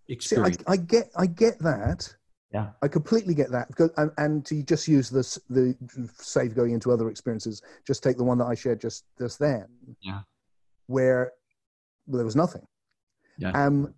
experience. 0.09 0.57
See, 0.57 0.65
I, 0.66 0.73
I 0.73 0.77
get, 0.77 1.11
I 1.15 1.27
get 1.27 1.61
that. 1.61 2.12
Yeah, 2.53 2.71
I 2.83 2.89
completely 2.89 3.35
get 3.35 3.53
that. 3.53 3.69
Because, 3.69 3.91
and, 3.97 4.11
and 4.19 4.45
to 4.47 4.65
just 4.65 4.89
use 4.89 5.09
this, 5.09 5.39
the 5.49 5.77
save 6.19 6.57
going 6.57 6.73
into 6.73 6.91
other 6.91 7.09
experiences, 7.09 7.62
just 7.87 8.03
take 8.03 8.16
the 8.16 8.25
one 8.25 8.37
that 8.39 8.47
I 8.47 8.57
shared 8.57 8.81
just 8.81 9.05
just 9.16 9.39
then. 9.39 9.66
Yeah, 10.01 10.23
where 10.89 11.35
well, 12.09 12.16
there 12.19 12.25
was 12.25 12.35
nothing. 12.35 12.66
Yeah. 13.39 13.53
Um, 13.53 13.95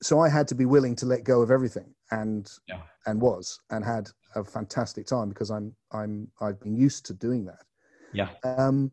so 0.00 0.20
I 0.20 0.28
had 0.28 0.46
to 0.48 0.54
be 0.54 0.64
willing 0.64 0.94
to 0.96 1.06
let 1.06 1.24
go 1.24 1.42
of 1.42 1.50
everything, 1.50 1.92
and 2.12 2.48
yeah. 2.68 2.82
and 3.06 3.20
was 3.20 3.58
and 3.70 3.84
had 3.84 4.08
a 4.36 4.44
fantastic 4.44 5.06
time 5.08 5.28
because 5.28 5.50
I'm 5.50 5.74
I'm 5.90 6.28
I've 6.40 6.60
been 6.60 6.76
used 6.76 7.04
to 7.06 7.14
doing 7.14 7.46
that. 7.46 7.64
Yeah. 8.12 8.28
Um, 8.44 8.92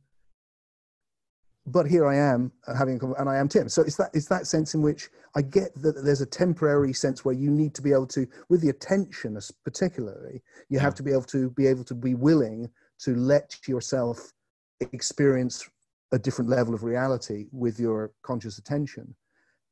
but 1.68 1.86
here 1.86 2.08
I 2.08 2.16
am 2.16 2.52
uh, 2.68 2.74
having, 2.74 3.00
and 3.20 3.30
I 3.30 3.38
am 3.38 3.48
Tim. 3.48 3.70
So 3.70 3.82
it's 3.82 3.98
that 3.98 4.10
it's 4.14 4.28
that 4.28 4.48
sense 4.48 4.74
in 4.74 4.82
which 4.82 5.10
I 5.36 5.42
get 5.42 5.76
that 5.82 6.04
there's 6.04 6.22
a 6.22 6.26
temporary 6.26 6.94
sense 6.94 7.24
where 7.24 7.36
you 7.36 7.52
need 7.52 7.76
to 7.76 7.82
be 7.82 7.92
able 7.92 8.08
to, 8.08 8.26
with 8.50 8.62
the 8.62 8.70
attention, 8.70 9.38
particularly, 9.64 10.42
you 10.70 10.78
yeah. 10.78 10.82
have 10.82 10.96
to 10.96 11.04
be 11.04 11.12
able 11.12 11.24
to 11.24 11.50
be 11.52 11.68
able 11.68 11.84
to 11.84 11.94
be 11.94 12.16
willing 12.16 12.70
to 13.00 13.16
let 13.16 13.56
yourself 13.68 14.32
experience 14.80 15.70
a 16.12 16.20
different 16.20 16.50
level 16.50 16.74
of 16.74 16.84
reality 16.84 17.48
with 17.52 17.80
your 17.80 18.12
conscious 18.24 18.58
attention 18.58 19.14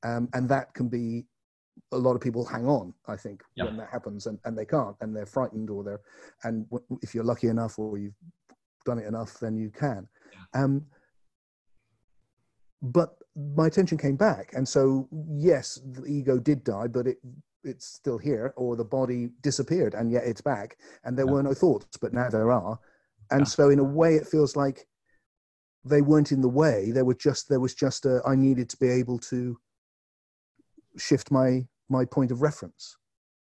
um, 0.03 0.29
and 0.33 0.49
that 0.49 0.73
can 0.73 0.87
be 0.87 1.25
a 1.91 1.97
lot 1.97 2.15
of 2.15 2.21
people 2.21 2.45
hang 2.45 2.65
on 2.67 2.93
i 3.07 3.15
think 3.15 3.41
yeah. 3.55 3.65
when 3.65 3.77
that 3.77 3.89
happens 3.91 4.27
and, 4.27 4.39
and 4.45 4.57
they 4.57 4.65
can't 4.65 4.95
and 5.01 5.15
they're 5.15 5.25
frightened 5.25 5.69
or 5.69 5.83
they're 5.83 6.01
and 6.43 6.65
if 7.01 7.13
you're 7.13 7.23
lucky 7.23 7.47
enough 7.47 7.77
or 7.79 7.97
you've 7.97 8.15
done 8.85 8.99
it 8.99 9.05
enough 9.05 9.39
then 9.39 9.57
you 9.57 9.69
can 9.69 10.07
yeah. 10.33 10.63
um, 10.63 10.85
but 12.81 13.15
my 13.35 13.67
attention 13.67 13.97
came 13.97 14.15
back. 14.15 14.51
And 14.53 14.67
so 14.67 15.07
yes 15.37 15.79
the 15.91 16.05
ego 16.05 16.39
did 16.39 16.63
die 16.63 16.87
but 16.87 17.07
it 17.07 17.17
it's 17.63 17.87
still 17.87 18.19
here 18.19 18.53
or 18.57 18.75
the 18.75 18.85
body 18.85 19.29
disappeared 19.41 19.95
and 19.95 20.11
yet 20.11 20.23
it's 20.25 20.41
back. 20.41 20.77
And 21.03 21.17
there 21.17 21.25
yeah. 21.25 21.31
were 21.31 21.43
no 21.43 21.53
thoughts 21.53 21.97
but 21.97 22.13
now 22.13 22.29
there 22.29 22.51
are. 22.51 22.79
And 23.31 23.47
so 23.47 23.69
in 23.69 23.79
a 23.79 23.83
way 23.83 24.15
it 24.15 24.27
feels 24.27 24.55
like 24.55 24.87
they 25.83 26.01
weren't 26.01 26.31
in 26.31 26.41
the 26.41 26.49
way. 26.49 26.91
There 26.91 27.05
were 27.05 27.15
just 27.15 27.49
there 27.49 27.59
was 27.59 27.73
just 27.73 28.05
a 28.05 28.21
i 28.25 28.35
needed 28.35 28.69
to 28.69 28.77
be 28.77 28.89
able 28.89 29.19
to 29.19 29.57
shift 30.97 31.31
my 31.31 31.65
my 31.89 32.05
point 32.05 32.31
of 32.31 32.41
reference. 32.41 32.97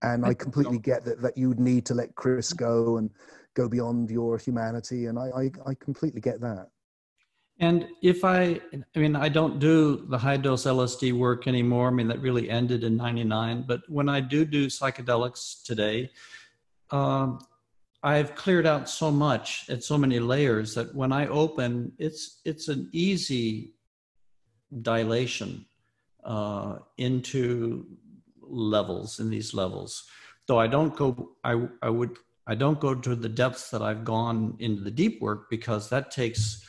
And 0.04 0.26
i 0.26 0.34
completely 0.34 0.80
get 0.80 1.06
that 1.06 1.22
that 1.22 1.38
you 1.38 1.50
would 1.50 1.60
need 1.60 1.86
to 1.86 1.94
let 1.94 2.16
chris 2.16 2.54
go 2.54 2.98
and 2.98 3.12
go 3.54 3.70
beyond 3.70 4.10
your 4.10 4.38
humanity 4.38 5.06
and 5.06 5.20
i 5.20 5.30
i, 5.36 5.52
I 5.70 5.74
completely 5.76 6.22
get 6.22 6.42
that 6.42 6.70
and 7.62 7.88
if 8.02 8.26
i 8.26 8.60
i 8.96 9.00
mean 9.00 9.16
i 9.16 9.30
don't 9.30 9.60
do 9.60 10.06
the 10.10 10.18
high 10.18 10.38
dose 10.38 10.66
lsd 10.66 11.14
work 11.14 11.48
anymore 11.48 11.88
i 11.88 11.92
mean 11.92 12.08
that 12.08 12.20
really 12.20 12.50
ended 12.50 12.84
in 12.84 12.98
99 12.98 13.64
but 13.68 13.82
when 13.88 14.10
i 14.10 14.20
do 14.20 14.44
do 14.44 14.68
psychedelics 14.68 15.64
today 15.64 16.10
um, 16.90 17.40
i've 18.04 18.36
cleared 18.36 18.68
out 18.68 18.90
so 18.90 19.10
much 19.10 19.70
at 19.70 19.84
so 19.84 19.98
many 19.98 20.20
layers 20.20 20.76
that 20.76 20.94
when 20.94 21.14
i 21.14 21.28
open 21.28 21.92
it's 21.98 22.42
it's 22.44 22.68
an 22.68 22.90
easy 22.92 23.74
dilation 24.82 25.66
uh, 26.24 26.78
into 26.98 27.86
levels 28.42 29.20
in 29.20 29.30
these 29.30 29.54
levels. 29.54 30.06
Though 30.48 30.60
I 30.60 30.68
don't 30.68 30.96
go, 30.96 31.32
I, 31.44 31.68
I 31.82 31.90
would, 31.90 32.18
I 32.48 32.56
don't 32.56 32.80
go 32.80 32.96
to 32.96 33.16
the 33.16 33.30
depths 33.30 33.70
that 33.72 33.82
I've 33.82 34.04
gone 34.04 34.56
into 34.60 34.82
the 34.84 34.92
deep 34.92 35.22
work 35.22 35.50
because 35.50 35.90
that 35.90 36.12
takes 36.12 36.66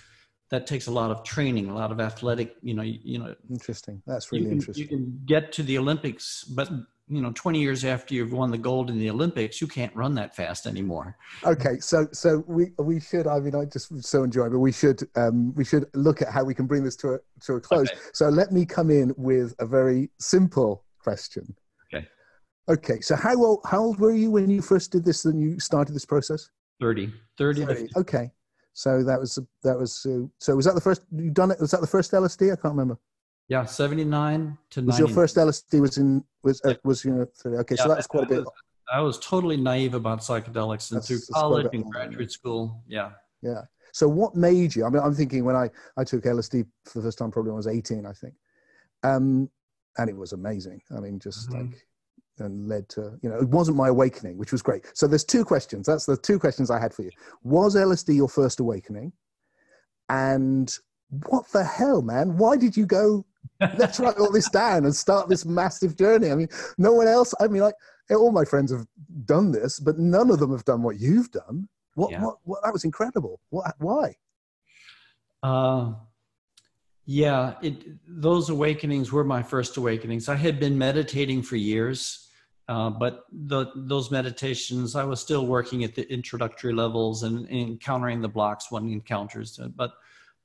that 0.52 0.66
takes 0.66 0.86
a 0.86 0.90
lot 0.90 1.10
of 1.10 1.24
training, 1.24 1.70
a 1.70 1.74
lot 1.74 1.90
of 1.90 1.98
athletic, 1.98 2.56
you 2.62 2.74
know, 2.74 2.82
you 2.82 3.18
know. 3.18 3.34
Interesting. 3.50 4.02
That's 4.06 4.30
really 4.30 4.44
you 4.44 4.50
can, 4.50 4.58
interesting. 4.58 4.82
You 4.82 4.88
can 4.88 5.20
get 5.24 5.50
to 5.52 5.62
the 5.62 5.78
Olympics, 5.78 6.44
but 6.44 6.68
you 7.08 7.20
know 7.20 7.32
20 7.34 7.58
years 7.58 7.84
after 7.84 8.14
you've 8.14 8.32
won 8.32 8.50
the 8.50 8.56
gold 8.56 8.88
in 8.88 8.96
the 8.96 9.10
olympics 9.10 9.60
you 9.60 9.66
can't 9.66 9.94
run 9.94 10.14
that 10.14 10.36
fast 10.36 10.66
anymore 10.66 11.16
okay 11.44 11.80
so 11.80 12.06
so 12.12 12.44
we 12.46 12.70
we 12.78 13.00
should 13.00 13.26
i 13.26 13.40
mean 13.40 13.56
i 13.56 13.64
just 13.64 14.02
so 14.04 14.22
enjoy 14.22 14.48
but 14.48 14.60
we 14.60 14.70
should 14.70 15.02
um 15.16 15.52
we 15.54 15.64
should 15.64 15.84
look 15.94 16.22
at 16.22 16.28
how 16.28 16.44
we 16.44 16.54
can 16.54 16.64
bring 16.64 16.84
this 16.84 16.94
to 16.94 17.14
a 17.14 17.18
to 17.40 17.54
a 17.54 17.60
close 17.60 17.90
okay. 17.90 17.98
so 18.14 18.28
let 18.28 18.52
me 18.52 18.64
come 18.64 18.88
in 18.88 19.12
with 19.16 19.52
a 19.58 19.66
very 19.66 20.08
simple 20.20 20.84
question 21.00 21.44
okay 21.92 22.06
okay 22.70 23.00
so 23.00 23.16
how 23.16 23.34
old 23.34 23.60
how 23.66 23.80
old 23.80 23.98
were 23.98 24.14
you 24.14 24.30
when 24.30 24.48
you 24.48 24.62
first 24.62 24.92
did 24.92 25.04
this 25.04 25.24
and 25.24 25.42
you 25.42 25.58
started 25.58 25.94
this 25.94 26.06
process 26.06 26.48
30 26.80 27.12
30, 27.36 27.66
30. 27.66 27.88
okay 27.96 28.30
so 28.74 29.02
that 29.02 29.20
was 29.20 29.38
that 29.62 29.78
was 29.78 29.94
so, 29.94 30.30
so 30.38 30.56
was 30.56 30.64
that 30.64 30.74
the 30.74 30.80
first 30.80 31.02
you 31.14 31.30
done 31.30 31.50
it 31.50 31.60
was 31.60 31.70
that 31.70 31.80
the 31.80 31.86
first 31.86 32.12
lsd 32.12 32.52
i 32.52 32.56
can't 32.56 32.74
remember 32.74 32.98
yeah, 33.52 33.66
79 33.66 34.56
to 34.70 34.82
Was 34.82 34.98
your 34.98 35.08
first 35.08 35.36
LSD 35.36 35.80
was 35.80 35.98
in 35.98 36.24
was 36.42 36.62
uh, 36.64 36.74
was 36.84 37.04
you 37.04 37.10
know 37.10 37.26
okay, 37.60 37.74
yeah, 37.76 37.82
so 37.82 37.88
that's 37.88 38.06
quite 38.06 38.24
a 38.24 38.26
bit. 38.26 38.44
I 38.90 39.00
was 39.00 39.18
totally 39.18 39.56
naive 39.56 39.92
about 39.94 40.20
psychedelics 40.20 40.90
and 40.90 40.96
that's, 40.96 41.08
through 41.08 41.20
college 41.32 41.68
and 41.72 41.84
graduate 41.84 42.30
school. 42.30 42.82
Yeah. 42.86 43.10
Yeah. 43.42 43.62
So 43.92 44.08
what 44.08 44.34
made 44.34 44.74
you? 44.74 44.86
I 44.86 44.88
mean, 44.88 45.02
I'm 45.02 45.14
thinking 45.14 45.44
when 45.44 45.56
I 45.56 45.68
I 45.98 46.04
took 46.04 46.24
LSD 46.24 46.66
for 46.86 47.00
the 47.00 47.04
first 47.04 47.18
time, 47.18 47.30
probably 47.30 47.50
when 47.50 47.56
I 47.56 47.58
was 47.58 47.66
18, 47.66 48.06
I 48.06 48.12
think, 48.12 48.34
um, 49.02 49.50
and 49.98 50.08
it 50.08 50.16
was 50.16 50.32
amazing. 50.32 50.80
I 50.96 51.00
mean, 51.00 51.18
just 51.18 51.50
mm-hmm. 51.50 51.72
like 51.72 51.86
and 52.38 52.68
led 52.68 52.88
to 52.90 53.18
you 53.22 53.28
know 53.28 53.36
it 53.36 53.48
wasn't 53.48 53.76
my 53.76 53.88
awakening, 53.88 54.38
which 54.38 54.52
was 54.52 54.62
great. 54.62 54.84
So 54.94 55.06
there's 55.06 55.24
two 55.24 55.44
questions. 55.44 55.86
That's 55.86 56.06
the 56.06 56.16
two 56.16 56.38
questions 56.38 56.70
I 56.70 56.80
had 56.80 56.94
for 56.94 57.02
you. 57.02 57.10
Was 57.42 57.76
LSD 57.76 58.14
your 58.16 58.28
first 58.28 58.60
awakening? 58.60 59.12
And 60.08 60.74
what 61.28 61.48
the 61.52 61.64
hell, 61.64 62.02
man? 62.02 62.36
Why 62.36 62.56
did 62.56 62.76
you 62.76 62.86
go 62.86 63.24
let's 63.76 64.00
write 64.00 64.18
all 64.18 64.30
this 64.30 64.48
down 64.50 64.84
and 64.84 64.94
start 64.94 65.28
this 65.28 65.44
massive 65.44 65.96
journey. 65.96 66.30
I 66.30 66.34
mean, 66.34 66.48
no 66.78 66.92
one 66.92 67.06
else, 67.06 67.34
I 67.40 67.48
mean, 67.48 67.62
like 67.62 67.74
all 68.10 68.32
my 68.32 68.44
friends 68.44 68.72
have 68.72 68.86
done 69.24 69.52
this, 69.52 69.78
but 69.78 69.98
none 69.98 70.30
of 70.30 70.38
them 70.38 70.50
have 70.52 70.64
done 70.64 70.82
what 70.82 70.98
you've 71.00 71.30
done. 71.30 71.68
What, 71.94 72.10
yeah. 72.10 72.22
what, 72.22 72.36
what 72.44 72.62
that 72.64 72.72
was 72.72 72.84
incredible. 72.84 73.40
What, 73.50 73.74
why? 73.78 74.16
Uh, 75.42 75.92
yeah, 77.04 77.54
it, 77.62 77.84
those 78.06 78.48
awakenings 78.48 79.10
were 79.10 79.24
my 79.24 79.42
first 79.42 79.76
awakenings. 79.76 80.28
I 80.28 80.36
had 80.36 80.60
been 80.60 80.78
meditating 80.78 81.42
for 81.42 81.56
years, 81.56 82.28
uh, 82.68 82.90
but 82.90 83.24
the, 83.32 83.66
those 83.74 84.10
meditations, 84.10 84.94
I 84.94 85.04
was 85.04 85.20
still 85.20 85.46
working 85.46 85.82
at 85.82 85.94
the 85.96 86.10
introductory 86.12 86.72
levels 86.72 87.24
and, 87.24 87.48
and 87.48 87.70
encountering 87.70 88.20
the 88.20 88.28
blocks 88.28 88.70
one 88.70 88.88
encounters. 88.88 89.58
But 89.74 89.94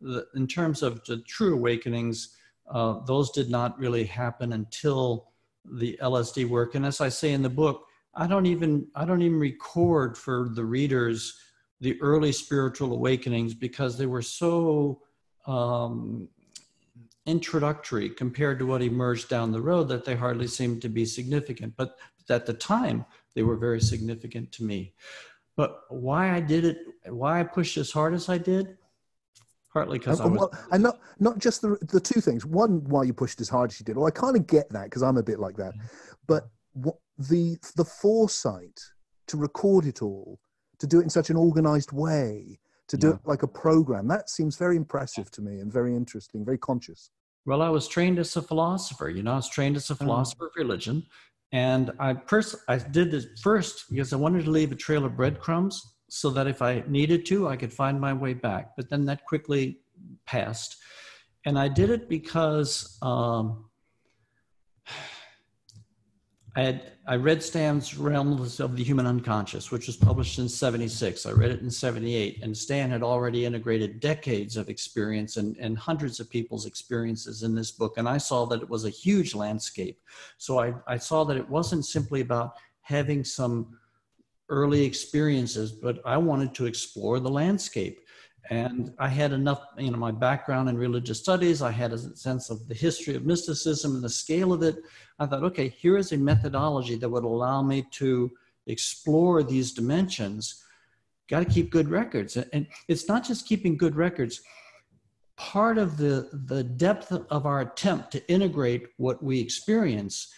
the, 0.01 0.25
in 0.35 0.47
terms 0.47 0.81
of 0.81 1.03
the 1.05 1.19
true 1.19 1.53
awakenings, 1.53 2.35
uh, 2.69 2.99
those 3.05 3.31
did 3.31 3.49
not 3.49 3.77
really 3.79 4.05
happen 4.05 4.53
until 4.53 5.29
the 5.63 5.97
LSD 6.01 6.49
work. 6.49 6.75
And 6.75 6.85
as 6.85 7.01
I 7.01 7.09
say 7.09 7.33
in 7.33 7.43
the 7.43 7.49
book, 7.49 7.85
I 8.15 8.25
don't 8.25 8.47
even 8.47 8.87
I 8.95 9.05
don't 9.05 9.21
even 9.21 9.39
record 9.39 10.17
for 10.17 10.49
the 10.51 10.65
readers 10.65 11.39
the 11.79 12.01
early 12.01 12.31
spiritual 12.31 12.93
awakenings 12.93 13.53
because 13.53 13.97
they 13.97 14.07
were 14.07 14.23
so 14.23 15.01
um, 15.45 16.27
introductory 17.27 18.09
compared 18.09 18.57
to 18.57 18.65
what 18.65 18.81
emerged 18.81 19.29
down 19.29 19.51
the 19.51 19.61
road 19.61 19.89
that 19.89 20.05
they 20.05 20.15
hardly 20.15 20.47
seemed 20.47 20.81
to 20.81 20.89
be 20.89 21.05
significant. 21.05 21.75
But 21.77 21.97
at 22.29 22.45
the 22.45 22.53
time, 22.53 23.05
they 23.35 23.43
were 23.43 23.57
very 23.57 23.81
significant 23.81 24.51
to 24.53 24.63
me. 24.63 24.93
But 25.55 25.81
why 25.89 26.33
I 26.35 26.39
did 26.39 26.65
it, 26.65 26.79
why 27.05 27.39
I 27.39 27.43
pushed 27.43 27.77
as 27.77 27.91
hard 27.91 28.13
as 28.13 28.29
I 28.29 28.37
did, 28.37 28.77
partly 29.71 29.99
because 29.99 30.19
and, 30.19 30.35
uh, 30.35 30.39
well, 30.39 30.59
and 30.71 30.83
not 30.83 30.99
not 31.19 31.37
just 31.39 31.61
the 31.61 31.77
the 31.81 31.99
two 31.99 32.21
things. 32.21 32.45
One, 32.45 32.83
why 32.85 33.03
you 33.03 33.13
pushed 33.13 33.41
as 33.41 33.49
hard 33.49 33.71
as 33.71 33.79
you 33.79 33.83
did. 33.83 33.97
Well, 33.97 34.07
I 34.07 34.11
kind 34.11 34.35
of 34.35 34.47
get 34.47 34.69
that 34.71 34.85
because 34.85 35.03
I'm 35.03 35.17
a 35.17 35.23
bit 35.23 35.39
like 35.39 35.57
that. 35.57 35.73
Mm-hmm. 35.73 35.87
But 36.27 36.49
what, 36.73 36.95
the 37.17 37.57
the 37.75 37.85
foresight 37.85 38.79
to 39.27 39.37
record 39.37 39.85
it 39.85 40.01
all, 40.01 40.39
to 40.79 40.87
do 40.87 40.99
it 40.99 41.03
in 41.03 41.09
such 41.09 41.29
an 41.29 41.35
organized 41.35 41.91
way, 41.91 42.59
to 42.87 42.97
do 42.97 43.07
Yeah. 43.07 43.13
it 43.15 43.19
like 43.25 43.43
a 43.43 43.47
program. 43.47 44.07
That 44.07 44.29
seems 44.29 44.55
very 44.57 44.75
impressive 44.77 45.29
to 45.31 45.41
me 45.41 45.59
and 45.59 45.71
very 45.71 45.95
interesting, 45.95 46.45
very 46.45 46.57
conscious. 46.57 47.11
Well, 47.45 47.61
I 47.61 47.69
was 47.69 47.87
trained 47.87 48.19
as 48.19 48.35
a 48.35 48.41
philosopher. 48.41 49.09
You 49.09 49.23
know, 49.23 49.33
I 49.33 49.37
was 49.37 49.49
trained 49.49 49.75
as 49.77 49.89
a 49.89 49.95
philosopher 49.95 50.47
of 50.47 50.51
religion, 50.55 51.05
and 51.51 51.91
I 51.99 52.13
pers- 52.13 52.63
I 52.67 52.77
did 52.77 53.11
this 53.11 53.25
first 53.41 53.89
because 53.89 54.11
I 54.11 54.17
wanted 54.17 54.45
to 54.45 54.51
leave 54.51 54.71
a 54.71 54.75
trail 54.75 55.05
of 55.05 55.15
breadcrumbs 55.15 55.95
so 56.09 56.29
that 56.31 56.47
if 56.47 56.61
I 56.61 56.83
needed 56.87 57.25
to, 57.27 57.47
I 57.47 57.55
could 57.57 57.73
find 57.73 57.99
my 57.99 58.13
way 58.13 58.33
back. 58.33 58.75
But 58.75 58.89
then 58.89 59.05
that 59.05 59.25
quickly 59.25 59.79
passed, 60.25 60.77
and 61.45 61.57
I 61.57 61.67
did 61.69 61.89
it 61.89 62.09
because 62.09 62.97
um, 63.01 63.69
I 66.57 66.61
had 66.61 66.91
I 67.05 67.17
read 67.17 67.43
Stan's 67.43 67.99
Realms 67.99 68.59
of 68.59 68.75
the 68.75 68.83
Human 68.83 69.05
Unconscious, 69.05 69.69
which 69.71 69.85
was 69.85 69.95
published 69.95 70.39
in 70.39 70.49
'76. 70.49 71.27
I 71.27 71.31
read 71.31 71.51
it 71.51 71.61
in 71.61 71.69
'78, 71.69 72.41
and 72.41 72.57
Stan 72.57 72.89
had 72.89 73.03
already 73.03 73.45
integrated 73.45 73.99
decades 73.99 74.57
of 74.57 74.67
experience 74.67 75.37
and, 75.37 75.55
and 75.57 75.77
hundreds 75.77 76.19
of 76.19 76.31
people's 76.31 76.65
experiences 76.65 77.43
in 77.43 77.53
this 77.53 77.69
book. 77.69 77.99
And 77.99 78.09
I 78.09 78.17
saw 78.17 78.47
that 78.47 78.63
it 78.63 78.69
was 78.69 78.85
a 78.85 78.89
huge 78.89 79.35
landscape. 79.35 80.01
So 80.39 80.59
I, 80.59 80.73
I 80.87 80.97
saw 80.97 81.23
that 81.25 81.37
it 81.37 81.47
wasn't 81.47 81.85
simply 81.85 82.21
about 82.21 82.53
having 82.81 83.23
some 83.23 83.77
early 84.49 84.83
experiences, 84.83 85.71
but 85.71 85.99
I 86.05 86.17
wanted 86.17 86.55
to 86.55 86.65
explore 86.65 87.19
the 87.19 87.29
landscape. 87.29 87.99
And 88.49 88.93
I 88.97 89.09
had 89.09 89.33
enough, 89.33 89.61
you 89.77 89.91
know, 89.91 89.97
my 89.97 90.11
background 90.11 90.69
in 90.69 90.77
religious 90.77 91.19
studies, 91.19 91.61
I 91.61 91.71
had 91.71 91.91
a 91.91 91.97
sense 91.97 92.49
of 92.49 92.67
the 92.67 92.73
history 92.73 93.15
of 93.15 93.25
mysticism 93.25 93.95
and 93.95 94.03
the 94.03 94.09
scale 94.09 94.53
of 94.53 94.63
it. 94.63 94.77
I 95.19 95.25
thought, 95.25 95.43
okay, 95.43 95.69
here 95.69 95.97
is 95.97 96.11
a 96.11 96.17
methodology 96.17 96.95
that 96.95 97.09
would 97.09 97.25
allow 97.25 97.61
me 97.61 97.85
to 97.91 98.31
explore 98.67 99.43
these 99.43 99.73
dimensions. 99.73 100.63
Got 101.29 101.39
to 101.39 101.53
keep 101.53 101.71
good 101.71 101.89
records. 101.89 102.37
And 102.37 102.67
it's 102.87 103.09
not 103.09 103.25
just 103.25 103.47
keeping 103.47 103.75
good 103.75 103.95
records. 103.95 104.41
Part 105.35 105.77
of 105.77 105.97
the, 105.97 106.29
the 106.45 106.63
depth 106.63 107.11
of 107.11 107.45
our 107.45 107.61
attempt 107.61 108.11
to 108.11 108.31
integrate 108.31 108.87
what 108.97 109.21
we 109.21 109.39
experience 109.39 110.33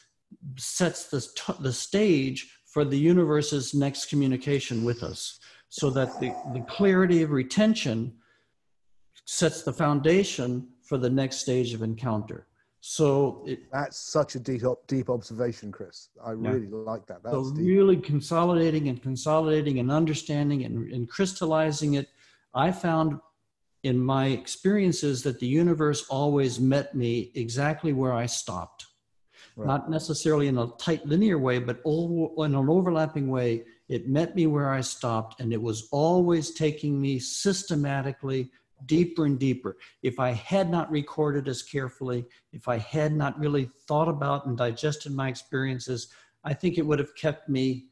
sets 0.57 1.07
the, 1.07 1.56
the 1.60 1.73
stage 1.73 2.56
for 2.65 2.86
the 2.86 2.98
universe's 2.98 3.73
next 3.73 4.10
communication 4.10 4.84
with 4.84 5.03
us 5.03 5.40
so 5.69 5.89
that 5.91 6.19
the, 6.19 6.33
the 6.53 6.61
clarity 6.61 7.21
of 7.21 7.31
retention 7.31 8.13
sets 9.25 9.61
the 9.63 9.73
foundation 9.73 10.67
for 10.83 10.97
the 10.97 11.09
next 11.09 11.37
stage 11.37 11.73
of 11.73 11.83
encounter. 11.83 12.47
So 12.81 13.43
it, 13.45 13.59
That's 13.71 13.99
such 13.99 14.35
a 14.35 14.39
deep, 14.39 14.61
deep 14.87 15.09
observation, 15.09 15.71
Chris. 15.71 16.09
I 16.23 16.31
Yeah. 16.31 16.51
really 16.51 16.67
like 16.67 17.05
that. 17.07 17.21
That's 17.23 17.35
so 17.35 17.53
deep. 17.53 17.65
really 17.65 17.97
consolidating 17.97 18.87
and 18.87 19.01
consolidating 19.01 19.79
and 19.79 19.91
understanding 19.91 20.63
and, 20.63 20.91
and 20.91 21.07
crystallizing 21.09 21.95
it, 21.95 22.07
I 22.53 22.71
found 22.71 23.19
in 23.83 23.97
my 23.99 24.27
experiences 24.27 25.23
that 25.23 25.39
the 25.39 25.47
universe 25.47 26.07
always 26.09 26.59
met 26.59 26.95
me 26.95 27.31
exactly 27.35 27.93
where 27.93 28.13
I 28.13 28.25
stopped. 28.25 28.87
Right. 29.55 29.67
Not 29.67 29.89
necessarily 29.89 30.47
in 30.47 30.57
a 30.57 30.67
tight 30.79 31.05
linear 31.05 31.37
way, 31.37 31.59
but 31.59 31.81
all, 31.83 32.33
in 32.45 32.55
an 32.55 32.69
overlapping 32.69 33.29
way. 33.29 33.65
It 33.89 34.07
met 34.07 34.35
me 34.35 34.45
where 34.45 34.71
I 34.71 34.81
stopped, 34.81 35.41
and 35.41 35.51
it 35.51 35.61
was 35.61 35.89
always 35.91 36.51
taking 36.51 37.01
me 37.01 37.17
systematically 37.17 38.51
deeper 38.85 39.25
and 39.25 39.39
deeper. 39.39 39.77
If 40.03 40.19
I 40.19 40.31
had 40.31 40.69
not 40.69 40.91
recorded 40.91 41.47
as 41.47 41.63
carefully, 41.63 42.25
if 42.53 42.67
I 42.67 42.77
had 42.77 43.13
not 43.13 43.37
really 43.39 43.69
thought 43.87 44.07
about 44.07 44.45
and 44.45 44.57
digested 44.57 45.11
my 45.11 45.27
experiences, 45.27 46.09
I 46.43 46.53
think 46.53 46.77
it 46.77 46.85
would 46.85 46.99
have 46.99 47.15
kept 47.15 47.49
me, 47.49 47.87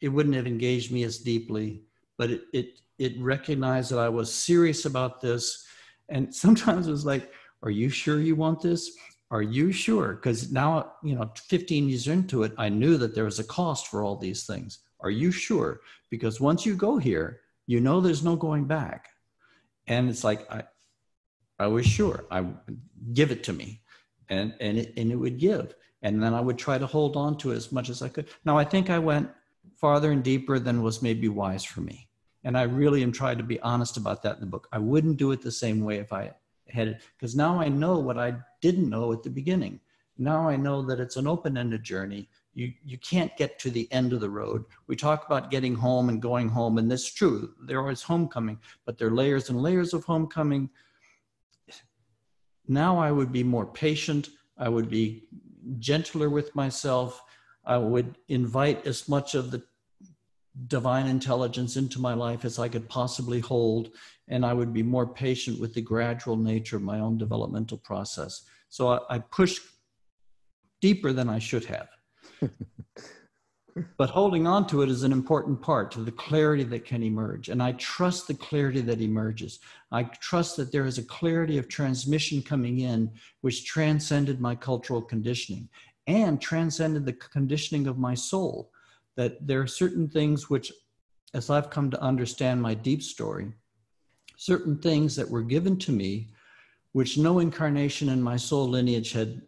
it 0.00 0.08
wouldn't 0.08 0.36
have 0.36 0.46
engaged 0.46 0.92
me 0.92 1.02
as 1.02 1.18
deeply, 1.18 1.82
but 2.16 2.30
it, 2.30 2.42
it, 2.52 2.80
it 2.98 3.20
recognized 3.20 3.90
that 3.90 3.98
I 3.98 4.08
was 4.08 4.32
serious 4.32 4.84
about 4.84 5.20
this. 5.20 5.66
And 6.08 6.34
sometimes 6.44 6.86
it 6.86 6.92
was 6.92 7.04
like, 7.04 7.32
are 7.62 7.70
you 7.70 7.88
sure 7.88 8.20
you 8.20 8.36
want 8.36 8.60
this? 8.60 8.90
Are 9.30 9.42
you 9.42 9.72
sure? 9.72 10.14
Because 10.14 10.52
now, 10.52 10.92
you 11.02 11.16
know, 11.16 11.30
15 11.48 11.88
years 11.88 12.06
into 12.06 12.44
it, 12.44 12.52
I 12.56 12.68
knew 12.68 12.96
that 12.98 13.14
there 13.14 13.24
was 13.24 13.40
a 13.40 13.44
cost 13.44 13.88
for 13.88 14.04
all 14.04 14.16
these 14.16 14.46
things. 14.46 14.80
Are 15.04 15.10
you 15.22 15.30
sure? 15.30 15.80
Because 16.10 16.40
once 16.40 16.66
you 16.66 16.74
go 16.74 16.96
here, 16.98 17.40
you 17.66 17.80
know 17.80 18.00
there's 18.00 18.24
no 18.24 18.36
going 18.36 18.64
back. 18.64 19.10
And 19.86 20.08
it's 20.08 20.24
like, 20.24 20.50
I, 20.50 20.64
I 21.58 21.66
was 21.68 21.86
sure. 21.86 22.24
I 22.30 22.46
give 23.12 23.30
it 23.30 23.44
to 23.44 23.52
me, 23.52 23.82
and 24.28 24.54
and 24.58 24.78
it, 24.78 24.92
and 24.96 25.12
it 25.12 25.16
would 25.16 25.38
give, 25.38 25.74
and 26.02 26.20
then 26.22 26.34
I 26.34 26.40
would 26.40 26.58
try 26.58 26.78
to 26.78 26.86
hold 26.86 27.16
on 27.16 27.36
to 27.38 27.52
it 27.52 27.56
as 27.56 27.70
much 27.70 27.88
as 27.90 28.02
I 28.02 28.08
could. 28.08 28.26
Now 28.44 28.58
I 28.58 28.64
think 28.64 28.90
I 28.90 28.98
went 28.98 29.30
farther 29.76 30.10
and 30.10 30.24
deeper 30.24 30.58
than 30.58 30.82
was 30.82 31.00
maybe 31.00 31.28
wise 31.28 31.62
for 31.62 31.80
me, 31.80 32.08
and 32.42 32.58
I 32.58 32.62
really 32.62 33.02
am 33.02 33.12
trying 33.12 33.38
to 33.38 33.44
be 33.44 33.60
honest 33.60 33.96
about 33.96 34.22
that 34.22 34.36
in 34.36 34.40
the 34.40 34.52
book. 34.54 34.68
I 34.72 34.78
wouldn't 34.78 35.16
do 35.16 35.30
it 35.32 35.42
the 35.42 35.52
same 35.52 35.84
way 35.84 35.98
if 35.98 36.12
I 36.12 36.32
had 36.68 36.88
it, 36.88 37.02
because 37.16 37.36
now 37.36 37.60
I 37.60 37.68
know 37.68 37.98
what 37.98 38.18
I 38.18 38.34
didn't 38.60 38.90
know 38.90 39.12
at 39.12 39.22
the 39.22 39.30
beginning. 39.30 39.80
Now 40.18 40.48
I 40.48 40.56
know 40.56 40.82
that 40.86 40.98
it's 40.98 41.16
an 41.16 41.28
open-ended 41.28 41.84
journey. 41.84 42.28
You 42.54 42.72
you 42.84 42.98
can't 42.98 43.36
get 43.36 43.58
to 43.60 43.70
the 43.70 43.90
end 43.92 44.12
of 44.12 44.20
the 44.20 44.30
road. 44.30 44.64
We 44.86 44.96
talk 44.96 45.26
about 45.26 45.50
getting 45.50 45.74
home 45.74 46.08
and 46.08 46.22
going 46.22 46.48
home, 46.48 46.78
and 46.78 46.90
that's 46.90 47.12
true. 47.12 47.54
There 47.66 47.90
is 47.90 48.02
homecoming, 48.02 48.58
but 48.86 48.96
there 48.96 49.08
are 49.08 49.14
layers 49.14 49.50
and 49.50 49.60
layers 49.60 49.92
of 49.92 50.04
homecoming 50.04 50.70
now 52.66 52.98
I 52.98 53.12
would 53.12 53.32
be 53.32 53.42
more 53.42 53.66
patient. 53.66 54.30
I 54.56 54.68
would 54.68 54.88
be 54.88 55.24
gentler 55.78 56.30
with 56.30 56.54
myself. 56.54 57.22
I 57.64 57.76
would 57.76 58.18
invite 58.28 58.86
as 58.86 59.08
much 59.08 59.34
of 59.34 59.50
the 59.50 59.62
divine 60.68 61.06
intelligence 61.06 61.76
into 61.76 61.98
my 61.98 62.14
life 62.14 62.44
as 62.44 62.58
I 62.58 62.68
could 62.68 62.88
possibly 62.88 63.40
hold. 63.40 63.90
And 64.28 64.46
I 64.46 64.54
would 64.54 64.72
be 64.72 64.82
more 64.82 65.06
patient 65.06 65.60
with 65.60 65.74
the 65.74 65.82
gradual 65.82 66.36
nature 66.36 66.76
of 66.76 66.82
my 66.82 67.00
own 67.00 67.18
developmental 67.18 67.78
process. 67.78 68.42
So 68.68 68.88
I, 68.88 69.16
I 69.16 69.22
deeper 70.80 71.12
than 71.12 71.28
I 71.28 71.38
should 71.38 71.64
have. 71.66 71.88
but 73.96 74.10
holding 74.10 74.46
on 74.46 74.66
to 74.68 74.82
it 74.82 74.88
is 74.88 75.02
an 75.02 75.12
important 75.12 75.60
part 75.60 75.90
to 75.90 76.00
the 76.00 76.12
clarity 76.12 76.64
that 76.64 76.84
can 76.84 77.02
emerge. 77.02 77.48
And 77.48 77.62
I 77.62 77.72
trust 77.72 78.28
the 78.28 78.34
clarity 78.34 78.80
that 78.82 79.00
emerges. 79.00 79.60
I 79.90 80.04
trust 80.04 80.56
that 80.56 80.72
there 80.72 80.86
is 80.86 80.98
a 80.98 81.04
clarity 81.04 81.58
of 81.58 81.68
transmission 81.68 82.42
coming 82.42 82.80
in 82.80 83.10
which 83.40 83.64
transcended 83.64 84.40
my 84.40 84.54
cultural 84.54 85.02
conditioning 85.02 85.68
and 86.06 86.40
transcended 86.40 87.04
the 87.04 87.12
conditioning 87.12 87.86
of 87.86 87.98
my 87.98 88.14
soul. 88.14 88.70
That 89.16 89.46
there 89.46 89.60
are 89.60 89.66
certain 89.66 90.08
things 90.08 90.50
which, 90.50 90.72
as 91.34 91.50
I've 91.50 91.70
come 91.70 91.90
to 91.90 92.02
understand 92.02 92.60
my 92.60 92.74
deep 92.74 93.02
story, 93.02 93.52
certain 94.36 94.78
things 94.78 95.16
that 95.16 95.30
were 95.30 95.42
given 95.42 95.78
to 95.78 95.92
me 95.92 96.30
which 96.92 97.18
no 97.18 97.40
incarnation 97.40 98.08
in 98.08 98.22
my 98.22 98.36
soul 98.36 98.68
lineage 98.68 99.12
had 99.12 99.42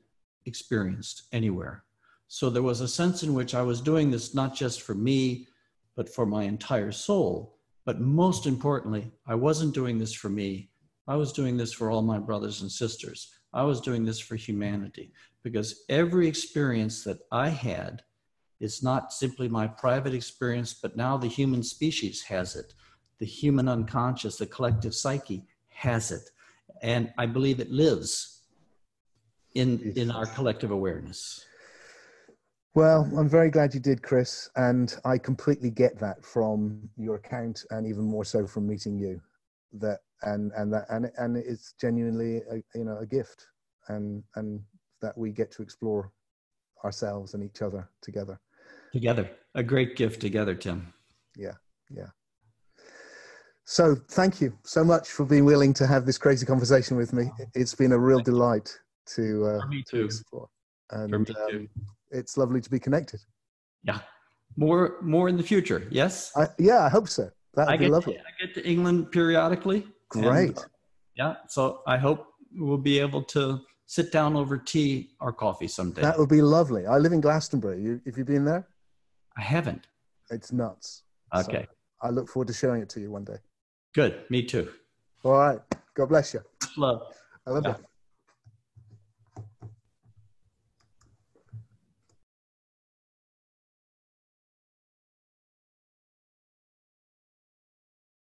experienced 0.47 1.29
anywhere. 1.33 1.85
So 2.29 2.51
there 2.51 2.63
was 2.63 2.81
a 2.81 2.89
sense 2.89 3.23
in 3.23 3.35
which 3.35 3.55
I 3.55 3.63
was 3.63 3.81
doing 3.81 4.11
this 4.11 4.35
not 4.35 4.55
just 4.55 4.83
for 4.83 4.95
me, 4.95 5.47
but 5.95 6.09
for 6.09 6.27
my 6.27 6.45
entire 6.45 6.93
soul. 6.93 7.59
But 7.85 8.01
most 8.01 8.47
importantly, 8.47 9.13
I 9.27 9.37
wasn't 9.37 9.75
doing 9.75 9.99
this 9.99 10.13
for 10.13 10.29
me. 10.29 10.71
I 11.07 11.17
was 11.17 11.33
doing 11.33 11.57
this 11.57 11.73
for 11.73 11.91
all 11.91 12.03
my 12.03 12.19
brothers 12.19 12.63
and 12.63 12.71
sisters. 12.71 13.33
I 13.53 13.63
was 13.63 13.81
doing 13.81 14.05
this 14.05 14.19
for 14.19 14.35
humanity 14.35 15.13
because 15.43 15.85
every 15.89 16.27
experience 16.27 17.05
that 17.05 17.21
I 17.31 17.49
had 17.49 18.03
is 18.59 18.83
not 18.83 19.13
simply 19.13 19.49
my 19.49 19.67
private 19.67 20.15
experience, 20.15 20.75
but 20.75 20.97
now 20.97 21.17
the 21.17 21.29
human 21.29 21.63
species 21.63 22.23
has 22.23 22.57
it. 22.57 22.75
The 23.19 23.27
human 23.27 23.69
unconscious, 23.69 24.37
the 24.37 24.47
collective 24.47 24.95
psyche 24.95 25.45
has 25.69 26.11
it. 26.11 26.31
And 26.83 27.13
I 27.17 27.27
believe 27.27 27.61
it 27.61 27.71
lives 27.71 28.43
in, 29.55 29.93
in 29.97 30.11
our 30.11 30.27
collective 30.27 30.71
awareness. 30.71 31.45
Well, 32.77 33.11
I'm 33.17 33.27
very 33.27 33.49
glad 33.49 33.73
you 33.73 33.81
did, 33.81 34.03
Chris, 34.03 34.51
and 34.55 34.95
I 35.03 35.17
completely 35.17 35.71
get 35.71 35.99
that 35.99 36.23
from 36.23 36.91
your 36.99 37.15
account, 37.15 37.65
and 37.71 37.87
even 37.87 38.05
more 38.05 38.23
so 38.23 38.47
from 38.47 38.69
meeting 38.69 38.99
you. 38.99 39.19
That 39.73 40.01
and 40.25 40.53
and 40.53 40.71
that 40.75 40.85
and 40.91 41.11
and 41.17 41.39
it's 41.39 41.73
genuinely 41.81 42.43
a, 42.51 42.57
you 42.75 42.85
know 42.85 42.99
a 42.99 43.07
gift, 43.07 43.47
and 43.89 44.23
and 44.35 44.61
that 45.01 45.17
we 45.17 45.31
get 45.31 45.51
to 45.53 45.63
explore 45.63 46.13
ourselves 46.85 47.33
and 47.33 47.43
each 47.43 47.63
other 47.63 47.89
together. 48.03 48.39
Together, 48.93 49.31
a 49.55 49.63
great 49.63 49.97
gift 49.97 50.21
together, 50.21 50.55
Tim. 50.55 50.93
Yeah, 51.35 51.55
yeah. 51.91 52.11
So 53.65 53.95
thank 53.95 54.43
you 54.43 54.53
so 54.65 54.85
much 54.85 55.09
for 55.09 55.25
being 55.25 55.47
willing 55.47 55.73
to 55.75 55.87
have 55.87 56.05
this 56.05 56.19
crazy 56.19 56.45
conversation 56.45 56.99
with 56.99 57.15
me. 57.15 57.31
It's 57.55 57.75
been 57.75 57.93
a 57.93 57.99
real 57.99 58.21
delight 58.21 58.79
to, 59.15 59.47
uh, 59.47 59.67
me 59.67 59.83
to 59.85 59.97
too. 59.97 60.05
explore, 60.05 60.49
and 60.91 61.11
For 61.11 61.19
me 61.21 61.35
um, 61.41 61.51
too. 61.51 61.69
It's 62.11 62.37
lovely 62.37 62.61
to 62.61 62.71
be 62.71 62.79
connected. 62.79 63.21
Yeah. 63.85 63.99
More 64.57 64.97
more 65.03 65.29
in 65.29 65.37
the 65.37 65.43
future. 65.43 65.87
Yes. 65.91 66.33
I, 66.37 66.49
yeah, 66.59 66.85
I 66.85 66.89
hope 66.89 67.09
so. 67.09 67.31
That 67.55 67.69
I 67.69 67.73
would 67.73 67.81
be 67.81 67.89
lovely. 67.89 68.15
to, 68.15 68.21
I 68.21 68.47
get 68.47 68.55
to 68.55 68.67
England 68.69 69.11
periodically. 69.13 69.87
and, 70.15 70.23
Great. 70.23 70.59
uh, 70.59 70.63
yeah. 71.17 71.35
So 71.49 71.81
I 71.87 71.97
hope 71.97 72.27
we'll 72.55 72.79
be 72.79 72.99
able 72.99 73.23
to 73.25 73.61
sit 73.87 74.13
down 74.13 74.37
over 74.37 74.59
tea 74.59 75.11
or 75.21 75.33
coffee 75.33 75.69
someday. 75.69 76.03
That 76.03 76.19
would 76.19 76.29
be 76.29 76.43
lovely. 76.43 76.87
I 76.87 76.99
live 76.99 77.13
in 77.13 77.21
Glastonbury. 77.21 77.81
You, 77.83 78.01
have 78.07 78.19
you 78.19 78.25
been 78.25 78.45
there? 78.45 78.69
I 79.39 79.43
haven't. 79.43 79.87
It's 80.31 80.53
nuts. 80.53 81.03
Okay. 81.35 81.67
So 81.69 82.07
I 82.07 82.11
look 82.11 82.29
forward 82.29 82.49
to 82.49 82.55
showing 82.55 82.83
it 82.83 82.89
to 82.91 83.01
you 83.01 83.11
one 83.11 83.25
day. 83.25 83.39
Good. 83.95 84.25
Me 84.31 84.43
too. 84.43 84.71
All 85.23 85.33
right. 85.33 85.61
God 85.95 86.09
bless 86.09 86.35
you. 86.35 86.43
Love. 86.77 87.03
I 87.47 87.51
love 87.51 87.65
Yeah. 87.65 87.77
you. 87.79 87.85